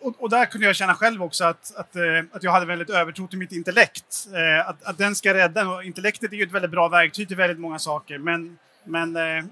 och, 0.04 0.22
och, 0.22 0.30
där 0.30 0.46
kunde 0.46 0.66
jag 0.66 0.76
känna 0.76 0.94
själv 0.94 1.22
också 1.22 1.44
att, 1.44 1.74
att, 1.76 1.96
eh, 1.96 2.02
att 2.32 2.42
jag 2.42 2.52
hade 2.52 2.66
väldigt 2.66 2.90
övertro 2.90 3.28
till 3.28 3.38
mitt 3.38 3.52
intellekt. 3.52 4.28
Eh, 4.34 4.68
att, 4.68 4.82
att 4.82 4.98
den 4.98 5.14
ska 5.14 5.34
rädda. 5.34 5.68
Och 5.68 5.84
intellektet 5.84 6.32
är 6.32 6.36
ju 6.36 6.42
ett 6.42 6.52
väldigt 6.52 6.70
bra 6.70 6.88
verktyg 6.88 7.28
till 7.28 7.36
väldigt 7.36 7.58
många 7.58 7.78
saker. 7.78 8.18
Men, 8.18 8.58
men 8.84 9.16
eh, 9.16 9.44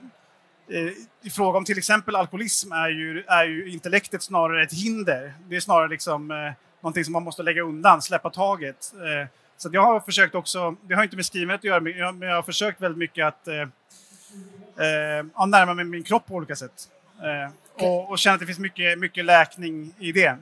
i 1.22 1.30
fråga 1.30 1.58
om 1.58 1.64
till 1.64 1.78
exempel 1.78 2.16
alkoholism 2.16 2.72
är 2.72 2.88
ju, 2.88 3.24
är 3.26 3.44
ju 3.44 3.70
intellektet 3.70 4.22
snarare 4.22 4.62
ett 4.62 4.72
hinder. 4.72 5.34
Det 5.48 5.56
är 5.56 5.60
snarare 5.60 5.88
liksom 5.88 6.30
eh, 6.30 6.36
någonting 6.80 7.04
som 7.04 7.12
man 7.12 7.22
måste 7.22 7.42
lägga 7.42 7.62
undan, 7.62 8.02
släppa 8.02 8.30
taget. 8.30 8.92
Eh, 8.94 9.28
så 9.56 9.70
jag 9.72 9.82
har 9.82 10.00
försökt 10.00 10.34
också, 10.34 10.76
det 10.82 10.94
har 10.94 11.02
inte 11.02 11.16
med 11.16 11.26
skrivandet 11.26 11.60
att 11.60 11.64
göra, 11.64 11.80
men 11.80 12.28
jag, 12.28 12.36
har 12.36 12.42
försökt 12.42 12.80
väldigt 12.80 12.98
mycket 12.98 13.26
att 13.26 13.48
eh, 13.48 13.60
eh, 13.60 15.46
närma 15.46 15.74
mig 15.74 15.84
min 15.84 16.02
kropp 16.02 16.26
på 16.26 16.34
olika 16.34 16.56
sätt. 16.56 16.88
Eh, 17.22 17.50
och, 17.86 18.10
och 18.10 18.18
känna 18.18 18.34
att 18.34 18.40
det 18.40 18.46
finns 18.46 18.58
mycket, 18.58 18.98
mycket 18.98 19.24
läkning 19.24 19.94
i 19.98 20.12
det. 20.12 20.26
Eh, 20.26 20.36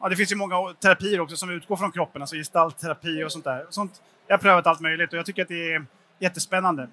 ja, 0.00 0.08
det 0.08 0.16
finns 0.16 0.32
ju 0.32 0.36
många 0.36 0.74
terapier 0.80 1.20
också 1.20 1.36
som 1.36 1.50
utgår 1.50 1.76
från 1.76 1.92
kroppen, 1.92 2.22
alltså 2.22 2.36
gestaltterapi 2.36 3.24
och 3.24 3.32
sånt 3.32 3.44
där. 3.44 3.66
Sånt, 3.70 4.02
jag 4.26 4.34
har 4.34 4.38
prövat 4.38 4.66
allt 4.66 4.80
möjligt 4.80 5.12
och 5.12 5.18
jag 5.18 5.26
tycker 5.26 5.42
att 5.42 5.48
det 5.48 5.72
är 5.72 5.86
jättespännande. 6.18 6.88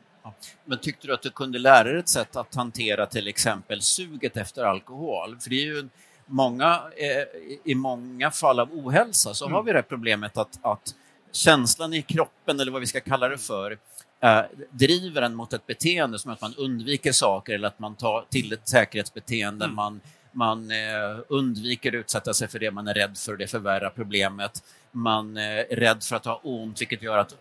Men 0.65 0.79
tyckte 0.79 1.07
du 1.07 1.13
att 1.13 1.21
du 1.21 1.29
kunde 1.29 1.59
lära 1.59 1.83
dig 1.83 1.99
ett 1.99 2.09
sätt 2.09 2.35
att 2.35 2.55
hantera 2.55 3.05
till 3.05 3.27
exempel 3.27 3.81
suget 3.81 4.37
efter 4.37 4.63
alkohol? 4.63 5.37
För 5.39 5.49
det 5.49 5.55
är 5.55 5.65
ju 5.65 5.89
många, 6.25 6.81
eh, 6.97 7.41
i 7.63 7.75
många 7.75 8.31
fall 8.31 8.59
av 8.59 8.73
ohälsa 8.73 9.33
så 9.33 9.45
mm. 9.45 9.55
har 9.55 9.63
vi 9.63 9.71
det 9.71 9.83
problemet 9.83 10.37
att, 10.37 10.59
att 10.61 10.95
känslan 11.31 11.93
i 11.93 12.01
kroppen, 12.01 12.59
eller 12.59 12.71
vad 12.71 12.81
vi 12.81 12.87
ska 12.87 12.99
kalla 12.99 13.29
det 13.29 13.37
för, 13.37 13.77
eh, 14.25 14.45
driver 14.71 15.21
en 15.21 15.35
mot 15.35 15.53
ett 15.53 15.67
beteende 15.67 16.19
som 16.19 16.31
att 16.31 16.41
man 16.41 16.55
undviker 16.57 17.11
saker 17.11 17.53
eller 17.53 17.67
att 17.67 17.79
man 17.79 17.95
tar 17.95 18.25
till 18.29 18.53
ett 18.53 18.67
säkerhetsbeteende, 18.67 19.65
mm. 19.65 19.75
man, 19.75 20.01
man 20.31 20.71
eh, 20.71 21.19
undviker 21.27 21.89
att 21.89 21.99
utsätta 21.99 22.33
sig 22.33 22.47
för 22.47 22.59
det 22.59 22.71
man 22.71 22.87
är 22.87 22.93
rädd 22.93 23.17
för, 23.17 23.37
det 23.37 23.47
förvärrar 23.47 23.89
problemet. 23.89 24.63
Man 24.91 25.37
är 25.37 25.75
rädd 25.75 26.03
för 26.03 26.15
att 26.15 26.25
ha 26.25 26.39
ont, 26.43 26.81
vilket 26.81 27.01
gör 27.01 27.17
att 27.17 27.35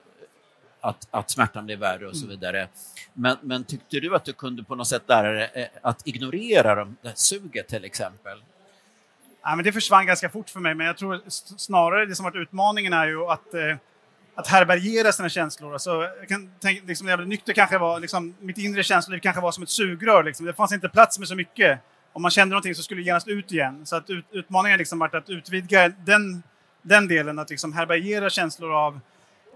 att, 0.85 1.09
att 1.11 1.30
smärtan 1.30 1.66
blir 1.66 1.76
värre 1.76 2.09
och 2.09 2.16
så 2.16 2.24
mm. 2.24 2.37
vidare. 2.37 2.68
Men, 3.12 3.37
men 3.41 3.64
tyckte 3.64 4.01
du 4.01 4.16
att 4.16 4.24
du 4.24 4.32
kunde 4.32 4.64
på 4.64 4.74
något 4.74 4.89
sätt 4.89 5.03
lära 5.07 5.32
dig 5.32 5.51
eh, 5.55 5.66
att 5.82 6.07
ignorera 6.07 6.74
det 6.85 7.09
här 7.09 7.14
suget 7.14 7.68
till 7.68 7.85
exempel? 7.85 8.43
Ja, 9.43 9.57
men 9.57 9.64
det 9.64 9.72
försvann 9.72 10.07
ganska 10.07 10.28
fort 10.28 10.51
för 10.51 10.61
mig, 10.61 10.74
men 10.74 10.87
jag 10.87 10.97
tror 10.97 11.22
snarare 11.57 12.07
det 12.07 12.14
som 12.14 12.24
varit 12.24 12.37
utmaningen 12.37 12.93
är 12.93 13.07
ju 13.07 13.24
att, 13.24 13.55
eh, 13.55 13.76
att 14.35 14.47
härbärgera 14.47 15.12
sina 15.12 15.28
känslor. 15.28 15.72
Alltså, 15.72 15.91
jag 16.20 16.28
kan 16.28 16.51
tänka, 16.61 16.82
liksom, 16.87 17.05
när 17.05 17.12
jag 17.12 17.18
blev 17.18 17.28
nykter 17.28 17.53
kanske 17.53 17.78
var, 17.78 18.01
liksom, 18.01 18.35
mitt 18.41 18.59
inre 18.59 18.82
känsloliv 18.82 19.20
kanske 19.20 19.43
var 19.43 19.53
som 19.53 19.62
ett 19.62 19.70
sugrör. 19.70 20.22
Liksom. 20.24 20.47
Det 20.47 20.53
fanns 20.53 20.72
inte 20.72 20.89
plats 20.89 21.18
med 21.18 21.28
så 21.28 21.35
mycket. 21.35 21.80
Om 22.12 22.22
man 22.22 22.30
kände 22.30 22.53
någonting 22.53 22.74
så 22.74 22.82
skulle 22.82 23.01
det 23.01 23.05
genast 23.05 23.28
ut 23.28 23.53
igen. 23.53 23.87
Så 23.87 23.97
att 23.97 24.11
ut, 24.11 24.24
utmaningen 24.30 24.78
liksom 24.78 24.99
varit 24.99 25.14
att 25.14 25.30
utvidga 25.30 25.89
den, 25.89 26.43
den 26.82 27.09
delen, 27.09 27.39
att 27.39 27.51
liksom 27.51 27.72
härbärgera 27.72 28.30
känslor 28.30 28.72
av 28.72 29.01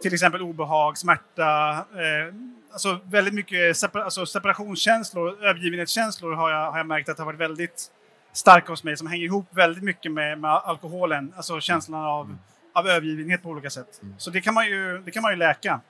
till 0.02 0.14
exempel 0.14 0.42
obehag, 0.42 0.98
smärta, 0.98 1.70
eh, 1.72 2.34
alltså 2.72 3.00
väldigt 3.04 3.34
mycket 3.34 3.76
separ 3.76 4.00
alltså 4.00 4.26
separationskänslor, 4.26 5.44
övergivenhetskänslor 5.44 6.32
har 6.32 6.50
jag, 6.50 6.70
har 6.70 6.78
jag 6.78 6.86
märkt 6.86 7.08
att 7.08 7.18
har 7.18 7.24
varit 7.24 7.40
väldigt 7.40 7.90
starka 8.32 8.72
hos 8.72 8.84
mig 8.84 8.96
som 8.96 9.06
hänger 9.06 9.24
ihop 9.24 9.46
väldigt 9.50 9.84
mycket 9.84 10.12
med, 10.12 10.38
med 10.38 10.50
alkoholen, 10.50 11.32
alltså 11.36 11.60
känslan 11.60 12.04
av, 12.04 12.24
mm 12.24 12.38
av 12.72 12.88
övergivenhet 12.88 13.42
på 13.42 13.48
olika 13.48 13.70
sätt. 13.70 14.02
Mm. 14.02 14.14
Så 14.18 14.30
det 14.30 14.40
kan, 14.40 14.54
man 14.54 14.66
ju, 14.66 14.98
det 14.98 15.10
kan 15.10 15.22
man 15.22 15.32
ju 15.32 15.38
läka. 15.38 15.80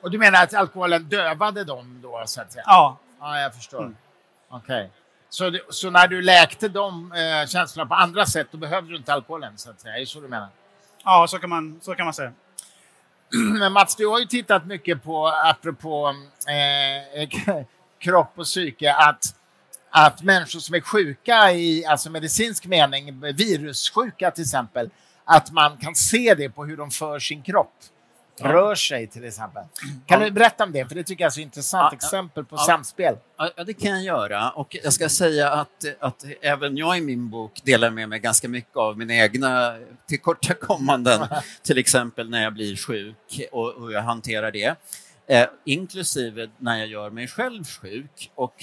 Och 0.00 0.10
du 0.10 0.18
menar 0.18 0.42
att 0.42 0.54
alkoholen 0.54 1.08
dövade 1.08 1.64
dem 1.64 2.00
då, 2.02 2.22
så 2.26 2.40
att 2.40 2.52
säga? 2.52 2.64
Ja. 2.66 2.98
Ja, 3.20 3.40
jag 3.40 3.54
förstår. 3.54 3.82
Mm. 3.82 3.96
Okej. 4.48 4.76
Okay. 4.76 4.88
Så, 5.30 5.58
så, 5.70 5.90
när 5.90 6.08
du 6.08 6.22
läkte 6.22 6.68
de 6.68 7.12
eh, 7.12 7.46
känslorna 7.46 7.88
på 7.88 7.94
andra 7.94 8.26
sätt, 8.26 8.48
då 8.50 8.58
behövde 8.58 8.90
du 8.90 8.96
inte 8.96 9.12
alkoholen, 9.12 9.58
så 9.58 9.70
att 9.70 9.80
säga? 9.80 9.94
Är 9.94 10.00
det 10.00 10.06
så 10.06 10.20
du 10.20 10.28
menar? 10.28 10.48
Ja, 11.04 11.26
så 11.28 11.38
kan 11.38 11.50
man, 11.50 11.80
så 11.82 11.94
kan 11.94 12.06
man 12.06 12.14
säga. 12.14 12.32
Men 13.58 13.72
Mats, 13.72 13.96
du 13.96 14.06
har 14.06 14.18
ju 14.18 14.26
tittat 14.26 14.66
mycket 14.66 15.02
på, 15.02 15.26
apropå 15.28 16.14
eh, 16.48 17.28
kropp 17.98 18.32
och 18.34 18.44
psyke, 18.44 18.94
att, 18.94 19.24
att 19.90 20.22
människor 20.22 20.60
som 20.60 20.74
är 20.74 20.80
sjuka 20.80 21.52
i 21.52 21.84
alltså 21.84 22.10
medicinsk 22.10 22.66
mening, 22.66 23.20
virussjuka 23.20 24.30
till 24.30 24.42
exempel, 24.42 24.90
att 25.24 25.50
man 25.52 25.76
kan 25.76 25.94
se 25.94 26.34
det 26.34 26.50
på 26.50 26.64
hur 26.64 26.76
de 26.76 26.90
för 26.90 27.18
sin 27.18 27.42
kropp 27.42 27.74
rör 28.42 28.74
sig 28.74 29.06
till 29.06 29.24
exempel. 29.24 29.62
Kan 30.06 30.20
ja. 30.20 30.26
du 30.26 30.30
berätta 30.30 30.64
om 30.64 30.72
det? 30.72 30.88
För 30.88 30.94
det 30.94 31.04
tycker 31.04 31.24
jag 31.24 31.26
är 31.26 31.34
så 31.34 31.40
intressant 31.40 31.88
ja, 31.92 31.96
exempel 31.96 32.44
på 32.44 32.56
ja, 32.56 32.64
samspel. 32.64 33.16
Ja, 33.36 33.64
det 33.64 33.74
kan 33.74 33.90
jag 33.90 34.02
göra. 34.02 34.50
Och 34.50 34.76
jag 34.82 34.92
ska 34.92 35.08
säga 35.08 35.50
att, 35.50 35.84
att 36.00 36.24
även 36.42 36.76
jag 36.76 36.98
i 36.98 37.00
min 37.00 37.30
bok 37.30 37.60
delar 37.64 37.90
med 37.90 38.08
mig 38.08 38.18
ganska 38.18 38.48
mycket 38.48 38.76
av 38.76 38.98
mina 38.98 39.14
egna 39.14 39.78
tillkortakommanden. 40.06 41.26
till 41.62 41.78
exempel 41.78 42.30
när 42.30 42.42
jag 42.42 42.52
blir 42.52 42.76
sjuk 42.76 43.48
och 43.52 43.74
hur 43.80 43.90
jag 43.90 44.02
hanterar 44.02 44.50
det. 44.50 44.76
Eh, 45.26 45.46
inklusive 45.64 46.50
när 46.58 46.78
jag 46.78 46.88
gör 46.88 47.10
mig 47.10 47.28
själv 47.28 47.64
sjuk. 47.64 48.30
Och 48.34 48.54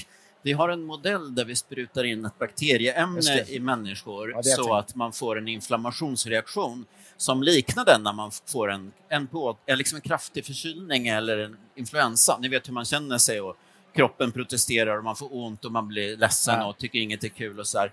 vi 0.48 0.54
har 0.54 0.70
en 0.70 0.84
modell 0.84 1.36
där 1.36 1.46
vi 1.46 1.56
sprutar 1.56 2.04
in 2.04 2.26
ett 2.26 2.40
bakterieämne 2.40 3.44
i 3.48 3.60
människor 3.60 4.32
ja, 4.32 4.44
så 4.44 4.74
att 4.74 4.96
man 4.96 5.14
får 5.14 5.38
en 5.38 5.48
inflammationsreaktion 5.48 6.86
som 7.18 7.44
liknar 7.44 7.86
den 7.86 8.04
när 8.04 8.14
man 8.14 8.32
får 8.46 8.72
en, 8.72 8.92
en, 9.10 9.28
på, 9.28 9.58
en, 9.66 9.78
liksom 9.78 9.96
en 9.96 10.02
kraftig 10.02 10.46
förkylning 10.46 11.08
eller 11.08 11.38
en 11.38 11.58
influensa. 11.76 12.38
Ni 12.42 12.48
vet 12.48 12.68
hur 12.68 12.74
man 12.74 12.86
känner 12.86 13.18
sig 13.18 13.42
och 13.42 13.58
kroppen 13.96 14.32
protesterar 14.32 14.98
och 14.98 15.04
man 15.04 15.16
får 15.16 15.36
ont 15.36 15.66
och 15.66 15.72
man 15.72 15.88
blir 15.88 16.18
ledsen 16.18 16.56
ja. 16.60 16.66
och 16.66 16.78
tycker 16.78 17.00
inget 17.00 17.24
är 17.24 17.30
kul 17.30 17.60
och 17.60 17.68
så 17.68 17.80
här. 17.80 17.92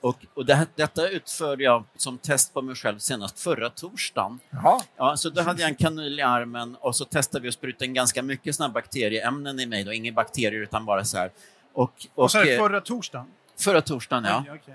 Och, 0.00 0.16
och 0.34 0.46
det, 0.46 0.66
detta 0.74 1.08
utförde 1.08 1.64
jag 1.64 1.84
som 1.96 2.18
test 2.18 2.54
på 2.54 2.62
mig 2.62 2.74
själv 2.74 2.98
senast 2.98 3.40
förra 3.40 3.70
torsdagen. 3.70 4.38
Jaha. 4.50 4.80
Ja, 4.96 5.16
så 5.16 5.30
då 5.30 5.42
hade 5.42 5.62
jag 5.62 5.70
en 5.70 5.76
kanyl 5.76 6.18
i 6.18 6.22
armen 6.22 6.76
och 6.80 6.96
så 6.96 7.04
testade 7.04 7.42
vi 7.42 7.48
att 7.48 7.54
spruta 7.54 7.84
in 7.84 7.94
ganska 7.94 8.22
mycket 8.22 8.54
såna 8.54 8.68
bakterieämnen 8.68 9.60
i 9.60 9.66
mig. 9.66 9.84
Då. 9.84 9.92
Inga 9.92 10.12
bakterier 10.12 10.62
utan 10.62 10.84
bara 10.84 11.04
så 11.04 11.18
här. 11.18 11.30
Och, 11.76 11.92
och, 12.14 12.24
och 12.24 12.30
så 12.30 12.38
är 12.38 12.44
det 12.44 12.58
förra 12.58 12.80
torsdagen? 12.80 13.26
Förra 13.58 13.82
torsdagen, 13.82 14.24
ja. 14.24 14.40
Okay, 14.40 14.54
okay 14.54 14.74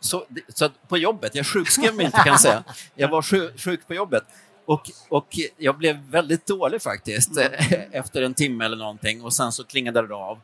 så, 0.00 0.26
så 0.48 0.68
på 0.88 0.98
jobbet, 0.98 1.34
jag 1.34 1.46
sjukskrev 1.46 1.94
mig 1.94 2.06
inte 2.06 2.18
kan 2.18 2.26
jag 2.26 2.40
säga. 2.40 2.64
Jag 2.94 3.08
var 3.08 3.22
sjuk, 3.22 3.60
sjuk 3.60 3.86
på 3.86 3.94
jobbet. 3.94 4.24
Och, 4.64 4.90
och 5.08 5.38
jag 5.56 5.78
blev 5.78 5.96
väldigt 5.96 6.46
dålig 6.46 6.82
faktiskt 6.82 7.36
mm. 7.36 7.52
efter 7.92 8.22
en 8.22 8.34
timme 8.34 8.64
eller 8.64 8.76
någonting 8.76 9.22
och 9.22 9.32
sen 9.32 9.52
så 9.52 9.64
klingade 9.64 10.06
det 10.06 10.14
av. 10.14 10.40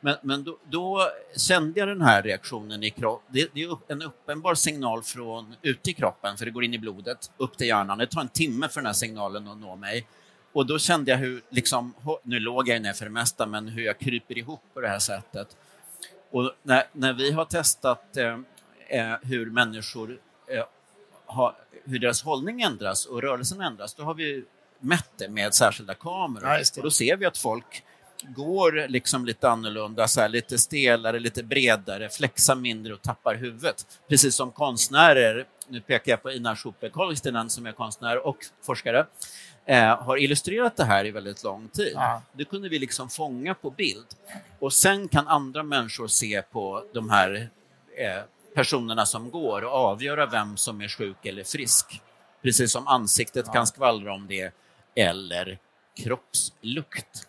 Men, 0.00 0.16
men 0.22 0.44
då, 0.44 0.58
då, 0.70 1.08
kände 1.36 1.80
jag 1.80 1.88
den 1.88 2.02
här 2.02 2.22
reaktionen 2.22 2.82
i 2.82 2.90
kroppen. 2.90 3.26
Det, 3.34 3.48
det, 3.54 3.62
är 3.62 3.78
en 3.88 4.02
uppenbar 4.02 4.54
signal 4.54 5.02
från 5.02 5.54
ute 5.62 5.90
i 5.90 5.92
kroppen, 5.92 6.36
för 6.36 6.44
det 6.44 6.50
går 6.50 6.64
in 6.64 6.74
i 6.74 6.78
blodet, 6.78 7.30
upp 7.36 7.56
till 7.58 7.66
hjärnan. 7.66 7.98
Det 7.98 8.06
tar 8.06 8.20
en 8.20 8.28
timme 8.28 8.68
för 8.68 8.80
den 8.80 8.86
här 8.86 8.92
signalen 8.92 9.48
att 9.48 9.58
nå 9.58 9.76
mig. 9.76 10.06
Och 10.52 10.66
då 10.66 10.78
kände 10.78 11.10
jag 11.10 11.18
hur, 11.18 11.42
liksom, 11.48 11.94
nu 12.22 12.40
låg 12.40 12.68
jag 12.68 12.82
ner 12.82 12.92
för 12.92 13.04
det 13.04 13.10
mesta, 13.10 13.46
men 13.46 13.68
hur 13.68 13.82
jag 13.82 13.98
kryper 13.98 14.38
ihop 14.38 14.60
på 14.74 14.80
det 14.80 14.88
här 14.88 14.98
sättet. 14.98 15.56
Och 16.30 16.52
när, 16.62 16.84
när 16.92 17.12
vi 17.12 17.32
har 17.32 17.44
testat 17.44 18.16
eh, 18.16 18.38
eh, 18.88 19.16
hur 19.22 19.50
människor 19.50 20.18
eh, 20.48 20.64
har, 21.26 21.54
hur 21.84 21.98
deras 21.98 22.22
hållning 22.22 22.62
ändras 22.62 23.06
och 23.06 23.22
rörelsen 23.22 23.60
ändras, 23.60 23.94
då 23.94 24.02
har 24.02 24.14
vi 24.14 24.44
mätt 24.80 25.10
det 25.16 25.28
med 25.28 25.54
särskilda 25.54 25.94
kameror. 25.94 26.48
Ja, 26.48 26.62
och 26.76 26.82
då 26.82 26.90
ser 26.90 27.16
vi 27.16 27.26
att 27.26 27.38
folk 27.38 27.84
går 28.22 28.88
liksom 28.88 29.26
lite 29.26 29.48
annorlunda, 29.48 30.08
så 30.08 30.20
här, 30.20 30.28
lite 30.28 30.58
stelare, 30.58 31.18
lite 31.18 31.42
bredare, 31.42 32.08
flexar 32.08 32.54
mindre 32.56 32.94
och 32.94 33.02
tappar 33.02 33.34
huvudet. 33.34 33.86
Precis 34.08 34.34
som 34.34 34.52
konstnärer, 34.52 35.46
nu 35.68 35.80
pekar 35.80 36.12
jag 36.12 36.22
på 36.22 36.32
Ina 36.32 36.56
Schuppe 36.56 36.88
Kolstinen 36.88 37.50
som 37.50 37.66
är 37.66 37.72
konstnär 37.72 38.26
och 38.26 38.36
forskare, 38.62 39.06
eh, 39.70 40.02
har 40.02 40.16
illustrerat 40.16 40.76
det 40.76 40.84
här 40.84 41.04
i 41.04 41.10
väldigt 41.10 41.44
lång 41.44 41.68
tid. 41.68 41.92
Ja. 41.94 42.22
Det 42.32 42.44
kunde 42.44 42.68
vi 42.68 42.78
liksom 42.78 43.08
fånga 43.10 43.54
på 43.54 43.70
bild. 43.70 44.06
Och 44.58 44.72
sen 44.72 45.08
kan 45.08 45.28
andra 45.28 45.62
människor 45.62 46.08
se 46.08 46.42
på 46.42 46.84
de 46.94 47.10
här 47.10 47.48
eh, 47.96 48.22
personerna 48.54 49.06
som 49.06 49.30
går 49.30 49.64
och 49.64 49.72
avgöra 49.72 50.26
vem 50.26 50.56
som 50.56 50.80
är 50.80 50.88
sjuk 50.88 51.26
eller 51.26 51.44
frisk. 51.44 52.00
Precis 52.42 52.72
som 52.72 52.88
ansiktet 52.88 53.44
ja. 53.46 53.52
kan 53.52 53.66
skvallra 53.66 54.14
om 54.14 54.26
det, 54.26 54.52
eller 54.94 55.58
kroppslukt. 55.96 57.26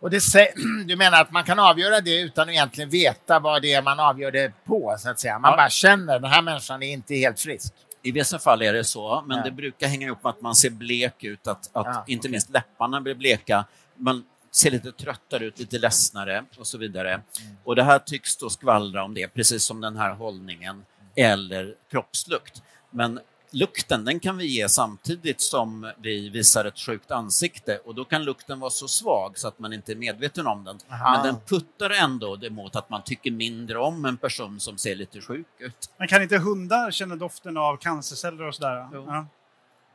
Och 0.00 0.10
det, 0.10 0.20
du 0.86 0.96
menar 0.96 1.20
att 1.20 1.30
man 1.30 1.44
kan 1.44 1.58
avgöra 1.58 2.00
det 2.00 2.20
utan 2.20 2.42
att 2.48 2.52
egentligen 2.52 2.90
veta 2.90 3.38
vad 3.38 3.62
det 3.62 3.72
är 3.72 3.82
man 3.82 4.00
avgör 4.00 4.30
det 4.30 4.52
på, 4.64 4.96
så 4.98 5.10
att 5.10 5.20
säga? 5.20 5.38
Man 5.38 5.50
ja. 5.50 5.56
bara 5.56 5.70
känner, 5.70 6.18
den 6.18 6.30
här 6.30 6.42
människan 6.42 6.82
är 6.82 6.92
inte 6.92 7.14
helt 7.14 7.40
frisk. 7.40 7.74
I 8.06 8.12
vissa 8.12 8.38
fall 8.38 8.62
är 8.62 8.72
det 8.72 8.84
så, 8.84 9.24
men 9.26 9.38
ja. 9.38 9.44
det 9.44 9.50
brukar 9.50 9.88
hänga 9.88 10.06
ihop 10.06 10.22
med 10.22 10.30
att 10.30 10.40
man 10.40 10.54
ser 10.54 10.70
blek 10.70 11.24
ut, 11.24 11.46
att, 11.46 11.70
att 11.72 11.86
ja, 11.86 12.04
inte 12.06 12.20
okay. 12.20 12.30
minst 12.30 12.50
läpparna 12.50 13.00
blir 13.00 13.14
bleka. 13.14 13.64
Man 13.96 14.24
ser 14.50 14.70
lite 14.70 14.92
tröttare 14.92 15.44
ut, 15.44 15.58
lite 15.58 15.78
ledsnare 15.78 16.44
och 16.58 16.66
så 16.66 16.78
vidare. 16.78 17.12
Mm. 17.12 17.24
Och 17.64 17.76
det 17.76 17.82
här 17.82 17.98
tycks 17.98 18.36
då 18.36 18.50
skvallra 18.50 19.04
om 19.04 19.14
det, 19.14 19.28
precis 19.28 19.64
som 19.64 19.80
den 19.80 19.96
här 19.96 20.14
hållningen 20.14 20.84
eller 21.16 21.74
kroppslukt. 21.90 22.62
Men 22.90 23.20
lukten 23.54 24.04
den 24.04 24.20
kan 24.20 24.36
vi 24.36 24.46
ge 24.46 24.68
samtidigt 24.68 25.40
som 25.40 25.92
vi 25.98 26.28
visar 26.28 26.64
ett 26.64 26.78
sjukt 26.78 27.10
ansikte 27.10 27.78
och 27.84 27.94
då 27.94 28.04
kan 28.04 28.24
lukten 28.24 28.60
vara 28.60 28.70
så 28.70 28.88
svag 28.88 29.38
så 29.38 29.48
att 29.48 29.58
man 29.58 29.72
inte 29.72 29.92
är 29.92 29.96
medveten 29.96 30.46
om 30.46 30.64
den. 30.64 30.78
Aha. 30.90 31.12
Men 31.12 31.26
den 31.26 31.40
puttar 31.46 31.90
ändå 31.90 32.38
emot 32.42 32.76
att 32.76 32.90
man 32.90 33.02
tycker 33.02 33.30
mindre 33.30 33.78
om 33.78 34.04
en 34.04 34.16
person 34.16 34.60
som 34.60 34.78
ser 34.78 34.94
lite 34.94 35.20
sjuk 35.20 35.46
ut. 35.58 35.90
Men 35.96 36.08
kan 36.08 36.22
inte 36.22 36.38
hundar 36.38 36.90
känna 36.90 37.16
doften 37.16 37.56
av 37.56 37.76
cancerceller 37.76 38.42
och 38.42 38.54
sådär? 38.54 38.88
Ja. 38.92 39.26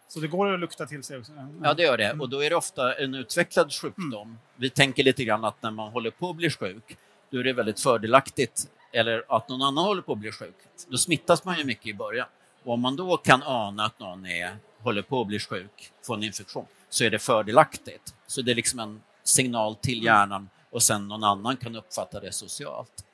Så 0.08 0.20
det 0.20 0.28
går 0.28 0.54
att 0.54 0.60
lukta 0.60 0.86
till 0.86 1.04
sig 1.04 1.18
också? 1.18 1.32
Ja, 1.64 1.74
det 1.74 1.84
gör 1.84 1.98
det. 1.98 2.14
Och 2.20 2.30
då 2.30 2.44
är 2.44 2.50
det 2.50 2.56
ofta 2.56 2.96
en 2.96 3.16
utvecklad 3.16 3.74
sjukdom. 3.74 4.28
Mm. 4.28 4.38
Vi 4.56 4.70
tänker 4.70 5.04
lite 5.04 5.24
grann 5.24 5.46
att 5.46 5.62
när 5.62 5.72
man 5.72 5.92
håller 5.92 6.12
på 6.12 6.30
att 6.30 6.36
bli 6.36 6.50
sjuk, 6.50 6.98
då 7.30 7.40
är 7.40 7.44
det 7.44 7.54
väldigt 7.54 7.80
fördelaktigt, 7.80 8.68
eller 8.94 9.24
att 9.28 9.50
någon 9.50 9.62
annan 9.62 9.86
håller 9.86 10.02
på 10.02 10.14
att 10.14 10.18
bli 10.18 10.32
sjuk. 10.32 10.56
Då 10.88 10.98
smittas 10.98 11.46
man 11.46 11.58
ju 11.58 11.64
mycket 11.64 11.88
i 11.88 11.94
början. 11.94 12.28
Och 12.64 12.74
om 12.74 12.82
man 12.82 12.96
då 12.96 13.18
kan 13.18 13.44
ana 13.44 13.86
att 13.86 14.00
någon 14.00 14.26
är, 14.26 14.58
håller 14.84 15.02
på 15.02 15.22
att 15.22 15.28
bli 15.28 15.40
sjuk, 15.40 15.92
får 16.06 16.16
en 16.16 16.24
infektion, 16.24 16.66
så 16.90 17.04
är 17.04 17.10
det 17.10 17.20
fördelaktigt. 17.20 18.14
Så 18.28 18.42
det 18.42 18.52
är 18.52 18.56
liksom 18.56 18.80
en 18.80 19.02
signal 19.24 19.76
till 19.76 20.04
hjärnan 20.04 20.50
och 20.72 20.84
sen 20.84 21.08
någon 21.08 21.24
annan 21.24 21.58
kan 21.58 21.76
uppfatta 21.76 22.20
det 22.20 22.32
socialt. 22.32 23.06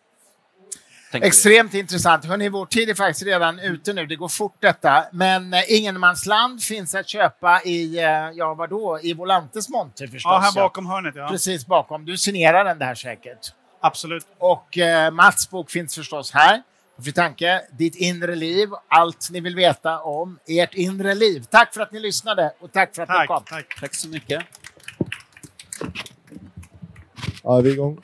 Extremt 1.11 1.71
det. 1.71 1.79
intressant. 1.79 2.25
Hörrni, 2.25 2.49
vår 2.49 2.65
tid 2.65 2.89
är 2.89 2.93
faktiskt 2.93 3.25
redan 3.25 3.59
ute 3.59 3.93
nu. 3.93 4.05
Det 4.05 4.15
går 4.15 4.27
fort 4.27 4.55
detta. 4.59 5.05
Men 5.11 5.53
eh, 5.53 5.59
Ingenmansland 5.67 6.63
finns 6.63 6.95
att 6.95 7.07
köpa 7.07 7.61
i, 7.63 7.97
eh, 7.97 8.03
ja 8.33 8.53
vadå, 8.53 8.99
i 9.03 9.13
Volantes 9.13 9.69
monter 9.69 10.07
förstås. 10.07 10.31
Ja, 10.31 10.39
här 10.39 10.53
bakom 10.53 10.85
hörnet. 10.85 11.15
Ja. 11.15 11.27
Precis 11.27 11.67
bakom. 11.67 12.05
Du 12.05 12.17
signerar 12.17 12.65
den 12.65 12.79
där 12.79 12.95
säkert. 12.95 13.53
Absolut. 13.81 14.25
Och 14.37 14.77
eh, 14.77 15.11
Mats 15.11 15.49
bok 15.49 15.71
finns 15.71 15.95
förstås 15.95 16.31
här. 16.31 16.63
Fri 16.99 17.11
tanke, 17.11 17.61
ditt 17.77 17.95
inre 17.95 18.35
liv, 18.35 18.69
allt 18.87 19.29
ni 19.31 19.39
vill 19.39 19.55
veta 19.55 19.99
om 19.99 20.39
ert 20.47 20.73
inre 20.73 21.15
liv. 21.15 21.45
Tack 21.49 21.73
för 21.73 21.81
att 21.81 21.91
ni 21.91 21.99
lyssnade 21.99 22.53
och 22.59 22.71
tack 22.71 22.95
för 22.95 23.03
att 23.03 23.09
tack, 23.09 23.21
ni 23.21 23.27
kom. 23.27 23.43
Tack. 23.45 23.79
tack 23.79 23.95
så 23.95 24.09
mycket. 24.09 24.43
Ja, 27.43 27.61
vi 27.61 27.69
är 27.69 27.73
igång. 27.73 28.01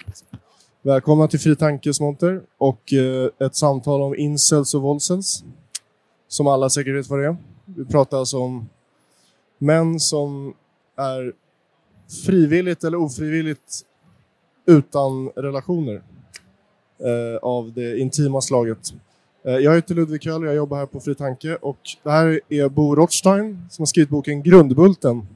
Välkomna 0.82 1.28
till 1.28 1.40
Fri 1.40 1.56
Tankes 1.56 2.00
monter 2.00 2.42
och 2.58 2.94
eh, 2.94 3.48
ett 3.48 3.56
samtal 3.56 4.02
om 4.02 4.16
incels 4.16 4.74
och 4.74 4.82
volcels. 4.82 5.44
Som 6.28 6.48
alla 6.48 6.70
säkert 6.70 6.96
vet 6.96 7.08
vad 7.08 7.20
det 7.20 7.26
är. 7.26 7.38
Vi 7.66 7.86
pratar 7.86 8.18
alltså 8.18 8.38
om 8.38 8.70
män 9.58 10.00
som 10.00 10.54
är 10.96 11.34
frivilligt 12.26 12.84
eller 12.84 12.98
ofrivilligt 12.98 13.82
utan 14.66 15.30
relationer 15.30 16.02
Eh, 17.04 17.38
av 17.42 17.74
det 17.74 18.00
intima 18.00 18.42
slaget. 18.42 18.94
Eh, 19.46 19.54
jag 19.54 19.76
heter 19.76 19.96
Ludvig 19.96 20.22
Köhler 20.24 20.46
och 20.46 20.48
jag 20.48 20.56
jobbar 20.56 20.78
här 20.78 20.86
på 20.86 21.00
Fri 21.00 21.16
Tanke 21.16 21.56
och 21.56 21.80
det 22.04 22.12
här 22.12 22.42
är 22.50 22.70
Bo 22.70 22.96
Rothstein 22.96 23.68
som 23.70 23.82
har 23.82 23.88
skrivit 23.88 24.10
boken 24.10 24.44
Grundbulten. 24.44 25.28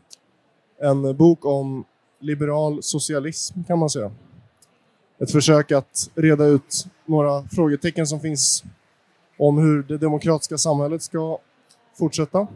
En 0.82 1.18
bok 1.18 1.46
om 1.46 1.86
liberal 2.20 2.84
socialism 2.84 3.64
kan 3.64 3.80
man 3.80 3.90
säga. 3.90 4.12
Ett 5.20 5.32
försök 5.32 5.72
att 5.72 6.10
reda 6.16 6.46
ut 6.46 6.86
några 7.06 7.44
frågetecken 7.44 8.08
som 8.08 8.20
finns 8.20 8.64
om 9.38 9.58
hur 9.58 9.84
det 9.84 9.98
demokratiska 9.98 10.58
samhället 10.58 11.02
ska 11.02 11.40
fortsätta. 12.00 12.48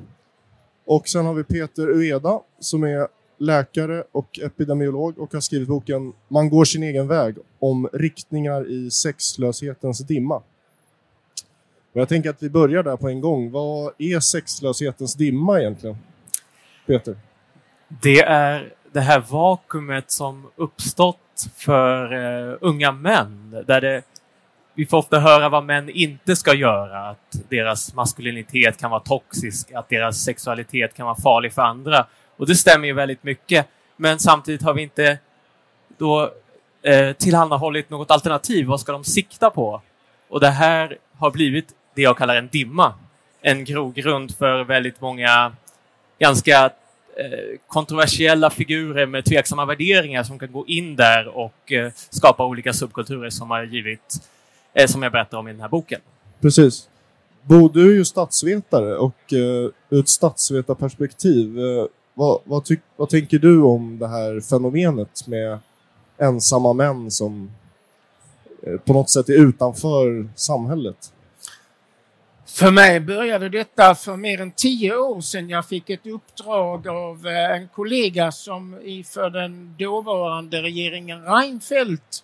Och 0.86 1.08
sen 1.08 1.26
har 1.26 1.34
vi 1.34 1.44
Peter 1.44 1.88
Ueda 1.88 2.42
som 2.60 2.84
är 2.84 3.08
läkare 3.40 4.04
och 4.12 4.40
epidemiolog 4.40 5.20
och 5.20 5.34
har 5.34 5.40
skrivit 5.40 5.68
boken 5.68 6.14
Man 6.28 6.50
går 6.50 6.66
sin 6.66 6.84
egen 6.84 7.08
väg 7.08 7.36
om 7.60 7.90
riktningar 7.94 8.72
i 8.72 8.92
sexlöshetens 8.92 10.00
dimma. 10.00 10.36
Och 11.94 12.02
jag 12.02 12.10
tänker 12.10 12.30
att 12.30 12.44
vi 12.44 12.50
börjar 12.50 12.84
där 12.84 12.98
på 12.98 13.10
en 13.10 13.22
gång. 13.22 13.52
Vad 13.52 13.94
är 13.98 14.20
sexlöshetens 14.20 15.16
dimma 15.16 15.60
egentligen? 15.60 15.98
Peter? 16.86 17.16
Det 17.88 18.22
är 18.22 18.74
det 18.92 19.02
här 19.02 19.20
vakuumet 19.30 20.12
som 20.12 20.48
uppstått 20.56 21.50
för 21.56 22.14
uh, 22.14 22.58
unga 22.62 22.92
män. 22.92 23.64
Där 23.68 23.82
det, 23.82 24.02
vi 24.74 24.86
får 24.86 24.98
ofta 24.98 25.20
höra 25.20 25.50
vad 25.50 25.64
män 25.64 25.90
inte 25.90 26.36
ska 26.36 26.54
göra. 26.54 27.10
Att 27.10 27.50
deras 27.50 27.94
maskulinitet 27.94 28.78
kan 28.78 28.92
vara 28.92 29.00
toxisk, 29.02 29.72
att 29.72 29.90
deras 29.90 30.24
sexualitet 30.24 30.94
kan 30.94 31.06
vara 31.06 31.16
farlig 31.16 31.54
för 31.54 31.62
andra. 31.62 32.06
Och 32.40 32.48
det 32.48 32.56
stämmer 32.56 32.88
ju 32.88 32.94
väldigt 32.94 33.24
mycket. 33.24 33.68
Men 33.98 34.20
samtidigt 34.20 34.62
har 34.62 34.74
vi 34.74 34.82
inte 34.82 35.18
då 35.98 36.34
eh, 36.82 37.12
tillhandahållit 37.12 37.90
något 37.90 38.12
alternativ. 38.12 38.66
Vad 38.66 38.80
ska 38.80 38.92
de 38.92 39.04
sikta 39.04 39.50
på? 39.50 39.82
Och 40.30 40.40
det 40.40 40.50
här 40.50 40.98
har 41.18 41.32
blivit 41.32 41.68
det 41.96 42.02
jag 42.02 42.18
kallar 42.18 42.36
en 42.36 42.48
dimma. 42.48 42.94
En 43.42 43.66
grogrund 43.66 44.36
för 44.36 44.64
väldigt 44.64 45.02
många 45.02 45.52
ganska 46.20 46.66
eh, 46.66 47.60
kontroversiella 47.68 48.50
figurer 48.50 49.06
med 49.06 49.26
tveksamma 49.26 49.66
värderingar 49.66 50.24
som 50.24 50.40
kan 50.40 50.52
gå 50.52 50.68
in 50.68 50.96
där 50.96 51.28
och 51.28 51.72
eh, 51.72 51.92
skapa 52.10 52.46
olika 52.46 52.74
subkulturer 52.74 53.30
som 53.30 53.52
har 53.52 53.64
givit, 53.64 54.16
eh, 54.74 54.88
som 54.88 55.04
jag 55.04 55.12
berättar 55.12 55.38
om 55.38 55.48
i 55.48 55.52
den 55.52 55.62
här 55.62 55.70
boken. 55.70 56.02
Precis. 56.42 56.90
Bo, 57.42 57.70
du 57.70 57.92
är 57.92 57.96
ju 57.96 58.06
statsvetare 58.06 58.98
och 58.98 59.34
eh, 59.34 59.72
ur 59.90 60.00
ett 60.00 60.10
statsvetarperspektiv, 60.10 61.60
eh, 61.60 61.86
vad, 62.20 62.40
vad, 62.44 62.66
tyck, 62.66 62.80
vad 62.96 63.10
tänker 63.10 63.40
du 63.40 63.62
om 63.62 64.00
det 64.00 64.08
här 64.08 64.42
fenomenet 64.42 65.28
med 65.28 65.60
ensamma 66.18 66.74
män 66.74 67.12
som 67.12 67.52
eh, 68.64 68.78
på 68.78 68.94
något 68.94 69.10
sätt 69.10 69.30
är 69.30 69.48
utanför 69.48 70.30
samhället? 70.36 71.14
För 72.46 72.72
mig 72.72 73.00
började 73.00 73.50
detta 73.50 73.96
för 73.96 74.16
mer 74.16 74.42
än 74.42 74.52
tio 74.52 74.96
år 74.96 75.22
sedan. 75.22 75.50
Jag 75.50 75.66
fick 75.66 75.90
ett 75.90 76.06
uppdrag 76.06 76.88
av 76.88 77.28
eh, 77.28 77.52
en 77.52 77.68
kollega 77.68 78.32
som 78.32 78.76
för 79.06 79.30
den 79.30 79.76
dåvarande 79.80 80.62
regeringen 80.62 81.24
Reinfeldt 81.24 82.24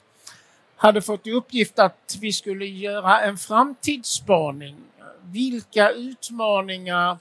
hade 0.75 1.01
fått 1.01 1.27
i 1.27 1.31
uppgift 1.31 1.79
att 1.79 2.17
vi 2.21 2.33
skulle 2.33 2.65
göra 2.65 3.21
en 3.21 3.37
framtidsspaning. 3.37 4.75
Vilka 5.23 5.89
utmaningar 5.89 7.17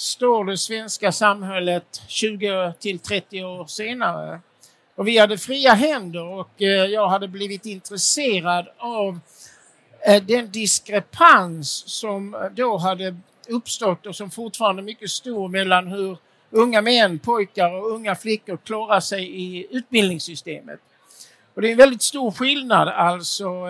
står 0.00 0.44
det 0.44 0.58
svenska 0.58 1.12
samhället 1.12 2.02
20 2.08 2.72
till 2.78 2.98
30 2.98 3.44
år 3.44 3.66
senare? 3.66 4.40
Och 4.94 5.08
vi 5.08 5.18
hade 5.18 5.38
fria 5.38 5.72
händer 5.72 6.24
och 6.24 6.62
eh, 6.62 6.68
jag 6.68 7.08
hade 7.08 7.28
blivit 7.28 7.66
intresserad 7.66 8.68
av 8.78 9.18
eh, 10.06 10.22
den 10.22 10.50
diskrepans 10.50 11.82
som 11.86 12.34
eh, 12.34 12.40
då 12.40 12.76
hade 12.76 13.16
uppstått 13.48 14.06
och 14.06 14.16
som 14.16 14.30
fortfarande 14.30 14.82
är 14.82 14.84
mycket 14.84 15.10
stor 15.10 15.48
mellan 15.48 15.86
hur 15.86 16.16
unga 16.50 16.82
män, 16.82 17.18
pojkar 17.18 17.72
och 17.72 17.90
unga 17.90 18.14
flickor 18.14 18.56
klarar 18.56 19.00
sig 19.00 19.42
i 19.42 19.66
utbildningssystemet. 19.70 20.80
Och 21.54 21.62
det 21.62 21.68
är 21.68 21.72
en 21.72 21.78
väldigt 21.78 22.02
stor 22.02 22.30
skillnad 22.30 22.88
alltså. 22.88 23.66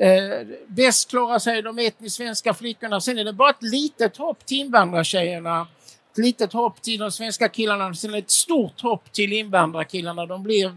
Eh, 0.00 0.46
bäst 0.66 1.10
klarar 1.10 1.38
sig 1.38 1.62
de 1.62 1.78
etniskt 1.78 2.16
svenska 2.16 2.54
flickorna. 2.54 3.00
Sen 3.00 3.18
är 3.18 3.24
det 3.24 3.32
bara 3.32 3.50
ett 3.50 3.62
litet 3.62 4.16
hopp 4.16 4.46
till 4.46 4.58
invandrartjejerna. 4.58 5.66
Ett 6.12 6.18
litet 6.18 6.52
hopp 6.52 6.82
till 6.82 6.98
de 6.98 7.12
svenska 7.12 7.48
killarna. 7.48 7.94
Sen 7.94 8.14
ett 8.14 8.30
stort 8.30 8.80
hopp 8.80 9.12
till 9.12 9.32
invandrarkillarna. 9.32 10.26
De 10.26 10.42
blir 10.42 10.76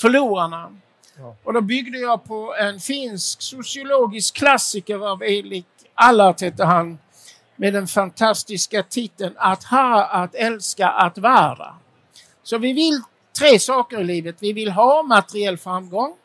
förlorarna. 0.00 0.76
Ja. 1.18 1.36
Och 1.44 1.52
då 1.52 1.60
byggde 1.60 1.98
jag 1.98 2.24
på 2.24 2.54
en 2.54 2.80
finsk 2.80 3.42
sociologisk 3.42 4.36
klassiker 4.36 5.08
av 5.08 5.22
Elik 5.22 5.66
Allart 5.94 6.40
hette 6.40 6.64
han. 6.64 6.98
Med 7.56 7.72
den 7.72 7.86
fantastiska 7.86 8.82
titeln 8.82 9.34
Att 9.36 9.64
ha, 9.64 10.04
att 10.04 10.34
älska, 10.34 10.88
att 10.88 11.18
vara. 11.18 11.74
Så 12.42 12.58
vi 12.58 12.72
vill 12.72 13.02
tre 13.38 13.58
saker 13.58 14.00
i 14.00 14.04
livet. 14.04 14.36
Vi 14.38 14.52
vill 14.52 14.70
ha 14.70 15.02
materiell 15.02 15.58
framgång. 15.58 16.16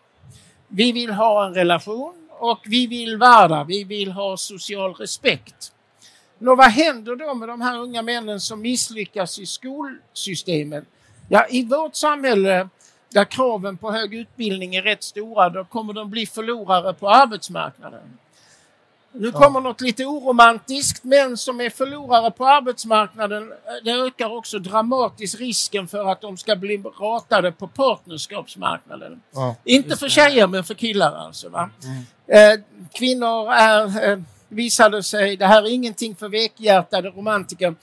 Vi 0.69 0.91
vill 0.91 1.09
ha 1.09 1.45
en 1.45 1.53
relation 1.53 2.29
och 2.29 2.59
vi 2.65 2.87
vill 2.87 3.17
värda, 3.17 3.63
vi 3.63 3.83
vill 3.83 4.11
ha 4.11 4.37
social 4.37 4.93
respekt. 4.93 5.71
Nå, 6.37 6.55
vad 6.55 6.71
händer 6.71 7.15
då 7.15 7.33
med 7.33 7.49
de 7.49 7.61
här 7.61 7.79
unga 7.79 8.01
männen 8.01 8.39
som 8.39 8.61
misslyckas 8.61 9.39
i 9.39 9.45
skolsystemet? 9.45 10.83
Ja, 11.27 11.45
i 11.49 11.65
vårt 11.65 11.95
samhälle 11.95 12.69
där 13.09 13.25
kraven 13.25 13.77
på 13.77 13.91
hög 13.91 14.13
utbildning 14.13 14.75
är 14.75 14.81
rätt 14.81 15.03
stora, 15.03 15.49
då 15.49 15.65
kommer 15.65 15.93
de 15.93 16.09
bli 16.09 16.25
förlorare 16.25 16.93
på 16.93 17.09
arbetsmarknaden. 17.09 18.17
Nu 19.11 19.31
kommer 19.31 19.61
något 19.61 19.81
lite 19.81 20.05
oromantiskt. 20.05 21.03
Män 21.03 21.37
som 21.37 21.61
är 21.61 21.69
förlorare 21.69 22.31
på 22.31 22.45
arbetsmarknaden, 22.47 23.53
det 23.83 23.91
ökar 23.91 24.37
också 24.37 24.59
dramatiskt 24.59 25.39
risken 25.39 25.87
för 25.87 26.11
att 26.11 26.21
de 26.21 26.37
ska 26.37 26.55
bli 26.55 26.77
ratade 26.77 27.51
på 27.51 27.67
partnerskapsmarknaden. 27.67 29.21
Ja, 29.31 29.55
Inte 29.63 29.97
för 29.97 30.09
tjejer, 30.09 30.47
men 30.47 30.63
för 30.63 30.73
killar 30.73 31.15
alltså. 31.15 31.49
Va? 31.49 31.69
Mm. 31.83 32.53
Eh, 32.53 32.59
kvinnor 32.93 33.51
är, 33.51 34.11
eh, 34.11 34.19
visade 34.47 35.03
sig, 35.03 35.37
det 35.37 35.45
här 35.45 35.63
är 35.63 35.69
ingenting 35.69 36.15
för 36.15 36.29
vekhjärtade 36.29 37.09
romantiker. 37.09 37.75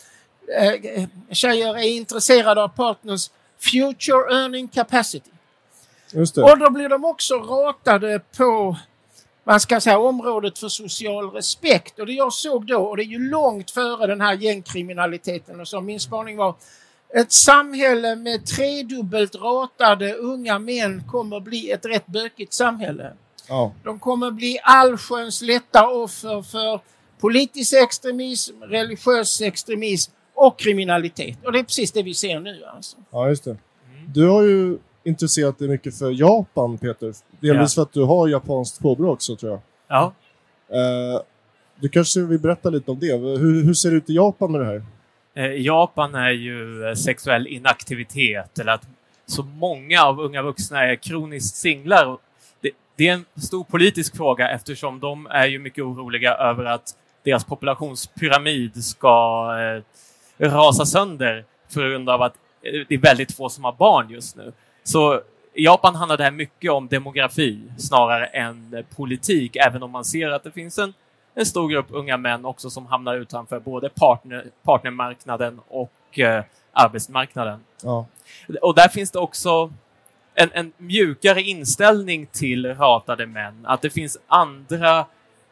Eh, 0.59 1.05
tjejer 1.31 1.77
är 1.77 1.89
intresserade 1.97 2.63
av 2.63 2.69
partners 2.69 3.31
future 3.59 4.35
earning 4.43 4.69
capacity. 4.69 5.31
Och 6.43 6.59
då 6.59 6.71
blir 6.71 6.89
de 6.89 7.05
också 7.05 7.35
ratade 7.35 8.21
på 8.37 8.77
man 9.47 9.61
ska 9.61 9.81
säga 9.81 9.99
området 9.99 10.59
för 10.59 10.69
social 10.69 11.31
respekt. 11.31 11.99
Och 11.99 12.07
det 12.07 12.13
jag 12.13 12.33
såg 12.33 12.67
då, 12.67 12.79
och 12.79 12.97
det 12.97 13.03
är 13.03 13.05
ju 13.05 13.31
långt 13.31 13.71
före 13.71 14.07
den 14.07 14.21
här 14.21 14.35
gängkriminaliteten 14.35 15.61
och 15.61 15.69
så, 15.69 15.81
min 15.81 16.01
spaning 16.01 16.37
var 16.37 16.55
ett 17.15 17.33
samhälle 17.33 18.17
med 18.17 18.47
tredubbelt 18.47 19.35
ratade 19.35 20.15
unga 20.15 20.59
män 20.59 21.03
kommer 21.11 21.41
bli 21.41 21.71
ett 21.71 21.87
rätt 21.87 22.07
bökigt 22.07 22.53
samhälle. 22.53 23.13
Ja. 23.49 23.73
De 23.85 23.99
kommer 23.99 24.31
bli 24.31 24.59
allsköns 24.63 25.43
lätta 25.43 25.89
offer 25.89 26.43
för 26.43 26.81
politisk 27.21 27.73
extremism, 27.73 28.63
religiös 28.63 29.41
extremism 29.41 30.13
och 30.35 30.59
kriminalitet. 30.59 31.45
Och 31.45 31.53
det 31.53 31.59
är 31.59 31.63
precis 31.63 31.93
det 31.93 32.03
vi 32.03 32.15
ser 32.15 32.41
nu. 32.41 32.65
Alltså. 32.65 32.97
Ja, 33.11 33.29
just 33.29 33.45
det. 33.45 33.57
Du 34.07 34.29
har 34.29 34.43
ju 34.43 34.79
intresserat 35.07 35.59
dig 35.59 35.69
mycket 35.69 35.99
för 35.99 36.11
Japan, 36.11 36.79
Peter. 36.79 37.15
Delvis 37.41 37.77
ja. 37.77 37.83
för 37.83 37.83
att 37.83 37.93
du 37.93 38.03
har 38.03 38.29
japanskt 38.29 38.81
påbrå 38.81 39.13
också, 39.13 39.37
tror 39.37 39.53
jag. 39.53 39.61
Ja. 39.89 40.13
Uh, 40.71 41.21
du 41.81 41.89
kanske 41.89 42.21
vill 42.21 42.39
berätta 42.39 42.71
lite 42.71 42.91
om 42.91 42.99
det. 42.99 43.17
Hur, 43.17 43.65
hur 43.65 43.75
ser 43.75 43.91
det 43.91 43.97
ut 43.97 44.11
i 44.11 44.15
Japan 44.15 44.53
med 44.53 44.61
det 44.61 44.67
här? 44.67 44.83
I 45.53 45.63
Japan 45.67 46.15
är 46.15 46.31
ju 46.31 46.95
sexuell 46.97 47.47
inaktivitet, 47.47 48.59
eller 48.59 48.73
att 48.73 48.89
så 49.27 49.43
många 49.43 50.03
av 50.03 50.21
unga 50.21 50.43
vuxna 50.43 50.85
är 50.85 50.97
kroniskt 50.97 51.57
singlar. 51.57 52.19
Det, 52.61 52.71
det, 52.97 53.09
är 53.09 53.13
en 53.13 53.25
stor 53.43 53.65
politisk 53.65 54.17
fråga 54.17 54.51
eftersom 54.51 55.01
de 55.01 55.27
är 55.27 55.47
ju 55.47 55.59
mycket 55.59 55.85
oroliga 55.85 56.35
över 56.35 56.65
att 56.65 56.95
deras 57.25 57.45
populationspyramid 57.45 58.85
ska 58.85 59.49
eh, 60.39 60.49
rasa 60.49 60.87
sönder 60.87 61.45
på 61.75 61.81
grund 61.81 62.11
av 62.11 62.23
att 62.23 62.35
eh, 62.63 62.87
det 62.89 62.95
är 62.95 62.99
väldigt 62.99 63.33
få 63.33 63.49
som 63.49 63.65
har 63.65 63.73
barn 63.73 64.11
just 64.11 64.37
nu. 64.37 64.53
Så 64.87 65.21
i 65.55 65.65
Japan 65.65 65.95
handlar 65.95 66.17
det 66.17 66.25
här 66.25 66.31
mycket 66.31 66.71
om 66.71 66.89
demografi 66.89 67.61
snarare 67.79 68.27
än 68.27 68.85
politik, 68.97 69.57
även 69.57 69.83
om 69.83 69.91
man 69.91 70.05
ser 70.05 70.29
att 70.29 70.45
det 70.45 70.51
finns 70.51 70.79
en, 70.79 70.93
en 71.35 71.47
stor 71.47 71.69
grupp 71.69 71.87
unga 71.91 72.17
män 72.17 72.45
också 72.45 72.71
som 72.71 72.87
hamnar 72.87 73.17
utanför 73.17 73.61
både 73.61 73.89
partner, 73.89 74.45
partnermarknaden 74.63 75.61
och 75.69 76.19
eh, 76.19 76.45
arbetsmarknaden. 76.73 77.61
Ja. 77.83 78.07
Och 78.63 78.75
där 78.75 78.89
finns 78.89 79.11
det 79.11 79.19
också 79.19 79.73
en, 80.35 80.51
en 80.53 80.73
mjukare 80.77 81.43
inställning 81.43 82.27
till 82.27 82.75
ratade 82.75 83.27
män. 83.27 83.67
Att 83.67 83.83
det 83.83 83.91
finns 83.91 84.19
andra 84.27 84.99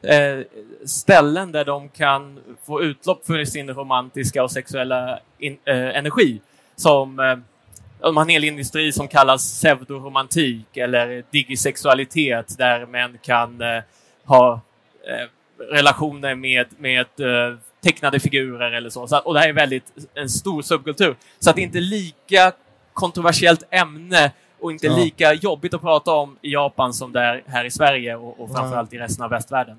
eh, 0.02 0.38
ställen 0.84 1.52
där 1.52 1.64
de 1.64 1.88
kan 1.88 2.40
få 2.62 2.82
utlopp 2.82 3.26
för 3.26 3.44
sin 3.44 3.70
romantiska 3.70 4.42
och 4.42 4.50
sexuella 4.50 5.18
in, 5.38 5.58
eh, 5.64 5.76
energi. 5.76 6.40
Som 6.76 7.20
eh, 7.20 7.36
de 8.04 8.16
har 8.16 8.24
en 8.24 8.28
hel 8.28 8.44
industri 8.44 8.92
som 8.92 9.08
kallas 9.08 9.60
pseudoromantik 9.60 10.76
eller 10.76 11.24
digisexualitet 11.30 12.58
där 12.58 12.86
män 12.86 13.18
kan 13.22 13.60
eh, 13.60 13.82
ha 14.24 14.60
eh, 15.06 15.28
relationer 15.70 16.34
med, 16.34 16.66
med 16.78 17.06
uh, 17.20 17.58
tecknade 17.82 18.20
figurer 18.20 18.72
eller 18.72 18.90
så. 18.90 19.06
så. 19.06 19.18
Och 19.18 19.34
det 19.34 19.40
här 19.40 19.48
är 19.48 19.52
väldigt 19.52 19.84
en 20.14 20.28
stor 20.28 20.62
subkultur. 20.62 21.16
Så 21.38 21.50
att 21.50 21.56
det 21.56 21.62
inte 21.62 21.78
är 21.78 21.82
lika 21.82 22.52
kontroversiellt 22.92 23.62
ämne 23.70 24.32
och 24.60 24.72
inte 24.72 24.86
ja. 24.86 24.96
lika 24.96 25.32
jobbigt 25.32 25.74
att 25.74 25.80
prata 25.80 26.12
om 26.12 26.36
i 26.42 26.52
Japan 26.52 26.94
som 26.94 27.12
det 27.12 27.20
är 27.20 27.42
här 27.46 27.64
i 27.64 27.70
Sverige 27.70 28.16
och, 28.16 28.40
och 28.40 28.50
framförallt 28.50 28.92
i 28.92 28.98
resten 28.98 29.24
av 29.24 29.30
västvärlden. 29.30 29.76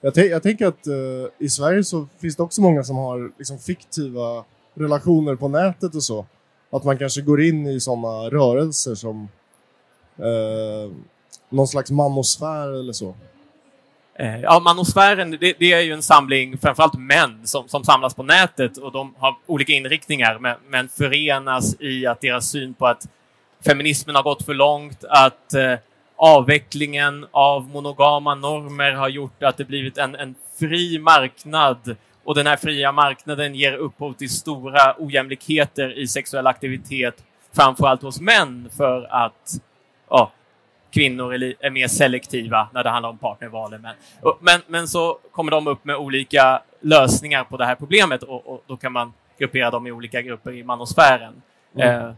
Jag, 0.00 0.16
jag 0.16 0.42
tänker 0.42 0.66
att 0.66 0.86
uh, 0.86 1.28
i 1.38 1.48
Sverige 1.48 1.84
så 1.84 2.06
finns 2.20 2.36
det 2.36 2.42
också 2.42 2.62
många 2.62 2.82
som 2.82 2.96
har 2.96 3.32
liksom, 3.38 3.58
fiktiva 3.58 4.44
relationer 4.74 5.34
på 5.34 5.48
nätet 5.48 5.94
och 5.94 6.02
så. 6.02 6.26
Att 6.76 6.84
man 6.84 6.98
kanske 6.98 7.20
går 7.20 7.42
in 7.42 7.66
i 7.66 7.80
sådana 7.80 8.30
rörelser 8.30 8.94
som 8.94 9.28
eh, 10.18 10.92
någon 11.48 11.68
slags 11.68 11.90
manosfär 11.90 12.80
eller 12.80 12.92
så. 12.92 13.14
Eh, 14.18 14.40
ja, 14.40 14.60
manosfären, 14.60 15.30
det, 15.30 15.54
det, 15.58 15.72
är 15.72 15.80
ju 15.80 15.92
en 15.92 16.02
samling 16.02 16.58
framförallt 16.58 16.98
män 16.98 17.46
som, 17.46 17.68
som 17.68 17.84
samlas 17.84 18.14
på 18.14 18.22
nätet 18.22 18.76
och 18.76 18.92
de 18.92 19.14
har 19.18 19.36
olika 19.46 19.72
inriktningar 19.72 20.38
men, 20.38 20.56
men 20.68 20.88
förenas 20.88 21.80
i 21.80 22.06
att 22.06 22.20
deras 22.20 22.50
syn 22.50 22.74
på 22.74 22.86
att 22.86 23.08
feminismen 23.64 24.16
har 24.16 24.22
gått 24.22 24.42
för 24.42 24.54
långt, 24.54 25.04
att 25.04 25.54
eh, 25.54 25.74
avvecklingen 26.16 27.26
av 27.30 27.68
monogama 27.68 28.34
normer 28.34 28.92
har 28.92 29.08
gjort 29.08 29.42
att 29.42 29.56
det 29.56 29.64
blivit 29.64 29.98
en, 29.98 30.14
en 30.14 30.34
fri 30.58 30.98
marknad 30.98 31.96
och 32.26 32.34
den 32.34 32.46
här 32.46 32.56
fria 32.56 32.92
marknaden 32.92 33.54
ger 33.54 33.72
upphov 33.72 34.12
till 34.12 34.30
stora 34.30 34.94
ojämlikheter 34.98 35.98
i 35.98 36.06
sexuell 36.06 36.46
aktivitet, 36.46 37.24
framförallt 37.56 38.02
hos 38.02 38.20
män 38.20 38.68
för 38.76 39.06
att 39.10 39.60
ja, 40.10 40.32
kvinnor 40.90 41.34
är, 41.34 41.70
mer 41.70 41.88
selektiva 41.88 42.68
när 42.74 42.84
det 42.84 42.90
handlar 42.90 43.10
om 43.10 43.18
partnervalen. 43.18 43.82
Men, 43.82 43.94
men, 44.40 44.60
men 44.66 44.88
så 44.88 45.18
kommer 45.32 45.50
de 45.50 45.66
upp 45.66 45.84
med 45.84 45.96
olika 45.96 46.62
lösningar 46.80 47.44
på 47.44 47.56
det 47.56 47.64
här 47.64 47.74
problemet 47.74 48.22
och, 48.22 48.46
och 48.46 48.64
då 48.66 48.76
kan 48.76 48.92
man 48.92 49.12
gruppera 49.38 49.70
dem 49.70 49.86
i 49.86 49.92
olika 49.92 50.22
grupper 50.22 50.52
i 50.52 50.64
manosfären. 50.64 51.42
Mm. 51.76 52.00
Eh, 52.00 52.12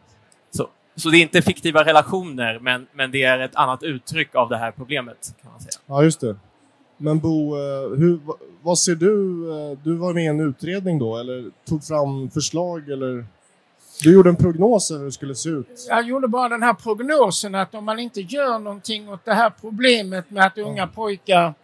så, 0.51 0.69
så 0.97 1.11
det 1.11 1.17
är 1.17 1.23
inte 1.23 1.43
fiktiva 1.43 1.85
relationer, 1.85 2.59
men, 2.59 2.87
men 2.93 3.11
det 3.11 3.23
är 3.23 3.39
ett 3.39 3.57
annat 3.57 3.83
uttryck 3.83 4.35
av 4.35 4.49
det 4.49 4.57
här 4.57 4.71
problemet. 4.71 5.35
kan 5.43 5.51
man 5.51 5.61
säga. 5.61 5.83
Ja, 5.87 6.03
just 6.03 6.21
det. 6.21 6.37
Men 6.97 7.19
Bo, 7.19 7.57
eh, 7.57 7.99
hur, 7.99 8.21
vad 8.63 8.79
ser 8.79 8.95
du? 8.95 9.13
Eh, 9.51 9.79
du 9.85 9.97
var 9.97 10.15
med 10.15 10.25
i 10.25 10.27
en 10.27 10.41
utredning 10.41 10.99
då, 10.99 11.17
eller 11.17 11.51
tog 11.69 11.85
fram 11.85 12.31
förslag, 12.31 12.91
eller? 12.91 13.25
Du 14.03 14.13
gjorde 14.13 14.31
en 14.31 14.37
prognos 14.37 14.91
över 14.91 14.99
hur 14.99 15.07
det 15.07 15.13
skulle 15.13 15.35
se 15.35 15.49
ut. 15.49 15.87
Jag 15.89 16.07
gjorde 16.07 16.29
bara 16.29 16.49
den 16.49 16.63
här 16.63 16.75
prognosen 16.75 17.55
att 17.55 17.75
om 17.75 17.85
man 17.85 17.99
inte 17.99 18.21
gör 18.21 18.59
någonting 18.59 19.09
åt 19.09 19.25
det 19.25 19.35
här 19.35 19.53
problemet 19.61 20.31
med 20.31 20.47
att 20.47 20.59
unga 20.59 20.87
pojkar 20.87 21.55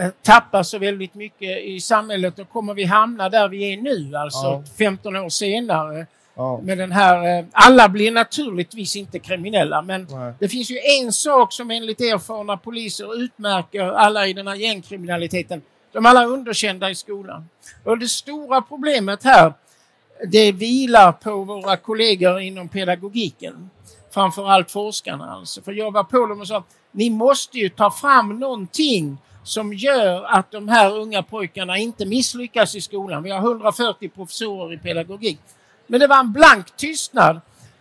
eh, 0.00 0.08
tappar 0.22 0.62
så 0.62 0.78
väldigt 0.78 1.14
mycket 1.14 1.64
i 1.64 1.80
samhället, 1.80 2.36
då 2.36 2.44
kommer 2.44 2.74
vi 2.74 2.84
hamna 2.84 3.28
där 3.28 3.48
vi 3.48 3.72
är 3.72 3.76
nu, 3.76 4.16
alltså 4.16 4.46
ja. 4.46 4.62
15 4.78 5.16
år 5.16 5.28
senare. 5.28 6.06
Ja. 6.34 6.60
Med 6.62 6.78
den 6.78 6.92
här, 6.92 7.38
eh, 7.38 7.44
alla 7.52 7.88
blir 7.88 8.12
naturligtvis 8.12 8.96
inte 8.96 9.18
kriminella, 9.18 9.82
men 9.82 10.06
Nej. 10.10 10.32
det 10.38 10.48
finns 10.48 10.70
ju 10.70 10.78
en 10.78 11.12
sak 11.12 11.52
som 11.52 11.70
enligt 11.70 12.00
erfarna 12.00 12.56
poliser 12.56 13.22
utmärker 13.22 13.82
alla 13.82 14.26
i 14.26 14.32
den 14.32 14.46
här 14.46 14.54
gängkriminaliteten. 14.54 15.62
De 15.96 16.06
är 16.06 16.10
alla 16.10 16.24
underkända 16.24 16.90
i 16.90 16.94
skolan. 16.94 17.48
Och 17.84 17.98
det 17.98 18.08
stora 18.08 18.62
problemet 18.62 19.24
här 19.24 19.52
det 20.30 20.52
vilar 20.52 21.12
på 21.12 21.44
våra 21.44 21.76
kollegor 21.76 22.40
inom 22.40 22.68
pedagogiken. 22.68 23.70
Framförallt 24.10 24.70
forskarna 24.70 25.30
alltså. 25.30 25.62
För 25.62 25.72
jag 25.72 25.90
var 25.92 26.04
på 26.04 26.26
dem 26.26 26.40
och 26.40 26.48
sa 26.48 26.64
ni 26.92 27.10
måste 27.10 27.58
ju 27.58 27.68
ta 27.68 27.90
fram 27.90 28.38
någonting 28.38 29.18
som 29.44 29.72
gör 29.72 30.24
att 30.24 30.50
de 30.50 30.68
här 30.68 30.96
unga 30.96 31.22
pojkarna 31.22 31.78
inte 31.78 32.06
misslyckas 32.06 32.74
i 32.74 32.80
skolan. 32.80 33.22
Vi 33.22 33.30
har 33.30 33.38
140 33.38 34.08
professorer 34.08 34.74
i 34.74 34.78
pedagogik. 34.78 35.40
Men 35.86 36.00
det 36.00 36.06
var 36.06 36.18
en 36.18 36.32
blank 36.32 36.76
tystnad. 36.76 37.40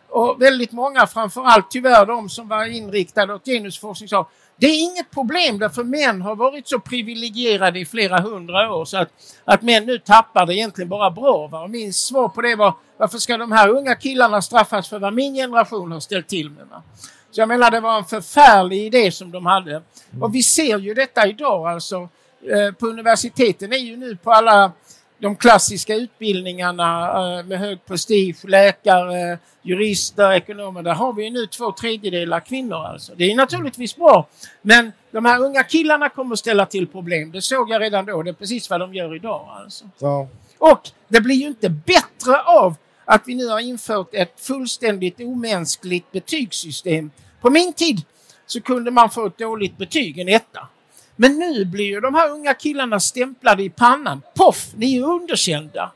Och 0.10 0.42
väldigt 0.42 0.72
många, 0.72 1.08
framförallt 1.08 1.72
tyvärr 1.72 2.06
de 2.06 2.30
som 2.30 2.48
var 2.48 2.66
inriktade 2.66 3.34
åt 3.34 3.46
genusforskning, 3.46 4.10
sa 4.10 4.30
det 4.58 4.68
är 4.68 4.84
inget 4.84 5.12
problem 5.12 5.60
därför 5.60 5.84
män 5.84 6.22
har 6.22 6.36
varit 6.36 6.68
så 6.68 6.80
privilegierade 6.80 7.80
i 7.80 7.86
flera 7.86 8.20
hundra 8.20 8.74
år 8.74 8.86
så 8.86 8.98
att, 8.98 9.10
att 9.46 9.62
män 9.62 9.86
nu 9.86 9.98
tappar 10.00 10.46
det 10.46 10.56
egentligen 10.56 10.90
bara 10.90 11.12
bra. 11.12 11.48
Va? 11.48 11.64
Och 11.64 11.70
min 11.70 11.94
svar 11.94 12.30
på 12.30 12.42
det 12.42 12.56
var 12.56 12.74
varför 12.98 13.18
ska 13.18 13.38
de 13.38 13.52
här 13.52 13.70
unga 13.70 13.96
killarna 13.96 14.42
straffas 14.42 14.90
för 14.90 15.00
vad 15.00 15.14
min 15.14 15.36
generation 15.36 15.92
har 15.92 16.00
ställt 16.00 16.28
till 16.28 16.50
med? 16.50 16.68
Va? 16.68 16.84
Så 17.32 17.42
jag 17.42 17.48
menar 17.48 17.72
det 17.72 17.80
var 17.80 17.98
en 17.98 18.06
förfärlig 18.06 18.86
idé 18.86 19.12
som 19.12 19.32
de 19.32 19.46
hade. 19.46 19.82
Och 20.22 20.36
vi 20.36 20.44
ser 20.44 20.80
ju 20.80 20.94
detta 20.94 21.28
idag 21.28 21.68
alltså. 21.68 22.10
Eh, 22.52 22.72
på 22.72 22.88
universiteten 22.88 23.74
är 23.74 23.78
ju 23.78 23.98
nu 23.98 24.16
på 24.16 24.32
alla 24.32 24.72
de 25.20 25.36
klassiska 25.36 25.96
utbildningarna 25.96 27.08
eh, 27.08 27.46
med 27.46 27.60
hög 27.60 27.86
prestige, 27.86 28.36
läkare, 28.44 29.40
jurister, 29.62 30.32
ekonomer, 30.32 30.82
där 30.82 30.94
har 30.94 31.14
vi 31.14 31.30
nu 31.30 31.48
två 31.48 31.72
tredjedelar 31.72 32.40
kvinnor 32.40 32.86
alltså. 32.86 33.14
Det 33.16 33.32
är 33.32 33.36
naturligtvis 33.36 33.96
bra, 33.96 34.28
men 34.62 34.92
de 35.12 35.26
här 35.26 35.40
unga 35.40 35.64
killarna 35.64 36.10
kommer 36.10 36.36
ställa 36.36 36.66
till 36.66 36.88
problem. 36.88 37.32
Det 37.32 37.42
såg 37.42 37.70
jag 37.70 37.82
redan 37.82 38.06
då. 38.06 38.24
Det 38.24 38.30
är 38.30 38.34
precis 38.34 38.70
vad 38.70 38.80
de 38.80 38.94
gör 38.94 39.16
idag 39.16 39.48
alltså. 39.64 39.86
Ja. 40.00 40.28
Och 40.58 40.90
det 41.08 41.22
blir 41.22 41.36
ju 41.36 41.48
inte 41.48 41.70
bättre 41.70 42.42
av 42.46 42.76
att 43.06 43.22
vi 43.26 43.36
nu 43.36 43.48
har 43.48 43.60
infört 43.60 44.14
ett 44.14 44.40
fullständigt 44.40 45.20
omänskligt 45.20 46.12
betygssystem. 46.12 47.12
På 47.42 47.50
min 47.50 47.74
tid 47.74 48.02
så 48.46 48.62
kunde 48.62 48.92
man 48.92 49.10
få 49.10 49.26
ett 49.26 49.38
dåligt 49.38 49.78
betyg, 49.78 50.18
en 50.18 50.30
etta. 50.30 50.68
Men 51.16 51.40
nu 51.40 51.66
blir 51.66 51.86
ju 51.86 52.00
de 52.00 52.16
här 52.16 52.30
unga 52.30 52.54
killarna 52.54 53.00
stämplade 53.00 53.64
i 53.64 53.70
pannan. 53.70 54.22
Poff, 54.36 54.68
ni 54.76 54.98
är 54.98 55.04
underkända. 55.04 55.92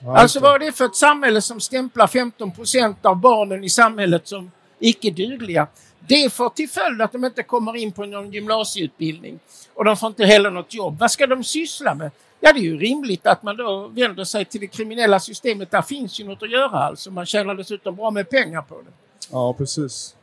Ja, 0.00 0.16
alltså 0.16 0.40
vad 0.40 0.54
är 0.54 0.58
det 0.58 0.72
för 0.72 0.84
ett 0.84 0.96
samhälle 0.96 1.40
som 1.42 1.60
stämplar 1.60 2.06
15 2.06 2.50
procent 2.50 3.06
av 3.06 3.16
barnen 3.16 3.64
i 3.64 3.70
samhället 3.70 4.28
som 4.28 4.50
icke 4.78 5.10
dugliga? 5.10 5.66
Det 6.08 6.32
får 6.32 6.48
till 6.48 6.68
följd 6.68 7.02
att 7.02 7.12
de 7.12 7.24
inte 7.24 7.42
kommer 7.42 7.76
in 7.76 7.92
på 7.92 8.04
någon 8.04 8.32
gymnasieutbildning 8.32 9.38
och 9.74 9.84
de 9.84 9.96
får 9.96 10.06
inte 10.06 10.24
heller 10.24 10.50
något 10.50 10.74
jobb. 10.74 10.98
Vad 10.98 11.10
ska 11.10 11.26
de 11.26 11.44
syssla 11.44 11.94
med? 11.94 12.10
Ja, 12.40 12.52
det 12.52 12.58
är 12.58 12.62
ju 12.62 12.78
rimligt 12.78 13.26
att 13.26 13.42
man 13.42 13.56
då 13.56 13.88
vänder 13.88 14.24
sig 14.24 14.44
till 14.44 14.60
det 14.60 14.66
kriminella 14.66 15.20
systemet. 15.20 15.70
Där 15.70 15.82
finns 15.82 16.20
ju 16.20 16.24
något 16.24 16.42
att 16.42 16.50
göra 16.50 16.78
alltså. 16.78 17.10
Man 17.10 17.26
tjänar 17.26 17.54
dessutom 17.54 17.96
bra 17.96 18.10
med 18.10 18.30
pengar 18.30 18.62
på 18.62 18.74
det. 18.74 18.90
Ja, 19.30 19.52
precis. 19.52 20.15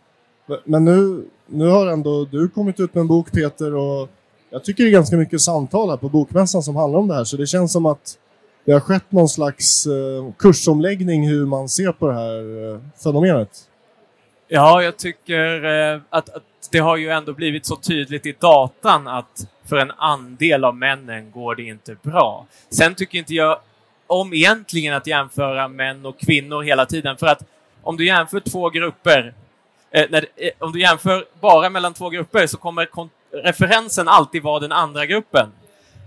Men 0.63 0.85
nu, 0.85 1.25
nu 1.45 1.67
har 1.67 1.87
ändå 1.87 2.25
du 2.25 2.49
kommit 2.49 2.79
ut 2.79 2.93
med 2.93 3.01
en 3.01 3.07
bok 3.07 3.31
Peter 3.31 3.75
och 3.75 4.09
jag 4.49 4.63
tycker 4.63 4.83
det 4.83 4.89
är 4.89 4.91
ganska 4.91 5.15
mycket 5.15 5.41
samtal 5.41 5.89
här 5.89 5.97
på 5.97 6.09
Bokmässan 6.09 6.63
som 6.63 6.75
handlar 6.75 6.99
om 6.99 7.07
det 7.07 7.15
här 7.15 7.23
så 7.23 7.37
det 7.37 7.47
känns 7.47 7.71
som 7.71 7.85
att 7.85 8.17
det 8.65 8.71
har 8.71 8.79
skett 8.79 9.11
någon 9.11 9.29
slags 9.29 9.85
eh, 9.85 10.31
kursomläggning 10.39 11.27
hur 11.27 11.45
man 11.45 11.69
ser 11.69 11.91
på 11.91 12.07
det 12.07 12.13
här 12.13 12.73
eh, 12.73 12.79
fenomenet. 13.03 13.49
Ja, 14.47 14.83
jag 14.83 14.97
tycker 14.97 15.65
eh, 15.65 16.01
att, 16.09 16.29
att, 16.29 16.43
det 16.71 16.79
har 16.79 16.97
ju 16.97 17.09
ändå 17.09 17.33
blivit 17.33 17.65
så 17.65 17.75
tydligt 17.75 18.25
i 18.25 18.35
datan 18.39 19.07
att 19.07 19.47
för 19.69 19.77
en 19.77 19.91
andel 19.91 20.63
av 20.63 20.75
männen 20.75 21.31
går 21.31 21.55
det 21.55 21.63
inte 21.63 21.95
bra. 22.03 22.47
Sen 22.69 22.95
tycker 22.95 23.17
inte 23.17 23.33
jag 23.33 23.59
om 24.07 24.33
egentligen 24.33 24.93
att 24.93 25.07
jämföra 25.07 25.67
män 25.67 26.05
och 26.05 26.19
kvinnor 26.19 26.63
hela 26.63 26.85
tiden 26.85 27.17
för 27.17 27.27
att 27.27 27.43
om 27.81 27.97
du 27.97 28.05
jämför 28.05 28.39
två 28.39 28.69
grupper 28.69 29.33
eh, 29.93 30.05
när, 30.09 30.25
eh, 30.35 30.49
om 30.59 30.71
du 30.71 30.79
jämför 30.79 31.25
bara 31.39 31.69
mellan 31.69 31.93
två 31.93 32.09
grupper 32.09 32.47
så 32.47 32.57
kommer 32.57 32.87
referensen 33.31 34.07
alltid 34.07 34.43
vara 34.43 34.59
den 34.59 34.71
andra 34.71 35.05
gruppen. 35.05 35.51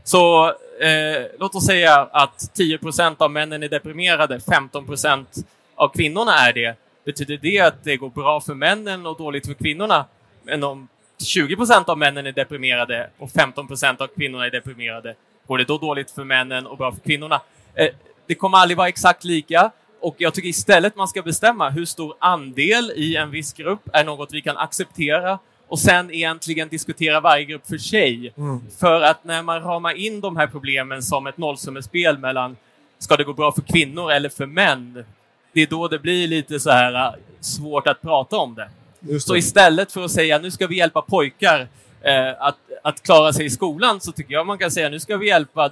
Så 0.05 0.47
eh, 0.81 1.27
låt 1.39 1.55
oss 1.55 1.67
säga 1.67 2.09
att 2.13 2.55
10 2.55 2.79
procent 2.79 3.21
av 3.21 3.31
männen 3.31 3.63
är 3.63 3.69
deprimerade, 3.69 4.41
15 4.41 4.87
procent 4.87 5.29
av 5.75 5.89
kvinnorna 5.89 6.33
är 6.33 6.53
det. 6.53 6.77
Betyder 7.05 7.37
det 7.37 7.61
att 7.61 7.85
det 7.85 7.97
går 7.97 8.11
bra 8.11 8.41
för 8.41 8.55
männen 8.55 9.07
och 9.07 9.19
dåligt 9.19 9.47
för 9.47 9.55
kvinnorna? 9.55 10.05
Men 10.43 10.65
om 10.65 10.89
20 11.25 11.57
procent 11.57 11.89
av 11.89 11.99
männen 11.99 12.27
är 12.27 12.33
deprimerade 12.33 13.11
och 13.19 13.31
15 13.31 13.67
procent 13.67 14.01
av 14.01 14.07
kvinnorna 14.07 14.47
är 14.47 14.51
deprimerade, 14.51 15.15
går 15.47 15.59
det 15.59 15.65
då 15.65 15.79
dåligt 15.79 16.11
för 16.11 16.25
männen 16.25 16.67
och 16.67 16.79
bra 16.79 16.93
för 16.93 17.01
kvinnorna? 17.01 17.41
Eh, 17.75 17.89
det 18.27 18.35
kommer 18.35 18.59
aldrig 18.59 18.77
vara 18.77 18.89
exakt 18.89 19.25
lika 19.25 19.71
och 20.01 20.15
jag 20.19 20.35
tycker 20.35 20.49
istället 20.49 20.97
man 20.97 21.09
ska 21.09 21.23
bestämma 21.23 21.71
hur 21.71 21.85
stor 21.85 22.15
andel 22.19 22.93
i 22.97 23.17
en 23.17 23.31
viss 23.31 23.53
grupp 23.53 23.89
är 23.93 24.05
något 24.05 24.33
vi 24.33 24.41
kan 24.41 24.57
acceptera 24.57 25.39
och 25.69 25.79
sen 25.79 26.11
egentligen 26.11 26.69
diskutera 26.69 27.21
varje 27.21 27.45
grupp 27.45 27.67
för 27.67 27.79
sig. 27.79 28.33
Mm. 28.37 28.61
För 28.79 29.01
att 29.01 29.25
när 29.25 29.43
man 29.43 29.63
ramar 29.63 29.93
in 29.93 30.21
de 30.21 30.37
här 30.37 30.47
problemen 30.47 31.03
som 31.03 31.27
ett 31.27 31.39
nollsummespel 31.39 32.19
mellan 32.19 32.57
ska 32.99 33.17
det 33.17 33.25
gå 33.25 33.33
bra 33.33 33.53
för 33.53 33.63
kvinnor 33.63 34.13
eller 34.13 34.29
för 34.29 34.47
män? 34.47 35.05
Det 35.53 35.63
är 35.63 35.67
då 35.67 35.89
det 35.89 35.99
blir 35.99 36.29
lite 36.29 36.61
så 36.61 36.71
här 36.71 36.95
äh, 36.95 37.15
svårt 37.41 37.87
att 37.87 38.03
prata 38.03 38.37
om 38.37 38.55
det. 38.55 38.69
det. 39.01 39.21
Så 39.21 39.37
istället 39.37 39.93
för 39.93 40.05
att 40.05 40.11
säga 40.11 40.39
nu 40.39 40.51
ska 40.51 40.67
vi 40.67 40.77
hjälpa 40.77 41.03
pojkar 41.03 41.69
eh, 42.03 42.31
att, 42.39 42.57
att 42.83 43.03
klara 43.03 43.33
sig 43.33 43.47
i 43.47 43.51
skolan 43.51 44.01
så 44.01 44.13
tycker 44.13 44.33
jag 44.33 44.47
man 44.47 44.59
kan 44.59 44.71
säga 44.71 44.89
nu 44.89 45.01
ska 45.01 45.17
vi 45.17 45.27
hjälpa 45.27 45.71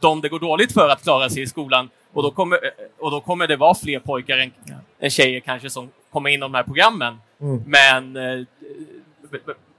dem 0.00 0.20
det 0.20 0.28
går 0.28 0.40
dåligt 0.40 0.72
för 0.72 0.88
att 0.88 1.02
klara 1.02 1.30
sig 1.30 1.42
i 1.42 1.46
skolan 1.46 1.88
och 2.14 2.22
då 2.22 2.30
kommer, 2.30 2.58
och 2.98 3.10
då 3.10 3.20
kommer 3.20 3.46
det 3.46 3.56
vara 3.56 3.74
fler 3.74 3.98
pojkar 3.98 4.38
än, 4.38 4.52
än 5.00 5.10
tjejer 5.10 5.40
kanske 5.40 5.70
som 5.70 5.90
kommer 6.12 6.30
in 6.30 6.34
i 6.34 6.40
de 6.40 6.54
här 6.54 6.62
programmen. 6.62 7.18
Mm. 7.40 7.62
Men 7.66 8.16
eh, 8.16 8.46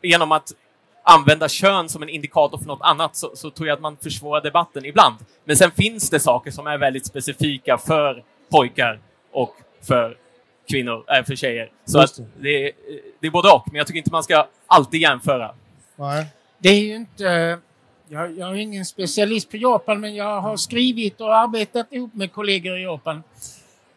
genom 0.01 0.31
att 0.31 0.51
använda 1.03 1.49
kön 1.49 1.89
som 1.89 2.03
en 2.03 2.09
indikator 2.09 2.57
för 2.57 2.65
något 2.65 2.81
annat 2.81 3.15
så, 3.15 3.35
så 3.35 3.49
tror 3.49 3.67
jag 3.67 3.75
att 3.75 3.81
man 3.81 3.97
försvårar 3.97 4.41
debatten 4.41 4.85
ibland. 4.85 5.15
Men 5.45 5.55
sen 5.55 5.71
finns 5.71 6.09
det 6.09 6.19
saker 6.19 6.51
som 6.51 6.67
är 6.67 6.77
väldigt 6.77 7.05
specifika 7.05 7.77
för 7.77 8.23
pojkar 8.51 8.99
och 9.31 9.55
för 9.87 10.17
kvinnor, 10.69 11.03
äh, 11.17 11.25
för 11.25 11.35
tjejer. 11.35 11.71
Så 11.85 11.99
att 11.99 12.19
det, 12.39 12.67
är, 12.67 12.71
det 13.19 13.27
är 13.27 13.31
både 13.31 13.49
och, 13.49 13.63
men 13.67 13.75
jag 13.75 13.87
tycker 13.87 13.97
inte 13.97 14.11
man 14.11 14.23
ska 14.23 14.47
alltid 14.67 15.01
jämföra. 15.01 15.55
Nej. 15.95 16.25
Det 16.57 16.69
är 16.69 16.79
ju 16.79 16.95
inte... 16.95 17.59
Jag, 18.09 18.37
jag 18.37 18.49
är 18.49 18.55
ingen 18.55 18.85
specialist 18.85 19.51
på 19.51 19.57
Japan, 19.57 19.99
men 19.99 20.15
jag 20.15 20.41
har 20.41 20.57
skrivit 20.57 21.21
och 21.21 21.37
arbetat 21.37 21.93
ihop 21.93 22.13
med 22.13 22.31
kollegor 22.31 22.77
i 22.77 22.83
Japan. 22.83 23.23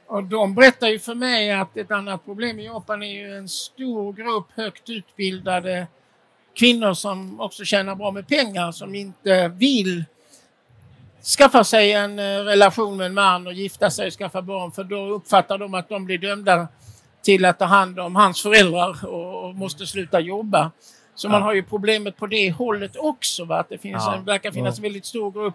Och 0.06 0.24
de 0.24 0.54
berättar 0.54 0.88
ju 0.88 0.98
för 0.98 1.14
mig 1.14 1.52
att 1.52 1.76
ett 1.76 1.90
annat 1.90 2.24
problem 2.24 2.58
i 2.60 2.64
Japan 2.64 3.02
är 3.02 3.12
ju 3.12 3.36
en 3.36 3.48
stor 3.48 4.12
grupp 4.12 4.46
högt 4.54 4.90
utbildade 4.90 5.86
kvinnor 6.54 6.94
som 6.94 7.40
också 7.40 7.64
tjänar 7.64 7.94
bra 7.94 8.10
med 8.10 8.28
pengar 8.28 8.72
som 8.72 8.94
inte 8.94 9.48
vill 9.48 10.04
skaffa 11.38 11.64
sig 11.64 11.92
en 11.92 12.18
eh, 12.18 12.22
relation 12.22 12.96
med 12.96 13.06
en 13.06 13.14
man 13.14 13.46
och 13.46 13.52
gifta 13.52 13.90
sig 13.90 14.06
och 14.06 14.12
skaffa 14.12 14.42
barn 14.42 14.72
för 14.72 14.84
då 14.84 15.06
uppfattar 15.06 15.58
de 15.58 15.74
att 15.74 15.88
de 15.88 16.04
blir 16.04 16.18
dömda 16.18 16.68
till 17.22 17.44
att 17.44 17.58
ta 17.58 17.64
hand 17.64 18.00
om 18.00 18.16
hans 18.16 18.42
föräldrar 18.42 19.06
och 19.06 19.54
måste 19.54 19.86
sluta 19.86 20.20
jobba. 20.20 20.70
Så 21.18 21.26
ja. 21.26 21.30
man 21.30 21.42
har 21.42 21.54
ju 21.54 21.62
problemet 21.62 22.16
på 22.16 22.26
det 22.26 22.50
hållet 22.50 22.96
också. 22.96 23.44
Va? 23.44 23.60
Att 23.60 23.68
det 23.68 23.78
finns 23.78 24.02
ja. 24.06 24.14
en, 24.14 24.24
verkar 24.24 24.52
finnas 24.52 24.76
en 24.78 24.82
väldigt 24.82 25.06
stor 25.06 25.30
grupp 25.30 25.54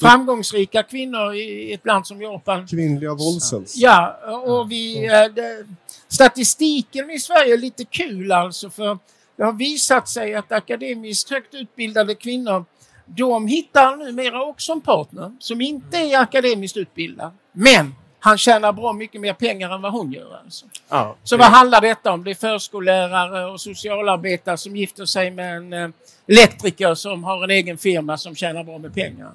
framgångsrika 0.00 0.82
kvinnor 0.82 1.34
i 1.34 1.72
ett 1.72 1.86
land 1.86 2.06
som 2.06 2.22
Japan. 2.22 2.66
Kvinnliga 2.66 3.14
våldsels. 3.14 3.76
Ja, 3.76 4.16
och 4.46 4.70
vi, 4.70 5.06
mm. 5.06 5.76
statistiken 6.08 7.10
i 7.10 7.18
Sverige 7.18 7.54
är 7.54 7.58
lite 7.58 7.84
kul 7.84 8.32
alltså 8.32 8.70
för 8.70 8.98
det 9.36 9.44
har 9.44 9.52
visat 9.52 10.08
sig 10.08 10.34
att 10.34 10.52
akademiskt 10.52 11.30
högt 11.30 11.54
utbildade 11.54 12.14
kvinnor 12.14 12.64
de 13.06 13.46
hittar 13.46 13.96
numera 13.96 14.42
också 14.42 14.72
en 14.72 14.80
partner 14.80 15.32
som 15.38 15.60
inte 15.60 15.98
är 15.98 16.18
akademiskt 16.18 16.76
utbildad. 16.76 17.32
Men 17.52 17.94
han 18.20 18.38
tjänar 18.38 18.72
bra 18.72 18.92
mycket 18.92 19.20
mer 19.20 19.32
pengar 19.32 19.70
än 19.70 19.82
vad 19.82 19.92
hon 19.92 20.12
gör. 20.12 20.36
Alltså. 20.44 20.66
Ja, 20.88 21.16
så 21.24 21.36
vad 21.36 21.46
handlar 21.46 21.80
detta 21.80 22.12
om? 22.12 22.24
Det 22.24 22.30
är 22.30 22.34
förskollärare 22.34 23.44
och 23.44 23.60
socialarbetare 23.60 24.56
som 24.56 24.76
gifter 24.76 25.04
sig 25.04 25.30
med 25.30 25.56
en 25.56 25.72
eh, 25.72 25.88
elektriker 26.26 26.94
som 26.94 27.24
har 27.24 27.44
en 27.44 27.50
egen 27.50 27.78
firma 27.78 28.18
som 28.18 28.34
tjänar 28.34 28.64
bra 28.64 28.78
med 28.78 28.94
pengar. 28.94 29.30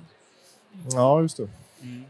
Ja, 0.92 1.22
just 1.22 1.38
det. 1.38 1.48
Mm. 1.82 2.06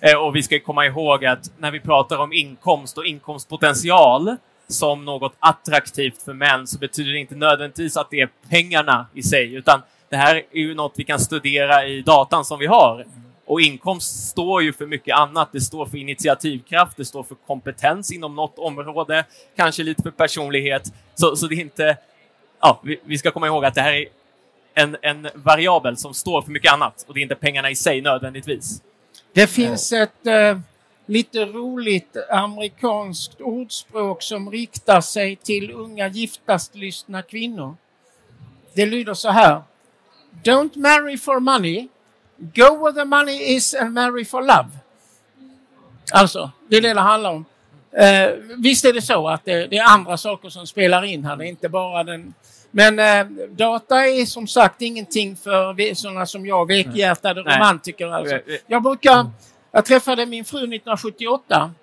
Eh, 0.00 0.14
och 0.14 0.36
vi 0.36 0.42
ska 0.42 0.60
komma 0.60 0.86
ihåg 0.86 1.24
att 1.24 1.50
när 1.58 1.70
vi 1.70 1.80
pratar 1.80 2.18
om 2.18 2.32
inkomst 2.32 2.98
och 2.98 3.06
inkomstpotential 3.06 4.36
som 4.68 5.04
något 5.04 5.34
attraktivt 5.38 6.22
för 6.22 6.32
män 6.32 6.66
så 6.66 6.78
betyder 6.78 7.12
det 7.12 7.18
inte 7.18 7.34
nödvändigtvis 7.34 7.96
att 7.96 8.10
det 8.10 8.20
är 8.20 8.28
pengarna 8.50 9.06
i 9.14 9.22
sig, 9.22 9.54
utan 9.54 9.82
det 10.08 10.16
här 10.16 10.36
är 10.36 10.58
ju 10.58 10.74
något 10.74 10.92
vi 10.96 11.04
kan 11.04 11.18
studera 11.18 11.86
i 11.86 12.02
datan 12.02 12.44
som 12.44 12.58
vi 12.58 12.66
har. 12.66 13.06
Och 13.48 13.60
inkomst 13.60 14.28
står 14.28 14.62
ju 14.62 14.72
för 14.72 14.86
mycket 14.86 15.16
annat. 15.16 15.48
Det 15.52 15.60
står 15.60 15.86
för 15.86 15.96
initiativkraft, 15.98 16.96
det 16.96 17.04
står 17.04 17.22
för 17.22 17.34
kompetens 17.34 18.12
inom 18.12 18.34
något 18.34 18.58
område, 18.58 19.24
kanske 19.56 19.82
lite 19.82 20.02
för 20.02 20.10
personlighet. 20.10 20.92
Så, 21.14 21.36
så 21.36 21.46
det 21.46 21.54
är 21.54 21.60
inte... 21.60 21.96
Ja, 22.60 22.80
vi, 22.84 23.00
vi 23.04 23.18
ska 23.18 23.30
komma 23.30 23.46
ihåg 23.46 23.64
att 23.64 23.74
det 23.74 23.80
här 23.80 23.92
är 23.92 24.06
en, 24.74 24.96
en 25.02 25.28
variabel 25.34 25.96
som 25.96 26.14
står 26.14 26.42
för 26.42 26.50
mycket 26.50 26.72
annat 26.72 27.04
och 27.08 27.14
det 27.14 27.20
är 27.20 27.22
inte 27.22 27.34
pengarna 27.34 27.70
i 27.70 27.76
sig 27.76 28.00
nödvändigtvis. 28.00 28.82
Det 29.32 29.46
finns 29.46 29.92
ett 29.92 30.26
eh, 30.26 30.58
lite 31.06 31.44
roligt 31.44 32.16
amerikanskt 32.30 33.40
ordspråk 33.40 34.22
som 34.22 34.50
riktar 34.50 35.00
sig 35.00 35.36
till 35.36 35.70
unga 35.70 36.08
giftast 36.08 36.74
lyssna 36.74 37.22
kvinnor. 37.22 37.76
Det 38.74 38.86
lyder 38.86 39.14
så 39.14 39.28
här. 39.30 39.62
Don't 40.44 40.76
marry 40.78 41.18
for 41.18 41.40
money. 41.40 41.88
Go 42.38 42.84
where 42.84 42.92
the 42.92 43.04
money 43.04 43.56
is 43.56 43.74
and 43.74 43.94
marry 43.94 44.24
for 44.24 44.42
love. 44.42 44.68
Alltså, 46.12 46.50
det 46.68 46.76
är 46.76 46.80
det 46.80 46.94
det 46.94 47.00
handlar 47.00 47.30
om. 47.30 47.44
Eh, 47.92 48.30
visst 48.56 48.84
är 48.84 48.92
det 48.92 49.02
så 49.02 49.28
att 49.28 49.44
det, 49.44 49.66
det, 49.66 49.76
är 49.76 49.84
andra 49.84 50.16
saker 50.16 50.48
som 50.48 50.66
spelar 50.66 51.04
in 51.04 51.24
här. 51.24 51.36
Det 51.36 51.44
är 51.44 51.48
inte 51.48 51.68
bara 51.68 52.04
den 52.04 52.34
men 52.70 52.98
eh, 52.98 53.46
data 53.50 54.06
är 54.06 54.26
som 54.26 54.46
sagt 54.46 54.82
ingenting 54.82 55.36
för 55.36 55.94
sådana 55.94 56.26
som 56.26 56.46
jag, 56.46 56.66
vekhjärtade 56.66 57.40
romantiker. 57.40 58.06
Alltså. 58.06 58.38
Jag 58.66 58.82
brukar... 58.82 59.30
Jag 59.70 59.84
träffade 59.84 60.26
min 60.26 60.44
fru 60.44 60.58
1978. 60.58 61.74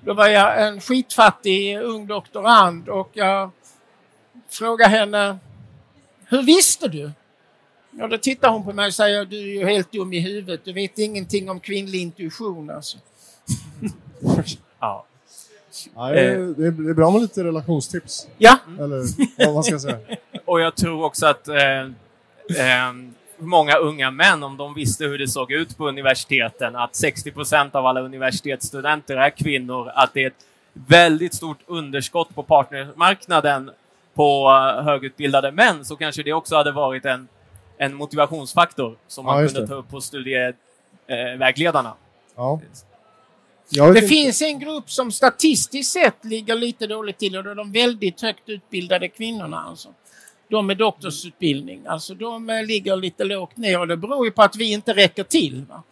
Då 0.00 0.14
var 0.14 0.28
jag 0.28 0.66
en 0.66 0.80
skitfattig 0.80 1.78
ung 1.78 2.06
doktorand 2.06 2.88
och 2.88 3.10
jag 3.12 3.50
frågade 4.50 4.90
henne 4.90 5.38
Hur 6.26 6.42
visste 6.42 6.88
du? 6.88 7.10
Ja, 7.90 8.06
då 8.06 8.18
tittar 8.18 8.50
hon 8.50 8.64
på 8.64 8.72
mig 8.72 8.86
och 8.86 8.94
säger 8.94 9.24
du 9.24 9.38
är 9.38 9.60
ju 9.60 9.66
helt 9.66 9.92
dum 9.92 10.12
i 10.12 10.20
huvudet. 10.20 10.60
Du 10.64 10.72
vet 10.72 10.98
ingenting 10.98 11.50
om 11.50 11.60
kvinnlig 11.60 12.00
intuition 12.00 12.70
alltså. 12.70 12.98
ja. 14.80 15.06
Ja, 15.94 16.10
det, 16.10 16.20
är, 16.20 16.38
det 16.82 16.90
är 16.90 16.94
bra 16.94 17.10
med 17.10 17.22
lite 17.22 17.44
relationstips. 17.44 18.28
Ja. 18.38 18.58
Eller 18.78 19.04
vad 19.46 19.54
man 19.54 19.64
ska 19.64 19.78
säga. 19.78 19.98
Och 20.44 20.60
jag 20.60 20.76
tror 20.76 21.04
också 21.04 21.26
att 21.26 21.48
eh, 21.48 21.80
eh, 21.80 22.92
många 23.38 23.76
unga 23.76 24.10
män, 24.10 24.42
om 24.42 24.56
de 24.56 24.74
visste 24.74 25.04
hur 25.04 25.18
det 25.18 25.28
såg 25.28 25.52
ut 25.52 25.76
på 25.76 25.88
universiteten, 25.88 26.76
att 26.76 26.96
60 26.96 27.30
procent 27.30 27.74
av 27.74 27.86
alla 27.86 28.00
universitetsstudenter 28.00 29.16
är 29.16 29.30
kvinnor, 29.30 29.90
att 29.94 30.14
det 30.14 30.22
är 30.22 30.26
ett 30.26 30.46
väldigt 30.72 31.34
stort 31.34 31.58
underskott 31.66 32.34
på 32.34 32.42
partnermarknaden 32.42 33.70
på 34.14 34.48
uh, 34.48 34.84
högutbildade 34.84 35.52
män, 35.52 35.84
så 35.84 35.96
kanske 35.96 36.22
det 36.22 36.32
också 36.32 36.56
hade 36.56 36.72
varit 36.72 37.04
en, 37.04 37.28
en 37.80 37.94
motivationsfaktor 37.94 38.96
som 39.08 39.24
man 39.24 39.48
kunde 39.48 39.66
ta 39.66 39.74
upp 39.74 39.88
på 39.88 40.00
studievägledarna. 40.00 41.88
Eh, 41.88 41.94
ja. 42.36 42.60
Det 43.68 43.88
inte. 43.88 44.02
finns 44.02 44.42
en 44.42 44.58
grupp 44.58 44.90
som 44.90 45.12
statistiskt 45.12 45.92
sett 45.92 46.24
ligger 46.24 46.54
lite 46.54 46.86
dåligt 46.86 47.18
till 47.18 47.36
och 47.36 47.44
det 47.44 47.50
är 47.50 47.54
de 47.54 47.72
väldigt 47.72 48.20
högt 48.20 48.48
utbildade 48.48 49.08
kvinnorna. 49.08 49.60
Alltså. 49.60 49.88
De 50.48 50.66
med 50.66 50.76
doktorsutbildning. 50.76 51.86
Alltså 51.86 52.14
de 52.14 52.50
eh, 52.50 52.64
ligger 52.64 52.96
lite 52.96 53.24
lågt 53.24 53.56
ner 53.56 53.80
och 53.80 53.88
det 53.88 53.96
beror 53.96 54.24
ju 54.26 54.30
på 54.32 54.42
att 54.42 54.56
vi 54.56 54.72
inte 54.72 54.94
räcker 54.94 55.24
till. 55.24 55.64
Va? 55.68 55.82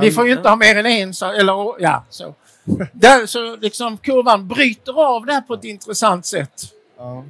Vi 0.00 0.12
får 0.12 0.26
ju 0.26 0.32
inte 0.32 0.48
ha 0.48 0.56
mer 0.56 0.76
än 0.76 0.86
en, 0.86 1.12
eller 1.40 1.82
ja, 1.82 2.04
så. 2.10 2.34
Där, 2.92 3.26
så 3.26 3.56
liksom 3.56 3.98
kurvan 3.98 4.48
bryter 4.48 5.16
av 5.16 5.26
där 5.26 5.40
på 5.40 5.54
ett 5.54 5.64
intressant 5.64 6.26
sätt. 6.26 6.72
Ja. 6.96 7.24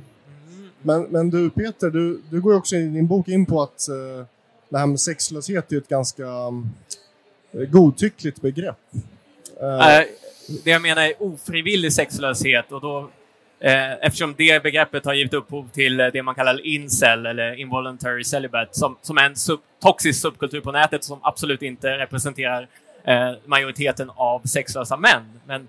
Men, 0.87 1.03
men 1.03 1.31
du 1.31 1.51
Peter, 1.51 1.91
du, 1.91 2.21
du 2.31 2.41
går 2.41 2.53
ju 2.53 2.59
också 2.59 2.77
i 2.77 2.87
din 2.87 3.07
bok 3.07 3.29
in 3.29 3.47
på 3.47 3.63
att 3.63 3.89
eh, 3.89 4.27
det 4.69 4.79
här 4.79 4.87
med 4.87 5.01
sexlöshet 5.01 5.73
är 5.73 5.79
ett 5.79 5.89
ganska 5.89 6.25
um, 6.25 6.71
godtyckligt 7.53 8.41
begrepp. 8.41 8.79
Uh, 9.63 10.07
det 10.65 10.71
jag 10.71 10.83
menar 10.83 11.03
är 11.03 11.23
ofrivillig 11.23 11.93
sexlöshet 11.93 12.73
och 12.73 12.81
då 12.81 13.11
eh, 13.61 13.93
eftersom 13.93 14.35
det 14.39 14.63
begreppet 14.63 15.05
har 15.05 15.15
givit 15.15 15.35
upphov 15.35 15.69
till 15.73 16.01
eh, 16.01 16.07
det 16.07 16.23
man 16.23 16.35
kallar 16.35 16.67
incel 16.67 17.27
eller 17.27 17.61
involuntary 17.61 18.25
celibate 18.25 18.69
som, 18.73 18.97
som 19.03 19.19
är 19.19 19.25
en 19.25 19.37
sub, 19.37 19.61
toxisk 19.83 20.21
subkultur 20.21 20.61
på 20.61 20.73
nätet 20.73 21.05
som 21.05 21.19
absolut 21.23 21.63
inte 21.63 21.99
representerar 21.99 22.69
eh, 23.05 23.33
majoriteten 23.45 24.11
av 24.17 24.41
sexlösa 24.45 24.97
män. 24.97 25.41
Men 25.47 25.69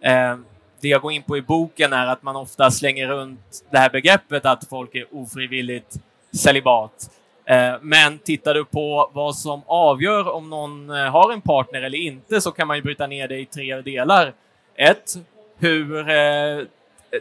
eh, 0.00 0.38
det 0.84 0.88
jag 0.88 1.00
går 1.00 1.12
in 1.12 1.22
på 1.22 1.36
i 1.36 1.42
boken 1.42 1.92
är 1.92 2.06
att 2.06 2.22
man 2.22 2.36
ofta 2.36 2.70
slänger 2.70 3.08
runt 3.08 3.64
det 3.70 3.78
här 3.78 3.90
begreppet 3.90 4.46
att 4.46 4.68
folk 4.68 4.94
är 4.94 5.06
ofrivilligt 5.12 5.96
celibat. 6.32 7.10
Eh, 7.44 7.74
men 7.80 8.18
tittar 8.18 8.54
du 8.54 8.64
på 8.64 9.10
vad 9.12 9.36
som 9.36 9.62
avgör 9.66 10.28
om 10.28 10.50
någon 10.50 10.90
eh, 10.90 10.96
har 10.96 11.32
en 11.32 11.40
partner 11.40 11.82
eller 11.82 11.98
inte 11.98 12.40
så 12.40 12.50
kan 12.50 12.66
man 12.66 12.76
ju 12.76 12.82
bryta 12.82 13.06
ner 13.06 13.28
det 13.28 13.38
i 13.38 13.46
tre 13.46 13.80
delar. 13.80 14.32
Ett, 14.74 15.14
hur 15.58 16.08
eh, 16.08 16.58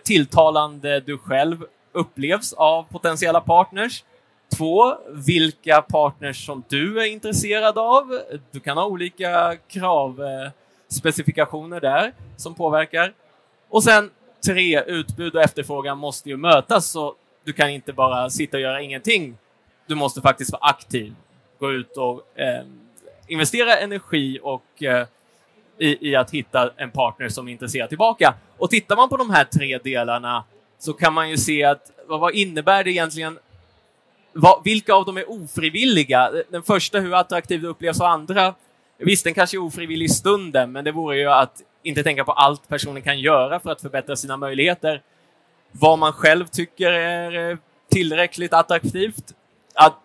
tilltalande 0.04 1.00
du 1.00 1.18
själv 1.18 1.66
upplevs 1.92 2.54
av 2.54 2.84
potentiella 2.84 3.42
partners. 3.42 4.04
Två, 4.58 4.98
vilka 5.10 5.82
partners 5.82 6.46
som 6.46 6.64
du 6.70 7.02
är 7.02 7.06
intresserad 7.06 7.78
av. 7.78 8.20
Du 8.52 8.60
kan 8.60 8.78
ha 8.78 8.86
olika 8.86 9.58
kravspecifikationer 9.68 11.80
där 11.80 12.14
som 12.38 12.56
påverkar. 12.56 13.14
Och 13.74 13.84
sen 13.84 14.10
tre, 14.46 14.84
utbud 14.88 15.36
och 15.36 15.42
efterfrågan 15.42 15.98
måste 15.98 16.30
ju 16.30 16.38
mötas 16.38 16.92
så 16.92 17.16
du 17.44 17.54
kan 17.54 17.70
inte 17.70 17.94
bara 17.94 18.30
sitta 18.30 18.58
och 18.58 18.62
göra 18.62 18.82
ingenting. 18.82 19.38
Du 19.88 19.96
måste 19.96 20.22
faktiskt 20.22 20.52
vara 20.52 20.62
aktiv, 20.64 21.16
gå 21.60 21.72
ut 21.72 21.98
och 21.98 22.40
eh, 22.40 22.66
investera 23.28 23.78
energi 23.78 24.40
och 24.44 24.84
eh, 24.84 25.08
i, 25.78 26.10
i, 26.10 26.16
att 26.16 26.32
hitta 26.32 26.72
en 26.78 26.92
partner 26.92 27.30
som 27.30 27.48
är 27.48 27.52
intresserad 27.52 27.90
tillbaka. 27.90 28.34
Och 28.58 28.70
tittar 28.70 28.96
man 28.96 29.10
på 29.10 29.18
de 29.18 29.30
här 29.30 29.44
tre 29.44 29.78
delarna 29.78 30.44
så 30.80 30.94
kan 30.94 31.14
man 31.14 31.30
ju 31.30 31.38
se 31.38 31.64
att 31.64 31.92
vad, 32.08 32.20
vad 32.20 32.36
innebär 32.36 32.84
det 32.84 32.92
egentligen? 32.92 33.40
Vad, 34.34 34.64
vilka 34.64 34.94
av 34.94 35.06
dem 35.06 35.18
är 35.18 35.32
ofrivilliga? 35.32 36.32
Den 36.50 36.64
första, 36.64 37.00
hur 37.00 37.14
attraktiv 37.14 37.62
du 37.62 37.68
upplevs 37.68 38.02
av 38.02 38.08
andra. 38.08 38.56
Visst, 38.98 39.24
den 39.24 39.34
kanske 39.34 39.58
är 39.58 39.62
ofrivillig 39.62 40.06
i 40.06 40.10
stunden, 40.10 40.72
men 40.72 40.86
det 40.86 40.92
vore 40.92 41.18
ju 41.18 41.30
att 41.30 41.62
inte 41.84 42.04
tänka 42.04 42.24
på 42.24 42.32
allt 42.32 42.68
personen 42.68 43.02
kan 43.02 43.20
göra 43.20 43.60
för 43.60 43.72
att 43.72 43.82
förbättra 43.82 44.16
sina 44.16 44.38
möjligheter. 44.38 45.02
Vad 45.72 46.00
man 46.00 46.14
själv 46.14 46.48
tycker 46.48 46.92
är 46.92 47.52
eh, 47.52 47.58
tillräckligt 47.92 48.54
attraktivt. 48.54 49.34
Att, 49.74 49.96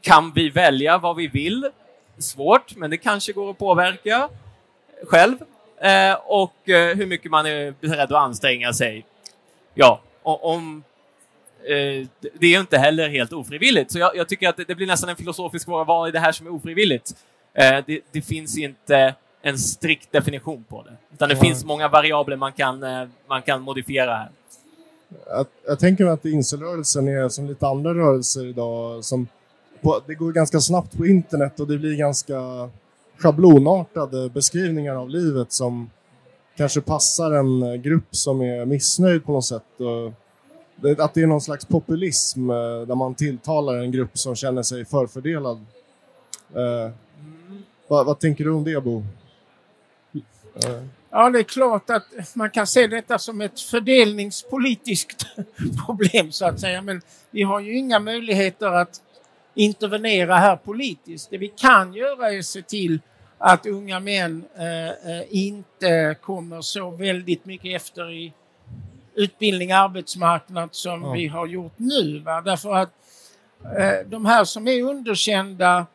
kan 0.00 0.32
vi 0.34 0.50
välja 0.50 0.98
vad 0.98 1.16
vi 1.16 1.26
vill? 1.26 1.70
Svårt, 2.18 2.76
men 2.76 2.90
det 2.90 2.96
kanske 2.96 3.32
går 3.32 3.50
att 3.50 3.58
påverka 3.58 4.28
själv. 5.06 5.36
Eh, 5.80 6.14
och 6.24 6.68
eh, 6.68 6.96
hur 6.96 7.06
mycket 7.06 7.30
man 7.30 7.46
är 7.46 7.74
beredd 7.80 8.00
att 8.00 8.12
anstränga 8.12 8.72
sig. 8.72 9.04
Ja, 9.74 10.00
om, 10.22 10.82
eh, 11.62 12.06
det 12.20 12.46
är 12.46 12.50
ju 12.50 12.60
inte 12.60 12.78
heller 12.78 13.08
helt 13.08 13.32
ofrivilligt. 13.32 13.92
Så 13.92 13.98
jag, 13.98 14.16
jag 14.16 14.28
tycker 14.28 14.48
att 14.48 14.56
det, 14.56 14.64
det, 14.64 14.74
blir 14.74 14.86
nästan 14.86 15.10
en 15.10 15.16
filosofisk 15.16 15.64
fråga, 15.64 15.84
vad 15.84 16.08
är 16.08 16.12
det 16.12 16.20
här 16.20 16.32
som 16.32 16.46
är 16.46 16.50
ofrivilligt? 16.50 17.12
Eh, 17.54 17.84
det, 17.86 18.00
det, 18.12 18.22
finns 18.22 18.58
inte 18.58 19.14
en 19.42 19.58
strikt 19.58 20.12
definition 20.12 20.64
på 20.68 20.82
det. 20.82 20.96
Utan 21.14 21.28
det 21.28 21.34
mm. 21.34 21.44
finns 21.44 21.64
många 21.64 21.88
variabler 21.88 22.36
man 22.36 22.52
kan, 22.52 22.82
eh, 22.82 23.08
man 23.28 23.42
kan 23.42 23.62
modifiera 23.62 24.16
här. 24.16 24.30
Jag, 25.26 25.46
jag 25.66 25.78
tänker 25.78 26.04
mig 26.04 26.12
att 26.12 26.24
incelrörelsen 26.24 27.08
är 27.08 27.28
som 27.28 27.46
lite 27.46 27.66
andra 27.66 27.94
rörelser 27.94 28.46
idag. 28.46 29.04
Som 29.04 29.28
på, 29.80 30.00
det 30.06 30.14
går 30.14 30.32
ganska 30.32 30.60
snabbt 30.60 30.96
på 30.96 31.06
internet 31.06 31.60
och 31.60 31.66
det 31.66 31.78
blir 31.78 31.96
ganska 31.96 32.70
schablonartade 33.18 34.28
beskrivningar 34.28 34.94
av 34.94 35.08
livet 35.08 35.52
som 35.52 35.90
kanske 36.56 36.80
passar 36.80 37.32
en 37.32 37.82
grupp 37.82 38.08
som 38.10 38.42
är 38.42 38.64
missnöjd 38.64 39.24
på 39.24 39.32
något 39.32 39.44
sätt. 39.44 39.62
Att 40.98 41.14
det 41.14 41.22
är 41.22 41.26
någon 41.26 41.40
slags 41.40 41.64
populism 41.64 42.50
eh, 42.50 42.56
där 42.86 42.94
man 42.94 43.14
tilltalar 43.14 43.76
en 43.76 43.92
grupp 43.92 44.18
som 44.18 44.34
känner 44.34 44.62
sig 44.62 44.84
förfördelad. 44.84 45.66
Mm. 46.54 46.92
Vad, 47.88 48.06
vad 48.06 48.18
tänker 48.18 48.44
du 48.44 48.50
om 48.50 48.64
det, 48.64 48.84
Bo? 48.84 49.02
Ja, 51.10 51.30
det 51.30 51.38
är 51.38 51.42
klart 51.42 51.90
att 51.90 52.34
man 52.34 52.50
kan 52.50 52.66
se 52.66 52.86
detta 52.86 53.18
som 53.18 53.40
ett 53.40 53.60
fördelningspolitiskt 53.60 55.26
problem 55.86 56.32
så 56.32 56.46
att 56.46 56.60
säga. 56.60 56.82
Men 56.82 57.02
vi 57.30 57.42
har 57.42 57.60
ju 57.60 57.78
inga 57.78 57.98
möjligheter 57.98 58.66
att 58.66 59.02
intervenera 59.54 60.36
här 60.36 60.56
politiskt. 60.56 61.30
Det 61.30 61.38
vi 61.38 61.48
kan 61.48 61.94
göra 61.94 62.32
är 62.32 62.38
att 62.38 62.44
se 62.44 62.62
till 62.62 63.00
att 63.38 63.66
unga 63.66 64.00
män 64.00 64.44
eh, 64.56 64.88
eh, 64.88 65.24
inte 65.28 66.16
kommer 66.20 66.60
så 66.60 66.90
väldigt 66.90 67.44
mycket 67.44 67.76
efter 67.82 68.12
i 68.12 68.32
utbildning 69.14 69.72
och 69.72 69.78
arbetsmarknad 69.78 70.68
som 70.72 71.02
ja. 71.02 71.12
vi 71.12 71.26
har 71.26 71.46
gjort 71.46 71.74
nu. 71.76 72.18
Va? 72.18 72.40
Därför 72.40 72.74
att 72.74 72.90
eh, 73.78 74.06
de 74.06 74.26
här 74.26 74.44
som 74.44 74.68
är 74.68 74.82
underkända 74.82 75.86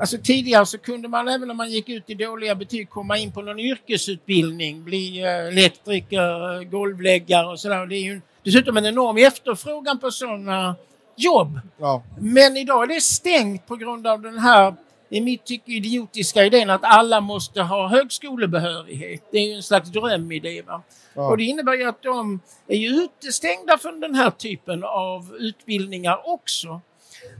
Alltså 0.00 0.18
tidigare 0.18 0.66
så 0.66 0.78
kunde 0.78 1.08
man 1.08 1.28
även 1.28 1.50
om 1.50 1.56
man 1.56 1.70
gick 1.70 1.88
ut 1.88 2.10
i 2.10 2.14
dåliga 2.14 2.54
betyg 2.54 2.90
komma 2.90 3.18
in 3.18 3.32
på 3.32 3.42
någon 3.42 3.58
yrkesutbildning, 3.60 4.84
bli 4.84 5.22
eh, 5.22 5.48
elektriker, 5.48 6.64
golvläggare 6.64 7.46
och 7.46 7.60
sådär. 7.60 7.86
Det 7.86 7.96
är 7.96 8.02
ju 8.02 8.20
dessutom 8.42 8.76
en 8.76 8.86
enorm 8.86 9.16
efterfrågan 9.16 9.98
på 9.98 10.10
sådana 10.10 10.76
jobb. 11.16 11.60
Ja. 11.78 12.02
Men 12.20 12.56
idag 12.56 12.82
är 12.82 12.94
det 12.94 13.00
stängt 13.00 13.66
på 13.66 13.76
grund 13.76 14.06
av 14.06 14.22
den 14.22 14.38
här 14.38 14.74
i 15.10 15.20
mitt 15.20 15.44
tycke 15.44 15.72
idiotiska 15.72 16.44
idén 16.44 16.70
att 16.70 16.84
alla 16.84 17.20
måste 17.20 17.62
ha 17.62 17.88
högskolebehörighet. 17.88 19.22
Det 19.30 19.38
är 19.38 19.46
ju 19.46 19.52
en 19.52 19.62
slags 19.62 19.90
drömidé. 19.90 20.62
Va? 20.62 20.82
Ja. 21.14 21.28
Och 21.30 21.36
det 21.36 21.44
innebär 21.44 21.74
ju 21.74 21.88
att 21.88 22.02
de 22.02 22.40
är 22.66 22.76
ju 22.76 22.88
utestängda 22.88 23.78
från 23.78 24.00
den 24.00 24.14
här 24.14 24.30
typen 24.30 24.84
av 24.84 25.36
utbildningar 25.38 26.20
också. 26.24 26.80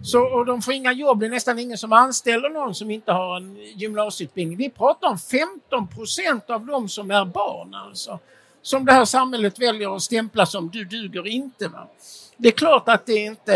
Så, 0.03 0.21
och 0.21 0.47
de 0.47 0.63
får 0.63 0.75
inga 0.75 0.93
jobb. 0.93 1.21
Det 1.21 1.27
är 1.27 1.31
nästan 1.31 1.59
ingen 1.59 1.79
som 1.79 1.93
anställer 1.93 2.51
någon 2.51 2.75
som 2.75 2.91
inte 2.91 3.13
har 3.13 3.37
en 3.37 3.57
gymnasieutbildning. 3.57 4.59
Vi 4.59 4.71
pratar 4.71 5.09
om 5.09 5.19
15 5.19 5.89
procent 5.89 6.51
av 6.51 6.67
de 6.67 6.89
som 6.89 7.11
är 7.11 7.25
barn 7.25 7.75
alltså. 7.75 8.19
Som 8.63 8.85
det 8.85 8.93
här 8.93 9.05
samhället 9.05 9.59
väljer 9.59 9.97
att 9.97 10.03
stämpla 10.03 10.47
som 10.47 10.69
du 10.69 10.85
duger 10.85 11.27
inte. 11.27 11.69
Va? 11.69 11.89
Det 12.37 12.49
är 12.49 12.53
klart 12.53 12.89
att 12.89 13.07
det, 13.07 13.17
inte, 13.17 13.53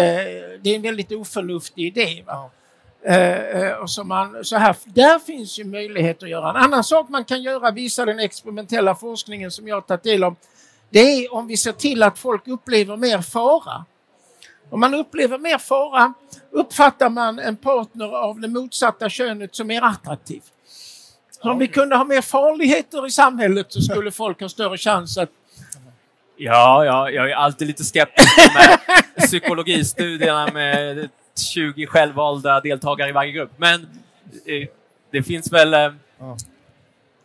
det 0.62 0.70
är 0.70 0.76
en 0.76 0.82
väldigt 0.82 1.12
oförnuftig 1.12 1.86
idé. 1.86 2.24
Va? 2.26 2.50
Uh, 3.08 3.72
och 3.72 3.90
så 3.90 4.04
man, 4.04 4.44
så 4.44 4.56
här, 4.56 4.76
där 4.84 5.18
finns 5.18 5.58
ju 5.58 5.64
möjlighet 5.64 6.22
att 6.22 6.28
göra. 6.28 6.50
En 6.50 6.56
annan 6.56 6.84
sak 6.84 7.08
man 7.08 7.24
kan 7.24 7.42
göra, 7.42 7.70
visar 7.70 8.06
den 8.06 8.18
experimentella 8.18 8.94
forskningen 8.94 9.50
som 9.50 9.68
jag 9.68 9.76
har 9.76 9.80
tagit 9.80 10.02
del 10.02 10.24
av, 10.24 10.36
det 10.90 11.00
är 11.00 11.34
om 11.34 11.46
vi 11.46 11.56
ser 11.56 11.72
till 11.72 12.02
att 12.02 12.18
folk 12.18 12.48
upplever 12.48 12.96
mer 12.96 13.22
fara. 13.22 13.84
Om 14.72 14.80
man 14.80 14.94
upplever 14.94 15.38
mer 15.38 15.58
fara 15.58 16.14
uppfattar 16.50 17.10
man 17.10 17.38
en 17.38 17.56
partner 17.56 18.16
av 18.16 18.40
det 18.40 18.48
motsatta 18.48 19.08
könet 19.08 19.54
som 19.54 19.66
mer 19.66 19.82
attraktiv. 19.82 20.42
Så 21.30 21.50
om 21.50 21.58
vi 21.58 21.68
kunde 21.68 21.96
ha 21.96 22.04
mer 22.04 22.20
farligheter 22.20 23.06
i 23.06 23.10
samhället 23.10 23.66
så 23.72 23.80
skulle 23.80 24.10
folk 24.22 24.40
ha 24.40 24.48
större 24.48 24.78
chans 24.78 25.18
att 25.18 25.30
Ja, 26.36 26.84
ja 26.84 27.10
jag 27.10 27.30
är 27.30 27.34
alltid 27.34 27.68
lite 27.68 27.84
skeptisk 27.84 28.54
med 28.54 28.78
psykologistudierna 29.26 30.52
med 30.52 31.08
20 31.54 31.86
självvalda 31.86 32.60
deltagare 32.60 33.08
i 33.08 33.12
varje 33.12 33.32
grupp. 33.32 33.50
Men 33.56 33.80
eh, 34.46 34.68
det 35.10 35.22
finns 35.22 35.52
väl 35.52 35.74
eh, 35.74 35.92
ja. 36.18 36.36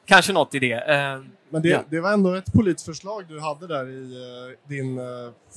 kanske 0.06 0.34
något 0.34 0.56
i 0.56 0.60
det. 0.60 0.74
Eh, 0.74 1.22
Men 1.50 1.62
det, 1.62 1.70
ja. 1.70 1.84
det, 1.89 2.00
var 2.00 2.14
ändå 2.14 2.34
ett 2.36 2.54
politiskt 2.54 2.86
förslag 2.86 3.26
du 3.28 3.39
hade 3.39 3.68
där 3.68 3.89
i 3.89 4.16
eh, 4.16 4.70
din 4.70 5.00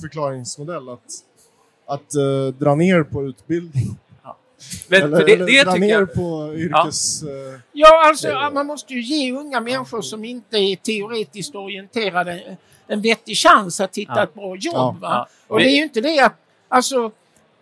förklaringsmodell 0.00 0.88
att, 0.88 1.24
att 1.90 2.14
eh, 2.14 2.54
dra 2.58 2.74
ner 2.74 3.02
på 3.02 3.24
utbildning. 3.24 3.98
Men, 4.88 5.02
eller, 5.02 5.26
det, 5.26 5.36
det 5.36 5.64
dra 5.64 5.74
ner 5.74 5.88
jag... 5.88 6.14
på 6.14 6.54
yrkes... 6.56 7.22
Ja, 7.22 7.28
ja 7.72 8.08
alltså 8.08 8.50
man 8.52 8.66
måste 8.66 8.94
ju 8.94 9.00
ge 9.00 9.32
unga 9.32 9.60
människor 9.60 10.02
som 10.02 10.24
inte 10.24 10.56
är 10.56 10.76
teoretiskt 10.76 11.54
orienterade 11.54 12.56
en 12.86 13.00
vettig 13.00 13.36
chans 13.36 13.80
att 13.80 13.98
hitta 13.98 14.12
ja. 14.16 14.22
ett 14.22 14.34
bra 14.34 14.56
jobb. 14.56 14.98
Ja. 15.02 15.28
Och 15.46 15.58
det 15.58 15.64
är 15.64 15.76
ju 15.76 15.82
inte 15.82 16.00
det 16.00 16.20
att, 16.20 16.34
alltså 16.68 17.10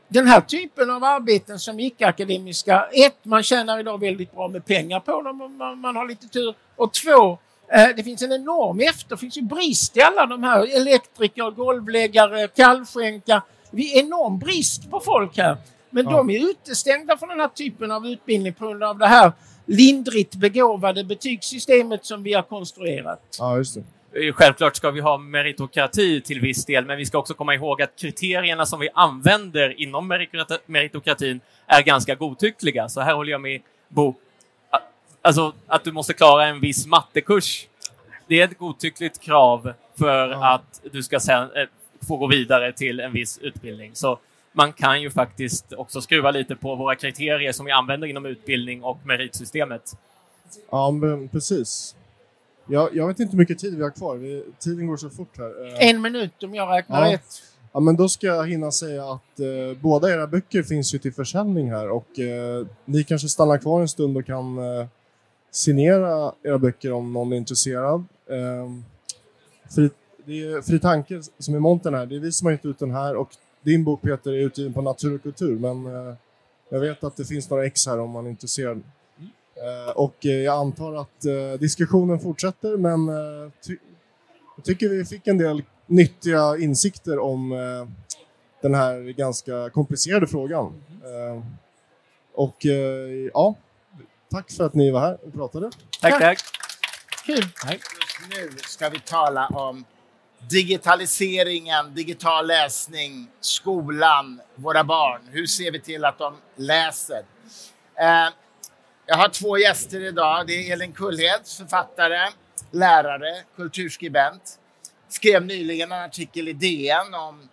den 0.09 0.27
här 0.27 0.41
typen 0.41 0.91
av 0.91 1.05
arbeten 1.05 1.59
som 1.59 1.81
icke-akademiska, 1.81 2.89
ett, 2.93 3.25
man 3.25 3.43
tjänar 3.43 3.81
idag 3.81 4.01
väldigt 4.01 4.33
bra 4.33 4.49
med 4.49 4.67
pengar 4.67 5.01
på 5.01 5.23
dem 5.23 5.41
om 5.41 5.57
man, 5.57 5.81
man 5.81 5.97
har 5.97 6.09
lite 6.09 6.29
tur. 6.29 6.55
Och 6.77 6.93
två, 6.93 7.39
eh, 7.73 7.89
det 7.97 8.03
finns 8.03 8.23
en 8.23 8.33
enorm 8.33 8.81
efter, 8.81 9.11
det 9.11 9.17
finns 9.17 9.37
ju 9.37 9.43
brist 9.43 9.97
i 9.97 10.01
alla 10.01 10.27
de 10.27 10.43
här 10.43 10.77
elektriker, 10.77 11.51
golvläggare, 11.51 12.49
kallskänka. 12.49 13.43
Vi 13.71 13.99
är 13.99 14.05
enorm 14.05 14.39
brist 14.39 14.91
på 14.91 15.01
folk 15.01 15.37
här. 15.37 15.57
Men 15.91 16.05
ja. 16.05 16.11
de 16.11 16.31
är 16.31 16.51
utestängda 16.51 17.17
från 17.17 17.29
den 17.29 17.41
här 17.41 17.49
typen 17.49 17.91
av 17.91 18.07
utbildning 18.07 18.53
på 18.53 18.67
grund 18.67 18.83
av 18.83 18.99
det 18.99 19.07
här 19.07 19.33
lindrigt 19.67 20.35
begåvade 20.35 21.05
betygssystemet 21.05 22.07
som 22.07 22.23
vi 22.23 22.33
har 22.33 22.43
konstruerat. 22.43 23.21
Ja, 23.39 23.57
just 23.57 23.75
det. 23.75 23.83
Eh, 24.27 24.33
självklart 24.33 24.77
ska 24.77 24.91
vi 24.91 25.01
ha 25.01 25.19
meritokrati 25.19 26.21
till 26.21 26.41
viss 26.41 26.65
del, 26.65 26.85
men 26.85 26.97
vi 26.97 27.07
ska 27.07 27.19
också 27.19 27.35
komma 27.35 27.55
ihåg 27.55 27.83
att 27.83 27.97
kriterierna 27.97 28.67
som 28.67 28.81
vi 28.81 28.89
använder 28.95 29.81
inom 29.81 30.09
meritokratin 30.67 31.41
är 31.67 31.83
ganska 31.83 32.15
godtyckliga. 32.15 32.89
Så 32.89 33.01
här 33.01 33.15
håller 33.15 33.33
jag 33.33 33.41
med 33.41 33.61
Bo. 33.89 34.15
Alltså 35.23 35.53
att 35.67 35.85
du 35.85 35.93
måste 35.93 36.13
klara 36.13 36.47
en 36.47 36.61
viss 36.61 36.87
mattekurs. 36.87 37.67
Det 38.27 38.41
är 38.41 38.45
ett 38.45 38.59
godtyckligt 38.59 39.21
krav 39.21 39.73
för 39.99 40.29
ja. 40.29 40.55
att 40.55 40.81
du 40.93 41.03
ska 41.03 41.21
sen 41.21 41.49
eh, 42.01 42.07
få 42.07 42.17
gå 42.17 42.27
vidare 42.27 42.73
till 42.73 43.01
en 43.01 43.13
viss 43.13 43.39
utbildning. 43.39 43.91
Så 43.95 44.19
man 44.53 44.73
kan 44.73 45.03
ju 45.03 45.11
faktiskt 45.11 45.73
också 45.73 46.01
skruva 46.01 46.31
lite 46.31 46.57
på 46.57 46.75
våra 46.75 46.95
kriterier 46.95 47.53
som 47.53 47.67
vi 47.67 47.73
använder 47.73 48.09
inom 48.09 48.27
utbildning 48.27 48.83
och 48.83 48.99
meritsystemet. 49.05 49.93
Ja, 50.71 50.91
men 50.91 51.29
precis. 51.29 51.97
Jag, 52.67 52.97
jag 52.97 53.07
vet 53.07 53.21
inte 53.21 53.33
hur 53.33 53.39
mycket 53.39 53.59
tid 53.59 53.77
vi 53.77 53.83
har 53.83 53.91
kvar. 53.91 54.17
Vi, 54.17 54.45
tiden 54.59 54.87
går 54.87 54.97
så 54.97 55.11
fort 55.11 55.39
här. 55.39 55.67
Eh, 55.67 55.89
en 55.89 56.01
minut 56.01 56.43
om 56.43 56.55
jag 56.55 56.77
räknar 56.77 57.07
ja. 57.07 57.13
rätt. 57.13 57.43
Ja, 57.73 57.81
men 57.81 57.97
då 57.97 58.09
ska 58.09 58.27
jag 58.27 58.49
hinna 58.49 58.71
säga 58.71 59.05
att 59.05 59.41
eh, 59.41 59.81
båda 59.81 60.11
era 60.13 60.27
böcker 60.27 60.63
finns 60.63 60.95
ju 60.95 60.99
till 60.99 61.13
försäljning 61.13 61.71
här 61.71 61.91
och 61.91 62.19
eh, 62.19 62.67
ni 62.85 63.05
kanske 63.05 63.29
stannar 63.29 63.59
kvar 63.59 63.81
en 63.81 63.89
stund 63.89 64.17
och 64.17 64.27
kan 64.27 64.59
eh, 64.59 64.87
signera 65.51 66.33
era 66.43 66.59
böcker 66.59 66.93
om 66.93 67.13
någon 67.13 67.33
är 67.33 67.37
intresserad. 67.37 68.05
Eh, 68.31 68.71
fri, 69.75 69.91
det 70.29 70.43
är 70.43 70.63
Fri 70.63 70.79
Tanke 70.79 71.23
som 71.39 71.55
är 71.55 71.59
montern 71.59 71.95
här, 71.95 72.07
det 72.07 72.17
är 72.17 72.21
vi 72.21 72.33
som 72.33 72.47
har 72.47 72.53
gett 72.53 72.65
ut 72.65 72.79
den 72.79 72.91
här 72.91 73.17
och 73.17 73.29
din 73.63 73.85
bok 73.85 74.03
Peter 74.03 74.33
är 74.33 74.39
utgiven 74.39 74.73
på 74.73 74.83
Natur 74.83 75.15
och 75.15 75.23
kultur 75.23 75.59
men 75.59 75.87
eh, 75.87 76.15
jag 76.69 76.81
vet 76.81 77.05
att 77.05 77.17
det 77.17 77.25
finns 77.25 77.51
några 77.51 77.67
ex 77.67 77.87
här 77.87 78.01
om 78.01 78.11
man 78.11 78.27
är 78.27 78.31
intresserad. 78.31 78.83
Eh, 79.57 79.91
och 79.91 80.27
eh, 80.27 80.33
jag 80.33 80.57
antar 80.57 80.95
att 80.95 81.25
eh, 81.25 81.61
diskussionen 81.61 82.21
fortsätter 82.21 82.77
men 82.77 83.07
ty 83.67 83.77
jag 84.57 84.65
tycker 84.65 84.89
vi 84.89 85.05
fick 85.05 85.27
en 85.27 85.39
del 85.39 85.63
nyttiga 85.87 86.57
insikter 86.59 87.19
om 87.19 87.51
den 88.63 88.75
här 88.75 89.13
ganska 89.13 89.71
komplicerade 89.71 90.27
frågan. 90.27 90.83
och 92.35 92.57
ja, 93.33 93.55
tack 94.31 94.51
för 94.53 94.67
att 94.67 94.75
ni 94.75 94.91
var 94.91 95.01
här 95.01 95.19
och 95.27 95.35
pratade. 95.35 95.71
Tack, 96.01 96.21
tack. 96.21 96.39
Kul. 97.27 97.37
Just 97.37 98.37
nu 98.37 98.51
ska 98.67 98.89
vi 98.89 99.01
tala 99.01 99.47
om 99.47 99.85
digitaliseringen, 100.39 101.95
digital 101.95 102.47
läsning, 102.47 103.29
skolan, 103.41 104.41
våra 104.55 104.85
barn. 104.85 105.21
Hur 105.31 105.47
ser 105.47 105.73
vi 105.73 105.81
till 105.81 106.05
att 106.05 106.19
de 106.19 106.37
läser? 106.57 107.23
Eh, 107.95 108.29
jag 109.07 109.17
har 109.17 109.29
två 109.29 109.59
gäster 109.59 110.01
idag. 110.01 110.47
Det 110.47 110.53
är 110.53 110.73
Elin 110.73 110.93
Kullhed, 110.93 111.41
författare, 111.59 112.31
lärare, 112.71 113.43
kulturskribent. 113.57 114.59
Skrev 115.09 115.47
nyligen 115.47 115.93
en 115.93 116.03
artikel 116.03 116.49
i 116.49 116.53
DN 116.53 117.15
om 117.15 117.49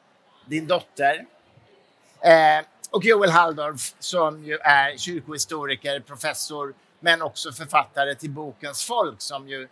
din 0.45 0.67
dotter. 0.67 1.25
Eh, 2.21 2.65
och 2.91 3.05
Joel 3.05 3.29
Halldorf 3.29 3.93
som 3.99 4.43
ju 4.43 4.57
är 4.57 4.97
kyrkohistoriker, 4.97 5.99
professor 5.99 6.73
men 6.99 7.21
också 7.21 7.51
författare 7.51 8.15
till 8.15 8.29
Bokens 8.29 8.85
folk 8.85 9.21
som 9.21 9.49
ju 9.49 9.67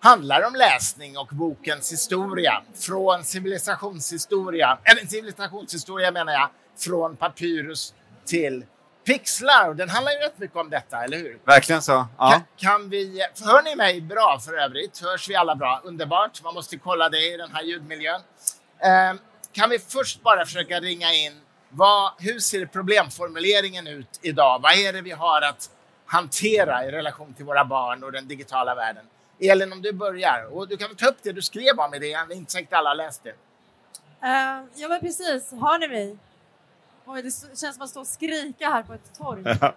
handlar 0.00 0.46
om 0.46 0.54
läsning 0.54 1.18
och 1.18 1.26
bokens 1.26 1.92
historia. 1.92 2.62
Från 2.74 3.24
civilisationshistoria, 3.24 4.78
eller 4.84 5.06
civilisationshistoria 5.06 6.10
menar 6.10 6.32
jag, 6.32 6.48
från 6.78 7.16
papyrus 7.16 7.94
till 8.26 8.64
pixlar. 9.06 9.74
Den 9.74 9.88
handlar 9.88 10.12
ju 10.12 10.18
rätt 10.18 10.38
mycket 10.38 10.56
om 10.56 10.70
detta, 10.70 11.04
eller 11.04 11.16
hur? 11.16 11.38
Verkligen 11.44 11.82
så. 11.82 12.06
Ja. 12.18 12.30
Kan, 12.30 12.42
kan, 12.56 12.90
vi, 12.90 13.26
hör 13.44 13.62
ni 13.62 13.76
mig 13.76 14.00
bra 14.00 14.40
för 14.44 14.58
övrigt? 14.58 15.02
Hörs 15.02 15.28
vi 15.28 15.34
alla 15.34 15.54
bra? 15.54 15.80
Underbart. 15.84 16.42
Man 16.42 16.54
måste 16.54 16.78
kolla 16.78 17.08
det 17.08 17.34
i 17.34 17.36
den 17.36 17.50
här 17.52 17.62
ljudmiljön. 17.62 18.20
Eh, 18.78 19.20
kan 19.52 19.70
vi 19.70 19.78
först 19.78 20.22
bara 20.22 20.44
försöka 20.44 20.80
ringa 20.80 21.12
in 21.12 21.40
vad, 21.68 22.12
hur 22.18 22.38
ser 22.38 22.66
problemformuleringen 22.66 23.86
ut 23.86 24.20
idag? 24.22 24.60
Vad 24.62 24.72
är 24.72 24.92
det 24.92 25.00
vi 25.00 25.10
har 25.10 25.42
att 25.42 25.70
hantera 26.06 26.84
i 26.84 26.90
relation 26.90 27.34
till 27.34 27.44
våra 27.44 27.64
barn 27.64 28.04
och 28.04 28.12
den 28.12 28.28
digitala 28.28 28.74
världen? 28.74 29.04
Elin, 29.40 29.72
om 29.72 29.82
du 29.82 29.92
börjar. 29.92 30.48
Och 30.52 30.68
du 30.68 30.76
kan 30.76 30.96
ta 30.96 31.06
upp 31.06 31.22
det 31.22 31.32
du 31.32 31.42
skrev 31.42 31.78
om 31.78 31.94
i 31.94 31.98
det. 31.98 32.06
Det 32.06 32.14
är 32.14 32.32
inte 32.32 32.52
säkert 32.52 32.72
alla 32.72 32.94
läst 32.94 33.22
det. 33.22 33.30
Uh, 34.22 34.64
ja, 34.74 34.88
men 34.88 35.00
precis. 35.00 35.52
Hör 35.52 35.78
ni 35.78 35.88
mig? 35.88 36.18
Oj, 37.04 37.22
det 37.22 37.30
känns 37.60 37.74
som 37.74 37.82
att 37.82 37.90
står 37.90 38.00
och 38.00 38.06
skrika 38.06 38.68
här 38.68 38.82
på 38.82 38.92
ett 38.94 39.18
torg. 39.18 39.40
uh, 39.40 39.56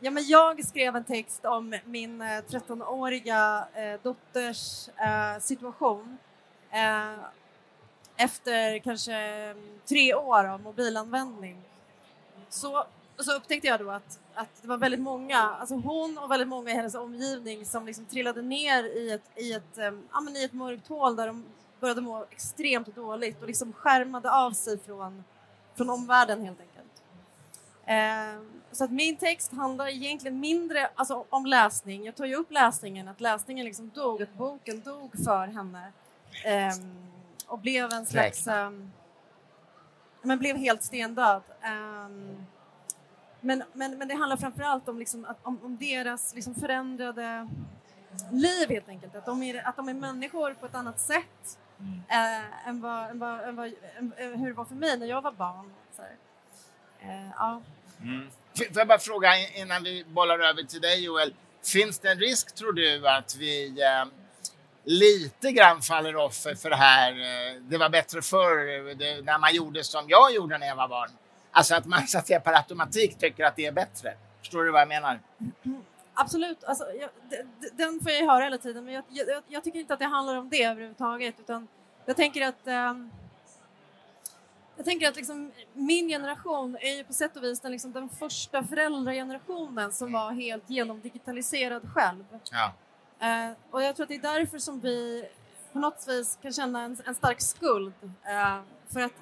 ja, 0.00 0.10
men 0.10 0.26
jag 0.26 0.64
skrev 0.66 0.96
en 0.96 1.04
text 1.04 1.44
om 1.44 1.78
min 1.84 2.22
13-åriga 2.22 3.68
uh, 3.76 3.84
eh, 3.84 4.00
dotters 4.02 4.88
uh, 4.88 5.40
situation 5.40 6.18
efter 8.20 8.78
kanske 8.78 9.14
mm, 9.14 9.80
tre 9.88 10.14
år 10.14 10.44
av 10.44 10.60
mobilanvändning. 10.60 11.62
Så, 12.48 12.86
så 13.18 13.32
upptäckte 13.32 13.66
jag 13.66 13.80
då 13.80 13.90
att, 13.90 14.18
att 14.40 14.62
det 14.62 14.68
var 14.68 14.78
väldigt 14.78 15.00
många, 15.00 15.38
alltså 15.38 15.74
hon 15.74 16.18
och 16.18 16.30
väldigt 16.30 16.48
många 16.48 16.70
i 16.70 16.74
hennes 16.74 16.94
omgivning 16.94 17.66
som 17.66 17.86
liksom 17.86 18.04
trillade 18.04 18.42
ner 18.42 18.84
i 18.84 19.10
ett, 19.12 19.30
i 19.36 19.52
ett, 19.52 19.78
ja, 20.12 20.20
men 20.20 20.36
i 20.36 20.44
ett 20.44 20.52
mörkt 20.52 20.88
hål 20.88 21.16
där 21.16 21.26
de 21.26 21.44
började 21.80 22.00
må 22.00 22.26
extremt 22.30 22.94
dåligt 22.94 23.42
och 23.42 23.46
liksom 23.46 23.72
skärmade 23.72 24.32
av 24.32 24.50
sig 24.50 24.78
från, 24.78 25.24
från 25.74 25.90
omvärlden 25.90 26.44
helt 26.44 26.60
enkelt. 26.60 27.02
Eh, 27.84 28.42
så 28.72 28.84
att 28.84 28.90
min 28.90 29.16
text 29.16 29.52
handlar 29.52 29.88
egentligen 29.88 30.40
mindre 30.40 30.90
alltså, 30.94 31.24
om 31.30 31.46
läsning. 31.46 32.04
Jag 32.04 32.14
tar 32.16 32.26
ju 32.26 32.34
upp 32.34 32.50
läsningen, 32.50 33.08
att 33.08 33.20
läsningen 33.20 33.66
liksom 33.66 33.90
dog, 33.94 34.22
att 34.22 34.34
boken 34.34 34.80
dog 34.80 35.24
för 35.24 35.46
henne 35.46 35.92
eh, 36.44 36.74
och 37.46 37.58
blev 37.58 37.92
en 37.92 38.06
slags... 38.06 38.46
Eh, 38.46 38.70
men 40.22 40.38
blev 40.38 40.56
helt 40.56 40.82
stendöd. 40.82 41.42
Um, 42.06 42.46
men, 43.40 43.62
men, 43.72 43.98
men 43.98 44.08
det 44.08 44.14
handlar 44.14 44.36
framför 44.36 44.62
allt 44.62 44.88
om, 44.88 44.98
liksom, 44.98 45.24
att, 45.24 45.38
om, 45.42 45.64
om 45.64 45.76
deras 45.76 46.34
liksom 46.34 46.54
förändrade 46.54 47.48
liv 48.32 48.68
helt 48.68 48.88
enkelt. 48.88 49.16
Att 49.16 49.26
de, 49.26 49.42
är, 49.42 49.68
att 49.68 49.76
de 49.76 49.88
är 49.88 49.94
människor 49.94 50.54
på 50.54 50.66
ett 50.66 50.74
annat 50.74 51.00
sätt 51.00 51.58
mm. 51.78 52.02
än, 52.66 52.80
vad, 52.80 53.10
än, 53.10 53.18
vad, 53.18 53.40
än, 53.40 53.56
vad, 53.56 53.72
än, 53.96 54.12
hur 54.38 54.46
det 54.46 54.52
var 54.52 54.64
för 54.64 54.74
mig 54.74 54.98
när 54.98 55.06
jag 55.06 55.22
var 55.22 55.32
barn. 55.32 55.72
Så 55.96 56.02
eh, 57.00 57.30
ja. 57.36 57.62
Mm. 58.02 58.30
Får 58.56 58.66
jag 58.74 58.88
bara 58.88 58.98
fråga 58.98 59.28
innan 59.54 59.82
vi 59.82 60.04
bollar 60.04 60.38
över 60.38 60.62
till 60.62 60.80
dig 60.80 61.04
Joel. 61.04 61.34
Finns 61.64 61.98
det 61.98 62.10
en 62.10 62.18
risk 62.18 62.54
tror 62.54 62.72
du 62.72 63.08
att 63.08 63.36
vi 63.36 63.82
eh, 63.82 64.04
lite 64.84 65.52
grann 65.52 65.82
faller 65.82 66.16
offer 66.16 66.54
för 66.54 66.70
det 66.70 66.76
här, 66.76 67.12
eh, 67.12 67.60
det 67.60 67.78
var 67.78 67.88
bättre 67.88 68.22
förr, 68.22 68.94
det, 68.94 69.22
när 69.24 69.38
man 69.38 69.54
gjorde 69.54 69.84
som 69.84 70.04
jag 70.08 70.34
gjorde 70.34 70.58
när 70.58 70.66
jag 70.66 70.76
var 70.76 70.88
barn. 70.88 71.10
Alltså 71.50 71.74
att 71.74 71.86
man 71.86 72.06
så 72.06 72.18
att 72.18 72.26
säga 72.26 72.40
per 72.40 72.52
automatik 72.52 73.18
tycker 73.18 73.44
att 73.44 73.56
det 73.56 73.66
är 73.66 73.72
bättre. 73.72 74.14
Förstår 74.38 74.64
du 74.64 74.70
vad 74.70 74.80
jag 74.80 74.88
menar? 74.88 75.20
Absolut, 76.14 76.64
alltså, 76.64 76.84
jag, 77.00 77.10
den 77.72 78.00
får 78.00 78.12
jag 78.12 78.26
höra 78.26 78.44
hela 78.44 78.58
tiden 78.58 78.84
men 78.84 78.94
jag, 78.94 79.04
jag, 79.08 79.42
jag, 79.48 79.64
tycker 79.64 79.78
inte 79.78 79.92
att 79.92 79.98
det 79.98 80.06
handlar 80.06 80.36
om 80.36 80.48
det 80.48 80.64
överhuvudtaget 80.64 81.34
utan 81.40 81.68
jag 82.06 82.16
tänker 82.16 82.48
att 82.48 82.90
um, 82.90 83.10
jag 84.76 84.86
tänker 84.86 85.08
att 85.08 85.16
liksom, 85.16 85.52
min 85.72 86.08
generation 86.08 86.76
är 86.80 86.96
ju 86.96 87.04
på 87.04 87.12
sätt 87.12 87.36
och 87.36 87.44
vis 87.44 87.60
den, 87.60 87.72
liksom, 87.72 87.92
den 87.92 88.08
första 88.08 88.64
föräldragenerationen 88.64 89.92
som 89.92 90.12
var 90.12 90.32
helt 90.32 90.70
genomdigitaliserad 90.70 91.82
själv. 91.94 92.24
Ja. 92.50 92.72
Uh, 93.22 93.56
och 93.70 93.82
jag 93.82 93.96
tror 93.96 94.04
att 94.04 94.08
det 94.08 94.14
är 94.14 94.38
därför 94.38 94.58
som 94.58 94.80
vi 94.80 95.28
på 95.72 95.78
något 95.78 96.04
vis 96.08 96.38
kan 96.42 96.52
känna 96.52 96.82
en, 96.82 96.96
en 97.06 97.14
stark 97.14 97.40
skuld. 97.40 97.94
Uh, 98.02 98.60
för 98.92 99.00
att 99.00 99.12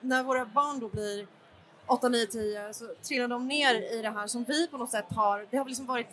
när 0.00 0.22
våra 0.22 0.44
barn 0.44 0.80
då 0.80 0.88
blir 0.88 1.26
8, 1.86 2.08
9, 2.08 2.26
10 2.26 2.74
så 2.74 2.84
trillar 3.02 3.28
de 3.28 3.48
ner 3.48 3.74
i 3.74 4.02
det 4.02 4.10
här 4.10 4.26
som 4.26 4.44
vi 4.44 4.68
på 4.68 4.78
något 4.78 4.90
sätt 4.90 5.06
har, 5.08 5.46
det 5.50 5.56
har 5.56 5.64
liksom 5.64 5.86
varit 5.86 6.08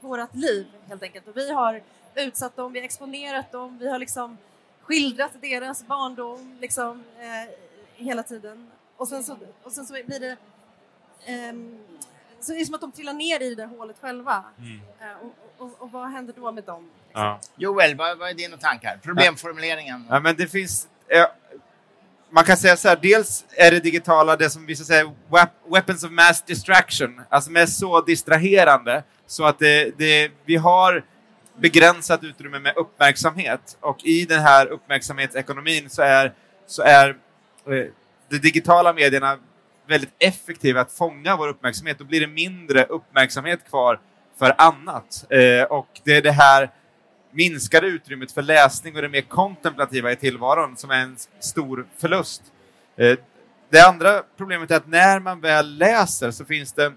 vårt 0.00 0.34
liv 0.34 0.66
helt 0.88 1.02
enkelt 1.02 1.28
och 1.28 1.36
vi 1.36 1.52
har 1.52 1.82
utsatt 2.14 2.56
dem, 2.56 2.72
vi 2.72 2.78
har 2.78 2.84
exponerat 2.84 3.52
dem, 3.52 3.78
vi 3.78 3.90
har 3.90 3.98
liksom 3.98 4.38
skildrat 4.82 5.30
deras 5.40 5.86
barndom 5.86 6.58
liksom 6.60 7.04
eh, 7.18 7.54
hela 7.94 8.22
tiden 8.22 8.70
och 8.96 9.08
sen 9.08 9.24
så, 9.24 9.36
och 9.62 9.72
sen 9.72 9.86
så 9.86 9.92
blir 9.92 10.20
det 10.20 10.36
eh, 11.24 11.52
så 12.40 12.52
det 12.52 12.60
är 12.60 12.64
som 12.64 12.74
att 12.74 12.80
de 12.80 12.92
trillar 12.92 13.12
ner 13.12 13.42
i 13.42 13.48
det 13.48 13.54
där 13.54 13.66
hålet 13.66 13.96
själva. 14.00 14.44
Mm. 14.58 14.80
Eh, 15.00 15.26
och, 15.26 15.66
och, 15.66 15.82
och, 15.82 15.92
vad 15.92 16.10
händer 16.10 16.34
då 16.36 16.52
med 16.52 16.64
dem? 16.64 16.90
Ja. 17.12 17.40
Joel, 17.56 17.96
vad, 17.96 18.18
vad 18.18 18.30
är 18.30 18.34
dina 18.34 18.56
tankar? 18.56 19.00
Problemformuleringen? 19.02 20.06
Ja, 20.10 20.20
men 20.20 20.36
det 20.36 20.46
finns... 20.46 20.88
Man 22.32 22.44
kan 22.44 22.56
säga 22.56 22.76
så 22.76 22.88
här, 22.88 22.98
dels 23.02 23.44
är 23.56 23.70
det 23.70 23.80
digitala 23.80 24.36
det 24.36 24.50
som 24.50 24.66
vissa 24.66 24.84
säger 24.84 25.10
weapons 25.72 26.04
of 26.04 26.10
mass 26.10 26.42
distraction, 26.42 27.20
alltså 27.28 27.50
med 27.50 27.68
så 27.68 28.00
distraherande 28.00 29.02
så 29.26 29.44
att 29.44 29.58
det, 29.58 29.98
det, 29.98 30.30
vi 30.44 30.56
har 30.56 31.04
begränsat 31.60 32.24
utrymme 32.24 32.58
med 32.58 32.76
uppmärksamhet 32.76 33.78
och 33.80 34.04
i 34.04 34.24
den 34.24 34.40
här 34.40 34.66
uppmärksamhetsekonomin 34.66 35.90
så 35.90 36.02
är, 36.02 36.32
så 36.66 36.82
är 36.82 37.08
eh, 37.08 37.86
de 38.28 38.38
digitala 38.38 38.92
medierna 38.92 39.38
väldigt 39.88 40.14
effektiva 40.18 40.80
att 40.80 40.92
fånga 40.92 41.36
vår 41.36 41.48
uppmärksamhet. 41.48 41.98
Då 41.98 42.04
blir 42.04 42.20
det 42.20 42.26
mindre 42.26 42.84
uppmärksamhet 42.84 43.68
kvar 43.68 44.00
för 44.38 44.54
annat. 44.58 45.26
Eh, 45.30 45.62
och 45.62 45.88
det 46.04 46.16
är 46.16 46.22
det 46.22 46.32
här 46.32 46.70
minskade 47.30 47.86
utrymmet 47.86 48.32
för 48.32 48.42
läsning 48.42 48.96
och 48.96 49.02
det 49.02 49.08
mer 49.08 49.20
kontemplativa 49.20 50.12
i 50.12 50.16
tillvaron 50.16 50.76
som 50.76 50.90
är 50.90 50.98
en 50.98 51.16
stor 51.40 51.86
förlust. 51.98 52.42
Eh, 52.96 53.18
det 53.70 53.80
andra 53.80 54.22
problemet 54.36 54.70
är 54.70 54.76
att 54.76 54.88
när 54.88 55.20
man 55.20 55.40
väl 55.40 55.78
läser 55.78 56.30
så 56.30 56.44
finns 56.44 56.72
det 56.72 56.92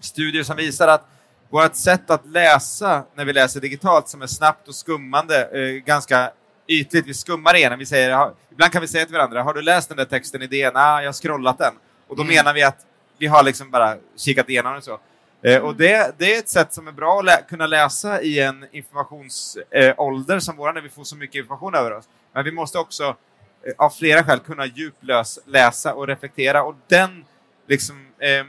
studier 0.00 0.42
som 0.42 0.56
visar 0.56 0.88
att 0.88 1.08
vårt 1.50 1.74
sätt 1.74 2.10
att 2.10 2.26
läsa 2.26 3.04
när 3.14 3.24
vi 3.24 3.32
läser 3.32 3.60
digitalt 3.60 4.08
som 4.08 4.22
är 4.22 4.26
snabbt 4.26 4.68
och 4.68 4.74
skummande, 4.74 5.48
eh, 5.52 5.84
ganska 5.84 6.30
ytligt, 6.66 7.06
vi 7.06 7.14
skummar 7.14 7.56
igenom, 7.56 7.78
vi 7.78 7.86
säger, 7.86 8.30
ibland 8.52 8.72
kan 8.72 8.82
vi 8.82 8.88
säga 8.88 9.04
till 9.04 9.14
varandra, 9.14 9.42
har 9.42 9.54
du 9.54 9.62
läst 9.62 9.88
den 9.88 9.96
där 9.96 10.04
texten 10.04 10.42
i 10.42 10.46
DN? 10.46 10.72
Ah, 10.74 11.00
jag 11.00 11.08
har 11.08 11.12
scrollat 11.12 11.58
den. 11.58 11.74
Och 12.08 12.16
då 12.16 12.22
mm. 12.22 12.34
menar 12.34 12.54
vi 12.54 12.62
att 12.62 12.86
vi 13.18 13.26
har 13.26 13.42
liksom 13.42 13.70
bara 13.70 13.96
kikat 14.16 14.48
igenom 14.48 14.72
den 14.72 14.82
så. 14.82 15.00
Eh, 15.46 15.62
och 15.62 15.76
det, 15.76 16.14
det 16.18 16.34
är 16.34 16.38
ett 16.38 16.48
sätt 16.48 16.72
som 16.72 16.88
är 16.88 16.92
bra 16.92 17.18
att 17.18 17.24
lä 17.24 17.42
kunna 17.48 17.66
läsa 17.66 18.22
i 18.22 18.40
en 18.40 18.66
informationsålder 18.72 20.34
eh, 20.34 20.38
som 20.38 20.56
vår, 20.56 20.72
när 20.72 20.80
vi 20.80 20.88
får 20.88 21.04
så 21.04 21.16
mycket 21.16 21.38
information 21.38 21.74
över 21.74 21.92
oss. 21.92 22.08
Men 22.32 22.44
vi 22.44 22.52
måste 22.52 22.78
också 22.78 23.04
eh, 23.04 23.72
av 23.78 23.90
flera 23.90 24.24
skäl 24.24 24.38
kunna 24.38 24.66
djupläsa 24.66 25.94
och 25.94 26.06
reflektera 26.06 26.62
och 26.62 26.74
den 26.88 27.24
liksom, 27.66 28.06
eh, 28.18 28.46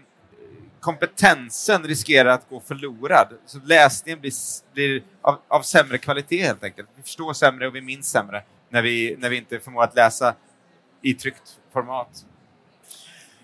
kompetensen 0.79 1.83
riskerar 1.83 2.29
att 2.29 2.49
gå 2.49 2.59
förlorad. 2.59 3.27
Så 3.45 3.59
läsningen 3.65 4.19
blir, 4.19 4.33
blir 4.73 5.03
av, 5.21 5.39
av, 5.47 5.61
sämre 5.61 5.97
kvalitet 5.97 6.43
helt 6.43 6.63
enkelt. 6.63 6.89
Vi 6.95 7.03
förstår 7.03 7.33
sämre 7.33 7.67
och 7.67 7.75
vi 7.75 7.81
minns 7.81 8.09
sämre 8.09 8.43
när 8.69 8.81
vi, 8.81 9.15
när 9.19 9.29
vi 9.29 9.37
inte 9.37 9.59
förmår 9.59 9.83
att 9.83 9.95
läsa 9.95 10.35
i 11.01 11.13
tryckt 11.13 11.59
format. 11.73 12.25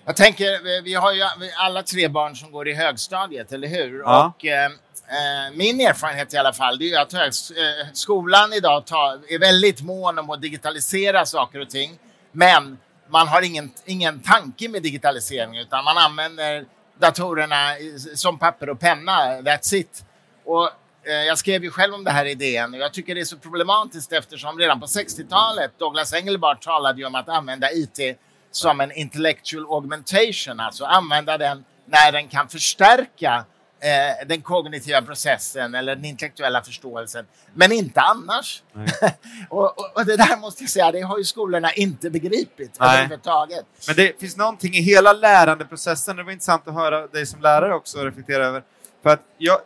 Jag 0.05 0.15
tänker, 0.15 0.81
vi 0.81 0.93
har 0.93 1.13
ju 1.13 1.23
alla 1.55 1.83
tre 1.83 2.07
barn 2.07 2.35
som 2.35 2.51
går 2.51 2.67
i 2.67 2.73
högstadiet, 2.73 3.51
eller 3.51 3.67
hur? 3.67 3.99
Ja. 3.99 4.33
Och, 4.37 4.45
eh, 4.45 4.65
eh 4.65 5.53
min 5.53 5.81
erfarenhet 5.81 6.33
i 6.33 6.37
alla 6.37 6.53
fall, 6.53 6.79
det 6.79 6.93
är 6.93 7.01
att 7.01 7.13
högs 7.13 7.51
eh, 7.51 7.87
skolan 7.93 8.53
idag 8.53 8.85
tar, 8.85 9.19
är 9.27 9.39
väldigt 9.39 9.81
mån 9.81 10.19
om 10.19 10.29
att 10.29 10.41
digitalisera 10.41 11.25
saker 11.25 11.59
och 11.59 11.69
ting. 11.69 11.99
Men 12.31 12.77
man 13.07 13.27
har 13.27 13.41
ingen, 13.41 13.71
ingen 13.85 14.19
tanke 14.19 14.69
med 14.69 14.83
digitalisering, 14.83 15.57
utan 15.57 15.83
man 15.83 15.97
använder 15.97 16.65
datorerna 16.99 17.75
som 18.15 18.39
papper 18.39 18.69
och 18.69 18.79
penna, 18.79 19.41
that's 19.41 19.75
it. 19.75 20.05
Och, 20.45 20.69
eh, 21.03 21.13
jag 21.13 21.37
skrev 21.37 21.63
ju 21.63 21.71
själv 21.71 21.93
om 21.93 22.03
det 22.03 22.11
här 22.11 22.25
i 22.25 22.35
DN 22.35 22.73
och 22.73 22.79
jag 22.79 22.93
tycker 22.93 23.15
det 23.15 23.21
är 23.21 23.25
så 23.25 23.37
problematiskt 23.37 24.11
eftersom 24.11 24.59
redan 24.59 24.79
på 24.79 24.85
60-talet 24.85 25.71
Douglas 25.79 26.13
Engelbart 26.13 26.61
talade 26.61 26.99
ju 26.99 27.05
om 27.05 27.15
att 27.15 27.29
använda 27.29 27.71
IT 27.71 28.17
som 28.55 28.81
en 28.81 28.91
intellectual 28.91 29.65
augmentation, 29.69 30.59
alltså 30.59 30.85
använda 30.85 31.37
den 31.37 31.65
när 31.85 32.11
den 32.11 32.27
kan 32.27 32.49
förstärka 32.49 33.45
eh, 33.79 34.27
den 34.27 34.41
kognitiva 34.41 35.01
processen 35.01 35.75
eller 35.75 35.95
den 35.95 36.05
intellektuella 36.05 36.61
förståelsen, 36.61 37.25
men 37.53 37.71
inte 37.71 38.01
annars. 38.01 38.63
och, 39.49 39.79
och, 39.79 39.91
och, 39.95 40.05
det 40.05 40.17
där 40.17 40.37
måste 40.37 40.63
jag 40.63 40.69
säga, 40.69 40.91
det 40.91 41.01
har 41.01 41.17
ju 41.17 41.23
skolorna 41.23 41.73
inte 41.73 42.09
begripit 42.09 42.77
överhuvudtaget. 42.79 43.65
Men 43.87 43.95
det 43.95 44.19
finns 44.19 44.37
någonting 44.37 44.73
i 44.73 44.81
hela 44.81 45.13
lärandeprocessen, 45.13 46.15
det 46.15 46.23
var 46.23 46.31
intressant 46.31 46.67
att 46.67 46.73
höra 46.73 47.07
dig 47.07 47.25
som 47.25 47.41
lärare 47.41 47.75
också 47.75 48.05
reflektera 48.05 48.45
över. 48.45 48.63
För 49.03 49.09
att 49.09 49.21
jag, 49.37 49.57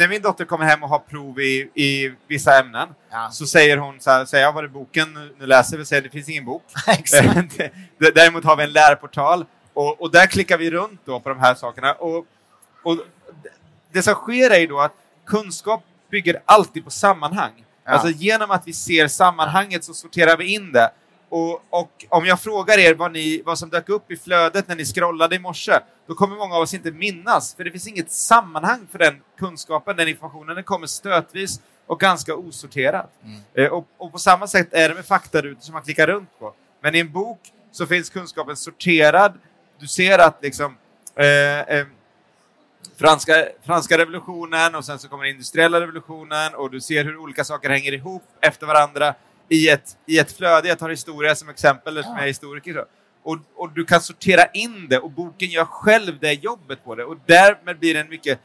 när 0.00 0.08
min 0.08 0.22
dotter 0.22 0.44
kommer 0.44 0.64
hem 0.64 0.82
och 0.82 0.88
har 0.88 0.98
prov 0.98 1.40
i, 1.40 1.70
i 1.74 2.12
vissa 2.26 2.60
ämnen 2.60 2.88
ja. 3.10 3.28
så 3.32 3.46
säger 3.46 3.76
hon 3.76 4.00
så 4.00 4.10
här, 4.10 4.24
säger 4.24 4.44
jag 4.44 4.52
var 4.52 4.64
är 4.64 4.68
boken? 4.68 5.30
Nu 5.38 5.46
läser 5.46 5.78
vi, 5.78 5.84
säger 5.84 6.02
det 6.02 6.08
finns 6.08 6.28
ingen 6.28 6.44
bok. 6.44 6.62
Däremot 8.14 8.44
har 8.44 8.56
vi 8.56 8.62
en 8.62 8.72
lärportal 8.72 9.44
och, 9.74 10.00
och, 10.00 10.10
där 10.10 10.26
klickar 10.26 10.58
vi 10.58 10.70
runt 10.70 11.00
då 11.04 11.20
på 11.20 11.28
de 11.28 11.40
här 11.40 11.54
sakerna. 11.54 11.92
Och, 11.92 12.26
och 12.82 12.98
det 13.92 14.02
som 14.02 14.14
sker 14.14 14.50
är 14.50 14.58
ju 14.58 14.66
då 14.66 14.80
att 14.80 14.94
kunskap 15.26 15.84
bygger 16.10 16.42
alltid 16.44 16.84
på 16.84 16.90
sammanhang. 16.90 17.64
Ja. 17.84 17.92
Alltså 17.92 18.08
genom 18.08 18.50
att 18.50 18.66
vi 18.66 18.72
ser 18.72 19.08
sammanhanget 19.08 19.84
så 19.84 19.94
sorterar 19.94 20.36
vi 20.36 20.54
in 20.54 20.72
det. 20.72 20.90
Och, 21.30 21.62
och, 21.70 22.06
om 22.08 22.26
jag 22.26 22.40
frågar 22.40 22.78
er 22.78 22.94
vad, 22.94 23.12
ni, 23.12 23.42
vad 23.44 23.58
som 23.58 23.70
dök 23.70 23.88
upp 23.88 24.10
i 24.10 24.16
flödet 24.16 24.68
när 24.68 24.76
ni 24.76 24.84
scrollade 24.84 25.36
i 25.36 25.38
morse, 25.38 25.78
då 26.06 26.14
kommer 26.14 26.36
många 26.36 26.54
av 26.54 26.62
oss 26.62 26.74
inte 26.74 26.90
minnas, 26.90 27.54
för 27.54 27.64
det 27.64 27.70
finns 27.70 27.86
inget 27.86 28.10
sammanhang 28.10 28.86
för 28.90 28.98
den 28.98 29.20
kunskapen, 29.38 29.96
den 29.96 30.08
informationen. 30.08 30.54
Den 30.54 30.64
kommer 30.64 30.86
stötvis 30.86 31.60
och 31.86 32.00
ganska 32.00 32.34
osorterat. 32.34 33.10
Mm. 33.24 33.40
Eh, 33.54 33.72
och, 33.72 33.88
och, 33.96 34.12
på 34.12 34.18
samma 34.18 34.46
sätt 34.46 34.68
är 34.72 34.88
det 34.88 34.94
med 34.94 35.06
faktarutor 35.06 35.60
som 35.60 35.72
man 35.72 35.82
klickar 35.82 36.06
runt 36.06 36.38
på. 36.38 36.54
Men 36.80 36.94
i 36.94 36.98
en 36.98 37.12
bok 37.12 37.40
så 37.72 37.86
finns 37.86 38.10
kunskapen 38.10 38.56
sorterad. 38.56 39.32
Du 39.78 39.86
ser 39.86 40.18
att 40.18 40.42
liksom 40.42 40.76
eh, 41.16 41.60
eh, 41.60 41.86
franska, 42.96 43.48
franska 43.62 43.98
revolutionen 43.98 44.74
och 44.74 44.84
sen 44.84 44.98
så 44.98 45.08
kommer 45.08 45.24
industriella 45.24 45.80
revolutionen 45.80 46.54
och 46.54 46.70
du 46.70 46.80
ser 46.80 47.04
hur 47.04 47.16
olika 47.16 47.44
saker 47.44 47.70
hänger 47.70 47.92
ihop 47.92 48.22
efter 48.40 48.66
varandra 48.66 49.14
i 49.50 49.68
ett, 49.68 49.96
i 50.06 50.18
ett 50.18 50.32
flöde. 50.32 50.68
Jag 50.68 50.78
tar 50.78 50.90
historia 50.90 51.34
som 51.34 51.48
exempel, 51.48 51.96
eftersom 51.96 52.16
jag 52.16 52.24
är 52.24 52.28
historiker. 52.28 52.84
Och, 53.22 53.38
och 53.56 53.70
du 53.70 53.84
kan 53.84 54.00
sortera 54.00 54.46
in 54.46 54.88
det 54.88 54.98
och 54.98 55.10
boken 55.10 55.48
gör 55.48 55.64
själv 55.64 56.18
det 56.20 56.32
jobbet 56.32 56.84
på 56.84 56.94
det 56.94 57.04
och 57.04 57.16
därmed 57.26 57.78
blir 57.78 57.94
det 57.94 58.00
en 58.00 58.08
mycket 58.08 58.40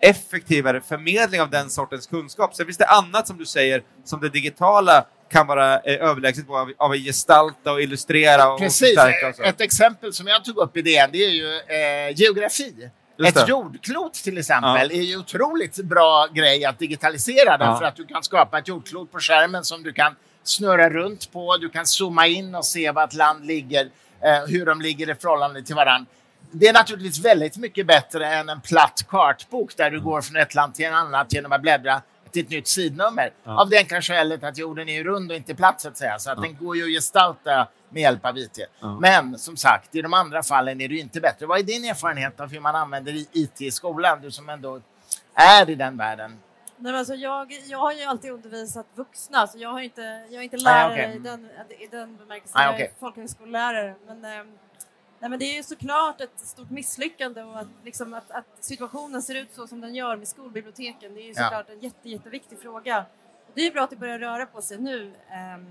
effektivare 0.00 0.80
förmedling 0.80 1.40
av 1.40 1.50
den 1.50 1.70
sortens 1.70 2.06
kunskap. 2.06 2.54
Sen 2.54 2.66
finns 2.66 2.78
det 2.78 2.86
annat 2.86 3.26
som 3.26 3.38
du 3.38 3.46
säger 3.46 3.82
som 4.04 4.20
det 4.20 4.28
digitala 4.28 5.06
kan 5.30 5.46
vara 5.46 5.80
eh, 5.80 6.08
överlägset 6.08 6.46
på 6.46 6.58
av, 6.58 6.72
av 6.78 6.90
att 6.90 6.98
gestalta 6.98 7.72
och 7.72 7.82
illustrera 7.82 8.52
och 8.52 8.58
Precis. 8.58 8.98
Och 9.38 9.46
Ett 9.46 9.60
exempel 9.60 10.12
som 10.12 10.26
jag 10.26 10.44
tog 10.44 10.56
upp 10.56 10.76
i 10.76 10.82
DN 10.82 11.10
det 11.12 11.24
är 11.24 11.30
ju 11.30 11.56
eh, 11.56 12.16
geografi. 12.16 12.90
Ett 13.26 13.48
jordklot 13.48 14.14
till 14.14 14.38
exempel 14.38 14.90
ja. 14.90 14.96
är 14.98 15.02
ju 15.02 15.16
otroligt 15.18 15.76
bra 15.76 16.26
grej 16.34 16.64
att 16.64 16.78
digitalisera 16.78 17.58
därför 17.58 17.82
ja. 17.82 17.88
att 17.88 17.96
du 17.96 18.06
kan 18.06 18.22
skapa 18.22 18.58
ett 18.58 18.68
jordklot 18.68 19.12
på 19.12 19.18
skärmen 19.18 19.64
som 19.64 19.82
du 19.82 19.92
kan 19.92 20.16
snurra 20.44 20.90
runt 20.90 21.32
på. 21.32 21.56
Du 21.56 21.68
kan 21.68 21.86
zooma 21.86 22.26
in 22.26 22.54
och 22.54 22.64
se 22.64 22.90
var 22.90 23.04
ett 23.04 23.14
land 23.14 23.46
ligger, 23.46 23.90
eh, 24.20 24.46
hur 24.48 24.66
de 24.66 24.80
ligger 24.80 25.10
i 25.10 25.14
förhållande 25.14 25.62
till 25.62 25.74
varandra. 25.74 26.06
Det 26.50 26.68
är 26.68 26.72
naturligtvis 26.72 27.24
väldigt 27.24 27.56
mycket 27.56 27.86
bättre 27.86 28.26
än 28.26 28.48
en 28.48 28.60
platt 28.60 29.04
kartbok 29.08 29.76
där 29.76 29.90
du 29.90 30.00
går 30.00 30.20
från 30.20 30.36
ett 30.36 30.54
land 30.54 30.74
till 30.74 30.84
ett 30.84 30.92
annat 30.92 31.32
genom 31.32 31.52
att 31.52 31.62
bläddra 31.62 32.02
till 32.32 32.42
ett 32.42 32.50
nytt 32.50 32.68
sidnummer. 32.68 33.32
Ja. 33.44 33.60
Av 33.60 33.68
det 33.68 33.78
enkla 33.78 34.02
skälet 34.02 34.44
att 34.44 34.58
jorden 34.58 34.88
är 34.88 35.04
rund 35.04 35.30
och 35.30 35.36
inte 35.36 35.54
platt 35.54 35.80
så 35.80 35.88
att 35.88 35.96
säga. 35.96 36.18
Så 36.18 36.30
att 36.30 36.38
ja. 36.38 36.42
den 36.42 36.56
går 36.56 36.76
ju 36.76 36.82
att 36.82 36.90
gestalta 36.90 37.68
med 37.90 38.02
hjälp 38.02 38.26
av 38.26 38.38
IT. 38.38 38.58
Ja. 38.80 38.98
Men 39.00 39.38
som 39.38 39.56
sagt, 39.56 39.94
i 39.94 40.02
de 40.02 40.14
andra 40.14 40.42
fallen 40.42 40.80
är 40.80 40.88
det 40.88 40.96
inte 40.96 41.20
bättre. 41.20 41.46
Vad 41.46 41.58
är 41.58 41.62
din 41.62 41.84
erfarenhet 41.84 42.40
av 42.40 42.52
hur 42.52 42.60
man 42.60 42.74
använder 42.74 43.12
IT 43.32 43.60
i 43.60 43.70
skolan? 43.70 44.20
Du 44.22 44.30
som 44.30 44.48
ändå 44.48 44.80
är 45.34 45.70
i 45.70 45.74
den 45.74 45.96
världen. 45.96 46.38
Nej, 46.82 46.96
alltså 46.96 47.14
jag, 47.14 47.52
jag 47.52 47.78
har 47.78 47.92
ju 47.92 48.02
alltid 48.02 48.30
undervisat 48.30 48.86
vuxna, 48.94 49.46
så 49.46 49.58
jag, 49.58 49.68
har 49.68 49.80
inte, 49.80 50.02
jag 50.02 50.34
är 50.34 50.42
inte 50.42 50.56
lärare 50.56 50.88
ah, 50.88 50.92
okay. 50.92 51.16
i, 51.16 51.18
den, 51.18 51.48
i 51.78 51.86
den 51.86 52.16
bemärkelsen. 52.16 52.60
Ah, 52.60 52.68
okay. 52.68 52.80
Jag 52.80 52.90
är 52.90 52.94
folkhögskolelärare. 53.00 53.94
Men, 54.06 54.24
eh, 54.24 54.44
nej, 55.18 55.30
men 55.30 55.38
det 55.38 55.44
är 55.44 55.56
ju 55.56 55.62
såklart 55.62 56.20
ett 56.20 56.40
stort 56.40 56.70
misslyckande 56.70 57.42
och 57.42 57.58
att, 57.58 57.66
liksom, 57.84 58.14
att, 58.14 58.30
att, 58.30 58.44
situationen 58.60 59.22
ser 59.22 59.34
ut 59.34 59.52
så 59.52 59.66
som 59.66 59.80
den 59.80 59.94
gör 59.94 60.16
med 60.16 60.28
skolbiblioteken. 60.28 61.14
Det 61.14 61.20
är 61.20 61.26
ju 61.26 61.34
såklart 61.34 61.64
ja. 61.68 61.74
en 61.74 61.80
jätte, 61.80 62.08
jätteviktig 62.08 62.58
fråga. 62.58 63.04
Det 63.54 63.66
är 63.66 63.72
bra 63.72 63.82
att 63.82 63.90
det 63.90 63.96
börjar 63.96 64.18
röra 64.18 64.46
på 64.46 64.62
sig 64.62 64.78
nu. 64.78 65.12
Eh, 65.28 65.64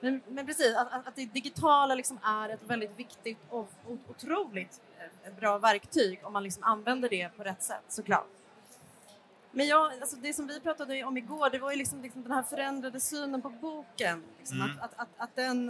men, 0.00 0.22
men 0.28 0.46
precis, 0.46 0.76
att, 0.76 1.06
att 1.06 1.16
det 1.16 1.26
digitala 1.26 1.94
liksom 1.94 2.18
är 2.22 2.48
ett 2.48 2.62
väldigt 2.66 2.98
viktigt 2.98 3.38
och, 3.48 3.70
och 3.86 3.98
otroligt 4.10 4.80
eh, 4.98 5.34
bra 5.34 5.58
verktyg 5.58 6.20
om 6.22 6.32
man 6.32 6.42
liksom 6.42 6.62
använder 6.62 7.08
det 7.08 7.28
på 7.36 7.42
rätt 7.42 7.62
sätt 7.62 7.84
såklart. 7.88 8.26
Men 9.56 9.66
jag, 9.66 9.92
alltså 10.00 10.16
det 10.16 10.32
som 10.32 10.46
vi 10.46 10.60
pratade 10.60 11.04
om 11.04 11.16
igår, 11.16 11.50
det 11.50 11.58
var 11.58 11.70
ju 11.70 11.76
liksom, 11.76 12.02
liksom 12.02 12.22
den 12.22 12.32
här 12.32 12.42
förändrade 12.42 13.00
synen 13.00 13.42
på 13.42 13.50
boken. 13.50 14.24
Liksom, 14.38 14.60
mm. 14.60 14.70
att, 14.70 14.82
att, 14.82 15.00
att, 15.00 15.08
att, 15.16 15.36
den, 15.36 15.68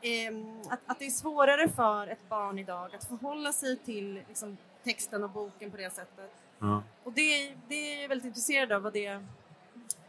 eh, 0.00 0.34
att, 0.68 0.80
att 0.86 0.98
det 0.98 1.06
är 1.06 1.10
svårare 1.10 1.68
för 1.68 2.06
ett 2.06 2.28
barn 2.28 2.58
idag 2.58 2.94
att 2.94 3.04
förhålla 3.04 3.52
sig 3.52 3.76
till 3.76 4.14
liksom, 4.28 4.56
texten 4.82 5.24
och 5.24 5.30
boken 5.30 5.70
på 5.70 5.76
det 5.76 5.92
sättet. 5.92 6.30
Mm. 6.62 6.80
Och 7.04 7.12
det, 7.12 7.54
det 7.68 7.74
är 7.74 8.02
jag 8.02 8.08
väldigt 8.08 8.26
intresserad 8.26 8.72
av, 8.72 8.82
vad 8.82 8.92
det, 8.92 9.24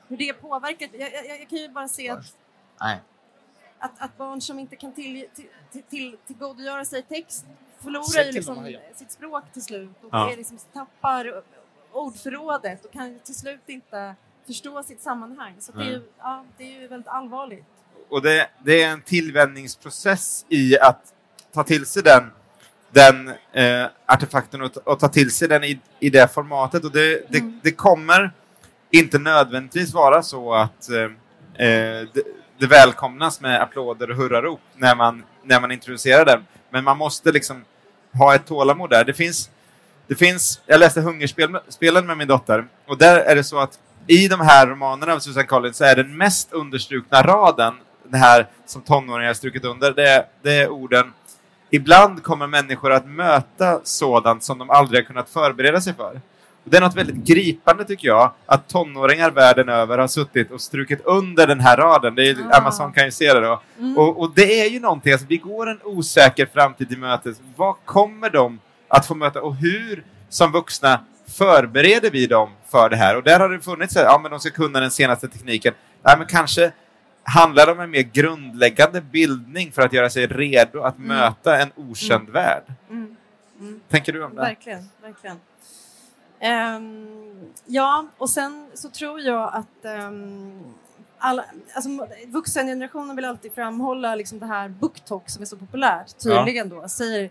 hur 0.07 0.17
det 0.17 0.33
påverkar. 0.33 0.89
Jag, 0.93 1.13
jag, 1.13 1.41
jag 1.41 1.49
kan 1.49 1.59
ju 1.59 1.69
bara 1.69 1.87
se 1.87 2.09
att, 2.09 2.37
att, 3.79 4.01
att, 4.01 4.17
barn 4.17 4.41
som 4.41 4.59
inte 4.59 4.75
kan 4.75 4.91
till, 4.91 5.27
till, 5.33 5.47
till, 5.71 5.83
till, 5.83 6.17
tillgodogöra 6.27 6.85
sig 6.85 7.03
text 7.03 7.45
förlorar 7.77 8.23
ju 8.25 8.31
liksom 8.31 8.77
sitt 8.93 9.11
språk 9.11 9.43
till 9.53 9.63
slut 9.63 10.03
och 10.03 10.09
ja. 10.11 10.27
det 10.29 10.35
liksom 10.35 10.57
tappar 10.73 11.43
ordförrådet 11.95 12.85
och 12.85 12.91
kan 12.91 13.19
till 13.19 13.35
slut 13.35 13.61
inte 13.67 14.15
förstå 14.47 14.83
sitt 14.83 15.01
sammanhang. 15.01 15.53
Så 15.59 15.71
det 15.71 15.83
är, 15.83 15.89
ju, 15.89 16.01
ja, 16.19 16.45
det 16.57 16.63
är 16.63 16.81
ju 16.81 16.87
väldigt 16.87 17.07
allvarligt. 17.07 17.65
Och 18.09 18.21
det, 18.21 18.49
det 18.63 18.83
är 18.83 18.89
en 18.89 19.01
tillvänjningsprocess 19.01 20.45
i 20.49 20.79
att 20.79 21.13
ta 21.53 21.63
till 21.63 21.85
sig 21.85 22.03
den, 22.03 22.31
den 22.91 23.27
eh, 23.51 23.87
artefakten 24.05 24.61
och, 24.61 24.77
och, 24.77 24.99
ta 24.99 25.07
till 25.07 25.31
sig 25.31 25.47
den 25.47 25.63
i, 25.63 25.79
i 25.99 26.09
det 26.09 26.33
formatet. 26.33 26.83
Och 26.83 26.91
det, 26.91 27.31
det, 27.31 27.37
mm. 27.37 27.59
det 27.63 27.71
kommer 27.71 28.31
inte 28.91 29.19
nödvändigtvis 29.19 29.93
vara 29.93 30.23
så 30.23 30.53
att 30.53 30.89
eh, 30.89 31.03
eh, 31.67 32.07
det, 32.13 32.23
det 32.57 32.67
välkomnas 32.67 33.41
med 33.41 33.61
applåder 33.61 34.09
och 34.11 34.17
hurrarop 34.17 34.61
när 34.75 34.95
man, 34.95 35.23
när 35.43 35.61
man 35.61 35.71
introducerar 35.71 36.25
den. 36.25 36.45
Men 36.69 36.83
man 36.83 36.97
måste 36.97 37.31
liksom 37.31 37.65
ha 38.13 38.35
ett 38.35 38.45
tålamod 38.45 38.89
där. 38.89 39.05
Det 39.05 39.13
finns 39.13 39.49
det 40.07 40.15
finns, 40.15 40.61
jag 40.65 40.79
läste 40.79 41.01
Hungerspelen 41.01 42.07
med 42.07 42.17
min 42.17 42.27
dotter 42.27 42.67
och 42.87 42.97
där 42.97 43.17
är 43.17 43.35
det 43.35 43.43
så 43.43 43.59
att 43.59 43.79
i 44.07 44.27
de 44.27 44.39
här 44.39 44.67
romanerna 44.67 45.13
av 45.13 45.19
Susan 45.19 45.47
Collins 45.47 45.77
så 45.77 45.83
är 45.83 45.95
den 45.95 46.17
mest 46.17 46.53
understrukna 46.53 47.21
raden, 47.21 47.73
den 48.03 48.21
här 48.21 48.47
som 48.65 48.81
tonåringar 48.81 49.27
har 49.27 49.33
strukit 49.33 49.65
under, 49.65 49.91
det 49.91 50.09
är, 50.09 50.25
det 50.41 50.53
är 50.53 50.69
orden 50.69 51.13
Ibland 51.69 52.23
kommer 52.23 52.47
människor 52.47 52.91
att 52.91 53.07
möta 53.07 53.79
sådant 53.83 54.43
som 54.43 54.57
de 54.57 54.69
aldrig 54.69 55.01
har 55.01 55.05
kunnat 55.07 55.29
förbereda 55.29 55.81
sig 55.81 55.93
för. 55.93 56.21
Det 56.63 56.77
är 56.77 56.81
något 56.81 56.95
väldigt 56.95 57.15
gripande 57.15 57.85
tycker 57.85 58.07
jag, 58.07 58.31
att 58.45 58.67
tonåringar 58.67 59.31
världen 59.31 59.69
över 59.69 59.97
har 59.97 60.07
suttit 60.07 60.51
och 60.51 60.61
strukit 60.61 61.01
under 61.05 61.47
den 61.47 61.59
här 61.59 61.77
raden. 61.77 62.15
Det 62.15 62.29
är, 62.29 62.37
ah. 62.51 62.57
Amazon 62.57 62.93
kan 62.93 63.05
ju 63.05 63.11
se 63.11 63.33
det 63.33 63.39
då. 63.39 63.61
Mm. 63.79 63.97
Och, 63.97 64.19
och, 64.21 64.31
det 64.35 64.61
är 64.61 64.69
ju 64.69 64.79
någonting, 64.79 65.11
alltså, 65.11 65.27
vi 65.29 65.37
går 65.37 65.69
en 65.69 65.79
osäker 65.83 66.45
framtid 66.53 66.89
till 66.89 66.97
mötes. 66.97 67.37
Vad 67.55 67.75
kommer 67.85 68.29
de 68.29 68.59
att 68.87 69.05
få 69.05 69.15
möta 69.15 69.41
och 69.41 69.55
hur 69.55 70.03
som 70.29 70.51
vuxna 70.51 70.99
förbereder 71.27 72.11
vi 72.11 72.27
dem 72.27 72.49
för 72.71 72.89
det 72.89 72.95
här? 72.95 73.15
Och 73.17 73.23
där 73.23 73.39
har 73.39 73.49
det 73.49 73.59
funnits, 73.61 73.95
ja 73.95 74.19
men 74.21 74.31
de 74.31 74.39
ska 74.39 74.49
kunna 74.49 74.79
den 74.79 74.91
senaste 74.91 75.27
tekniken. 75.27 75.73
Nej, 76.03 76.15
men 76.17 76.27
kanske 76.27 76.71
handlar 77.23 77.65
det 77.65 77.71
om 77.71 77.79
en 77.79 77.89
mer 77.89 78.01
grundläggande 78.01 79.01
bildning 79.01 79.71
för 79.71 79.81
att 79.81 79.93
göra 79.93 80.09
sig 80.09 80.27
redo 80.27 80.81
att 80.81 80.97
Mm. 80.97 81.07
möta 81.07 81.57
en 81.61 81.69
okänd 81.75 82.21
Mm. 82.21 82.33
värld. 82.33 82.63
Mm. 82.89 83.15
Mm. 83.59 83.79
Tänker 83.89 84.13
du 84.13 84.23
om 84.23 84.35
det? 84.35 84.41
Verkligen, 84.41 84.89
verkligen. 85.01 85.37
Ehm, 86.39 87.51
ja, 87.65 88.05
och 88.17 88.29
sen 88.29 88.67
så 88.73 88.89
tror 88.89 89.19
jag 89.21 89.53
att 89.53 89.85
um, 90.07 90.63
alla, 91.17 91.45
alltså, 91.75 91.89
vuxengenerationen 92.27 93.15
vill 93.15 93.25
alltid 93.25 93.53
framhålla 93.53 94.15
liksom 94.15 94.39
det 94.39 94.45
här 94.45 94.69
booktalk 94.69 95.29
som 95.29 95.41
är 95.41 95.45
så 95.45 95.57
populärt, 95.57 96.17
tydligen 96.23 96.69
då, 96.69 96.87
säger, 96.87 97.29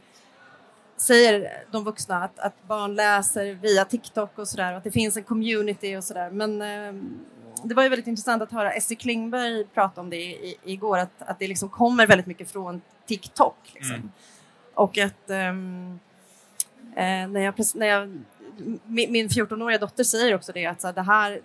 säger 0.97 1.65
de 1.71 1.85
vuxna 1.85 2.25
att, 2.25 2.39
att 2.39 2.67
barn 2.69 2.95
läser 2.95 3.55
via 3.55 3.85
TikTok 3.85 4.39
och 4.39 4.49
sådär 4.49 4.73
och 4.73 4.79
att 4.79 4.85
det 4.85 4.91
finns 4.91 5.17
en 5.17 5.23
community 5.25 5.97
och 5.97 6.05
sådär. 6.05 6.31
Men 6.31 6.63
ehm, 6.63 7.19
det 7.65 7.75
var 7.75 7.83
ju 7.83 7.89
väldigt 7.89 8.07
intressant 8.07 8.43
att 8.43 8.53
höra 8.53 8.73
Essie 8.73 8.97
Klingberg 8.97 9.65
prata 9.65 10.01
om 10.01 10.11
det 10.11 10.17
i, 10.17 10.57
igår, 10.65 10.99
att, 10.99 11.11
att 11.19 11.39
det 11.39 11.49
liksom 11.49 11.69
kommer 11.69 12.07
väldigt 12.07 12.27
mycket 12.27 12.51
från 12.51 12.81
TikTok. 13.07 13.57
Liksom. 13.75 13.95
Mm. 13.95 14.11
Och 14.75 14.99
att 14.99 15.31
ehm, 15.31 15.99
eh, 16.97 17.29
när 17.29 17.41
jag, 17.41 17.55
när 17.75 17.87
jag, 17.87 18.23
min, 18.87 19.13
min 19.13 19.29
14-åriga 19.29 19.79
dotter 19.79 20.05
säger 20.05 20.35
också 20.35 20.53
det 20.53 20.67
att 20.67 20.81
så 20.81 20.87
här, 20.87 20.95
det 20.95 21.03
här 21.03 21.41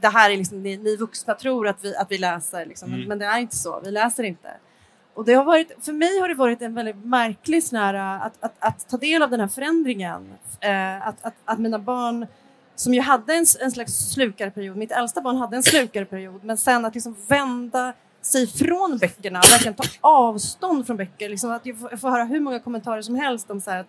det 0.00 0.08
här 0.08 0.30
är 0.30 0.36
liksom, 0.36 0.62
ni, 0.62 0.76
ni 0.76 0.96
vuxna 0.96 1.34
tror 1.34 1.68
att 1.68 1.84
vi, 1.84 1.96
att 1.96 2.10
vi 2.10 2.18
läser, 2.18 2.66
liksom, 2.66 2.90
men, 2.90 2.98
Mm. 2.98 3.08
men 3.08 3.18
det 3.18 3.24
är 3.26 3.38
inte 3.38 3.56
så. 3.56 3.80
Vi 3.84 3.90
läser 3.90 4.24
inte. 4.24 4.48
Och 5.18 5.24
det 5.24 5.34
har 5.34 5.44
varit, 5.44 5.72
för 5.84 5.92
mig 5.92 6.20
har 6.20 6.28
det 6.28 6.34
varit 6.34 6.62
en 6.62 6.74
väldigt 6.74 7.04
märklig 7.04 7.64
sån 7.64 7.78
här, 7.78 7.94
att, 8.26 8.32
att, 8.40 8.54
att 8.58 8.88
ta 8.88 8.96
del 8.96 9.22
av 9.22 9.30
den 9.30 9.40
här 9.40 9.48
förändringen. 9.48 10.32
Eh, 10.60 11.08
att, 11.08 11.24
att, 11.24 11.34
att 11.44 11.58
mina 11.58 11.78
barn, 11.78 12.26
som 12.76 12.94
ju 12.94 13.00
hade 13.00 13.34
en, 13.34 13.44
en 13.60 13.70
slags 13.70 13.92
slukarperiod, 14.12 14.76
mitt 14.76 14.92
äldsta 14.92 15.20
barn 15.20 15.36
hade 15.36 15.56
en 15.56 15.62
slukarperiod, 15.62 16.44
men 16.44 16.56
sen 16.56 16.84
att 16.84 16.94
liksom 16.94 17.16
vända 17.28 17.92
sig 18.22 18.46
från 18.46 18.98
böckerna, 18.98 19.40
verkligen 19.40 19.74
ta 19.74 19.84
avstånd 20.00 20.86
från 20.86 20.96
böcker. 20.96 21.28
Liksom 21.28 21.50
att 21.50 21.66
jag 21.66 21.78
får, 21.80 21.90
jag 21.90 22.00
får 22.00 22.10
höra 22.10 22.24
hur 22.24 22.40
många 22.40 22.60
kommentarer 22.60 23.02
som 23.02 23.14
helst 23.14 23.50
om 23.50 23.60
så 23.60 23.70
här 23.70 23.80
att 23.80 23.86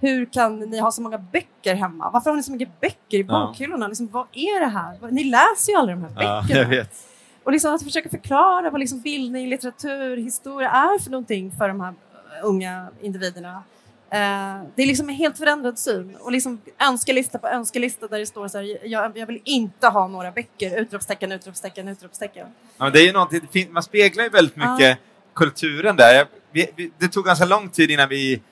hur 0.00 0.24
kan 0.26 0.60
ni 0.60 0.78
ha 0.78 0.92
så 0.92 1.02
många 1.02 1.18
böcker 1.18 1.74
hemma? 1.74 2.10
Varför 2.10 2.30
har 2.30 2.36
ni 2.36 2.42
så 2.42 2.52
mycket 2.52 2.80
böcker 2.80 3.18
i 3.18 3.24
Ja. 3.28 3.46
bokhyllorna? 3.46 3.88
Liksom, 3.88 4.08
vad 4.08 4.26
är 4.32 4.60
det 4.60 4.66
här? 4.66 5.10
Ni 5.10 5.24
läser 5.24 5.72
ju 5.72 5.78
aldrig 5.78 5.96
de 5.98 6.02
här 6.04 6.42
böckerna. 6.42 6.68
vet. 6.68 7.08
Och 7.44 7.52
liksom 7.52 7.74
att 7.74 7.82
försöka 7.82 8.08
förklara 8.08 8.70
vad 8.70 8.80
liksom 8.80 9.00
bildning, 9.00 9.48
litteratur, 9.48 10.16
historia 10.16 10.70
är 10.70 10.98
för 10.98 11.10
någonting 11.10 11.52
för 11.58 11.68
de 11.68 11.80
här 11.80 11.94
unga 12.42 12.88
individerna. 13.00 13.62
Eh, 14.10 14.62
det 14.74 14.82
är 14.82 14.86
liksom 14.86 15.08
en 15.08 15.14
helt 15.14 15.38
förändrad 15.38 15.78
syn. 15.78 16.16
Och 16.20 16.32
liksom 16.32 16.60
önskelista 16.78 17.38
på 17.38 17.48
önskelista 17.48 18.08
där 18.08 18.18
det 18.18 18.26
står 18.26 18.48
så 18.48 18.58
här, 18.58 18.86
jag, 18.86 19.18
jag 19.18 19.26
vill 19.26 19.40
inte 19.44 19.88
ha 19.88 20.08
några 20.08 20.30
böcker, 20.30 20.80
utropstecken, 20.80 21.32
utropstecken, 21.32 21.88
utropstecken. 21.88 22.46
Ja, 22.76 22.84
men 22.84 22.92
det 22.92 23.00
är 23.00 23.06
ju 23.06 23.12
någonting, 23.12 23.72
man 23.72 23.82
speglar 23.82 24.24
ju 24.24 24.30
väldigt 24.30 24.56
mycket 24.56 24.98
kulturen 25.34 25.96
där. 25.96 26.14
Jag, 26.14 26.26
vi, 26.52 26.70
vi, 26.76 26.92
det 26.98 27.08
tog 27.08 27.24
ganska 27.24 27.44
lång 27.44 27.68
tid 27.68 27.90
innan 27.90 28.08
vi 28.08 28.42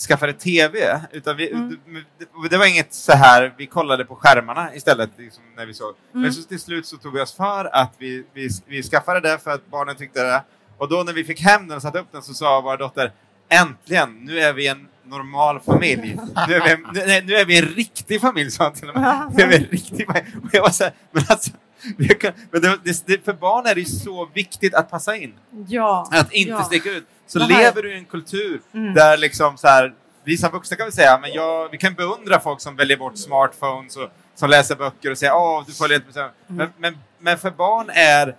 skaffade 0.00 0.32
TV. 0.32 1.00
Utan 1.12 1.36
vi, 1.36 1.50
Mm. 1.50 1.78
det, 2.18 2.48
det 2.50 2.58
var 2.58 2.66
inget 2.66 2.94
så 2.94 3.12
här, 3.12 3.54
vi 3.58 3.66
kollade 3.66 4.04
på 4.04 4.14
skärmarna 4.16 4.74
istället 4.74 5.10
liksom, 5.16 5.42
när 5.56 5.66
vi 5.66 5.74
såg. 5.74 5.94
Men 6.12 6.22
Mm. 6.22 6.32
så 6.32 6.42
till 6.42 6.60
slut 6.60 6.86
så 6.86 6.96
tog 6.96 7.14
vi 7.14 7.20
oss 7.20 7.34
för 7.36 7.64
att 7.74 7.92
vi, 7.98 8.24
vi, 8.34 8.48
vi 8.66 8.82
skaffade 8.82 9.20
det 9.20 9.38
för 9.38 9.50
att 9.50 9.66
barnen 9.70 9.96
tyckte 9.96 10.22
det. 10.22 10.42
Och 10.78 10.88
då 10.88 11.02
när 11.02 11.12
vi 11.12 11.24
fick 11.24 11.40
hem 11.40 11.68
den 11.68 11.76
och 11.76 11.82
satte 11.82 11.98
upp 11.98 12.12
den 12.12 12.22
så 12.22 12.34
sa 12.34 12.60
vår 12.60 12.76
dotter 12.76 13.12
Äntligen, 13.50 14.24
nu 14.24 14.38
är 14.40 14.52
vi 14.52 14.66
en 14.66 14.88
normal 15.04 15.60
familj. 15.60 16.18
Nu 16.48 16.54
är 16.54 16.76
vi, 16.76 16.82
nu, 17.00 17.06
nej, 17.06 17.22
nu 17.26 17.34
är 17.34 17.44
vi 17.44 17.58
en 17.58 17.64
riktig 17.64 18.20
familj, 18.20 18.50
sa 18.50 18.64
hon 18.64 18.72
till 18.72 18.88
och 18.88 18.94
med. 19.00 19.32
Nu 19.36 19.42
är 19.42 19.48
vi 19.48 19.56
en 19.56 19.64
riktig 19.64 20.06
familj. 20.06 20.26
Och 20.42 20.48
jag 20.52 20.62
var 20.62 20.70
så 20.70 20.84
här, 20.84 20.92
men 21.12 21.24
alltså, 21.28 21.50
kan, 22.20 22.32
men 22.50 22.62
det, 22.62 23.06
det, 23.06 23.24
för 23.24 23.32
barn 23.32 23.66
är 23.66 23.74
det 23.74 23.84
så 23.84 24.28
viktigt 24.34 24.74
att 24.74 24.90
passa 24.90 25.16
in. 25.16 25.34
Ja. 25.68 26.08
Att 26.12 26.32
inte 26.32 26.50
ja. 26.50 26.62
sticka 26.64 26.90
ut. 26.90 27.06
Så 27.28 27.38
Det 27.38 27.44
här- 27.44 27.62
lever 27.62 27.82
du 27.82 27.92
i 27.94 27.98
en 27.98 28.04
kultur 28.04 28.60
Mm. 28.74 28.94
där 28.94 29.16
liksom 29.16 29.56
så 29.56 29.68
här, 29.68 29.94
vi 30.24 30.36
som 30.36 30.50
vuxna 30.50 30.76
kan 30.76 30.86
väl 30.86 30.92
säga, 30.92 31.18
men 31.18 31.32
jag, 31.32 31.68
vi 31.68 31.78
kan 31.78 31.94
beundra 31.94 32.40
folk 32.40 32.60
som 32.60 32.76
väljer 32.76 32.96
bort 32.96 33.18
smartphones 33.18 33.96
och 33.96 34.08
som 34.34 34.50
läser 34.50 34.76
böcker 34.76 35.10
och 35.10 35.18
säger 35.18 35.34
åh, 35.34 35.64
du 35.66 35.72
följer 35.72 35.96
inte 36.06 36.18
med. 36.20 36.30
Men, 36.46 36.68
men, 36.78 36.98
men 37.18 37.38
för 37.38 37.50
barn 37.50 37.90
är 37.94 38.36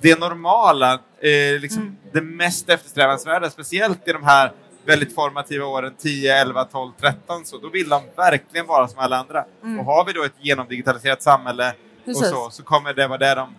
det 0.00 0.20
normala 0.20 0.92
eh, 1.20 1.60
liksom 1.60 1.82
Mm. 1.82 1.96
det 2.12 2.20
mest 2.20 2.68
eftersträvansvärda, 2.68 3.50
speciellt 3.50 4.08
i 4.08 4.12
de 4.12 4.22
här 4.22 4.52
väldigt 4.84 5.14
formativa 5.14 5.66
åren 5.66 5.94
10, 5.98 6.40
11, 6.40 6.64
12, 6.64 6.92
13. 7.00 7.44
Så 7.44 7.58
då 7.58 7.68
vill 7.68 7.88
de 7.88 8.02
verkligen 8.16 8.66
vara 8.66 8.88
som 8.88 8.98
alla 8.98 9.16
andra. 9.16 9.44
Mm. 9.62 9.80
Och 9.80 9.84
har 9.86 10.04
vi 10.04 10.12
då 10.12 10.24
ett 10.24 10.32
genomdigitaliserat 10.40 11.22
samhälle 11.22 11.72
Precis. 12.04 12.22
och 12.22 12.28
så, 12.28 12.50
så 12.50 12.62
kommer 12.62 12.94
det 12.94 13.06
vara 13.06 13.18
där 13.18 13.36
de 13.36 13.54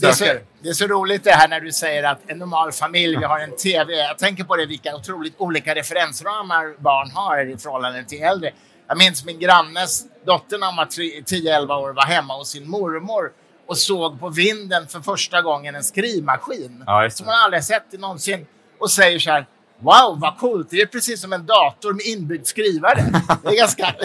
Det 0.00 0.06
är, 0.06 0.12
så, 0.12 0.24
det 0.62 0.68
är 0.68 0.72
så 0.72 0.86
roligt 0.86 1.24
det 1.24 1.30
här 1.30 1.48
när 1.48 1.60
du 1.60 1.72
säger 1.72 2.02
att 2.02 2.18
en 2.26 2.38
normal 2.38 2.72
familj, 2.72 3.16
vi 3.16 3.24
har 3.24 3.38
en 3.38 3.56
TV. 3.56 3.94
Jag 3.94 4.18
tänker 4.18 4.44
på 4.44 4.56
det 4.56 4.66
vilka 4.66 4.96
otroligt 4.96 5.34
olika 5.38 5.74
referensramar 5.74 6.82
barn 6.82 7.10
har 7.10 7.46
i 7.50 7.56
förhållande 7.58 8.04
till 8.04 8.22
äldre. 8.22 8.50
Jag 8.88 8.98
minns 8.98 9.24
min 9.24 9.38
grannes 9.38 10.04
dotter 10.26 10.58
när 10.58 10.66
hon 10.66 10.76
var 10.76 10.84
tre- 10.84 11.20
10-11 11.20 11.76
år 11.76 11.92
var 11.92 12.02
hemma 12.06 12.36
hos 12.36 12.48
sin 12.50 12.70
mormor 12.70 13.32
och 13.66 13.78
såg 13.78 14.20
på 14.20 14.28
vinden 14.28 14.86
för 14.88 15.00
första 15.00 15.42
gången 15.42 15.74
en 15.74 15.84
skrivmaskin 15.84 16.84
Ja, 16.86 17.10
som 17.10 17.26
hon 17.26 17.34
aldrig 17.34 17.64
sett 17.64 17.92
någonsin 17.92 18.46
och 18.80 18.90
säger 18.90 19.18
så 19.18 19.30
här 19.30 19.46
Wow, 19.80 20.20
vad 20.20 20.38
coolt! 20.38 20.70
Det 20.70 20.80
är 20.80 20.86
precis 20.86 21.20
som 21.20 21.32
en 21.32 21.46
dator 21.46 21.92
med 21.92 22.06
inbyggd 22.06 22.46
skrivare. 22.46 23.04
Det 23.42 23.48
är 23.48 23.56
ganska... 23.56 23.94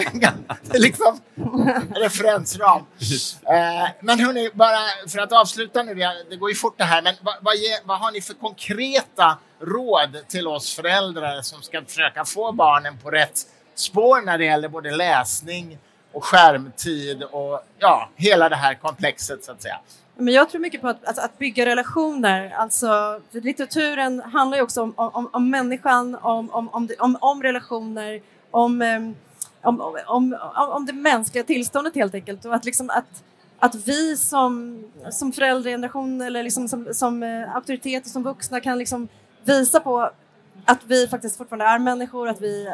det 0.62 0.76
är 0.76 0.80
liksom 0.80 1.20
referensram. 1.94 2.82
Eh, 3.42 3.88
men 4.00 4.20
hörni, 4.20 4.50
bara 4.54 4.78
för 5.08 5.18
att 5.18 5.32
avsluta 5.32 5.82
nu, 5.82 5.94
det 6.30 6.36
går 6.36 6.48
ju 6.50 6.54
fort 6.54 6.74
det 6.78 6.84
här, 6.84 7.02
men 7.02 7.14
vad, 7.22 7.34
vad, 7.40 7.56
ge, 7.56 7.78
vad 7.84 7.98
har 7.98 8.12
ni 8.12 8.20
för 8.20 8.34
konkreta 8.34 9.38
råd 9.60 10.28
till 10.28 10.46
oss 10.46 10.74
föräldrar 10.74 11.42
som 11.42 11.62
ska 11.62 11.84
försöka 11.84 12.24
få 12.24 12.52
barnen 12.52 12.98
på 12.98 13.10
rätt 13.10 13.38
spår 13.74 14.20
när 14.20 14.38
det 14.38 14.44
gäller 14.44 14.68
både 14.68 14.90
läsning 14.90 15.78
och 16.12 16.24
skärmtid 16.24 17.22
och 17.22 17.64
ja, 17.78 18.10
hela 18.16 18.48
det 18.48 18.56
här 18.56 18.74
komplexet 18.74 19.44
så 19.44 19.52
att 19.52 19.62
säga. 19.62 19.80
Men 20.16 20.34
jag 20.34 20.50
tror 20.50 20.60
mycket 20.60 20.80
på 20.80 20.88
att, 20.88 21.04
alltså, 21.04 21.22
att 21.22 21.38
bygga 21.38 21.66
relationer. 21.66 22.54
Alltså, 22.56 23.20
litteraturen 23.30 24.20
handlar 24.20 24.58
ju 24.58 24.62
också 24.62 24.82
om, 24.82 24.92
om, 24.96 25.28
om 25.32 25.50
människan, 25.50 26.14
om, 26.14 26.50
om, 26.50 26.68
om, 26.68 26.88
om, 26.98 27.16
om 27.20 27.42
relationer, 27.42 28.14
ehm, 28.14 28.22
om, 28.50 28.82
om, 29.62 29.80
om, 30.06 30.36
om, 30.54 30.70
om 30.70 30.86
det 30.86 30.92
mänskliga 30.92 31.44
tillståndet 31.44 31.94
helt 31.94 32.14
enkelt. 32.14 32.44
Och 32.44 32.54
att, 32.54 32.64
liksom, 32.64 32.90
att, 32.90 33.24
att 33.58 33.74
vi 33.74 34.16
som, 34.16 34.84
som 35.10 35.32
föräldrageneration 35.32 36.20
eller 36.20 36.42
liksom 36.42 36.68
som, 36.68 36.94
som 36.94 37.22
eh, 37.22 37.56
auktoriteter, 37.56 38.10
som 38.10 38.22
vuxna 38.22 38.60
kan 38.60 38.78
liksom 38.78 39.08
visa 39.44 39.80
på 39.80 40.10
att 40.64 40.78
vi 40.86 41.08
faktiskt 41.08 41.36
fortfarande 41.36 41.64
är 41.64 41.78
människor, 41.78 42.28
att 42.28 42.40
vi 42.40 42.68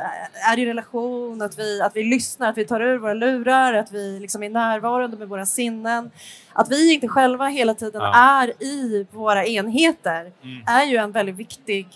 är 0.51 0.59
i 0.59 0.67
relation, 0.67 1.43
att 1.43 1.59
vi, 1.59 1.81
att 1.83 1.97
vi 1.97 2.03
lyssnar, 2.05 2.49
att 2.51 2.59
vi 2.59 2.65
tar 2.67 2.81
ur 2.81 2.99
våra 2.99 3.15
lurar, 3.15 3.75
att 3.75 3.93
vi 3.93 4.19
liksom 4.21 4.43
är 4.43 4.51
närvarande 4.51 5.17
med 5.17 5.29
våra 5.29 5.47
sinnen. 5.47 6.11
Att 6.53 6.71
vi 6.71 6.95
inte 6.95 7.09
själva 7.09 7.47
hela 7.47 7.75
tiden 7.75 8.03
Ja. 8.03 8.41
är 8.43 8.63
i 8.63 9.07
våra 9.11 9.47
enheter 9.47 10.33
Mm. 10.43 10.63
är 10.67 10.85
ju 10.85 10.97
en 10.97 11.13
väldigt 11.13 11.37
viktig 11.37 11.89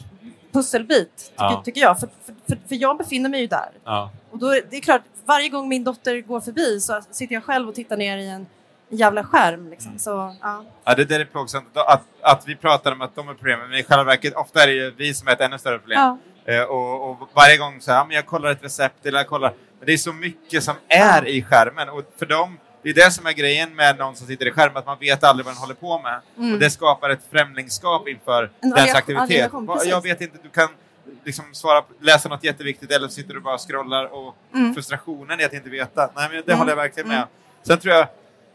pusselbit, 0.52 1.16
tycker, 1.16 1.34
Ja. 1.44 1.62
tycker 1.64 1.80
jag. 1.80 2.00
För, 2.00 2.08
för, 2.46 2.58
för, 2.68 2.74
jag 2.74 2.98
befinner 2.98 3.28
mig 3.30 3.40
ju 3.40 3.46
där. 3.46 3.70
Ja. 3.84 4.10
Och 4.30 4.38
då, 4.38 4.46
det 4.70 4.76
är 4.76 4.80
klart, 4.80 5.02
varje 5.24 5.48
gång 5.48 5.68
min 5.68 5.84
dotter 5.84 6.20
går 6.20 6.40
förbi 6.40 6.80
så 6.80 7.00
sitter 7.10 7.34
jag 7.34 7.44
själv 7.44 7.68
och 7.68 7.74
tittar 7.74 7.96
ner 7.96 8.16
i 8.18 8.28
en 8.28 8.46
jävla 8.88 9.24
skärm. 9.24 9.70
Liksom. 9.70 9.88
Mm. 9.90 9.98
Så, 9.98 10.34
ja. 10.42 10.64
Ja, 10.84 10.94
det 10.94 11.04
där 11.04 11.20
är 11.20 11.24
plågsamt. 11.24 11.76
Att, 11.76 12.02
att 12.20 12.42
vi 12.48 12.56
pratar 12.56 12.92
om 12.92 13.00
att 13.00 13.14
de 13.16 13.28
är 13.28 13.34
problemet, 13.34 13.68
men 13.70 13.78
i 13.78 13.82
själva 13.84 14.04
verket 14.04 14.34
ofta 14.34 14.62
är 14.62 14.66
det 14.66 14.72
ju 14.72 14.90
vi 14.96 15.14
som 15.14 15.28
är 15.28 15.32
ett 15.32 15.40
ännu 15.40 15.58
större 15.58 15.78
problem. 15.78 15.98
Ja. 16.44 16.52
Eh, 16.54 16.62
och, 16.62 17.10
och 17.10 17.28
varje 17.34 17.56
gång 17.56 17.80
så 17.80 17.90
här, 17.92 17.98
ja, 17.98 18.04
men 18.04 18.16
jag 18.16 18.26
kollar 18.26 18.50
ett 18.50 18.64
recept 18.64 19.06
eller 19.06 19.18
jag 19.18 19.28
kollar. 19.28 19.52
Men 19.78 19.86
det 19.86 19.92
är 19.92 19.96
så 19.96 20.12
mycket 20.12 20.62
som 20.62 20.74
är 20.88 21.26
i 21.28 21.42
skärmen 21.42 21.88
och 21.88 22.02
för 22.18 22.26
dem, 22.26 22.58
det 22.82 22.90
är 22.90 22.94
det 22.94 23.10
som 23.10 23.26
är 23.26 23.32
grejen 23.32 23.74
med 23.76 23.98
någon 23.98 24.16
som 24.16 24.26
sitter 24.26 24.46
i 24.46 24.50
skärmen, 24.50 24.76
att 24.76 24.86
man 24.86 24.98
vet 25.00 25.24
aldrig 25.24 25.44
vad 25.46 25.54
den 25.54 25.60
håller 25.60 25.74
på 25.74 25.98
med. 25.98 26.20
Mm. 26.38 26.52
Och 26.54 26.58
det 26.58 26.70
skapar 26.70 27.10
ett 27.10 27.20
främlingskap 27.30 28.08
inför 28.08 28.50
En 28.60 28.70
dens 28.70 28.94
aktivitet. 28.94 29.52
Jag 29.84 30.02
vet 30.02 30.20
inte, 30.20 30.38
du 30.42 30.48
kan 30.48 30.68
liksom 31.24 31.44
svara, 31.54 31.84
läsa 32.00 32.28
något 32.28 32.44
jätteviktigt 32.44 32.92
eller 32.92 33.08
sitter 33.08 33.34
du 33.34 33.40
bara 33.40 33.54
och 33.54 33.60
scrollar 33.68 34.04
och 34.14 34.36
Mm. 34.54 34.74
frustrationen 34.74 35.40
i 35.40 35.44
att 35.44 35.52
inte 35.52 35.68
veta. 35.70 36.10
Nej, 36.16 36.28
men 36.30 36.42
det 36.46 36.52
Mm. 36.52 36.58
håller 36.58 36.72
jag 36.72 36.76
verkligen 36.76 37.08
med 37.08 37.16
Mm. 37.16 37.28
Sen 37.62 37.78
tror 37.78 37.94
jag, 37.94 38.06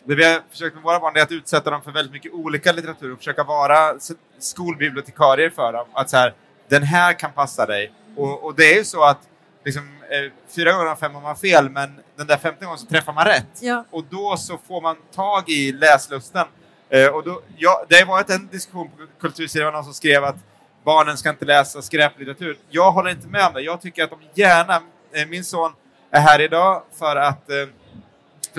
det 0.04 0.16
vi 0.16 0.24
har 0.24 0.42
försökt 0.50 0.76
med 0.76 0.84
våra 0.84 1.00
barn 1.00 1.18
är 1.18 1.22
att 1.22 1.32
utsätta 1.32 1.70
dem 1.70 1.82
för 1.82 1.92
väldigt 1.92 2.14
mycket 2.14 2.34
olika 2.34 2.72
litteratur 2.72 3.12
och 3.12 3.18
försöka 3.18 3.44
vara 3.44 3.96
skolbibliotekarier 4.40 5.50
för 5.50 5.74
dem. 5.74 5.88
Att 5.94 6.10
så 6.10 6.18
här, 6.18 6.34
den 6.68 6.84
här 6.84 7.14
kan 7.14 7.32
passa 7.32 7.66
dig. 7.66 7.92
Och, 8.16 8.44
och 8.44 8.56
det 8.56 8.74
är 8.74 8.78
ju 8.78 8.84
så 8.84 9.04
att 9.04 9.20
liksom, 9.66 9.84
eh, 10.10 10.32
fyra 10.56 10.72
gånger 10.72 10.86
av 10.86 10.96
fem 10.96 11.14
har 11.16 11.22
man 11.22 11.36
fel, 11.36 11.70
men 11.70 12.00
den 12.16 12.28
där 12.28 12.38
femte 12.38 12.66
gången 12.66 12.78
så 12.78 12.86
träffar 12.86 13.14
man 13.14 13.26
rätt. 13.26 13.60
Ja. 13.60 13.86
Och 13.90 14.04
då 14.10 14.38
så 14.38 14.58
får 14.68 14.82
man 14.82 14.96
tag 15.16 15.50
i 15.50 15.72
läslusten. 15.72 16.48
Eh, 16.90 17.08
och 17.08 17.24
då, 17.24 17.42
ja, 17.58 17.86
det 17.90 18.00
har 18.00 18.06
varit 18.06 18.30
en 18.30 18.48
diskussion 18.48 18.90
på 18.90 19.06
Kultursidan, 19.22 19.74
någon 19.74 19.84
som 19.84 19.94
skrev 19.94 20.24
att 20.24 20.38
barnen 20.84 21.18
ska 21.18 21.30
inte 21.30 21.46
läsa 21.46 21.82
skräplitteratur. 21.82 22.58
Jag 22.70 22.92
håller 22.92 23.10
inte 23.10 23.28
med 23.28 23.48
om 23.48 23.54
det. 23.54 23.62
Jag 23.62 23.82
tycker 23.82 24.04
att 24.04 24.10
de 24.10 24.20
gärna, 24.34 24.82
eh, 25.14 25.28
min 25.28 25.44
son 25.44 25.72
är 26.12 26.20
här 26.20 26.42
idag 26.42 26.84
för 27.00 27.16
att 27.16 27.50
eh, 27.50 27.56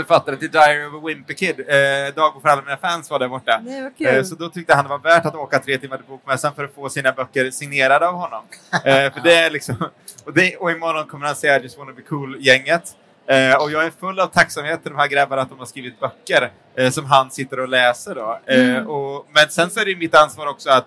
författaren 0.05 0.39
till 0.39 0.51
Diary 0.51 0.85
of 0.87 0.95
a 0.95 1.07
Wimpy 1.07 1.35
Kid. 1.35 1.61
Eh, 1.61 2.15
Dagbok 2.15 2.43
för 2.43 2.49
alla 2.49 2.63
mina 2.63 2.77
fans 2.77 3.11
var 3.11 3.19
där 3.19 3.29
borta. 3.29 3.61
Det 3.65 3.93
var. 3.99 4.13
Eh, 4.17 4.23
så 4.23 4.35
då 4.35 4.49
tyckte 4.49 4.75
han 4.75 4.85
det 4.85 4.89
var 4.91 4.99
värt 4.99 5.27
att 5.27 5.35
åka 5.35 5.59
tre 5.59 5.79
timmar 5.79 5.97
till 5.97 6.07
Bokmässan 6.07 6.55
för 6.55 6.65
att 6.65 6.75
få 6.75 6.89
sina 6.89 7.13
böcker 7.13 7.51
signerade 7.51 8.09
av 8.09 8.15
honom. 8.15 8.43
Eh, 8.73 9.13
för 9.13 9.21
det 9.25 9.35
är 9.35 9.51
liksom, 9.51 9.77
och, 10.25 10.35
det, 10.35 10.57
och 10.57 10.71
imorgon 10.71 11.07
kommer 11.07 11.27
han 11.27 11.37
se 11.37 11.49
I 11.57 11.63
just 11.63 11.79
wanna 11.79 11.93
be 11.93 12.03
cool-gänget. 12.03 12.83
Eh, 13.27 13.55
och 13.63 13.71
jag 13.71 13.85
är 13.85 13.91
full 14.01 14.21
av 14.21 14.27
tacksamhet 14.27 14.83
till 14.83 14.93
de 14.93 14.99
här 14.99 15.07
grabbarna 15.09 15.43
att 15.43 15.49
de 15.49 15.59
har 15.59 15.67
skrivit 15.67 16.01
böcker 16.01 16.51
eh, 16.77 16.91
som 16.91 17.05
han 17.05 17.31
sitter 17.31 17.61
och 17.61 17.69
läser. 17.69 18.15
Då. 18.15 18.41
Eh, 18.47 18.61
Mm. 18.61 18.87
och, 18.89 19.27
men 19.35 19.49
sen 19.51 19.71
så 19.71 19.81
är 19.81 19.85
det 19.85 19.97
mitt 19.97 20.15
ansvar 20.15 20.47
också 20.47 20.71
att 20.71 20.87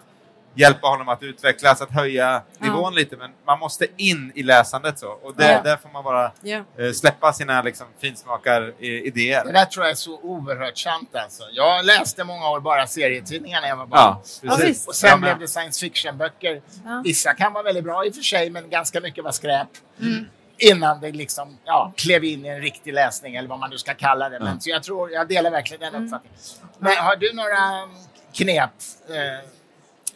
hjälpa 0.55 0.87
honom 0.87 1.09
att 1.09 1.23
utvecklas, 1.23 1.81
att 1.81 1.91
höja 1.91 2.41
nivån 2.57 2.95
lite. 2.95 3.17
Men 3.17 3.31
man 3.45 3.59
måste 3.59 3.87
in 3.97 4.31
i 4.35 4.43
läsandet 4.43 4.99
så. 4.99 5.07
Och 5.11 5.35
det, 5.35 5.51
Ja. 5.51 5.61
där 5.61 5.77
får 5.77 5.89
man 5.89 6.03
bara 6.03 6.31
Ja. 6.41 6.57
eh, 6.79 6.91
släppa 6.93 7.33
sina 7.33 7.61
liksom, 7.61 7.87
finsmakar-idéer. 8.01 9.43
Det 9.45 9.51
där 9.51 9.65
tror 9.65 9.85
jag 9.85 9.91
är 9.91 9.95
så 9.95 10.19
oerhört 10.21 10.77
sant 10.77 11.15
alltså. 11.15 11.43
Jag 11.51 11.85
läste 11.85 12.23
många 12.23 12.49
år 12.49 12.59
bara 12.59 12.87
serietidningar 12.87 13.61
när 13.61 13.67
jag 13.67 13.75
var 13.77 13.85
barn. 13.85 13.99
Ja, 14.01 14.21
Ja, 14.41 14.55
precis. 14.57 14.87
Och 14.87 14.95
sen 14.95 15.09
Ja, 15.09 15.17
blev 15.17 15.39
det 15.39 15.47
science 15.47 15.79
fiction-böcker. 15.85 16.61
Ja. 16.85 17.01
Vissa 17.03 17.33
kan 17.33 17.53
vara 17.53 17.63
väldigt 17.63 17.83
bra 17.83 18.05
i 18.05 18.09
och 18.09 18.15
för 18.15 18.21
sig, 18.21 18.49
men 18.49 18.69
ganska 18.69 18.99
mycket 19.01 19.23
var 19.23 19.31
skräp. 19.31 19.67
Mm. 20.01 20.25
Innan 20.57 21.01
det 21.01 21.11
liksom, 21.11 21.57
ja, 21.65 21.93
klev 21.97 22.23
in 22.23 22.45
i 22.45 22.49
en 22.49 22.61
riktig 22.61 22.93
läsning, 22.93 23.35
eller 23.35 23.49
vad 23.49 23.59
man 23.59 23.69
nu 23.69 23.77
ska 23.77 23.93
kalla 23.93 24.29
det. 24.29 24.39
Men, 24.39 24.61
så 24.61 24.69
jag, 24.69 24.83
tror, 24.83 25.11
jag 25.11 25.27
delar 25.27 25.51
verkligen 25.51 25.81
den 25.81 25.95
Mm. 25.95 26.03
uppfattningen. 26.05 26.37
Men 26.79 26.97
har 26.97 27.15
du 27.15 27.33
några 27.33 27.87
knep? 28.33 28.69
Eh, 29.09 29.49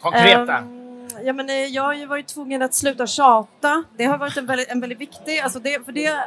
konkreta? 0.00 0.56
Ehm, 0.58 1.08
ja, 1.24 1.32
men, 1.32 1.50
eh, 1.50 1.54
jag 1.54 1.82
har 1.82 1.94
ju 1.94 2.06
varit 2.06 2.26
tvungen 2.26 2.62
att 2.62 2.74
sluta 2.74 3.06
tjata. 3.06 3.84
Det 3.96 4.04
har 4.04 4.18
varit 4.18 4.36
en 4.36 4.46
väldigt, 4.46 4.68
en 4.68 4.80
väldigt 4.80 5.00
viktig... 5.00 5.38
Alltså 5.38 5.58
det, 5.58 5.84
för 5.84 5.92
det, 5.92 6.18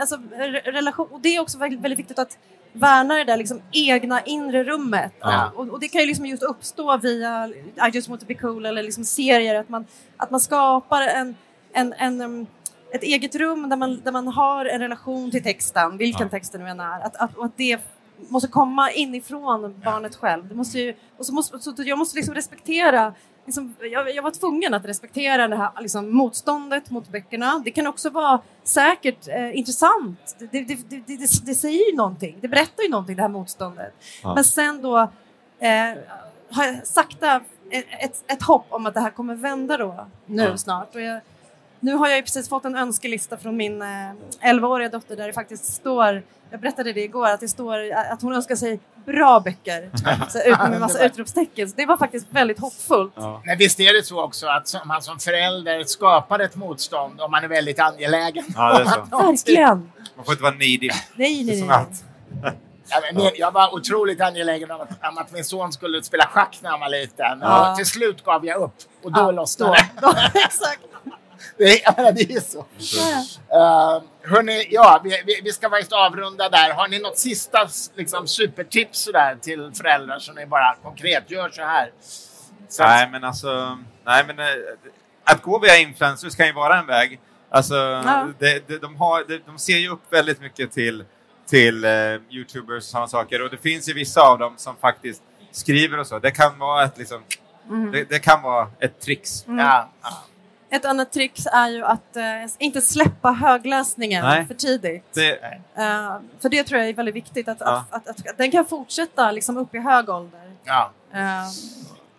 alltså, 0.00 0.16
re- 0.16 0.72
relation, 0.72 1.08
och 1.10 1.20
det 1.20 1.36
är 1.36 1.40
också 1.40 1.58
väldigt, 1.58 1.80
väldigt 1.80 1.98
viktigt 1.98 2.18
att 2.18 2.38
värna 2.72 3.14
det 3.14 3.24
där 3.24 3.36
liksom, 3.36 3.62
egna 3.72 4.20
inre 4.22 4.64
rummet. 4.64 5.12
Ja. 5.20 5.52
Och, 5.54 5.68
och 5.68 5.80
det 5.80 5.88
kan 5.88 6.00
ju 6.00 6.06
liksom 6.06 6.26
just 6.26 6.42
uppstå 6.42 6.96
via 6.96 7.48
I 7.88 7.90
just 7.92 8.08
want 8.08 8.20
to 8.20 8.26
be 8.26 8.34
cool 8.34 8.66
eller 8.66 8.82
liksom 8.82 9.04
serier. 9.04 9.54
Att 9.54 9.68
man, 9.68 9.86
att 10.16 10.30
man 10.30 10.40
skapar 10.40 11.02
en, 11.02 11.36
en, 11.72 11.92
en, 11.92 12.20
um, 12.20 12.46
ett 12.92 13.02
eget 13.02 13.34
rum 13.34 13.68
där 13.68 13.76
man, 13.76 14.00
där 14.04 14.12
man 14.12 14.28
har 14.28 14.64
en 14.64 14.80
relation 14.80 15.30
till 15.30 15.42
texten, 15.42 15.98
vilken 15.98 16.28
text 16.28 16.52
det 16.52 16.58
nu 16.58 16.68
än 16.68 16.80
är. 16.80 17.00
Att, 17.00 17.16
att, 17.16 17.36
och 17.36 17.44
att 17.44 17.56
det 17.56 17.80
måste 18.28 18.48
komma 18.48 18.90
inifrån 18.90 19.80
barnet 19.84 20.16
själv. 20.16 20.48
Det 20.48 20.54
måste 20.54 20.78
ju, 20.78 20.94
och 21.16 21.26
så 21.26 21.34
måste, 21.34 21.58
så 21.58 21.74
jag 21.76 21.98
måste 21.98 22.16
liksom 22.16 22.34
respektera 22.34 23.14
Liksom, 23.46 23.74
jag, 23.80 24.14
jag 24.14 24.22
var 24.22 24.30
tvungen 24.30 24.74
att 24.74 24.84
respektera 24.84 25.48
det 25.48 25.56
här 25.56 25.70
liksom, 25.80 26.16
motståndet 26.16 26.90
mot 26.90 27.08
böckerna. 27.08 27.62
Det 27.64 27.70
kan 27.70 27.86
också 27.86 28.10
vara 28.10 28.40
säkert 28.64 29.28
eh, 29.28 29.58
intressant. 29.58 30.36
Det, 30.38 30.46
det, 30.46 30.78
det, 31.06 31.44
det, 31.44 31.54
säger 31.54 31.90
ju 31.90 31.96
någonting. 31.96 32.38
Det 32.40 32.48
berättar 32.48 32.82
ju 32.82 32.88
någonting, 32.88 33.16
det 33.16 33.22
här 33.22 33.28
motståndet. 33.28 33.94
Ja. 34.22 34.34
Men 34.34 34.44
sen 34.44 34.82
då 34.82 34.98
eh, 35.58 35.98
har 36.50 36.64
jag 36.64 36.86
sakta 36.86 37.40
ett, 37.70 37.86
ett, 38.00 38.24
ett 38.26 38.42
hopp 38.42 38.66
om 38.68 38.86
att 38.86 38.94
det 38.94 39.00
här 39.00 39.10
kommer 39.10 39.34
vända 39.34 39.76
då 39.76 40.06
nu 40.26 40.42
Ja. 40.42 40.56
snart. 40.56 40.94
Och 40.94 41.00
jag, 41.00 41.20
nu 41.82 41.94
har 41.94 42.08
jag 42.08 42.16
ju 42.16 42.22
precis 42.22 42.48
fått 42.48 42.64
en 42.64 42.76
önskelista 42.76 43.36
från 43.36 43.56
min 43.56 43.82
eh, 43.82 43.88
11-åriga 44.40 44.88
dotter 44.88 45.16
där 45.16 45.26
det 45.26 45.32
faktiskt 45.32 45.64
står, 45.74 46.22
jag 46.50 46.60
berättade 46.60 46.92
det 46.92 47.00
igår, 47.00 47.26
att 47.28 47.40
det 47.40 47.48
står 47.48 47.92
att 47.92 48.22
hon 48.22 48.32
önskar 48.34 48.56
sig 48.56 48.80
bra 49.06 49.40
böcker. 49.40 49.90
Så 50.30 50.38
ut 50.38 50.58
med 50.58 50.80
massa 50.80 51.04
utropstecken. 51.06 51.68
Så 51.68 51.76
det 51.76 51.86
var 51.86 51.96
faktiskt 51.96 52.26
väldigt 52.30 52.58
hoppfullt. 52.60 53.12
Men 53.44 53.58
visst 53.58 53.80
är 53.80 53.92
det 53.96 54.02
så 54.06 54.22
också 54.24 54.46
att 54.46 54.68
som- 54.68 54.88
man 54.88 55.02
som 55.02 55.18
förälder 55.18 55.84
skapar 55.84 56.38
ett 56.38 56.56
motstånd 56.56 57.20
om 57.20 57.30
man 57.30 57.44
är 57.44 57.48
väldigt 57.48 57.80
angelägen. 57.80 58.44
Ja, 58.56 58.78
det 58.78 58.84
är 58.84 58.84
så. 58.84 59.00
Verkligen! 59.26 59.92
Man 60.16 60.24
får 60.24 60.32
inte 60.32 60.42
vara 60.42 60.54
needy. 60.54 60.90
Nej, 61.16 61.44
nej, 61.44 61.62
nej. 61.62 61.86
Ja, 63.14 63.30
jag 63.34 63.52
var 63.52 63.74
otroligt 63.74 64.20
angelägen 64.20 64.70
om 64.70 64.80
att, 64.80 65.08
om 65.10 65.18
att 65.18 65.32
min 65.32 65.44
son 65.44 65.72
skulle 65.72 66.02
spela 66.02 66.26
schack 66.26 66.58
när 66.62 66.70
han 66.70 66.80
var 66.80 66.88
liten. 66.88 67.38
Ja. 67.40 67.70
Och 67.70 67.76
till 67.76 67.86
slut 67.86 68.24
gav 68.24 68.46
jag 68.46 68.62
upp 68.62 68.74
och 69.04 69.12
då 69.12 69.20
Ja, 69.20 69.30
lossnade 69.30 69.72
det. 69.72 69.88
då, 70.00 70.14
exakt. 70.34 70.80
Det 71.62 71.68
är, 71.68 71.80
jag 71.84 71.96
menar, 71.96 72.12
det 72.12 72.32
är 72.32 72.40
så. 72.40 72.58
Uh, 72.58 74.02
hörni, 74.22 74.66
ja, 74.70 75.00
vi, 75.04 75.22
vi, 75.26 75.40
vi 75.44 75.52
ska 75.52 75.70
faktiskt 75.70 75.92
avrunda 75.92 76.48
där. 76.48 76.70
Har 76.74 76.88
ni 76.88 76.98
något 76.98 77.18
sista 77.18 77.68
liksom, 77.94 78.26
supertips 78.26 78.98
sådär, 78.98 79.36
till 79.42 79.70
föräldrar 79.74 80.18
som 80.18 80.34
ni 80.34 80.46
bara 80.46 80.76
konkret 80.82 81.30
gör 81.30 81.50
så 81.50 81.62
här? 81.62 81.92
Så 82.68 82.82
Nej, 82.82 83.08
men 83.10 83.24
alltså... 83.24 83.78
Nej, 84.04 84.24
men, 84.26 84.38
eh, 84.38 84.46
att 85.24 85.42
gå 85.42 85.58
via 85.58 85.76
influencers 85.76 86.36
kan 86.36 86.46
ju 86.46 86.52
vara 86.52 86.78
en 86.78 86.86
väg. 86.86 87.20
Alltså, 87.50 87.74
det, 88.38 88.68
det, 88.68 88.78
de, 88.78 88.96
har, 88.96 89.24
de, 89.28 89.38
de 89.46 89.58
ser 89.58 89.78
ju 89.78 89.88
upp 89.88 90.02
väldigt 90.12 90.40
mycket 90.40 90.72
till, 90.72 91.04
till 91.48 91.84
eh, 91.84 91.90
Youtubers 92.30 92.76
och 92.76 92.82
sådana 92.82 93.08
saker. 93.08 93.42
Och 93.42 93.50
det 93.50 93.58
finns 93.58 93.88
ju 93.88 93.92
vissa 93.92 94.20
av 94.22 94.38
dem 94.38 94.54
som 94.56 94.76
faktiskt 94.76 95.22
skriver 95.52 95.98
och 95.98 96.06
så. 96.06 96.18
Det 96.18 96.30
kan 96.30 96.58
vara 96.58 96.84
ett, 96.84 96.98
liksom, 96.98 97.22
Mm. 97.68 97.92
det, 97.92 98.04
det 98.08 98.18
kan 98.18 98.42
vara 98.42 98.70
ett 98.80 99.00
tricks. 99.00 99.44
ja, 99.46 99.90
ja. 100.02 100.22
Ett 100.72 100.84
annat 100.84 101.12
trick 101.12 101.32
är 101.52 101.68
ju 101.68 101.84
att 101.84 102.16
eh, 102.16 102.22
inte 102.58 102.80
släppa 102.80 103.30
högläsningen 103.32 104.24
Nej. 104.24 104.46
för 104.46 104.54
tidigt. 104.54 105.04
Det, 105.14 105.30
Eh, 105.76 106.16
för 106.42 106.48
det 106.48 106.64
tror 106.64 106.80
jag 106.80 106.88
är 106.88 106.94
väldigt 106.94 107.14
viktigt, 107.14 107.48
att, 107.48 107.56
Ja. 107.60 107.84
att, 107.90 108.08
att, 108.08 108.28
att, 108.28 108.38
den 108.38 108.50
kan 108.50 108.66
fortsätta 108.66 109.30
liksom 109.32 109.56
upp 109.56 109.74
i 109.74 109.78
hög 109.78 110.08
ålder. 110.08 110.52
ja. 110.64 110.90
Eh, 111.14 111.20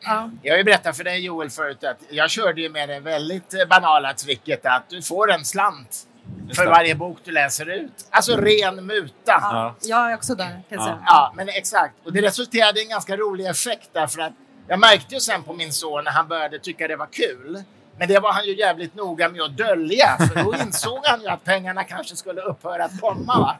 ja. 0.01 0.29
Jag 0.41 0.53
har 0.53 0.57
ju 0.57 0.63
berättat 0.63 0.97
för 0.97 1.03
dig 1.03 1.19
Joel 1.25 1.49
förut 1.49 1.83
att 1.83 1.97
jag 2.09 2.29
körde 2.29 2.61
ju 2.61 2.69
med 2.69 2.89
det 2.89 2.99
väldigt 2.99 3.53
eh, 3.53 3.65
banala 3.69 4.13
tricket 4.13 4.65
att 4.65 4.89
du 4.89 5.01
får 5.01 5.31
en 5.31 5.45
slant 5.45 6.07
för 6.55 6.65
varje 6.65 6.95
bok 6.95 7.17
du 7.23 7.31
läser 7.31 7.69
ut. 7.69 8.07
Alltså 8.09 8.35
ren 8.37 8.85
muta. 8.85 9.13
Ja. 9.25 9.75
Jag 9.81 10.11
är 10.11 10.15
också 10.15 10.35
där, 10.35 10.45
kan 10.45 10.63
jag 10.69 10.79
Ja. 10.79 10.83
säga. 10.85 11.03
Ja, 11.05 11.33
men 11.35 11.49
exakt. 11.49 11.93
Och 12.05 12.13
det 12.13 12.21
resulterade 12.21 12.79
i 12.79 12.83
en 12.83 12.89
ganska 12.89 13.17
rolig 13.17 13.45
effekt 13.45 13.89
därför 13.93 14.21
att 14.21 14.33
jag 14.67 14.79
märkte 14.79 15.13
ju 15.15 15.19
sen 15.21 15.43
på 15.43 15.53
min 15.53 15.73
son 15.73 16.03
när 16.03 16.11
han 16.11 16.27
började 16.27 16.59
tycka 16.59 16.87
det 16.87 16.95
var 16.95 17.07
kul. 17.11 17.63
Men 17.97 18.07
det 18.07 18.19
var 18.19 18.31
han 18.33 18.45
ju 18.45 18.55
jävligt 18.57 18.95
noga 18.95 19.29
med 19.29 19.41
att 19.41 19.57
dölja 19.57 20.17
för 20.17 20.43
då 20.43 20.55
insåg 20.55 20.99
han 21.05 21.21
ju 21.21 21.27
att 21.27 21.43
pengarna 21.43 21.83
kanske 21.83 22.15
skulle 22.15 22.41
upphöra 22.41 22.83
att 22.85 23.01
komma. 23.01 23.39
Va? 23.39 23.57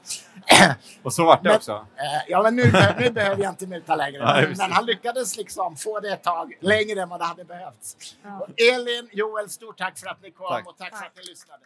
och 1.03 1.13
så 1.13 1.25
vart 1.25 1.43
det 1.43 1.49
Men- 1.49 1.55
också. 1.57 1.71
Eh, 1.71 2.03
Ja, 2.27 2.43
men 2.43 2.55
nu, 2.55 2.63
nu 2.99 3.09
behöver 3.09 3.43
jag 3.43 3.51
inte 3.51 3.67
muta 3.67 3.95
längre. 3.95 4.25
Nej, 4.25 4.53
men, 4.57 4.71
han 4.71 4.85
lyckades 4.85 5.37
liksom 5.37 5.75
få 5.75 5.99
det 5.99 6.09
ett 6.13 6.23
tag 6.23 6.57
längre 6.59 7.01
än 7.01 7.09
vad 7.09 7.19
det 7.19 7.25
hade 7.25 7.45
behövts. 7.45 8.15
Ja. 8.23 8.47
Elin, 8.73 9.09
Joel, 9.11 9.49
stort 9.49 9.77
tack 9.77 9.99
för 9.99 10.07
att 10.07 10.21
ni 10.21 10.31
kom 10.31 10.47
Tack. 10.47 10.67
och 10.67 10.77
tack, 10.77 10.97
för 10.99 11.05
att 11.05 11.15
ni 11.15 11.23
lyssnade. 11.23 11.61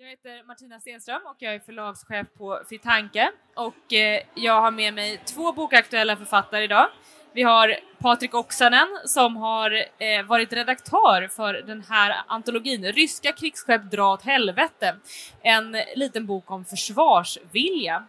Jag 0.00 0.08
heter 0.08 0.42
Martina 0.46 0.80
Stenström 0.80 1.20
och 1.26 1.36
jag 1.38 1.54
är 1.54 1.58
förlagschef 1.60 2.26
på 2.38 2.60
Fritanke. 2.68 3.30
Och 3.54 3.92
eh, 3.92 4.20
jag 4.34 4.60
har 4.60 4.70
med 4.70 4.94
mig 4.94 5.20
två 5.24 5.52
bokaktuella 5.52 6.16
författare 6.16 6.64
idag. 6.64 6.88
Vi 7.32 7.42
har 7.42 7.76
Patrik 7.98 8.34
Oksanen 8.34 8.88
som 9.04 9.36
har 9.36 9.70
eh, 9.70 10.26
varit 10.26 10.52
redaktör 10.52 11.28
för 11.28 11.54
den 11.54 11.84
här 11.88 12.16
antologin 12.26 12.92
Ryska 12.92 13.32
krigsskepp 13.32 13.90
dra 13.90 14.12
åt 14.12 14.22
helvete. 14.22 14.96
En 15.42 15.76
liten 15.96 16.26
bok 16.26 16.50
om 16.50 16.64
försvarsvilja. 16.64 18.06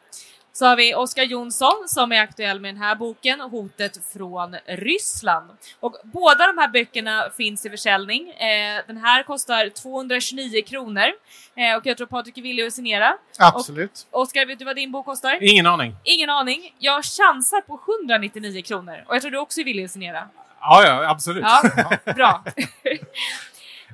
Så 0.60 0.65
har 0.65 0.76
vi 0.76 0.95
Oskar 0.95 1.23
Jonsson 1.23 1.84
som 1.88 2.11
är 2.11 2.22
aktuell 2.22 2.60
med 2.60 2.73
den 2.73 2.81
här 2.81 2.95
boken, 2.95 3.40
Hotet 3.40 3.98
från 4.14 4.56
Ryssland. 4.65 5.52
Och 5.80 5.95
båda 6.03 6.48
de 6.48 6.57
här 6.57 6.68
böckerna 6.68 7.30
finns 7.38 7.65
i 7.65 7.69
försäljning. 7.69 8.30
Eh, 8.30 8.81
den 8.88 8.98
här 8.98 9.23
kostar 9.23 9.69
229 9.69 10.61
kronor 10.68 11.11
eh, 11.56 11.77
och 11.77 11.86
jag 11.86 11.98
tror 11.98 12.07
Patrik 12.07 12.38
är 12.38 12.41
villig 12.41 12.64
att 12.64 12.73
signera. 12.73 13.18
Absolut. 13.38 14.07
Oskar, 14.11 14.45
vet 14.45 14.60
du 14.60 14.65
vad 14.65 14.76
din 14.76 14.91
bok 14.91 15.06
kostar? 15.06 15.38
Ingen 15.41 15.65
aning. 15.65 15.95
Ingen 16.03 16.30
aning. 16.30 16.76
Jag 16.80 17.03
chansar 17.06 17.61
på 17.61 17.80
199 18.10 18.61
kronor 18.61 19.03
och 19.07 19.15
jag 19.15 19.22
tror 19.22 19.31
du 19.31 19.38
också 19.38 19.60
är 19.60 19.65
villig 19.65 19.86
att 19.86 19.91
signera. 19.91 20.30
Ja, 20.61 20.84
ja, 20.86 21.10
absolut. 21.10 21.44
Ja, 21.44 21.61
bra. 22.14 22.44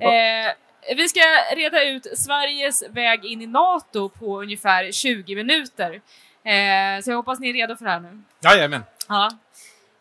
eh, 0.00 0.52
vi 0.96 1.08
ska 1.08 1.20
reda 1.56 1.84
ut 1.84 2.06
Sveriges 2.18 2.82
väg 2.90 3.24
in 3.24 3.42
i 3.42 3.46
NATO 3.46 4.08
på 4.08 4.42
ungefär 4.42 4.92
20 4.92 5.34
minuter. 5.34 6.00
Eh, 6.46 7.02
så 7.02 7.10
jag 7.10 7.16
hoppas 7.16 7.40
ni 7.40 7.48
är 7.48 7.52
redo 7.52 7.76
för 7.76 7.84
det 7.84 7.90
här 7.90 8.00
nu. 8.00 8.22
Jajamän. 8.40 8.82
Ja. 9.08 9.30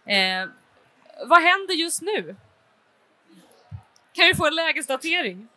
Eh, 0.06 0.50
vad 1.28 1.42
händer 1.42 1.74
just 1.74 2.02
nu? 2.02 2.36
Kan 4.14 4.26
vi 4.28 4.36
få 4.36 4.48
en 4.48 4.56
lägesdatering? 4.56 5.48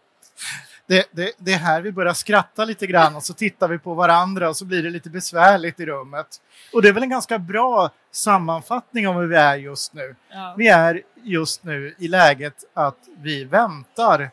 Det, 0.87 1.09
det, 1.11 1.33
det 1.39 1.53
är 1.53 1.59
här 1.59 1.81
vi 1.81 1.93
börjar 1.93 2.15
skratta 2.15 2.65
lite 2.65 2.87
grann 2.87 3.17
och 3.17 3.23
så 3.23 3.35
tittar 3.35 3.69
vi 3.69 3.79
på 3.79 3.95
varandra 3.95 4.49
och 4.49 4.57
så 4.57 4.65
blir 4.65 4.83
det 4.83 4.91
lite 4.91 5.11
besvärligt 5.11 5.81
i 5.81 5.87
rummet. 5.87 6.27
Och 6.73 6.83
det 6.83 6.89
är 6.89 6.93
väl 6.93 7.03
en 7.03 7.11
ganska 7.11 7.39
bra 7.39 7.91
sammanfattning 8.11 9.09
om 9.09 9.17
hur 9.17 9.27
vi 9.27 9.37
är 9.37 9.57
just 9.57 9.95
nu. 9.95 10.17
Ja. 10.31 10.55
Vi 10.59 10.69
är 10.69 11.03
just 11.23 11.65
nu 11.65 11.95
i 11.99 12.09
läget 12.09 12.65
att 12.75 12.99
vi 13.19 13.45
väntar 13.45 14.31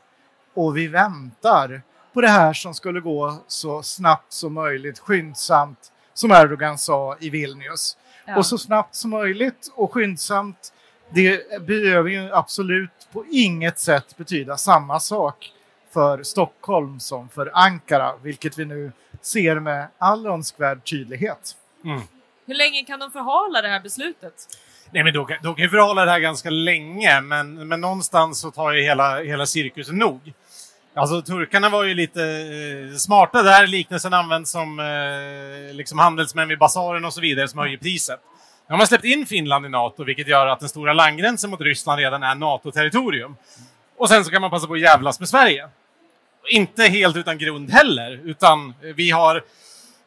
och 0.54 0.78
vi 0.78 0.88
väntar 0.88 1.82
på 2.14 2.22
det 2.22 2.28
här 2.28 2.54
som 2.54 2.74
skulle 2.74 3.00
gå 3.00 3.44
så 3.48 3.84
snabbt 3.84 4.34
som 4.34 4.54
möjligt, 4.54 5.00
skyndsamt, 5.00 5.92
som 6.16 6.32
Erdogan 6.32 6.78
sa 6.78 7.18
i 7.20 7.30
Vilnius. 7.30 7.98
Ja. 8.26 8.38
Och 8.38 8.46
så 8.46 8.58
snabbt 8.58 8.96
som 8.96 9.10
möjligt 9.10 9.72
och 9.76 9.94
skyndsamt, 9.94 10.74
det 11.10 11.62
behöver 11.68 12.10
ju 12.10 12.34
absolut 12.34 13.08
på 13.14 13.26
inget 13.32 13.80
sätt 13.80 14.18
betyda 14.18 14.58
samma 14.58 15.00
sak 15.00 15.52
för 15.94 16.24
Stockholm 16.24 17.00
som 17.00 17.30
för 17.30 17.52
Ankara, 17.54 18.14
vilket 18.22 18.58
vi 18.58 18.66
nu 18.66 18.92
ser 19.22 19.60
med 19.60 19.88
all 19.98 20.26
önskvärd 20.28 20.90
tydlighet. 20.90 21.56
Mm. 21.86 22.02
Hur 22.46 22.56
länge 22.56 22.84
kan 22.84 23.00
de 23.00 23.12
förhala 23.12 23.62
det 23.62 23.68
här 23.68 23.80
beslutet? 23.80 24.34
Nej, 24.92 25.04
men 25.04 25.14
då, 25.14 25.28
då 25.42 25.54
kan 25.54 25.64
vi 25.64 25.70
förhålla 25.70 26.06
det 26.06 26.12
här 26.12 26.20
ganska 26.20 26.50
länge, 26.50 27.22
men, 27.22 27.68
men 27.68 27.82
någonstans 27.82 28.40
så 28.40 28.52
tar 28.52 28.72
ju 28.72 28.82
hela, 28.82 29.24
hela 29.24 29.46
cirkusen 29.46 29.98
nog. 29.98 30.34
Alltså 30.98 31.22
turkarna 31.22 31.70
var 31.70 31.84
ju 31.84 31.94
lite 31.94 32.24
eh, 32.24 32.98
smarta 32.98 33.44
där, 33.44 33.68
liknelsen 33.68 34.14
används 34.14 34.52
som 34.52 34.80
eh, 34.80 35.76
liksom 35.76 36.00
handelsmän 36.00 36.48
vid 36.48 36.60
basaren 36.60 37.06
och 37.06 37.14
så 37.14 37.22
vidare 37.22 37.48
som 37.48 37.60
höjer 37.60 37.78
priset. 37.78 38.20
Nu 38.68 38.74
har 38.74 38.78
man 38.78 38.88
släppt 38.88 39.06
in 39.06 39.26
Finland 39.26 39.66
i 39.66 39.70
NATO, 39.70 40.04
vilket 40.04 40.28
gör 40.28 40.48
att 40.48 40.60
den 40.60 40.70
stora 40.70 40.94
landgränsen 40.94 41.50
mot 41.50 41.62
Ryssland 41.62 42.00
redan 42.00 42.24
är 42.24 42.36
NATO-territorium. 42.36 43.36
Och 43.98 44.10
sen 44.10 44.26
så 44.26 44.32
kan 44.32 44.42
man 44.42 44.50
passa 44.50 44.68
på 44.68 44.74
att 44.74 44.80
jävlas 44.80 45.20
med 45.20 45.30
Sverige. 45.30 45.70
Inte 46.50 46.84
helt 46.84 47.16
utan 47.18 47.38
grund 47.38 47.72
heller, 47.72 48.20
utan 48.24 48.74
eh, 48.84 48.96
vi 48.96 49.12
har, 49.12 49.36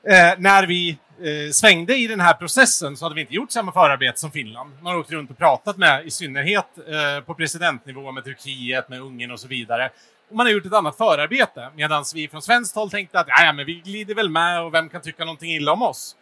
eh, 0.08 0.38
när 0.38 0.66
vi 0.66 0.90
eh, 0.90 1.52
svängde 1.52 1.96
i 1.96 2.06
den 2.06 2.20
här 2.20 2.34
processen 2.34 2.96
så 2.96 3.04
hade 3.04 3.14
vi 3.14 3.20
inte 3.20 3.34
gjort 3.34 3.52
samma 3.52 3.72
förarbete 3.72 4.20
som 4.20 4.30
Finland. 4.30 4.70
Man 4.82 4.92
har 4.92 5.00
åkt 5.00 5.12
runt 5.12 5.30
och 5.30 5.38
pratat 5.38 5.76
med, 5.76 6.06
i 6.06 6.10
synnerhet 6.10 6.66
eh, 6.78 7.24
på 7.24 7.34
presidentnivå, 7.34 8.12
med 8.12 8.24
Turkiet, 8.24 8.88
med 8.88 9.00
Ungern 9.00 9.30
och 9.30 9.40
så 9.40 9.48
vidare. 9.48 9.90
Man 10.30 10.46
har 10.46 10.52
gjort 10.52 10.66
ett 10.66 10.72
annat 10.72 10.96
förarbete, 10.96 11.70
medan 11.74 12.04
vi 12.14 12.28
från 12.28 12.42
svenskt 12.42 12.74
håll 12.74 12.90
tänkte 12.90 13.20
att 13.20 13.26
ja, 13.28 13.52
men 13.52 13.66
vi 13.66 13.74
glider 13.74 14.14
väl 14.14 14.30
med 14.30 14.62
och 14.62 14.74
vem 14.74 14.88
kan 14.88 15.00
tycka 15.00 15.24
någonting 15.24 15.50
illa 15.50 15.72
om 15.72 15.82
oss? 15.82 16.16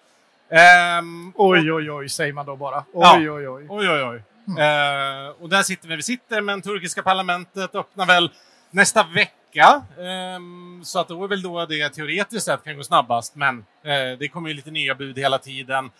Um, 1.00 1.32
oj, 1.36 1.72
oj, 1.72 1.90
oj, 1.90 2.08
säger 2.08 2.32
man 2.32 2.46
då 2.46 2.56
bara. 2.56 2.78
Oj, 2.78 2.84
ja. 2.92 3.32
oj, 3.32 3.48
oj. 3.48 3.66
oj, 3.68 3.88
oj, 3.88 4.02
oj. 4.02 4.22
Mm. 4.48 4.58
Uh, 4.58 5.42
och 5.42 5.48
där 5.48 5.62
sitter 5.62 5.88
vi. 5.88 5.96
Vi 5.96 6.02
sitter, 6.02 6.40
men 6.40 6.62
turkiska 6.62 7.02
parlamentet 7.02 7.74
öppnar 7.74 8.06
väl 8.06 8.30
nästa 8.70 9.02
vecka. 9.02 9.82
Um, 10.36 10.84
så 10.84 10.98
att 10.98 11.08
då 11.08 11.24
är 11.24 11.28
väl 11.28 11.42
då 11.42 11.66
det 11.66 11.88
teoretiskt 11.88 12.44
sett 12.44 12.64
kan 12.64 12.76
gå 12.76 12.82
snabbast, 12.82 13.34
men 13.34 13.58
uh, 13.58 14.18
det 14.18 14.28
kommer 14.28 14.48
ju 14.48 14.54
lite 14.54 14.70
nya 14.70 14.94
bud 14.94 15.18
hela 15.18 15.38
tiden. 15.38 15.90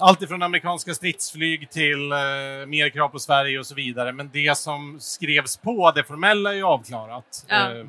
Allt 0.00 0.22
ifrån 0.22 0.42
amerikanska 0.42 0.94
stridsflyg 0.94 1.70
till 1.70 2.12
uh, 2.12 2.66
mer 2.66 2.88
krav 2.88 3.08
på 3.08 3.18
Sverige 3.18 3.58
och 3.58 3.66
så 3.66 3.74
vidare. 3.74 4.12
Men 4.12 4.30
det 4.32 4.58
som 4.58 5.00
skrevs 5.00 5.56
på, 5.56 5.90
det 5.90 6.04
formella, 6.04 6.50
är 6.50 6.56
ju 6.56 6.62
avklarat. 6.62 7.46
Ja. 7.48 7.74
Uh, 7.74 7.86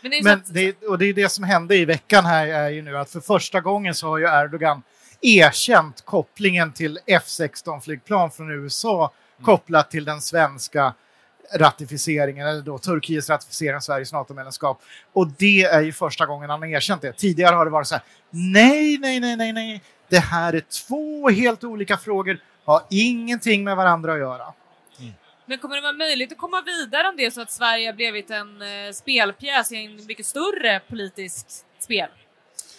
Men, 0.00 0.10
det, 0.10 0.24
Men 0.24 0.38
att... 0.38 0.54
det, 0.54 0.82
och 0.82 0.98
det 0.98 1.06
är 1.06 1.14
det 1.14 1.28
som 1.28 1.44
hände 1.44 1.76
i 1.76 1.84
veckan 1.84 2.24
här 2.24 2.46
är 2.46 2.70
ju 2.70 2.82
nu 2.82 2.98
att 2.98 3.10
för 3.10 3.20
första 3.20 3.60
gången 3.60 3.94
så 3.94 4.08
har 4.08 4.18
ju 4.18 4.24
Erdogan 4.24 4.82
erkänt 5.20 6.04
kopplingen 6.04 6.72
till 6.72 6.98
F16-flygplan 7.06 8.30
från 8.30 8.50
USA 8.50 9.12
mm. 9.38 9.44
kopplat 9.44 9.90
till 9.90 10.04
den 10.04 10.20
svenska 10.20 10.94
ratificeringen, 11.54 12.46
eller 12.46 12.62
då 12.62 12.78
Turkiets 12.78 13.30
ratificering 13.30 13.76
av 13.76 13.80
Sveriges 13.80 14.12
NATO-medlemskap. 14.12 14.82
Och 15.12 15.28
det 15.28 15.62
är 15.62 15.80
ju 15.80 15.92
första 15.92 16.26
gången 16.26 16.50
han 16.50 16.62
har 16.62 16.68
erkänt 16.68 17.02
det. 17.02 17.12
Tidigare 17.12 17.54
har 17.54 17.64
det 17.64 17.70
varit 17.70 17.86
så 17.86 17.94
här, 17.94 18.04
nej, 18.30 18.98
nej, 18.98 19.20
nej, 19.20 19.36
nej, 19.36 19.52
nej, 19.52 19.82
det 20.12 20.20
här 20.20 20.52
är 20.52 20.60
två 20.60 21.28
helt 21.28 21.64
olika 21.64 21.96
frågor, 21.96 22.38
har 22.64 22.82
ingenting 22.90 23.64
med 23.64 23.76
varandra 23.76 24.12
att 24.12 24.18
göra. 24.18 24.52
Mm. 24.98 25.12
Men 25.46 25.58
kommer 25.58 25.76
det 25.76 25.82
vara 25.82 25.92
möjligt 25.92 26.32
att 26.32 26.38
komma 26.38 26.62
vidare 26.62 27.08
om 27.08 27.16
det 27.16 27.30
så 27.30 27.40
att 27.40 27.52
Sverige 27.52 27.88
har 27.88 27.92
blivit 27.92 28.30
en 28.30 28.62
eh, 28.62 28.92
spelpjäs 28.92 29.72
i 29.72 29.76
en 29.76 30.06
mycket 30.06 30.26
större 30.26 30.80
politisk 30.88 31.46
spel? 31.78 32.08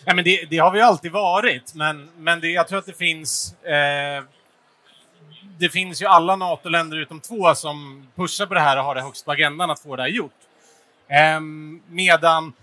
Ja, 0.05 0.13
men 0.13 0.23
det, 0.23 0.45
det, 0.49 0.57
har 0.57 0.71
vi 0.71 0.81
alltid 0.81 1.11
varit, 1.11 1.75
men, 1.75 2.09
men 2.17 2.39
det, 2.39 2.47
jag 2.47 2.67
tror 2.67 2.79
att 2.79 2.85
det 2.85 2.97
finns... 2.97 3.53
Eh, 3.63 4.23
det 5.57 5.69
finns 5.69 6.01
ju 6.01 6.05
alla 6.05 6.35
NATO-länder 6.35 6.97
utom 6.97 7.19
två 7.19 7.55
som 7.55 8.07
pushar 8.15 8.45
på 8.45 8.53
det 8.53 8.59
här 8.59 8.77
och 8.77 8.83
har 8.83 8.95
det 8.95 9.01
högst 9.01 9.25
på 9.25 9.31
agendan 9.31 9.71
att 9.71 9.79
få 9.79 9.95
det 9.95 10.01
här 10.01 10.09
gjort. 10.09 10.39
Eh, 11.07 11.39
medan 11.87 12.53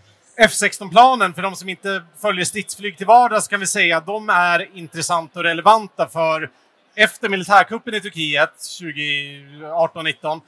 F16-planen, 0.41 1.35
för 1.35 1.43
de 1.43 1.57
som 1.57 1.69
inte 1.69 2.03
följer 2.21 2.45
stridsflyg 2.45 2.97
till 2.97 3.07
vardags 3.07 3.49
kan 3.49 3.61
vi 3.61 3.67
säga 3.67 3.97
att 3.97 4.07
de 4.07 4.29
är 4.29 4.69
intressanta 4.75 5.39
och 5.39 5.45
relevanta 5.45 6.09
för 6.09 6.51
efter 6.95 7.29
militärkuppen 7.29 7.95
i 7.95 8.01
Turkiet 8.01 8.51
2018-19 8.59 10.41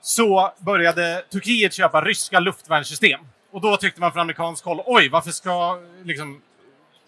så 0.00 0.52
började 0.58 1.24
Turkiet 1.32 1.72
köpa 1.72 2.04
ryska 2.04 2.40
luftvärnssystem. 2.40 3.20
Och 3.50 3.60
då 3.60 3.76
tyckte 3.76 4.00
man 4.00 4.12
från 4.12 4.20
amerikansk 4.20 4.64
håll, 4.64 4.82
oj, 4.86 5.08
varför 5.08 5.30
ska 5.30 5.80
liksom, 6.04 6.42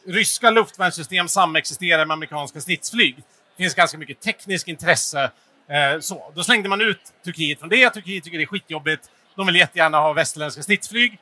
ryska 0.06 0.50
luftvärnssystem 0.50 1.28
samexistera 1.28 2.04
med 2.04 2.14
amerikanska 2.14 2.60
stridsflyg? 2.60 3.16
Det 3.56 3.62
finns 3.62 3.74
ganska 3.74 3.98
mycket 3.98 4.20
tekniskt 4.20 4.68
intresse. 4.68 5.30
Eh, 5.68 6.00
så. 6.00 6.32
Då 6.34 6.44
slängde 6.44 6.68
man 6.68 6.80
ut 6.80 7.12
Turkiet 7.24 7.58
från 7.58 7.68
det. 7.68 7.90
Turkiet 7.90 8.24
tycker 8.24 8.38
det 8.38 8.44
är 8.44 8.46
skitjobbigt. 8.46 9.10
De 9.34 9.46
vill 9.46 9.56
jättegärna 9.56 9.98
ha 9.98 10.12
västerländska 10.12 10.62
stridsflyg. 10.62 11.18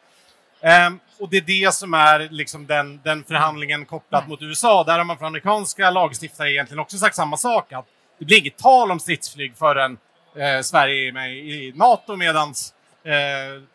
Eh, 0.60 0.90
och 1.18 1.28
det 1.30 1.36
är 1.36 1.40
det 1.40 1.74
som 1.74 1.94
är 1.94 2.28
liksom 2.30 2.66
den, 2.66 3.00
den 3.04 3.24
förhandlingen 3.24 3.84
kopplat 3.84 4.28
mot 4.28 4.42
USA. 4.42 4.84
Där 4.84 4.98
har 4.98 5.04
man 5.04 5.18
från 5.18 5.26
amerikanska 5.26 5.90
lagstiftare 5.90 6.52
egentligen 6.52 6.78
också 6.78 6.98
sagt 6.98 7.16
samma 7.16 7.36
sak. 7.36 7.72
Att 7.72 7.86
det 8.18 8.24
blir 8.24 8.38
inget 8.38 8.58
tal 8.58 8.90
om 8.90 9.00
stridsflyg 9.00 9.56
förrän 9.56 9.98
eh, 10.36 10.60
Sverige 10.62 11.08
är 11.08 11.12
med 11.12 11.36
i 11.36 11.72
NATO 11.76 12.16
medans 12.16 12.74
eh, 13.04 13.12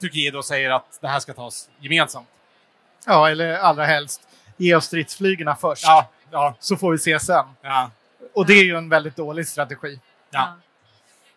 Turkiet 0.02 0.34
då 0.34 0.44
säger 0.44 0.70
att 0.70 0.98
det 1.02 1.08
här 1.08 1.20
ska 1.20 1.34
tas 1.34 1.70
gemensamt. 1.80 2.28
Ja, 3.06 3.30
eller 3.30 3.58
allra 3.58 3.86
helst 3.86 4.22
ge 4.58 4.76
oss 4.76 4.86
stridsflygerna 4.86 5.56
först. 5.56 5.84
Ja, 5.84 6.10
ja. 6.32 6.56
Så 6.60 6.78
får 6.78 6.92
vi 6.92 6.98
se 6.98 7.20
sen. 7.20 7.46
Ja. 7.62 7.92
Och 8.34 8.46
det 8.46 8.54
är 8.54 8.64
ju 8.64 8.78
en 8.78 8.90
väldigt 8.90 9.16
dålig 9.16 9.48
strategi. 9.48 10.00
Ja. 10.32 10.58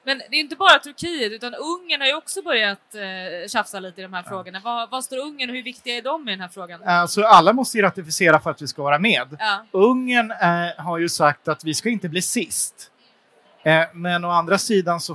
Men 0.09 0.23
det 0.31 0.37
är 0.37 0.41
inte 0.41 0.57
bara 0.57 0.79
Turkiet, 0.79 1.33
utan 1.33 1.55
Ungern 1.55 2.01
har 2.01 2.09
ju 2.09 2.15
också 2.15 2.43
börjat 2.43 2.95
eh, 2.95 3.49
tjafsa 3.49 3.81
lite 3.81 4.01
i 4.01 4.03
de 4.03 4.13
här 4.13 4.23
ja. 4.25 4.31
frågorna. 4.31 4.61
Vad, 4.65 4.91
vad 4.91 5.05
står 5.05 5.19
Ungern 5.19 5.51
och 5.51 5.57
hur 5.57 5.63
viktiga 5.63 5.97
är 5.97 6.03
de 6.03 6.29
i 6.29 6.31
den 6.31 6.41
här 6.41 6.49
frågan? 6.49 6.83
Alltså, 6.85 7.23
alla 7.23 7.53
måste 7.53 7.77
ju 7.77 7.83
ratificera 7.83 8.41
för 8.41 8.51
att 8.51 8.63
vi 8.63 8.67
ska 8.67 8.83
vara 8.83 8.99
med. 8.99 9.37
Ja. 9.39 9.65
Ungern 9.71 10.31
eh, 10.31 10.85
har 10.85 10.99
ju 10.99 11.09
sagt 11.09 11.49
att 11.49 11.65
vi 11.65 11.75
ska 11.75 11.89
inte 11.89 12.09
bli 12.09 12.23
sist. 12.23 12.91
Eh, 13.63 13.85
men 13.95 14.25
å 14.25 14.31
andra 14.31 14.59
sidan 14.59 15.01
så 15.01 15.13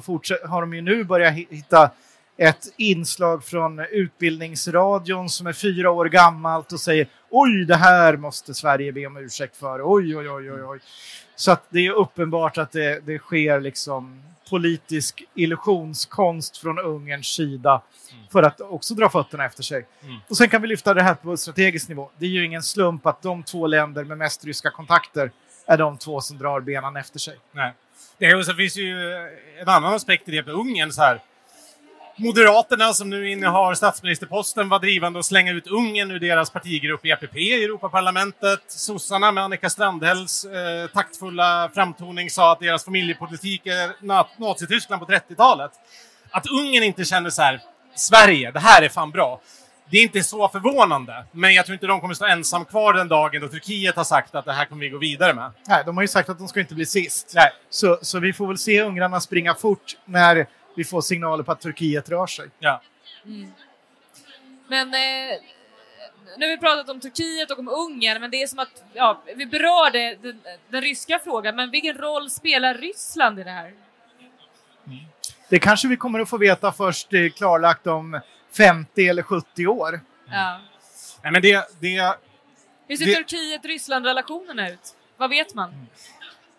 har 0.48 0.61
de 0.61 0.74
ju 0.74 0.82
nu 0.82 1.03
börjat 1.03 1.34
hitta 1.34 1.91
ett 2.38 2.74
inslag 2.78 3.44
från 3.44 3.80
Utbildningsradion 3.80 5.30
som 5.30 5.48
är 5.48 5.53
fyra 5.53 5.91
år 5.91 6.06
gammalt 6.06 6.72
och 6.72 6.80
säger 6.80 7.07
oj, 7.30 7.65
det 7.65 7.76
här 7.76 8.18
måste 8.18 8.53
Sverige 8.53 8.91
be 8.91 9.06
om 9.06 9.18
ursäkt 9.18 9.57
för. 9.57 9.82
Oj, 9.84 10.18
oj, 10.18 10.30
oj, 10.30 10.52
oj. 10.52 10.64
oj. 10.64 10.80
Så 11.36 11.52
att 11.52 11.64
det 11.70 11.80
är 11.80 11.91
uppenbart 11.91 12.57
att 12.57 12.72
det, 12.72 12.99
det 13.06 13.20
sker 13.20 13.61
liksom 13.61 14.24
politisk 14.49 15.24
illusionskonst 15.36 16.57
från 16.57 16.80
Ungerns 16.80 17.28
sida 17.28 17.82
mm. 18.11 18.24
för 18.32 18.44
att 18.44 18.61
också 18.61 18.94
dra 18.94 19.10
fötterna 19.10 19.45
efter 19.45 19.64
sig. 19.64 19.88
Mm. 20.03 20.15
Och 20.30 20.38
sen 20.38 20.49
kan 20.49 20.61
vi 20.61 20.68
lyfta 20.68 20.94
det 20.94 21.03
här 21.03 21.15
på 21.15 21.38
strategisk 21.38 21.90
nivå. 21.90 22.10
Det 22.18 22.26
är 22.26 22.30
ju 22.30 22.45
ingen 22.45 22.64
slump 22.64 23.06
att 23.06 23.22
de 23.22 23.44
två 23.44 23.68
länder 23.68 24.03
med 24.03 24.18
mest 24.18 24.45
ryska 24.45 24.72
kontakter 24.72 25.32
är 25.65 25.78
de 25.78 25.98
två 25.98 26.22
som 26.22 26.38
drar 26.38 26.60
benen 26.60 26.95
efter 26.95 27.20
sig. 27.20 27.38
Nej. 27.52 27.74
Det, 28.18 28.36
och 28.36 28.45
så 28.45 28.53
finns 28.53 28.78
ju 28.78 29.14
en 29.61 29.70
annan 29.70 29.94
aspekt 29.94 30.30
i 30.30 30.32
det 30.32 30.45
med 30.45 30.56
Ungern. 30.56 30.91
Så 30.91 31.02
här 31.02 31.22
Moderaterna 32.15 32.94
som 32.94 33.10
nu 33.10 33.30
innehar 33.30 33.73
statsministerposten 33.73 34.69
var 34.69 34.80
drivande 34.80 35.19
att 35.19 35.26
slänga 35.26 35.52
ut 35.52 35.68
Ungern 35.68 36.11
ur 36.11 36.19
deras 36.19 36.49
partigrupp 36.49 37.06
EPP 37.06 37.35
i 37.38 37.64
Europaparlamentet. 37.64 38.60
Sossarna 38.68 39.31
med 39.31 39.44
Annika 39.44 39.69
Strandhälls 39.69 40.45
eh, 40.45 40.88
taktfulla 40.88 41.69
framtoning 41.73 42.30
sa 42.30 42.52
att 42.52 42.60
deras 42.60 42.85
familjepolitik 42.85 43.65
är 43.65 44.06
Nazityskland 44.40 45.02
på 45.02 45.07
30-talet. 45.11 45.72
Att 46.31 46.48
Ungern 46.48 46.84
inte 46.84 47.06
känner 47.06 47.30
så 47.30 47.41
här, 47.41 47.61
Sverige, 47.95 48.52
det 48.52 48.60
här 48.60 48.81
är 48.81 48.90
fan 48.90 49.11
bra. 49.11 49.41
Det 49.90 49.98
är 49.98 50.03
inte 50.03 50.23
så 50.23 50.49
förvånande, 50.49 51.26
men 51.31 51.53
jag 51.53 51.65
tror 51.65 51.73
inte 51.73 51.88
de 51.88 52.02
kommer 52.02 52.14
stå 52.14 52.26
ensam 52.26 52.65
kvar 52.65 52.94
den 52.94 53.07
dagen 53.07 53.41
då 53.41 53.48
Turkiet 53.48 53.95
har 53.95 54.03
sagt 54.03 54.35
att 54.35 54.45
det 54.45 54.53
här 54.53 54.65
kommer 54.65 54.81
vi 54.81 54.90
gå 54.90 54.98
vidare 54.98 55.34
med. 55.34 55.52
Nej, 55.68 55.84
de 55.85 55.98
har 55.98 56.02
ju 56.02 56.07
sagt 56.07 56.30
att 56.30 56.38
de 56.38 56.48
ska 56.48 56.60
inte 56.60 56.76
bli 56.76 56.85
sist. 56.85 57.31
Nej. 57.35 57.49
Så, 57.69 57.99
så 58.02 58.19
vi 58.19 58.34
får 58.34 58.48
väl 58.48 58.57
se 58.57 58.81
ungrarna 58.81 59.19
springa 59.19 59.53
fort 59.53 59.98
när 60.06 60.48
vi 60.76 60.84
får 60.84 61.02
signaler 61.02 61.44
på 61.44 61.52
att 61.52 61.62
Turkiet 61.62 62.10
rör 62.10 62.28
sig. 62.28 62.50
Ja. 62.60 62.82
Mm. 63.26 63.54
Men 64.68 64.88
eh, 64.88 65.40
nu 66.38 66.45
har 66.45 66.52
vi 66.52 66.58
pratat 66.58 66.90
om 66.90 67.00
Turkiet 67.00 67.52
och 67.52 67.60
om 67.60 67.68
Ungern, 67.68 68.22
men 68.22 68.32
det 68.32 68.41
är 68.41 68.48
som 68.48 68.60
att 68.60 68.84
ja, 68.94 69.22
vi 69.36 69.45
berörde 69.45 70.18
den, 70.22 70.41
den 70.70 70.82
ryska 70.82 71.20
frågan, 71.24 71.56
men 71.56 71.72
vilken 71.72 71.98
roll 71.98 72.30
spelar 72.30 72.74
Ryssland 72.74 73.40
i 73.40 73.44
det 73.44 73.52
här? 73.52 73.74
Mm. 74.88 75.00
Det 75.50 75.60
kanske 75.60 75.88
vi 75.88 75.98
kommer 75.98 76.20
att 76.20 76.30
få 76.30 76.38
veta 76.38 76.72
först 76.72 77.10
klarlagt 77.36 77.88
om 77.88 78.20
50 78.58 79.08
eller 79.08 79.24
70 79.24 79.68
år. 79.68 80.00
Ja. 80.32 80.60
Nej, 81.24 81.32
men 81.32 81.41
det, 81.41 81.68
det, 81.80 82.18
Hur 82.88 82.98
ser 82.98 83.06
Turkiet-Ryssland-relationerna 83.06 84.70
ut? 84.70 84.95
Vad 85.18 85.30
vet 85.30 85.54
man? 85.54 85.88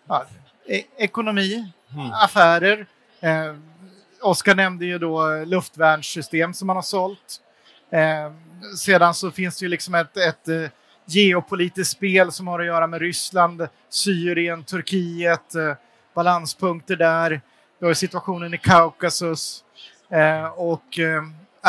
Ja, 0.07 0.25
e 0.65 0.83
ekonomi, 0.97 1.71
mm. 1.93 2.11
affärer, 2.11 2.87
eh, 3.19 3.55
Oskar 4.25 4.55
nämnde 4.55 4.85
ju 4.85 4.99
då 4.99 5.43
luftvärnssystem 5.45 6.53
som 6.53 6.67
man 6.67 6.75
har 6.75 6.83
sålt. 6.83 7.41
Eh, 7.89 8.31
sedan 8.77 9.13
så 9.13 9.31
finns 9.31 9.59
det 9.59 9.65
ju 9.65 9.69
liksom 9.69 9.95
ett, 9.95 10.17
ett 10.17 10.47
eh, 10.47 10.69
geopolitiskt 11.05 11.97
spel 11.97 12.31
som 12.31 12.47
har 12.47 12.59
att 12.59 12.65
göra 12.65 12.87
med 12.87 13.01
Ryssland, 13.01 13.67
Syrien, 13.89 14.63
Turkiet, 14.63 15.55
eh, 15.55 15.73
balanspunkter 16.13 16.95
där. 16.95 17.41
Vi 17.79 17.87
har 17.87 17.93
situationen 17.93 18.53
i 18.53 18.57
Kaukasus 18.57 19.63
eh, 20.09 20.45
och 20.45 20.99
eh, 20.99 21.23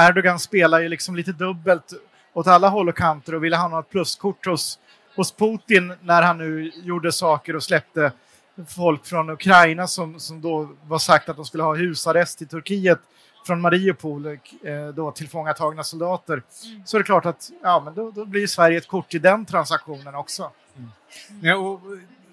Erdogan 0.09 0.39
spelar 0.39 0.81
ju 0.81 0.89
liksom 0.89 1.17
lite 1.17 1.33
dubbelt 1.33 1.93
åt 2.33 2.47
alla 2.47 2.69
håll 2.69 2.89
och 2.89 2.97
kanter 2.97 3.35
och 3.35 3.45
ville 3.45 3.57
ha 3.57 3.69
något 3.69 3.91
pluskort 3.91 4.47
hos, 4.47 4.79
hos 5.17 5.33
Putin 5.33 5.93
när 6.03 6.23
han 6.23 6.39
nu 6.39 6.73
gjorde 6.75 7.13
saker 7.13 7.57
och 7.57 7.63
släppte 7.63 8.13
folk 8.69 9.07
från 9.07 9.31
Ukraina 9.31 9.87
som, 9.87 10.21
som 10.21 10.41
då 10.41 10.69
var 10.87 10.99
sagt 10.99 11.29
att 11.29 11.37
de 11.37 11.45
skulle 11.45 11.63
ha 11.63 11.75
husarrest 11.75 12.43
i 12.43 12.47
Turkiet 12.47 12.99
från 13.47 13.61
Mariupol, 13.61 14.27
eh, 14.27 14.39
då 14.95 15.11
tillfångatagna 15.11 15.85
soldater. 15.85 16.43
Mm. 16.65 16.87
Så 16.87 16.97
är 16.97 16.99
det 16.99 17.05
klart 17.05 17.27
att 17.27 17.51
ja, 17.63 17.83
men 17.85 17.95
då, 17.95 18.11
då 18.11 18.25
blir 18.25 18.47
Sverige 18.47 18.79
ett 18.79 18.89
kort 18.89 19.15
i 19.15 19.19
den 19.19 19.47
transaktionen 19.47 20.15
också. 20.15 20.51
Mm. 20.77 20.91
Ja, 21.43 21.57
och 21.57 21.81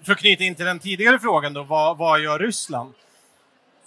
för 0.02 0.12
att 0.12 0.18
knyta 0.18 0.44
in 0.44 0.54
till 0.54 0.64
den 0.64 0.78
tidigare 0.78 1.18
frågan 1.18 1.52
då, 1.52 1.62
vad, 1.62 1.98
vad 1.98 2.20
gör 2.20 2.38
Ryssland? 2.38 2.92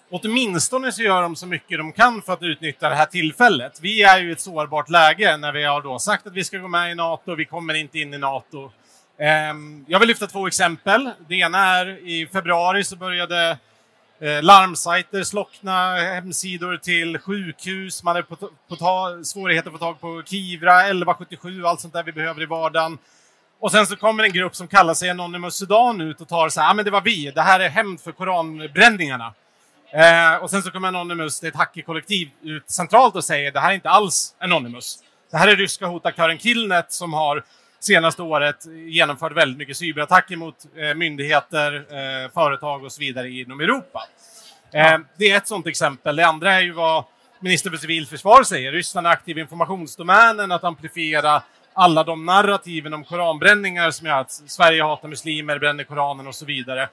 Åtminstone 0.09 0.91
så 0.91 1.01
gör 1.01 1.21
de 1.21 1.35
så 1.35 1.47
mycket 1.47 1.77
de 1.77 1.91
kan 1.91 2.21
för 2.21 2.33
att 2.33 2.41
utnyttja 2.41 2.89
det 2.89 2.95
här 2.95 3.05
tillfället. 3.05 3.79
Vi 3.81 4.03
är 4.03 4.19
ju 4.19 4.29
i 4.29 4.31
ett 4.31 4.41
sårbart 4.41 4.89
läge 4.89 5.37
när 5.37 5.51
vi 5.51 5.63
har 5.63 5.81
då 5.81 5.99
sagt 5.99 6.27
att 6.27 6.33
vi 6.33 6.43
ska 6.43 6.57
gå 6.57 6.67
med 6.67 6.91
i 6.91 6.95
NATO, 6.95 7.35
vi 7.35 7.45
kommer 7.45 7.73
inte 7.73 7.99
in 7.99 8.13
i 8.13 8.17
NATO. 8.17 8.71
Ehm, 9.19 9.85
jag 9.87 9.99
vill 9.99 10.07
lyfta 10.07 10.27
två 10.27 10.47
exempel. 10.47 11.11
Det 11.27 11.35
ena 11.35 11.57
är 11.57 12.07
i 12.07 12.27
februari 12.27 12.83
så 12.83 12.95
började 12.95 13.57
eh, 14.19 14.43
larmsajter 14.43 15.23
slockna, 15.23 15.95
hemsidor 15.95 16.77
till 16.77 17.19
sjukhus, 17.19 18.03
man 18.03 18.15
hade 18.15 19.25
svårigheter 19.25 19.69
att 19.69 19.73
få 19.73 19.79
tag 19.79 20.01
på 20.01 20.23
Kivra, 20.25 20.81
1177, 20.81 21.65
allt 21.65 21.81
sånt 21.81 21.93
där 21.93 22.03
vi 22.03 22.11
behöver 22.11 22.41
i 22.41 22.45
vardagen. 22.45 22.97
Och 23.59 23.71
sen 23.71 23.87
så 23.87 23.95
kommer 23.95 24.23
en 24.23 24.31
grupp 24.33 24.55
som 24.55 24.67
kallar 24.67 24.93
sig 24.93 25.09
Anonymous 25.09 25.55
Sudan 25.55 26.01
ut 26.01 26.21
och 26.21 26.27
tar 26.27 26.49
så 26.49 26.61
här, 26.61 26.69
ah, 26.69 26.73
men 26.73 26.85
det 26.85 26.91
var 26.91 27.01
vi, 27.01 27.31
det 27.31 27.41
här 27.41 27.59
är 27.59 27.69
hämnd 27.69 28.01
för 28.01 28.11
koranbränningarna. 28.11 29.33
Eh, 29.91 30.35
och 30.35 30.49
sen 30.49 30.63
så 30.63 30.71
kommer 30.71 30.87
Anonymous, 30.87 31.39
det 31.39 31.47
är 31.47 31.49
ett 31.49 31.57
hackerkollektiv, 31.57 32.29
ut 32.41 32.69
centralt 32.69 33.15
och 33.15 33.23
säger 33.23 33.51
det 33.51 33.59
här 33.59 33.69
är 33.69 33.75
inte 33.75 33.89
alls 33.89 34.35
Anonymous. 34.39 34.99
Det 35.31 35.37
här 35.37 35.47
är 35.47 35.55
ryska 35.55 35.85
hotaktören 35.85 36.37
Killnet 36.37 36.91
som 36.91 37.13
har 37.13 37.43
senaste 37.79 38.21
året 38.21 38.65
genomfört 38.87 39.37
väldigt 39.37 39.57
mycket 39.57 39.77
cyberattacker 39.77 40.35
mot 40.35 40.55
eh, 40.75 40.93
myndigheter, 40.95 41.75
eh, 41.75 42.31
företag 42.31 42.83
och 42.83 42.91
så 42.91 42.99
vidare 42.99 43.29
inom 43.29 43.59
Europa. 43.59 44.07
Eh, 44.71 44.97
det 45.17 45.31
är 45.31 45.37
ett 45.37 45.47
sådant 45.47 45.67
exempel. 45.67 46.15
Det 46.15 46.27
andra 46.27 46.53
är 46.53 46.61
ju 46.61 46.71
vad 46.71 47.03
minister 47.39 47.69
för 47.69 47.77
civilförsvar 47.77 48.43
säger. 48.43 48.71
Ryssland 48.71 49.07
är 49.07 49.11
aktiv 49.11 49.37
i 49.37 49.41
informationsdomänen, 49.41 50.51
att 50.51 50.63
amplifiera 50.63 51.41
alla 51.73 52.03
de 52.03 52.25
narrativen 52.25 52.93
om 52.93 53.03
koranbränningar 53.03 53.91
som 53.91 54.07
gör 54.07 54.19
att 54.19 54.31
Sverige 54.31 54.83
hatar 54.83 55.07
muslimer, 55.07 55.59
bränner 55.59 55.83
koranen 55.83 56.27
och 56.27 56.35
så 56.35 56.45
vidare. 56.45 56.89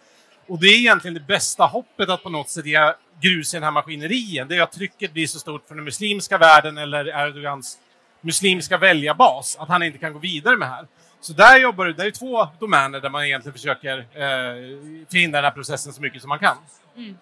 Och 0.47 0.61
det 0.61 0.67
är 0.67 0.79
egentligen 0.79 1.15
det 1.15 1.21
bästa 1.21 1.65
hoppet 1.65 2.09
att 2.09 2.23
på 2.23 2.31
något 2.31 2.49
sätt 2.49 2.67
ge 2.67 2.93
grus 3.21 3.55
i 3.55 3.57
den 3.57 3.65
här 3.65 3.71
maskineriet. 3.71 4.49
Det 4.49 4.57
är 4.57 4.63
att 4.63 4.73
trycket 4.73 5.13
blir 5.13 5.27
så 5.27 5.39
stort 5.39 5.69
från 5.69 5.77
den 5.77 5.85
muslimska 5.85 6.39
världen 6.39 6.79
eller 6.79 7.07
Erdogans 7.07 7.79
muslimska 8.25 8.79
väljarbas 8.79 9.57
att 9.61 9.69
han 9.69 9.83
inte 9.83 9.99
kan 9.99 10.13
gå 10.13 10.19
vidare 10.19 10.57
med 10.57 10.69
det 10.69 10.73
här. 10.73 10.87
Så 11.21 11.33
där 11.33 11.61
jobbar 11.61 11.85
du, 11.85 11.93
det 11.93 12.03
är 12.03 12.11
två 12.11 12.49
domäner 12.59 13.01
där 13.01 13.11
man 13.11 13.25
egentligen 13.25 13.53
försöker 13.53 13.99
eh, 13.99 14.05
förhindra 15.11 15.39
den 15.39 15.45
här 15.45 15.51
processen 15.51 15.93
så 15.93 16.03
mycket 16.03 16.21
som 16.21 16.29
man 16.29 16.39
kan. 16.39 16.57
Mm. 16.97 17.17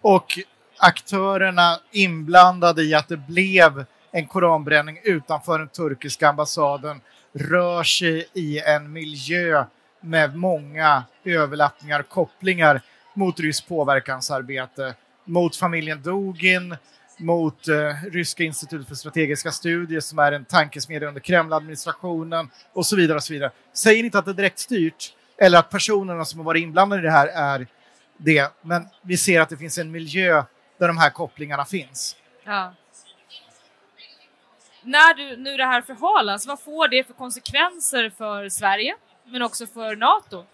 Och 0.00 0.38
aktörerna 0.78 1.78
inblandade 1.90 2.82
i 2.82 2.94
att 2.94 3.08
det 3.08 3.16
blev 3.16 3.84
en 4.10 4.26
koranbränning 4.26 5.00
utanför 5.04 5.58
den 5.58 5.68
turkiska 5.68 6.28
ambassaden 6.28 7.00
rör 7.32 7.82
sig 7.82 8.28
i 8.34 8.60
en 8.60 8.92
miljö 8.92 9.64
med 10.00 10.36
många 10.36 11.04
överlappningar, 11.24 12.02
kopplingar 12.02 12.80
mot 13.14 13.40
ryskt 13.40 13.68
påverkansarbete, 13.68 14.94
mot 15.24 15.56
familjen 15.56 16.02
Dugin, 16.02 16.76
mot 17.18 17.68
eh, 17.68 17.74
Ryska 18.12 18.44
institutet 18.44 18.88
för 18.88 18.94
strategiska 18.94 19.52
studier 19.52 20.00
som 20.00 20.18
är 20.18 20.32
en 20.32 20.44
tankesmedja 20.44 21.08
under 21.08 21.20
Kremladministrationen 21.20 22.50
och 22.72 22.86
så 22.86 22.96
vidare. 22.96 23.16
och 23.16 23.22
så 23.22 23.32
vidare. 23.32 23.50
Säger 23.72 24.04
inte 24.04 24.18
att 24.18 24.24
det 24.24 24.30
är 24.30 24.34
direkt 24.34 24.58
styrt 24.58 25.14
eller 25.36 25.58
att 25.58 25.70
personerna 25.70 26.24
som 26.24 26.40
har 26.40 26.44
varit 26.44 26.62
inblandade 26.62 27.02
i 27.02 27.04
det 27.04 27.10
här 27.10 27.26
är 27.26 27.66
det, 28.16 28.52
men 28.62 28.88
vi 29.02 29.16
ser 29.16 29.40
att 29.40 29.48
det 29.48 29.56
finns 29.56 29.78
en 29.78 29.90
miljö 29.90 30.44
där 30.78 30.88
de 30.88 30.98
här 30.98 31.10
kopplingarna 31.10 31.64
finns. 31.64 32.16
Ja. 32.44 32.74
När 34.82 35.14
du, 35.14 35.36
nu 35.36 35.56
det 35.56 35.64
här 35.64 35.82
förhalas, 35.82 36.46
vad 36.46 36.60
får 36.60 36.88
det 36.88 37.04
för 37.04 37.14
konsekvenser 37.14 38.10
för 38.10 38.48
Sverige, 38.48 38.96
men 39.24 39.42
också 39.42 39.66
för 39.66 39.96
NATO? 39.96 40.44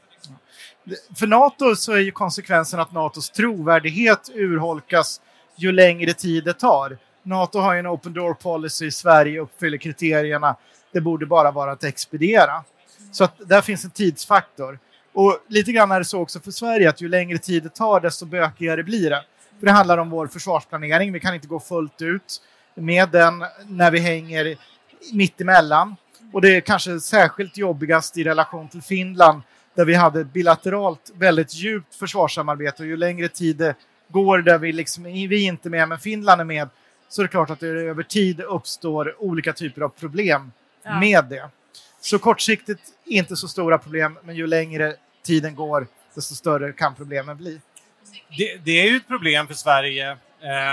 För 1.19 1.27
NATO 1.27 1.77
så 1.77 1.93
är 1.93 1.99
ju 1.99 2.11
konsekvensen 2.11 2.81
att 2.81 2.93
NATOs 2.93 3.31
trovärdighet 3.31 4.31
urholkas 4.35 5.21
ju 5.57 5.73
längre 5.73 6.13
tid 6.13 6.45
det 6.45 6.53
tar. 6.53 6.99
NATO 7.23 7.59
har 7.59 7.75
ju 7.75 7.79
en 7.79 7.87
open 7.87 8.13
door 8.13 8.35
policy, 8.35 8.91
Sverige 8.91 9.41
uppfyller 9.41 9.79
kriterierna. 9.79 10.57
Det 10.93 11.01
borde 11.01 11.27
bara 11.27 11.51
vara 11.51 11.73
att 11.73 11.85
expediera. 11.85 12.65
Så 13.13 13.25
att 13.25 13.49
där 13.49 13.61
finns 13.61 13.85
en 13.85 13.91
tidsfaktor. 13.91 14.79
Och 15.13 15.39
lite 15.49 15.73
grann 15.73 15.91
är 15.91 15.99
det 15.99 16.05
så 16.05 16.21
också 16.21 16.41
för 16.41 16.51
Sverige 16.51 16.89
att 16.89 17.01
ju 17.01 17.09
längre 17.09 17.39
tid 17.39 17.63
det 17.63 17.69
tar 17.69 18.01
desto 18.01 18.27
bökigare 18.27 18.83
blir 18.83 19.11
det. 19.11 19.25
För 19.59 19.67
det 19.67 19.73
handlar 19.73 19.99
om 19.99 20.11
vår 20.11 20.27
försvarsplanering. 20.27 21.13
Vi 21.13 21.21
kan 21.21 21.35
inte 21.35 21.47
gå 21.47 21.61
fullt 21.61 22.03
ut 22.03 22.43
med 22.75 23.09
den 23.09 23.45
när 23.67 23.91
vi 23.91 23.99
hänger 23.99 24.57
mittemellan. 25.13 25.97
Och 26.33 26.41
det 26.41 26.57
är 26.57 26.61
kanske 26.61 27.01
särskilt 27.01 27.57
jobbigast 27.57 28.17
i 28.17 28.25
relation 28.25 28.69
till 28.69 28.83
Finland 28.83 29.43
där 29.75 29.85
vi 29.85 29.95
hade 29.95 30.21
ett 30.21 30.33
bilateralt 30.33 31.13
väldigt 31.15 31.55
djupt 31.55 31.95
försvarssamarbete 31.95 32.83
och 32.83 32.89
ju 32.89 32.97
längre 32.97 33.29
tid 33.29 33.57
det 33.57 33.75
går 34.09 34.39
där 34.39 34.59
vi 34.59 34.73
liksom, 34.73 35.05
vi 35.05 35.25
är 35.25 35.49
inte 35.49 35.71
med 35.71 35.89
men 35.89 35.99
Finland 35.99 36.41
är 36.41 36.45
med 36.45 36.69
så 37.09 37.23
är 37.23 37.25
det 37.25 37.31
klart 37.31 37.51
att 37.51 37.61
det 37.61 37.67
över 37.67 38.03
tid 38.03 38.41
uppstår 38.41 39.15
olika 39.19 39.53
typer 39.53 39.83
av 39.83 39.89
problem 39.89 40.53
ja. 40.83 41.01
med 41.01 41.25
det. 41.25 41.49
Så 42.01 42.19
kortsiktigt 42.19 42.81
inte 43.05 43.37
så 43.37 43.49
stora 43.49 43.79
problem 43.79 44.19
men 44.23 44.37
ju 44.37 44.47
längre 44.47 44.95
tiden 45.23 45.55
går 45.55 45.87
desto 46.15 46.35
större 46.35 46.73
kan 46.73 46.95
problemen 46.95 47.37
bli. 47.37 47.61
Det, 48.39 48.57
det 48.65 48.81
är 48.81 48.91
ju 48.91 48.97
ett 48.97 49.09
problem 49.09 49.47
för 49.47 49.55
Sverige. 49.55 50.11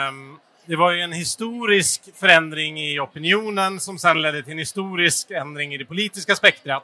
Um, 0.09 0.39
det 0.65 0.75
var 0.75 0.91
ju 0.91 1.01
en 1.01 1.11
historisk 1.11 2.01
förändring 2.15 2.79
i 2.79 2.99
opinionen 2.99 3.79
som 3.79 3.97
sedan 3.97 4.21
ledde 4.21 4.43
till 4.43 4.51
en 4.51 4.59
historisk 4.59 5.31
ändring 5.31 5.73
i 5.73 5.77
det 5.77 5.85
politiska 5.85 6.35
spektrat. 6.35 6.83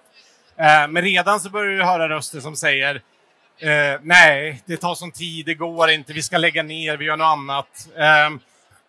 Uh, 0.59 0.91
men 0.91 1.01
redan 1.01 1.39
så 1.39 1.49
börjar 1.49 1.77
vi 1.77 1.83
höra 1.83 2.09
röster 2.09 2.39
som 2.39 2.55
säger 2.55 3.01
Eh, 3.59 3.99
nej, 4.01 4.61
det 4.65 4.77
tar 4.77 4.95
sån 4.95 5.11
tid, 5.11 5.45
det 5.45 5.53
går 5.53 5.89
inte, 5.89 6.13
vi 6.13 6.21
ska 6.21 6.37
lägga 6.37 6.63
ner, 6.63 6.97
vi 6.97 7.05
gör 7.05 7.17
något 7.17 7.25
annat. 7.25 7.87
Eh, 7.95 8.39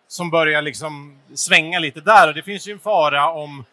som 0.09 0.29
börjar 0.29 0.61
liksom 0.61 1.19
svänga 1.33 1.79
lite 1.79 2.01
där. 2.01 2.27
Och 2.27 2.33
det 2.33 2.43
finns 2.43 2.67
ju 2.67 2.71
en 2.71 2.79
fara 2.79 3.29
om 3.31 3.65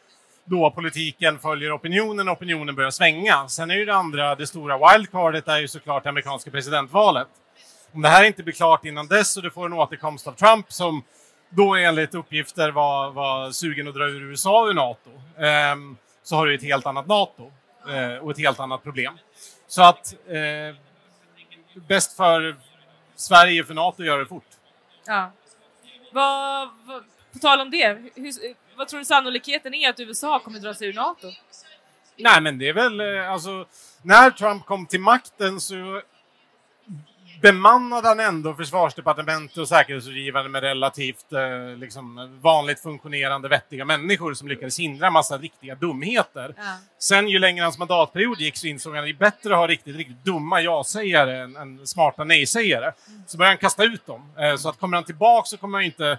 då 0.44 0.70
politiken 0.70 1.38
följer 1.38 1.76
opinionen 1.76 2.28
och 2.28 2.36
opinionen 2.36 2.74
börjar 2.74 2.90
svänga. 2.90 3.48
Sen 3.48 3.70
är 3.70 3.74
ju 3.74 3.84
det 3.84 3.94
andra, 3.94 4.34
det 4.34 4.46
stora 4.46 4.78
wildcardet 4.78 5.48
är 5.48 5.58
ju 5.58 5.68
såklart 5.68 6.02
det 6.02 6.08
amerikanska 6.08 6.50
presidentvalet. 6.50 7.28
Om 7.92 8.02
det 8.02 8.08
här 8.08 8.24
inte 8.24 8.42
blir 8.42 8.54
klart 8.54 8.84
innan 8.84 9.06
dess 9.06 9.36
och 9.36 9.42
du 9.42 9.50
får 9.50 9.66
en 9.66 9.72
återkomst 9.72 10.26
av 10.26 10.32
Trump 10.32 10.72
som 10.72 11.02
då 11.48 11.74
enligt 11.74 12.14
uppgifter 12.14 12.70
var, 12.70 13.10
var 13.10 13.50
sugen 13.50 13.88
att 13.88 13.94
dra 13.94 14.04
ur 14.04 14.22
USA 14.22 14.68
ur 14.68 14.74
NATO, 14.74 15.10
eh, 15.38 15.96
så 16.22 16.36
har 16.36 16.46
du 16.46 16.54
ett 16.54 16.62
helt 16.62 16.86
annat 16.86 17.06
NATO 17.06 17.52
eh, 17.88 18.24
och 18.24 18.30
ett 18.30 18.38
helt 18.38 18.60
annat 18.60 18.82
problem. 18.82 19.18
Så 19.66 19.82
att 19.82 20.14
eh, 20.28 20.76
bäst 21.88 22.16
för 22.16 22.56
Sverige 23.14 23.64
för 23.64 23.74
NATO 23.74 24.02
att 24.02 24.06
göra 24.06 24.18
det 24.18 24.26
fort. 24.26 24.46
Ja. 25.06 25.32
Vad, 26.12 26.68
vad, 26.84 27.04
på 27.32 27.38
tal 27.38 27.60
om 27.60 27.70
det, 27.70 28.10
hur, 28.14 28.32
vad 28.76 28.88
tror 28.88 28.98
du 28.98 29.04
sannolikheten 29.04 29.74
är 29.74 29.90
att 29.90 30.00
USA 30.00 30.38
kommer 30.38 30.58
dra 30.58 30.74
sig 30.74 30.88
ur 30.88 30.94
NATO? 30.94 31.32
Nej, 32.16 32.40
men 32.40 32.58
det 32.58 32.68
är 32.68 32.72
väl 32.72 33.00
eh, 33.00 33.32
alltså 33.32 33.66
när 34.02 34.30
Trump 34.30 34.66
kom 34.66 34.86
till 34.86 35.00
makten 35.00 35.60
så 35.60 36.02
bemannade 37.42 38.08
han 38.08 38.20
ändå 38.20 38.54
försvarsdepartementet 38.54 39.58
och 39.58 39.68
säkerhetsrådgivare 39.68 40.48
med 40.48 40.62
relativt 40.62 41.32
eh, 41.32 41.76
liksom, 41.76 42.38
vanligt 42.42 42.80
funktionerande 42.80 43.48
vettiga 43.48 43.84
människor 43.84 44.34
som 44.34 44.48
lyckades 44.48 44.78
hindra 44.78 45.06
en 45.06 45.12
massa 45.12 45.38
riktiga 45.38 45.74
dumheter. 45.74 46.54
Ja. 46.56 46.62
Sen 46.98 47.28
ju 47.28 47.38
längre 47.38 47.62
hans 47.62 47.78
mandatperiod 47.78 48.40
gick 48.40 48.56
så 48.56 48.66
insåg 48.66 48.94
han 48.94 49.04
att 49.04 49.06
det 49.06 49.10
är 49.10 49.30
bättre 49.30 49.52
att 49.52 49.58
ha 49.58 49.66
riktigt, 49.66 49.96
riktigt 49.96 50.24
dumma 50.24 50.60
ja-sägare 50.60 51.38
än, 51.38 51.56
än 51.56 51.86
smarta 51.86 52.24
nej-sägare. 52.24 52.92
Så 53.26 53.38
började 53.38 53.50
han 53.50 53.58
kasta 53.58 53.84
ut 53.84 54.06
dem. 54.06 54.32
Eh, 54.38 54.56
så 54.56 54.68
att 54.68 54.78
kommer 54.78 54.96
han 54.96 55.04
tillbaka 55.04 55.46
så 55.46 55.56
kommer 55.56 55.78
han 55.78 55.84
inte, 55.84 56.18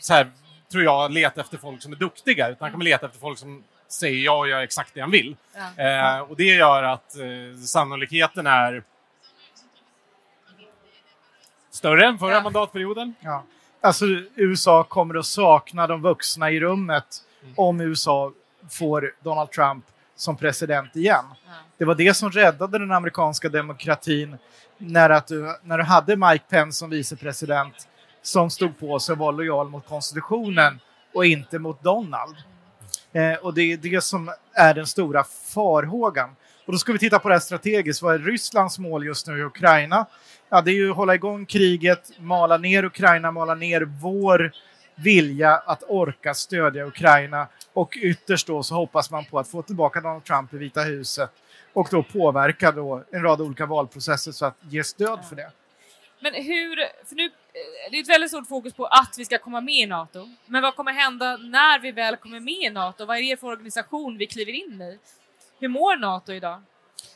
så 0.00 0.14
här, 0.14 0.30
tror 0.72 0.84
jag, 0.84 1.10
leta 1.10 1.40
efter 1.40 1.58
folk 1.58 1.82
som 1.82 1.92
är 1.92 1.96
duktiga, 1.96 2.48
utan 2.48 2.64
han 2.64 2.72
kommer 2.72 2.84
leta 2.84 3.06
efter 3.06 3.20
folk 3.20 3.38
som 3.38 3.64
säger 3.88 4.24
ja 4.24 4.32
och 4.32 4.48
gör 4.48 4.60
exakt 4.60 4.94
det 4.94 5.00
han 5.00 5.10
vill. 5.10 5.36
Ja. 5.76 5.84
Eh, 5.84 6.20
och 6.20 6.36
det 6.36 6.44
gör 6.44 6.82
att 6.82 7.16
eh, 7.16 7.60
sannolikheten 7.64 8.46
är 8.46 8.82
Större 11.80 12.06
än 12.06 12.18
förra 12.18 12.32
ja. 12.32 12.40
mandatperioden? 12.40 13.14
Ja. 13.20 13.44
Alltså 13.80 14.04
USA 14.34 14.84
kommer 14.84 15.14
att 15.14 15.26
sakna 15.26 15.86
de 15.86 16.02
vuxna 16.02 16.50
i 16.50 16.60
rummet 16.60 17.04
mm. 17.42 17.54
om 17.56 17.80
USA 17.80 18.32
får 18.70 19.14
Donald 19.22 19.50
Trump 19.50 19.84
som 20.16 20.36
president 20.36 20.96
igen. 20.96 21.24
Ja. 21.46 21.52
Det 21.78 21.84
var 21.84 21.94
det 21.94 22.14
som 22.14 22.30
räddade 22.30 22.78
den 22.78 22.92
amerikanska 22.92 23.48
demokratin 23.48 24.36
när, 24.78 25.10
att 25.10 25.26
du, 25.26 25.54
när 25.62 25.78
du 25.78 25.84
hade 25.84 26.16
Mike 26.16 26.44
Pence 26.48 26.78
som 26.78 26.90
vicepresident 26.90 27.88
som 28.22 28.50
stod 28.50 28.78
på 28.78 28.98
sig 28.98 29.12
och 29.12 29.18
var 29.18 29.32
lojal 29.32 29.68
mot 29.68 29.88
konstitutionen 29.88 30.80
och 31.14 31.26
inte 31.26 31.58
mot 31.58 31.82
Donald. 31.82 32.36
Eh, 33.12 33.34
och 33.34 33.54
det 33.54 33.62
är 33.62 33.76
det 33.76 34.04
som 34.04 34.32
är 34.52 34.74
den 34.74 34.86
stora 34.86 35.24
farhågan. 35.54 36.36
Och 36.66 36.72
då 36.72 36.78
ska 36.78 36.92
vi 36.92 36.98
titta 36.98 37.18
på 37.18 37.28
det 37.28 37.34
här 37.34 37.40
strategiskt. 37.40 38.02
Vad 38.02 38.14
är 38.14 38.18
Rysslands 38.18 38.78
mål 38.78 39.06
just 39.06 39.26
nu 39.26 39.38
i 39.38 39.42
Ukraina? 39.42 40.06
Ja, 40.52 40.60
det 40.60 40.70
är 40.70 40.74
ju 40.74 40.90
att 40.90 40.96
hålla 40.96 41.14
igång 41.14 41.46
kriget, 41.46 42.10
mala 42.18 42.56
ner 42.56 42.84
Ukraina, 42.84 43.30
mala 43.30 43.54
ner 43.54 43.80
vår 43.80 44.52
vilja 44.94 45.56
att 45.56 45.82
orka 45.88 46.34
stödja 46.34 46.86
Ukraina 46.86 47.46
och 47.72 47.96
ytterst 48.02 48.46
då 48.46 48.62
så 48.62 48.74
hoppas 48.74 49.10
man 49.10 49.24
på 49.24 49.38
att 49.38 49.48
få 49.48 49.62
tillbaka 49.62 50.00
Donald 50.00 50.24
Trump 50.24 50.54
i 50.54 50.56
Vita 50.56 50.82
huset 50.82 51.30
och 51.72 51.88
då 51.90 52.02
påverka 52.02 52.72
då 52.72 53.04
en 53.10 53.22
rad 53.22 53.40
olika 53.40 53.66
valprocesser 53.66 54.32
så 54.32 54.46
att 54.46 54.56
ge 54.60 54.84
stöd 54.84 55.18
för 55.28 55.36
det. 55.36 55.50
Men 56.20 56.34
hur, 56.34 56.76
för 57.06 57.14
nu, 57.14 57.24
eh, 57.24 57.30
det 57.90 57.96
är 57.96 58.00
ett 58.00 58.08
väldigt 58.08 58.30
stort 58.30 58.48
fokus 58.48 58.72
på 58.72 58.86
att 58.86 59.14
vi 59.18 59.24
ska 59.24 59.38
komma 59.38 59.60
med 59.60 59.74
i 59.74 59.86
NATO. 59.86 60.28
Men 60.46 60.62
vad 60.62 60.76
kommer 60.76 60.92
hända 60.92 61.36
när 61.36 61.78
vi 61.78 61.92
väl 61.92 62.16
kommer 62.16 62.40
med 62.40 62.54
i 62.54 62.70
NATO? 62.70 63.04
Vad 63.04 63.18
är 63.18 63.30
det 63.30 63.40
för 63.40 63.46
organisation 63.46 64.18
vi 64.18 64.26
kliver 64.26 64.52
in 64.52 64.82
i? 64.82 64.98
Hur 65.60 65.68
mår 65.68 65.96
NATO 65.96 66.32
idag? 66.32 66.62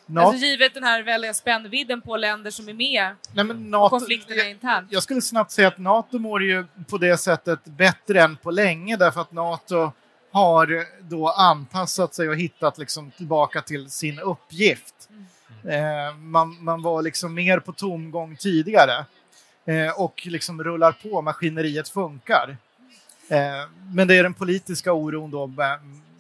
NATO. 0.07 0.29
Alltså 0.29 0.47
givet 0.47 0.75
den 0.75 0.85
här 0.85 1.03
väldiga 1.03 1.35
spännvidden 1.35 2.01
på 2.01 2.17
länder 2.17 2.51
som 2.51 2.69
är 2.69 2.75
med 2.75 3.15
Nej, 3.33 3.45
men 3.45 3.71
NATO, 3.71 3.99
konflikterna 3.99 4.49
internt. 4.49 4.93
Jag 4.93 5.03
skulle 5.03 5.23
snabbt 5.23 5.51
säga 5.51 5.69
att 5.69 5.79
NATO 5.79 6.19
mår 6.19 6.43
ju 6.43 6.67
på 6.89 6.99
det 6.99 7.17
sättet 7.17 7.65
bättre 7.65 8.23
än 8.23 8.37
på 8.37 8.51
länge 8.51 8.97
därför 8.97 9.21
att 9.21 9.33
NATO 9.33 9.93
har 10.33 10.87
då 11.01 11.29
anpassat 11.29 12.15
sig 12.15 12.29
och 12.29 12.37
hittat 12.37 12.79
liksom 12.79 13.11
tillbaka 13.11 13.61
till 13.61 13.91
sin 13.91 14.19
uppgift. 14.19 15.09
Mm. 15.11 16.09
Eh, 16.09 16.15
man, 16.17 16.65
man 16.65 16.83
var 16.83 17.03
liksom 17.03 17.35
mer 17.35 17.59
på 17.59 17.73
tomgång 17.73 18.37
tidigare 18.37 19.05
eh, 19.65 20.01
och 20.01 20.23
liksom 20.27 20.65
rullar 20.65 20.93
på, 20.93 21.23
maskineriet 21.23 21.89
funkar. 21.89 22.57
Eh, 23.29 23.69
men 23.95 24.09
det 24.09 24.15
är 24.15 24.23
den 24.23 24.35
politiska 24.35 24.93
oron 24.93 25.31
då 25.31 25.47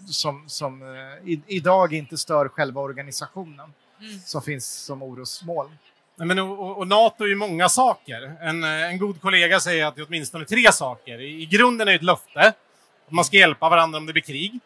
som, 0.06 0.44
som 0.46 0.82
eh, 0.82 1.30
i, 1.30 1.42
idag 1.46 1.92
inte 1.92 2.16
stör 2.18 2.48
själva 2.48 2.80
organisationen 2.80 3.72
mm. 4.00 4.20
som 4.24 4.42
finns 4.42 4.84
som 4.84 5.02
orosmål. 5.02 5.70
Men, 6.16 6.38
och, 6.38 6.78
och, 6.78 6.88
NATO 6.88 7.24
är 7.24 7.28
ju 7.28 7.34
många 7.34 7.68
saker. 7.68 8.36
En, 8.40 8.64
eh, 8.64 8.70
en 8.70 8.98
god 8.98 9.20
kollega 9.20 9.60
säger 9.60 9.86
att 9.86 9.94
det 9.94 10.00
är 10.00 10.06
åtminstone 10.08 10.44
tre 10.44 10.72
saker. 10.72 11.20
I, 11.20 11.42
i 11.42 11.46
grunden 11.46 11.88
är 11.88 11.92
det 11.92 11.96
ett 11.96 12.02
löfte. 12.02 12.40
Att 13.06 13.12
man 13.12 13.24
ska 13.24 13.36
hjälpa 13.36 13.68
varandra 13.68 13.98
om 13.98 14.06
det 14.06 14.12
blir 14.12 14.22
krig. 14.22 14.60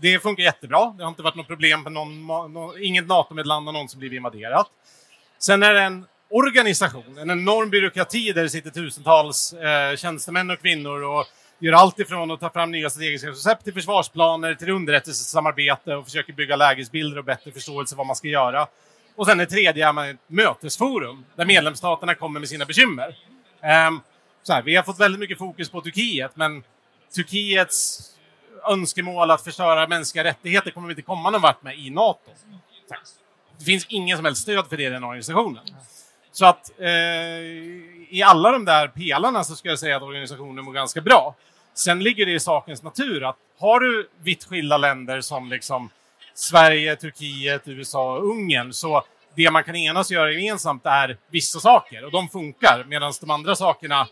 Det 0.00 0.18
funkar 0.18 0.42
jättebra. 0.42 0.94
Det 0.96 1.04
har 1.04 1.08
inte 1.08 1.22
varit 1.22 1.34
något 1.34 1.46
problem 1.46 1.82
för 1.82 1.90
någon, 1.90 2.26
någon 2.26 2.82
inget 2.82 3.06
NATO-medland 3.06 3.66
har 3.66 3.72
någonsin 3.72 3.98
blivit 3.98 4.16
invaderat. 4.16 4.66
Sen 5.38 5.62
är 5.62 5.74
det 5.74 5.82
en 5.82 6.06
organisation, 6.30 7.18
en 7.18 7.30
enorm 7.30 7.70
byråkrati 7.70 8.32
där 8.32 8.42
det 8.42 8.48
sitter 8.48 8.70
tusentals 8.70 9.52
eh, 9.52 9.96
tjänstemän 9.96 10.50
och 10.50 10.60
kvinnor 10.60 11.02
och 11.02 11.26
gör 11.62 11.72
allt 11.72 11.98
ifrån 11.98 12.30
att 12.30 12.40
ta 12.40 12.50
fram 12.50 12.70
nya 12.70 12.90
strategiska 12.90 13.26
koncept 13.26 13.64
till 13.64 13.74
försvarsplaner, 13.74 14.54
till 14.54 14.70
underrättelsesamarbete 14.70 15.94
och 15.94 16.04
försöker 16.04 16.32
bygga 16.32 16.56
lägesbilder 16.56 17.18
och 17.18 17.24
bättre 17.24 17.52
förståelse 17.52 17.96
vad 17.96 18.06
man 18.06 18.16
ska 18.16 18.28
göra. 18.28 18.66
Och 19.16 19.26
sen 19.26 19.38
det 19.38 19.46
tredje 19.46 19.88
är 19.88 20.10
ett 20.10 20.16
mötesforum 20.26 21.24
där 21.36 21.44
medlemsstaterna 21.44 22.14
kommer 22.14 22.40
med 22.40 22.48
sina 22.48 22.64
bekymmer. 22.64 23.16
Um, 23.88 24.00
så 24.42 24.52
här, 24.52 24.62
vi 24.62 24.76
har 24.76 24.82
fått 24.82 25.00
väldigt 25.00 25.20
mycket 25.20 25.38
fokus 25.38 25.70
på 25.70 25.80
Turkiet, 25.80 26.36
men 26.36 26.64
Turkiets 27.14 28.00
önskemål 28.68 29.30
att 29.30 29.44
förstöra 29.44 29.86
mänskliga 29.86 30.24
rättigheter 30.24 30.70
kommer 30.70 30.88
vi 30.88 30.92
inte 30.92 31.02
komma 31.02 31.30
någon 31.30 31.40
vart 31.40 31.62
med 31.62 31.78
i 31.78 31.90
NATO. 31.90 32.30
Det 33.58 33.64
finns 33.64 33.86
ingen 33.88 34.16
som 34.16 34.24
helst 34.24 34.42
stöd 34.42 34.66
för 34.66 34.76
det 34.76 34.82
i 34.82 34.88
den 34.88 35.04
organisationen. 35.04 35.64
Så 36.32 36.46
att 36.46 36.80
eh, 36.80 36.88
i 38.08 38.22
alla 38.24 38.52
de 38.52 38.64
där 38.64 38.88
pelarna 38.88 39.44
så 39.44 39.56
skulle 39.56 39.72
jag 39.72 39.78
säga 39.78 39.96
att 39.96 40.02
organisationen 40.02 40.64
mår 40.64 40.72
ganska 40.72 41.00
bra. 41.00 41.34
Sen 41.74 42.02
ligger 42.02 42.26
det 42.26 42.32
i 42.32 42.40
sakens 42.40 42.82
natur 42.82 43.28
att 43.28 43.36
har 43.58 43.80
du 43.80 44.08
vitt 44.22 44.44
skilda 44.44 44.76
länder 44.76 45.20
som 45.20 45.50
liksom 45.50 45.90
Sverige, 46.34 46.96
Turkiet, 46.96 47.68
USA 47.68 48.16
och 48.16 48.30
Ungern 48.30 48.72
så 48.72 49.04
det 49.34 49.50
man 49.50 49.64
kan 49.64 49.76
enas 49.76 50.10
och 50.10 50.14
göra 50.14 50.32
gemensamt 50.32 50.86
är 50.86 51.16
vissa 51.30 51.60
saker 51.60 52.04
och 52.04 52.10
de 52.10 52.28
funkar 52.28 52.84
medan 52.88 53.12
de 53.20 53.30
andra 53.30 53.56
sakerna, 53.56 54.08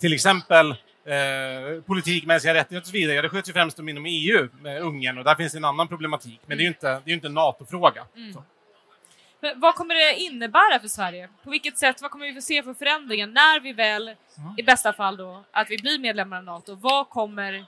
till 0.00 0.12
exempel 0.12 0.70
eh, 0.70 1.82
politik, 1.86 2.26
mänskliga 2.26 2.54
rättigheter 2.54 2.84
och 2.84 2.86
så 2.86 2.92
vidare, 2.92 3.22
det 3.22 3.28
sköts 3.28 3.48
ju 3.48 3.52
främst 3.52 3.78
inom 3.78 4.06
EU 4.06 4.48
med 4.60 4.82
Ungern 4.82 5.18
och 5.18 5.24
där 5.24 5.34
finns 5.34 5.54
en 5.54 5.64
annan 5.64 5.88
problematik. 5.88 6.40
Men 6.46 6.58
det 6.58 6.62
är 6.62 6.64
ju 6.64 6.68
inte, 6.68 7.00
det 7.04 7.10
är 7.10 7.14
inte 7.14 7.26
en 7.26 7.34
NATO-fråga. 7.34 8.04
Mm. 8.16 8.36
Men 9.40 9.60
vad 9.60 9.74
kommer 9.74 9.94
det 9.94 10.20
innebära 10.20 10.80
för 10.80 10.88
Sverige? 10.88 11.28
På 11.44 11.50
vilket 11.50 11.78
sätt, 11.78 12.02
vad 12.02 12.10
kommer 12.10 12.26
vi 12.26 12.34
få 12.34 12.40
se 12.40 12.62
för 12.62 12.74
förändringar 12.74 13.26
när 13.26 13.60
vi 13.60 13.72
väl, 13.72 14.14
i 14.56 14.62
bästa 14.62 14.92
fall 14.92 15.16
då, 15.16 15.44
att 15.50 15.70
vi 15.70 15.78
blir 15.78 15.98
medlemmar 15.98 16.36
av 16.36 16.44
NATO? 16.44 16.74
Vad 16.74 17.08
kommer, 17.08 17.64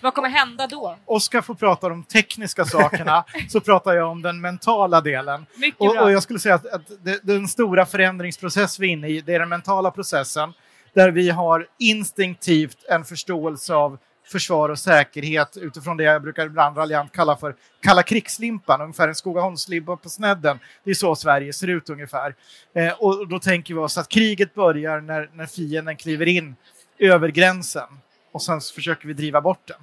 vad 0.00 0.14
kommer 0.14 0.28
hända 0.28 0.66
då? 0.66 0.96
Oskar 1.04 1.42
får 1.42 1.54
prata 1.54 1.86
om 1.86 1.92
de 1.92 2.04
tekniska 2.04 2.64
sakerna, 2.64 3.24
så 3.48 3.60
pratar 3.60 3.94
jag 3.94 4.10
om 4.10 4.22
den 4.22 4.40
mentala 4.40 5.00
delen. 5.00 5.46
Och, 5.78 5.96
och, 5.96 6.12
jag 6.12 6.22
skulle 6.22 6.38
säga 6.38 6.54
att, 6.54 6.66
att 6.66 7.04
det, 7.04 7.20
den 7.22 7.48
stora 7.48 7.86
förändringsprocess 7.86 8.78
vi 8.78 8.86
är 8.86 8.92
inne 8.92 9.08
i, 9.08 9.20
det 9.20 9.34
är 9.34 9.38
den 9.38 9.48
mentala 9.48 9.90
processen, 9.90 10.52
där 10.94 11.10
vi 11.10 11.30
har 11.30 11.68
instinktivt 11.78 12.84
en 12.88 13.04
förståelse 13.04 13.74
av 13.74 13.98
försvar 14.26 14.68
och 14.68 14.78
säkerhet 14.78 15.56
utifrån 15.56 15.96
det 15.96 16.04
jag 16.04 16.22
brukar 16.22 16.46
ibland 16.46 16.76
raljant 16.78 17.12
kalla 17.12 17.36
för 17.36 17.56
kalla 17.82 18.02
krigslimpan, 18.02 18.80
ungefär 18.80 19.08
en 19.08 19.14
Skogaholmslimpa 19.14 19.96
på 19.96 20.08
snedden. 20.08 20.58
Det 20.84 20.90
är 20.90 20.94
så 20.94 21.16
Sverige 21.16 21.52
ser 21.52 21.68
ut 21.68 21.90
ungefär. 21.90 22.34
Eh, 22.74 22.92
och 22.92 23.28
då 23.28 23.38
tänker 23.38 23.74
vi 23.74 23.80
oss 23.80 23.98
att 23.98 24.08
kriget 24.08 24.54
börjar 24.54 25.00
när, 25.00 25.30
när 25.32 25.46
fienden 25.46 25.96
kliver 25.96 26.28
in 26.28 26.56
över 26.98 27.28
gränsen 27.28 27.88
och 28.32 28.42
sen 28.42 28.60
försöker 28.60 29.08
vi 29.08 29.14
driva 29.14 29.40
bort 29.40 29.66
den. 29.66 29.76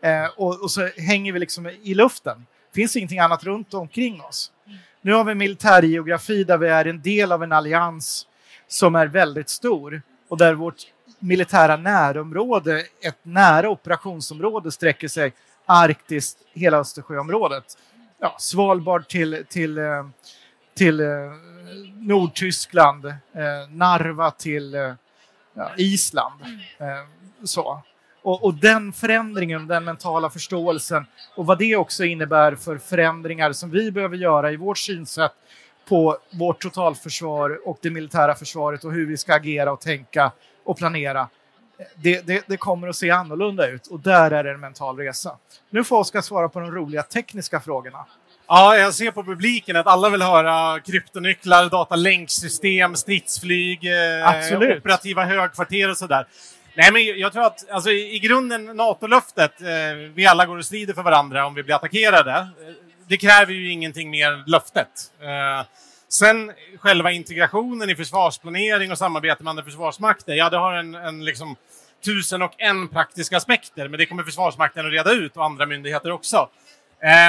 Mm. 0.00 0.24
Eh, 0.24 0.30
och, 0.36 0.62
och, 0.62 0.70
så 0.70 0.88
hänger 0.96 1.32
vi 1.32 1.38
liksom 1.38 1.66
i 1.66 1.94
luften. 1.94 2.46
Det 2.72 2.74
finns 2.74 2.96
ingenting 2.96 3.18
annat 3.18 3.44
runt 3.44 3.74
omkring 3.74 4.20
oss. 4.20 4.52
Mm. 4.66 4.78
Nu 5.00 5.12
har 5.12 5.24
vi 5.24 5.34
militärgeografi 5.34 6.44
där 6.44 6.58
vi 6.58 6.68
är 6.68 6.84
en 6.84 7.02
del 7.02 7.32
av 7.32 7.42
en 7.42 7.52
allians 7.52 8.26
som 8.68 8.94
är 8.94 9.06
väldigt 9.06 9.48
stor 9.48 10.02
och 10.28 10.38
där 10.38 10.54
vårt 10.54 10.86
militära 11.18 11.76
närområde, 11.76 12.84
ett 13.00 13.18
nära 13.22 13.70
operationsområde 13.70 14.70
sträcker 14.72 15.08
sig 15.08 15.32
Arktis, 15.66 16.36
hela 16.54 16.78
Östersjöområdet. 16.78 17.64
Ja, 18.20 18.36
Svalbard 18.38 19.08
till, 19.08 19.44
till, 19.48 19.78
eh, 19.78 20.06
till 20.76 21.00
eh, 21.00 21.06
Nordtyskland, 21.94 23.04
eh, 23.04 23.14
Narva 23.70 24.30
till 24.30 24.74
eh, 24.74 24.92
ja, 25.54 25.70
Island. 25.76 26.40
Så. 27.44 27.82
Och, 28.22 28.44
och, 28.44 28.54
den 28.54 28.92
förändringen, 28.92 29.66
den 29.66 29.84
mentala 29.84 30.30
förståelsen 30.30 31.06
och 31.36 31.46
vad 31.46 31.58
det 31.58 31.76
också 31.76 32.04
innebär 32.04 32.54
för 32.54 32.78
förändringar 32.78 33.52
som 33.52 33.70
vi 33.70 33.90
behöver 33.90 34.16
göra 34.16 34.52
i 34.52 34.56
vårt 34.56 34.78
synsätt 34.78 35.32
på 35.88 36.18
vårt 36.30 36.62
totalförsvar 36.62 37.68
och 37.68 37.78
det 37.82 37.90
militära 37.90 38.34
försvaret 38.34 38.84
och 38.84 38.92
hur 38.92 39.06
vi 39.06 39.16
ska 39.16 39.34
agera 39.34 39.72
och 39.72 39.80
tänka 39.80 40.32
och 40.68 40.78
planera. 40.78 41.28
Det, 41.94 42.26
det, 42.26 42.44
det, 42.46 42.56
kommer 42.56 42.88
att 42.88 42.96
se 42.96 43.10
annorlunda 43.10 43.68
ut 43.68 43.86
och 43.86 44.00
där 44.00 44.30
är 44.30 44.44
det 44.44 44.50
en 44.50 44.60
mental 44.60 44.96
resa. 44.96 45.36
Nu 45.70 45.84
får 45.84 45.98
Oskar 45.98 46.20
svara 46.20 46.48
på 46.48 46.60
de 46.60 46.70
roliga 46.70 47.02
tekniska 47.02 47.60
frågorna. 47.60 48.06
Ja, 48.48 48.76
jag 48.76 48.94
ser 48.94 49.10
på 49.10 49.24
publiken 49.24 49.76
att 49.76 49.86
alla 49.86 50.08
vill 50.08 50.22
höra 50.22 50.80
kryptonycklar, 50.80 51.70
datalänksystem, 51.70 52.94
stridsflyg, 52.94 53.84
eh, 53.84 54.78
operativa 54.78 55.24
högkvarter 55.24 55.90
och 55.90 55.96
sådär. 55.96 56.26
Nej, 56.74 56.92
men 56.92 57.04
jag 57.18 57.32
tror 57.32 57.44
att 57.44 57.70
alltså, 57.70 57.90
i 57.90 58.18
grunden 58.18 58.64
NATO-löftet, 58.64 59.60
eh, 59.60 59.68
vi 60.14 60.26
alla 60.26 60.46
går 60.46 60.56
och 60.56 60.64
strider 60.64 60.94
för 60.94 61.02
varandra 61.02 61.46
om 61.46 61.54
vi 61.54 61.62
blir 61.62 61.74
attackerade. 61.74 62.32
Eh, 62.32 62.46
det 63.08 63.16
kräver 63.16 63.52
ju 63.52 63.72
ingenting 63.72 64.10
mer 64.10 64.32
än 64.32 64.44
löftet. 64.46 64.88
Eh, 65.20 65.66
Sen 66.08 66.52
själva 66.78 67.12
integrationen 67.12 67.90
i 67.90 67.96
försvarsplanering 67.96 68.90
och 68.90 68.98
samarbete 68.98 69.44
med 69.44 69.50
andra 69.50 69.64
försvarsmakter, 69.64 70.34
ja 70.34 70.50
det 70.50 70.56
har 70.56 70.72
en, 70.72 70.94
en 70.94 71.24
liksom 71.24 71.56
tusen 72.04 72.42
och 72.42 72.54
en 72.58 72.88
praktiska 72.88 73.36
aspekter, 73.36 73.88
men 73.88 73.98
det 73.98 74.06
kommer 74.06 74.22
Försvarsmakten 74.22 74.86
att 74.86 74.92
reda 74.92 75.12
ut 75.12 75.36
och 75.36 75.44
andra 75.44 75.66
myndigheter 75.66 76.10
också. 76.10 76.48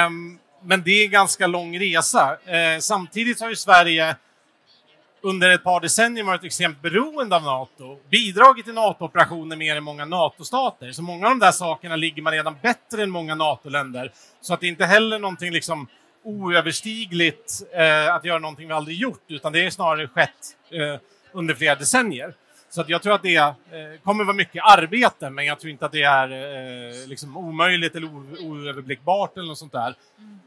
Um, 0.06 0.38
men 0.62 0.82
det 0.82 0.90
är 0.90 1.04
en 1.04 1.10
ganska 1.10 1.46
lång 1.46 1.78
resa. 1.78 2.32
Uh, 2.32 2.80
samtidigt 2.80 3.40
har 3.40 3.48
ju 3.48 3.56
Sverige 3.56 4.16
under 5.22 5.50
ett 5.50 5.64
par 5.64 5.80
decennier 5.80 6.24
varit 6.24 6.44
extremt 6.44 6.82
beroende 6.82 7.36
av 7.36 7.42
NATO, 7.42 7.98
bidragit 8.10 8.64
till 8.64 8.74
NATO-operationer 8.74 9.56
mer 9.56 9.76
än 9.76 9.84
många 9.84 10.04
NATO-stater. 10.04 10.92
Så 10.92 11.02
många 11.02 11.26
av 11.26 11.30
de 11.30 11.38
där 11.38 11.52
sakerna 11.52 11.96
ligger 11.96 12.22
man 12.22 12.32
redan 12.32 12.56
bättre 12.62 13.02
än 13.02 13.10
många 13.10 13.34
NATO-länder. 13.34 14.12
Så 14.40 14.54
att 14.54 14.60
det 14.60 14.66
är 14.66 14.68
inte 14.68 14.86
heller 14.86 15.18
någonting 15.18 15.52
liksom 15.52 15.88
oöverstigligt 16.24 17.62
eh, 17.72 18.14
att 18.14 18.24
göra 18.24 18.38
någonting 18.38 18.68
vi 18.68 18.74
aldrig 18.74 18.98
gjort, 18.98 19.24
utan 19.28 19.52
det 19.52 19.66
är 19.66 19.70
snarare 19.70 20.08
skett 20.08 20.56
eh, 20.70 21.00
under 21.32 21.54
flera 21.54 21.74
decennier. 21.74 22.34
Så 22.70 22.80
att 22.80 22.88
jag 22.88 23.02
tror 23.02 23.14
att 23.14 23.22
det 23.22 23.36
eh, 23.36 23.54
kommer 24.04 24.24
vara 24.24 24.36
mycket 24.36 24.64
arbete, 24.64 25.30
men 25.30 25.46
jag 25.46 25.60
tror 25.60 25.70
inte 25.70 25.86
att 25.86 25.92
det 25.92 26.02
är 26.02 26.30
eh, 26.30 27.08
liksom 27.08 27.36
omöjligt 27.36 27.94
eller 27.94 28.08
oöverblickbart 28.40 29.36
eller 29.36 29.48
något 29.48 29.58
sånt 29.58 29.72
där. 29.72 29.94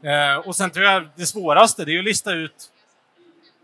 Eh, 0.02 0.36
och 0.36 0.56
sen 0.56 0.70
tror 0.70 0.86
jag 0.86 1.08
det 1.16 1.26
svåraste, 1.26 1.84
det 1.84 1.94
är 1.94 1.98
att 1.98 2.04
lista 2.04 2.32
ut 2.32 2.70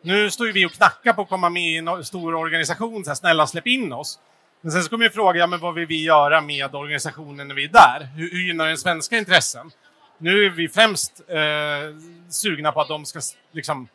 nu 0.02 0.30
står 0.30 0.46
ju 0.46 0.52
vi 0.52 0.66
och 0.66 0.72
knackar 0.72 1.12
på 1.12 1.22
att 1.22 1.28
komma 1.28 1.50
med 1.50 1.62
i 1.62 1.76
en 1.76 2.04
stor 2.04 2.34
organisation, 2.34 3.04
så 3.04 3.10
här, 3.10 3.14
snälla 3.14 3.46
släpp 3.46 3.66
in 3.66 3.92
oss. 3.92 4.18
Men 4.60 4.72
sen 4.72 4.82
så 4.82 4.90
kommer 4.90 5.04
ju 5.04 5.10
frågan, 5.10 5.40
ja, 5.40 5.46
men 5.46 5.60
vad 5.60 5.74
vill 5.74 5.86
vi 5.86 6.04
göra 6.04 6.40
med 6.40 6.74
organisationen 6.74 7.48
när 7.48 7.54
vi 7.54 7.64
är 7.64 7.68
där? 7.68 8.08
Hur, 8.14 8.30
hur 8.30 8.38
gynnar 8.38 8.66
den 8.66 8.78
svenska 8.78 9.18
intressen? 9.18 9.70
Nu 10.22 10.44
är 10.44 10.50
vi 10.50 10.68
främst 10.68 11.20
eh, 11.28 11.36
sugna 12.28 12.72
på 12.72 12.80
att 12.80 12.88
de 12.88 13.04
ska 13.04 13.20
liksom, 13.52 13.88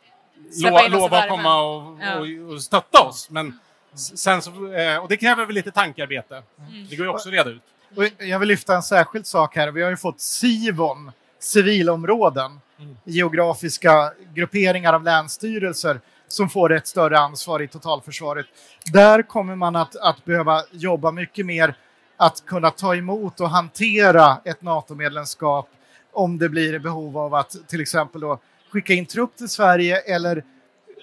lo, 0.62 0.88
lova 0.88 1.18
att 1.18 1.28
komma 1.28 1.62
och, 1.62 1.98
ja. 2.00 2.18
och, 2.18 2.52
och, 2.52 2.62
stötta 2.62 3.02
oss. 3.02 3.30
Men 3.30 3.58
sen 3.94 4.42
så, 4.42 4.72
eh, 4.72 4.98
och 4.98 5.08
det 5.08 5.16
kräver 5.16 5.46
väl 5.46 5.54
lite 5.54 5.70
tankearbete. 5.70 6.42
Mm. 6.58 6.86
Det 6.90 6.96
går 6.96 7.06
ju 7.06 7.12
också 7.12 7.28
att 7.28 7.32
reda 7.32 7.50
ut. 7.50 7.62
Och 7.96 8.24
jag 8.24 8.38
vill 8.38 8.48
lyfta 8.48 8.76
en 8.76 8.82
särskild 8.82 9.26
sak 9.26 9.56
här. 9.56 9.70
Vi 9.70 9.82
har 9.82 9.90
ju 9.90 9.96
fått 9.96 10.20
SIVON, 10.20 11.12
civilområden, 11.38 12.60
mm. 12.78 12.96
geografiska 13.04 14.12
grupperingar 14.34 14.92
av 14.92 15.04
länsstyrelser 15.04 16.00
som 16.28 16.48
får 16.48 16.72
ett 16.72 16.86
större 16.86 17.18
ansvar 17.18 17.62
i 17.62 17.68
totalförsvaret. 17.68 18.46
Där 18.92 19.22
kommer 19.22 19.56
man 19.56 19.76
att, 19.76 19.96
att 19.96 20.24
behöva 20.24 20.62
jobba 20.70 21.10
mycket 21.10 21.46
mer 21.46 21.74
att 22.16 22.46
kunna 22.46 22.70
ta 22.70 22.96
emot 22.96 23.40
och 23.40 23.50
hantera 23.50 24.40
ett 24.44 24.62
NATO-medlemskap 24.62 25.68
om 26.16 26.38
det 26.38 26.48
blir 26.48 26.78
behov 26.78 27.18
av 27.18 27.34
att 27.34 27.56
till 27.68 27.80
exempel 27.80 28.20
då 28.20 28.38
skicka 28.70 28.92
in 28.92 29.06
trupp 29.06 29.36
till 29.36 29.48
Sverige 29.48 30.00
eller 30.00 30.44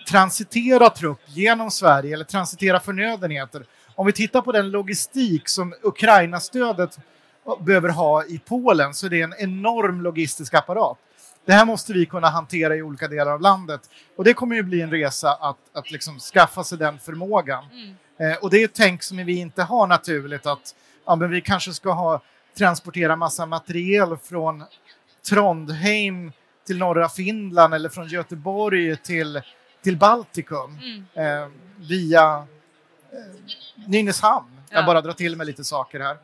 transitera 0.09 0.89
trupp 0.89 1.19
genom 1.27 1.71
Sverige 1.71 2.13
eller 2.13 2.25
transitera 2.25 2.79
förnödenheter. 2.79 3.65
Om 3.95 4.05
vi 4.05 4.11
tittar 4.11 4.41
på 4.41 4.51
den 4.51 4.71
logistik 4.71 5.49
som 5.49 5.73
Ukraina-stödet 5.81 6.99
behöver 7.59 7.89
ha 7.89 8.25
i 8.25 8.39
Polen 8.39 8.93
så 8.93 9.05
är 9.05 9.09
det 9.09 9.21
en 9.21 9.33
enorm 9.37 10.01
logistisk 10.01 10.53
apparat. 10.53 10.97
Det 11.45 11.53
här 11.53 11.65
måste 11.65 11.93
vi 11.93 12.05
kunna 12.05 12.29
hantera 12.29 12.75
i 12.75 12.81
olika 12.81 13.07
delar 13.07 13.31
av 13.31 13.41
landet 13.41 13.89
och 14.17 14.23
det 14.23 14.33
kommer 14.33 14.55
ju 14.55 14.63
bli 14.63 14.81
en 14.81 14.91
resa 14.91 15.33
att, 15.33 15.57
att 15.73 15.91
liksom 15.91 16.19
skaffa 16.19 16.63
sig 16.63 16.77
den 16.77 16.99
förmågan. 16.99 17.65
Mm. 17.71 18.31
Eh, 18.31 18.37
och 18.37 18.49
det 18.49 18.57
är 18.57 18.65
ett 18.65 18.73
tänk 18.73 19.03
som 19.03 19.17
vi 19.17 19.39
inte 19.39 19.63
har 19.63 19.87
naturligt 19.87 20.45
att 20.45 20.75
ja, 21.05 21.15
men 21.15 21.31
vi 21.31 21.41
kanske 21.41 21.73
ska 21.73 21.91
ha 21.91 22.21
transportera 22.57 23.15
massa 23.15 23.45
materiel 23.45 24.17
från 24.17 24.63
Trondheim 25.29 26.31
till 26.67 26.77
norra 26.77 27.09
Finland 27.09 27.73
eller 27.73 27.89
från 27.89 28.07
Göteborg 28.07 28.97
till, 28.97 29.41
till 29.83 29.97
Baltikum 29.97 30.79
mm. 30.83 31.05
eh, 31.13 31.49
via 31.77 32.47
eh, 33.11 33.87
Nynäshamn. 33.87 34.61
Ja. 34.69 34.77
Jag 34.77 34.85
bara 34.85 35.01
drar 35.01 35.13
till 35.13 35.35
med 35.35 35.47
lite 35.47 35.63
saker 35.63 35.99
här. 35.99 36.17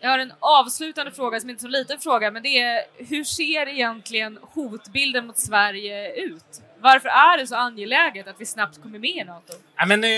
Jag 0.00 0.10
har 0.10 0.18
en 0.18 0.32
avslutande 0.40 1.12
fråga 1.12 1.40
som 1.40 1.50
inte 1.50 1.60
är 1.60 1.62
så 1.62 1.68
liten 1.68 1.98
fråga, 1.98 2.30
men 2.30 2.42
det 2.42 2.58
är 2.58 2.84
hur 2.96 3.24
ser 3.24 3.68
egentligen 3.68 4.38
hotbilden 4.42 5.26
mot 5.26 5.38
Sverige 5.38 6.14
ut? 6.14 6.62
Varför 6.80 7.08
är 7.08 7.38
det 7.38 7.46
så 7.46 7.56
angeläget 7.56 8.28
att 8.28 8.40
vi 8.40 8.46
snabbt 8.46 8.82
kommer 8.82 8.98
med 8.98 9.10
i 9.10 9.24
NATO? 9.24 9.52
Ja, 9.76 9.86
men, 9.86 10.04
eh, 10.04 10.10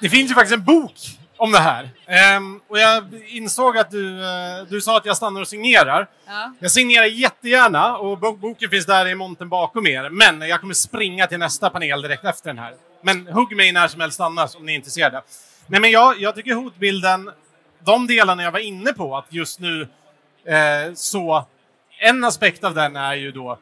det 0.00 0.08
finns 0.08 0.30
ju 0.30 0.34
faktiskt 0.34 0.54
en 0.54 0.64
bok 0.64 0.98
om 1.44 1.52
det 1.52 1.58
här. 1.58 1.90
Um, 2.36 2.60
och 2.68 2.78
jag 2.78 3.04
insåg 3.26 3.78
att 3.78 3.90
du, 3.90 4.18
uh, 4.18 4.24
du 4.68 4.80
sa 4.80 4.96
att 4.96 5.06
jag 5.06 5.16
stannar 5.16 5.40
och 5.40 5.48
signerar. 5.48 6.08
Ja. 6.26 6.52
Jag 6.58 6.70
signerar 6.70 7.04
jättegärna 7.04 7.96
och 7.96 8.18
boken 8.18 8.70
finns 8.70 8.86
där 8.86 9.06
i 9.06 9.14
montern 9.14 9.48
bakom 9.48 9.86
er. 9.86 10.10
Men 10.10 10.40
jag 10.40 10.60
kommer 10.60 10.74
springa 10.74 11.26
till 11.26 11.38
nästa 11.38 11.70
panel 11.70 12.02
direkt 12.02 12.24
efter 12.24 12.48
den 12.50 12.58
här. 12.58 12.74
Men 13.02 13.26
hugg 13.26 13.56
mig 13.56 13.72
när 13.72 13.88
som 13.88 14.00
helst 14.00 14.20
annars 14.20 14.56
om 14.56 14.66
ni 14.66 14.72
är 14.72 14.76
intresserade. 14.76 15.22
Nej, 15.66 15.80
men 15.80 15.90
jag, 15.90 16.20
jag 16.20 16.34
tycker 16.34 16.54
hotbilden, 16.54 17.30
de 17.84 18.06
delarna 18.06 18.42
jag 18.42 18.52
var 18.52 18.58
inne 18.58 18.92
på, 18.92 19.16
att 19.16 19.26
just 19.28 19.60
nu 19.60 19.88
eh, 20.46 20.94
så 20.94 21.44
en 21.98 22.24
aspekt 22.24 22.64
av 22.64 22.74
den 22.74 22.96
är 22.96 23.14
ju 23.14 23.32
då 23.32 23.58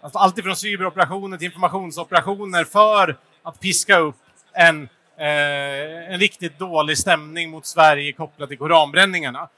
alltså 0.00 0.18
allt 0.18 0.38
ifrån 0.38 0.56
cyberoperationer 0.56 1.36
till 1.36 1.46
informationsoperationer 1.46 2.64
för 2.64 3.16
att 3.42 3.60
piska 3.60 3.98
upp 3.98 4.16
en 4.52 4.88
eh, 5.20 6.12
en 6.12 6.20
riktigt 6.20 6.58
dålig 6.58 6.98
stämning 6.98 7.50
mot 7.50 7.66
Sverige 7.66 8.12
kopplat 8.12 8.48
till 8.48 8.58
koranbränningarna. 8.58 9.48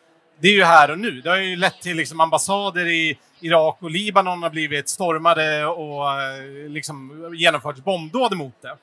Det 0.41 0.49
är 0.49 0.53
ju 0.53 0.65
här 0.65 0.91
och 0.91 0.99
nu. 0.99 1.21
Det 1.21 1.31
har 1.31 1.37
ju 1.37 1.57
lett 1.57 1.81
till 1.81 1.97
liksom 1.97 2.21
ambassader 2.21 2.87
i 2.87 3.19
Irak 3.41 3.77
och 3.81 3.91
Libanon 3.91 4.43
har 4.43 4.51
blivit 4.51 4.89
stormade 4.89 5.67
och 5.67 6.23
eh, 6.23 6.69
liksom 6.69 7.29
genomförts 7.37 7.81
bombdåd 7.81 8.37
mot 8.37 8.63
det. 8.63 8.77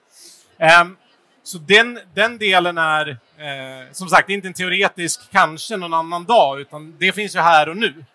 Eh, 0.66 0.86
så 1.44 1.58
den, 1.58 2.00
den 2.14 2.38
delen 2.38 2.78
är, 2.78 3.10
eh, 3.10 3.92
som 3.92 4.08
sagt, 4.08 4.30
inte 4.30 4.48
en 4.48 4.54
teoretisk 4.54 5.32
kanske 5.32 5.78
någon 5.78 5.94
annan 5.94 6.26
dag, 6.26 6.62
utan 6.62 6.96
det 7.00 7.12
finns 7.12 7.36
ju 7.36 7.40
här 7.40 7.70
och 7.70 7.78
nu. 7.78 8.06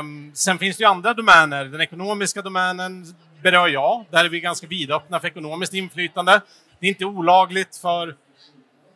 Um, 0.00 0.32
sen 0.34 0.58
finns 0.58 0.76
det 0.76 0.82
ju 0.82 0.88
andra 0.88 1.14
domäner. 1.14 1.64
Den 1.64 1.80
ekonomiska 1.80 2.42
domänen 2.42 3.14
berör 3.42 3.68
jag. 3.68 4.04
Där 4.10 4.24
är 4.24 4.28
vi 4.28 4.40
ganska 4.40 4.66
vidöppna 4.66 5.20
för 5.20 5.28
ekonomiskt 5.28 5.74
inflytande. 5.74 6.40
Det 6.84 6.88
är 6.88 6.90
inte 6.90 7.04
olagligt 7.04 7.76
för 7.76 8.16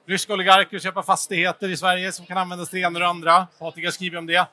ryska 0.06 0.32
oligarker 0.32 0.77
att 0.77 0.82
köpa 0.82 1.02
fastigheter 1.02 1.69
i 1.69 1.77
Sverige 1.77 2.12
som 2.12 2.27
kan 2.27 2.39
användas 2.39 2.70
till 2.70 2.81
det 2.81 2.86
ena 2.86 2.97
och 2.97 3.01
det 3.01 3.09
andra. 3.09 3.47
Patrik 3.59 3.85
har 3.85 3.93
skrivit 3.93 4.19
om 4.19 4.27
det. 4.27 4.47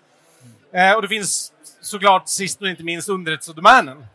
Eh, 0.73 0.95
och 0.95 1.01
det 1.01 1.07
finns 1.07 1.53
såklart 1.81 2.29
sist 2.29 2.61
och 2.61 2.67
inte 2.67 2.83
minst 2.83 3.09
underrättelsedomänen. 3.09 4.05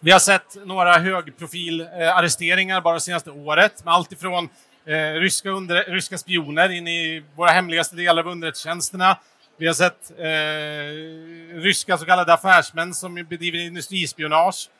Vi 0.00 0.10
har 0.10 0.18
sett 0.18 0.56
några 0.66 0.98
högprofilarresteringar 0.98 2.76
eh, 2.76 2.82
bara 2.82 2.94
det 2.94 3.00
senaste 3.00 3.30
året 3.30 3.84
med 3.84 3.94
allt 3.94 4.12
ifrån 4.12 4.48
eh, 4.84 5.12
ryska, 5.12 5.50
under, 5.50 5.84
ryska 5.84 6.18
spioner 6.18 6.68
in 6.68 6.88
i 6.88 7.24
våra 7.34 7.50
hemligaste 7.50 7.96
delar 7.96 8.22
av 8.22 8.28
underrättelsetjänsterna. 8.28 9.18
Vi 9.56 9.66
har 9.66 9.74
sett 9.74 10.10
eh, 10.18 11.60
ryska 11.62 11.98
så 11.98 12.04
kallade 12.04 12.34
affärsmän 12.34 12.94
som 12.94 13.14
bedriver 13.14 13.58
industrispionage. 13.58 14.70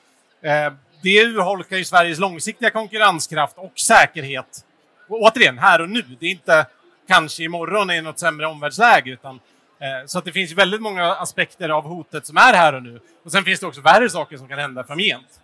Eh, 0.42 0.72
det 1.02 1.22
urholkar 1.22 1.76
ju 1.76 1.84
Sveriges 1.84 2.18
långsiktiga 2.18 2.70
konkurrenskraft 2.70 3.58
och 3.58 3.72
säkerhet. 3.78 4.64
Och 5.08 5.22
återigen, 5.22 5.58
här 5.58 5.80
och 5.80 5.90
nu. 5.90 6.02
Det 6.20 6.26
är 6.26 6.30
inte 6.30 6.66
kanske 7.08 7.42
imorgon 7.42 7.90
i 7.90 8.02
något 8.02 8.18
sämre 8.18 8.46
omvärldsläge, 8.46 9.10
utan 9.10 9.34
eh, 9.80 10.06
så 10.06 10.18
att 10.18 10.24
det 10.24 10.32
finns 10.32 10.52
väldigt 10.52 10.82
många 10.82 11.14
aspekter 11.14 11.68
av 11.68 11.84
hotet 11.84 12.26
som 12.26 12.36
är 12.36 12.52
här 12.52 12.74
och 12.74 12.82
nu. 12.82 13.00
Och 13.24 13.32
sen 13.32 13.44
finns 13.44 13.60
det 13.60 13.66
också 13.66 13.80
värre 13.80 14.10
saker 14.10 14.36
som 14.36 14.48
kan 14.48 14.58
hända 14.58 14.84
framgent. 14.84 15.40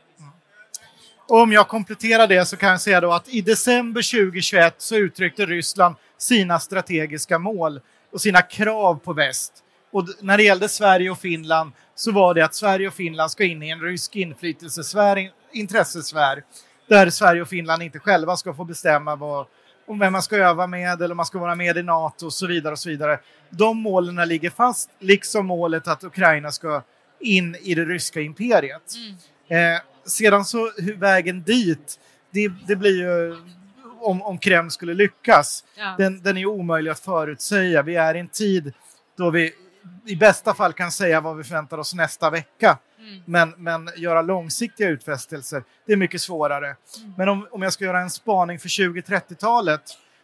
Om 1.28 1.52
jag 1.52 1.68
kompletterar 1.68 2.26
det 2.26 2.47
så 2.47 2.56
kan 2.56 2.70
jag 2.70 2.81
säga 2.81 3.01
då 3.01 3.12
att 3.12 3.28
i 3.28 3.40
december 3.40 4.02
2021 4.02 4.74
så 4.78 4.97
uttryckte 4.97 5.47
Ryssland 5.47 5.94
sina 6.18 6.60
strategiska 6.60 7.39
mål 7.39 7.81
och 8.12 8.20
sina 8.20 8.43
krav 8.43 8.94
på 8.94 9.12
väst. 9.12 9.52
Och 9.90 10.06
när 10.20 10.36
det 10.36 10.43
gällde 10.43 10.68
Sverige 10.68 11.10
och 11.10 11.18
Finland 11.18 11.72
så 11.94 12.12
var 12.12 12.35
det 12.35 12.44
att 12.44 12.55
Sverige 12.55 12.89
och 12.89 12.94
Finland 12.94 13.31
ska 13.31 13.44
in 13.44 13.62
i 13.62 13.70
en 13.70 13.81
rysk 13.81 14.16
inflytelsesfär 14.16 15.31
intressesfär 15.55 16.43
där 16.89 17.10
Sverige 17.10 17.43
och 17.43 17.48
Finland 17.48 17.82
inte 17.82 17.98
själva 17.98 18.36
ska 18.36 18.55
få 18.55 18.64
bestämma 18.64 19.16
vad, 19.16 19.47
om 19.86 19.98
vem 19.98 20.12
man 20.12 20.22
ska 20.22 20.36
öva 20.36 20.66
med 20.66 21.02
eller 21.02 21.10
om 21.10 21.16
man 21.16 21.26
ska 21.26 21.39
vara 21.39 21.55
med 21.55 21.76
i 21.76 21.82
NATO 21.82 22.26
och 22.26 22.32
så 22.32 22.47
vidare. 22.47 22.72
och 22.72 22.78
så 22.78 22.89
vidare. 22.89 23.18
De 23.51 23.78
målen 23.78 24.28
ligger 24.28 24.51
fast, 24.51 24.90
liksom 24.98 25.47
målet 25.47 25.89
att 25.89 26.05
Ukraina 26.05 26.52
ska 26.52 26.82
in 27.20 27.56
i 27.62 27.74
det 27.74 27.85
ryska 27.85 28.20
imperiet. 28.20 28.94
Mm. 29.48 29.74
Eh, 29.74 29.81
sedan 30.06 30.44
så 30.44 30.72
vägen 30.97 31.43
dit, 31.43 32.01
det, 32.31 32.48
det 32.66 32.76
blir 32.76 32.98
ju 32.98 33.36
om, 34.01 34.22
om 34.22 34.39
Kreml 34.39 34.70
skulle 34.70 34.94
lyckas, 34.94 35.64
ja. 35.76 35.94
den, 35.98 36.22
den 36.22 36.36
är 36.36 36.47
omöjlig 36.47 36.90
att 36.90 37.01
förutsäga. 37.01 37.82
Vi 37.82 37.97
är 37.97 38.14
i 38.14 38.20
en 38.20 38.28
tid 38.28 38.72
då 39.16 39.31
vi 39.31 39.52
i 40.06 40.16
bästa 40.16 40.55
fall 40.55 40.72
kan 40.72 40.93
säga 40.93 41.20
vad 41.20 41.36
vi 41.36 41.44
förväntar 41.44 41.78
oss 41.78 41.94
nästa 41.94 42.31
vecka. 42.31 42.78
Mm. 43.05 43.22
Men, 43.24 43.55
men 43.56 43.90
göra 43.97 44.22
långsiktiga 44.22 44.89
utfästelser, 44.89 45.62
det 45.86 45.93
är 45.93 45.97
mycket 45.97 46.20
svårare. 46.20 46.66
Mm. 46.66 47.12
Men 47.16 47.28
om, 47.28 47.48
om 47.51 47.62
jag 47.62 47.72
ska 47.72 47.85
göra 47.85 48.01
en 48.01 48.10
spaning 48.10 48.59
för 48.59 48.68
2030-talet 48.68 49.82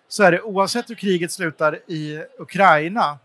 så 0.09 0.23
är 0.23 0.33
det 0.33 0.43
oavsett 0.43 0.91
hur 0.91 0.95
kriget 0.95 1.33
slutar 1.33 1.79
i 1.87 2.25
Ukraina, 2.39 3.19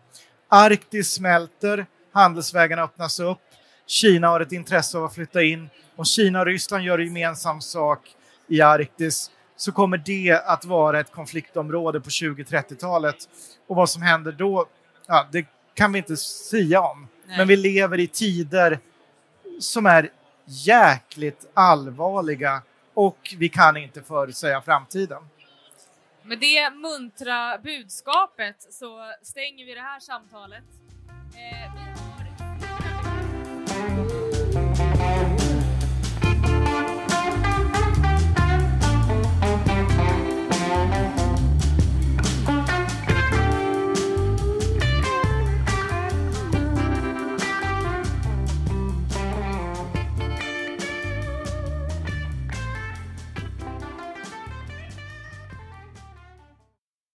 Arktis 0.49 1.14
smälter, 1.14 1.86
handelsvägarna 2.14 2.84
öppnas 2.84 3.19
upp, 3.19 3.40
Kina 3.88 4.27
har 4.27 4.40
ett 4.40 4.52
intresse 4.52 4.98
av 4.98 5.03
att 5.03 5.14
flytta 5.15 5.44
in. 5.44 5.69
Om 5.95 6.06
Kina 6.06 6.40
och 6.40 6.45
Ryssland 6.45 6.84
gör 6.84 6.99
gemensam 6.99 7.61
sak 7.61 8.15
i 8.48 8.61
Arktis 8.61 9.32
så 9.56 9.72
kommer 9.72 9.98
det 9.98 10.41
att 10.45 10.65
vara 10.65 10.99
ett 10.99 11.11
konfliktområde 11.11 12.02
på 12.02 12.10
2030-talet. 12.10 13.15
Och 13.68 13.76
vad 13.76 13.90
som 13.90 14.02
händer 14.02 14.32
då, 14.32 14.65
ja, 15.07 15.27
det 15.32 15.45
kan 15.73 15.91
vi 15.91 15.98
inte 15.98 16.18
säga 16.18 16.82
om. 16.82 17.07
Nej. 17.27 17.38
Men 17.38 17.48
vi 17.48 17.56
lever 17.56 17.99
i 17.99 18.07
tider 18.07 18.80
som 19.60 19.86
är 19.86 20.10
jäkligt 20.45 21.45
allvarliga 21.53 22.61
och 22.94 23.36
vi 23.38 23.49
kan 23.49 23.77
inte 23.77 24.02
förutsäga 24.02 24.61
framtiden. 24.61 25.30
Med 26.23 26.40
det 26.40 26.69
muntra 26.69 27.57
budskapet 27.57 28.56
så 28.73 29.14
stänger 29.22 29.65
vi 29.65 29.73
det 29.73 29.82
här 29.82 29.99
samtalet. 29.99 30.64
Eh, 31.36 31.73
vi... 31.76 31.95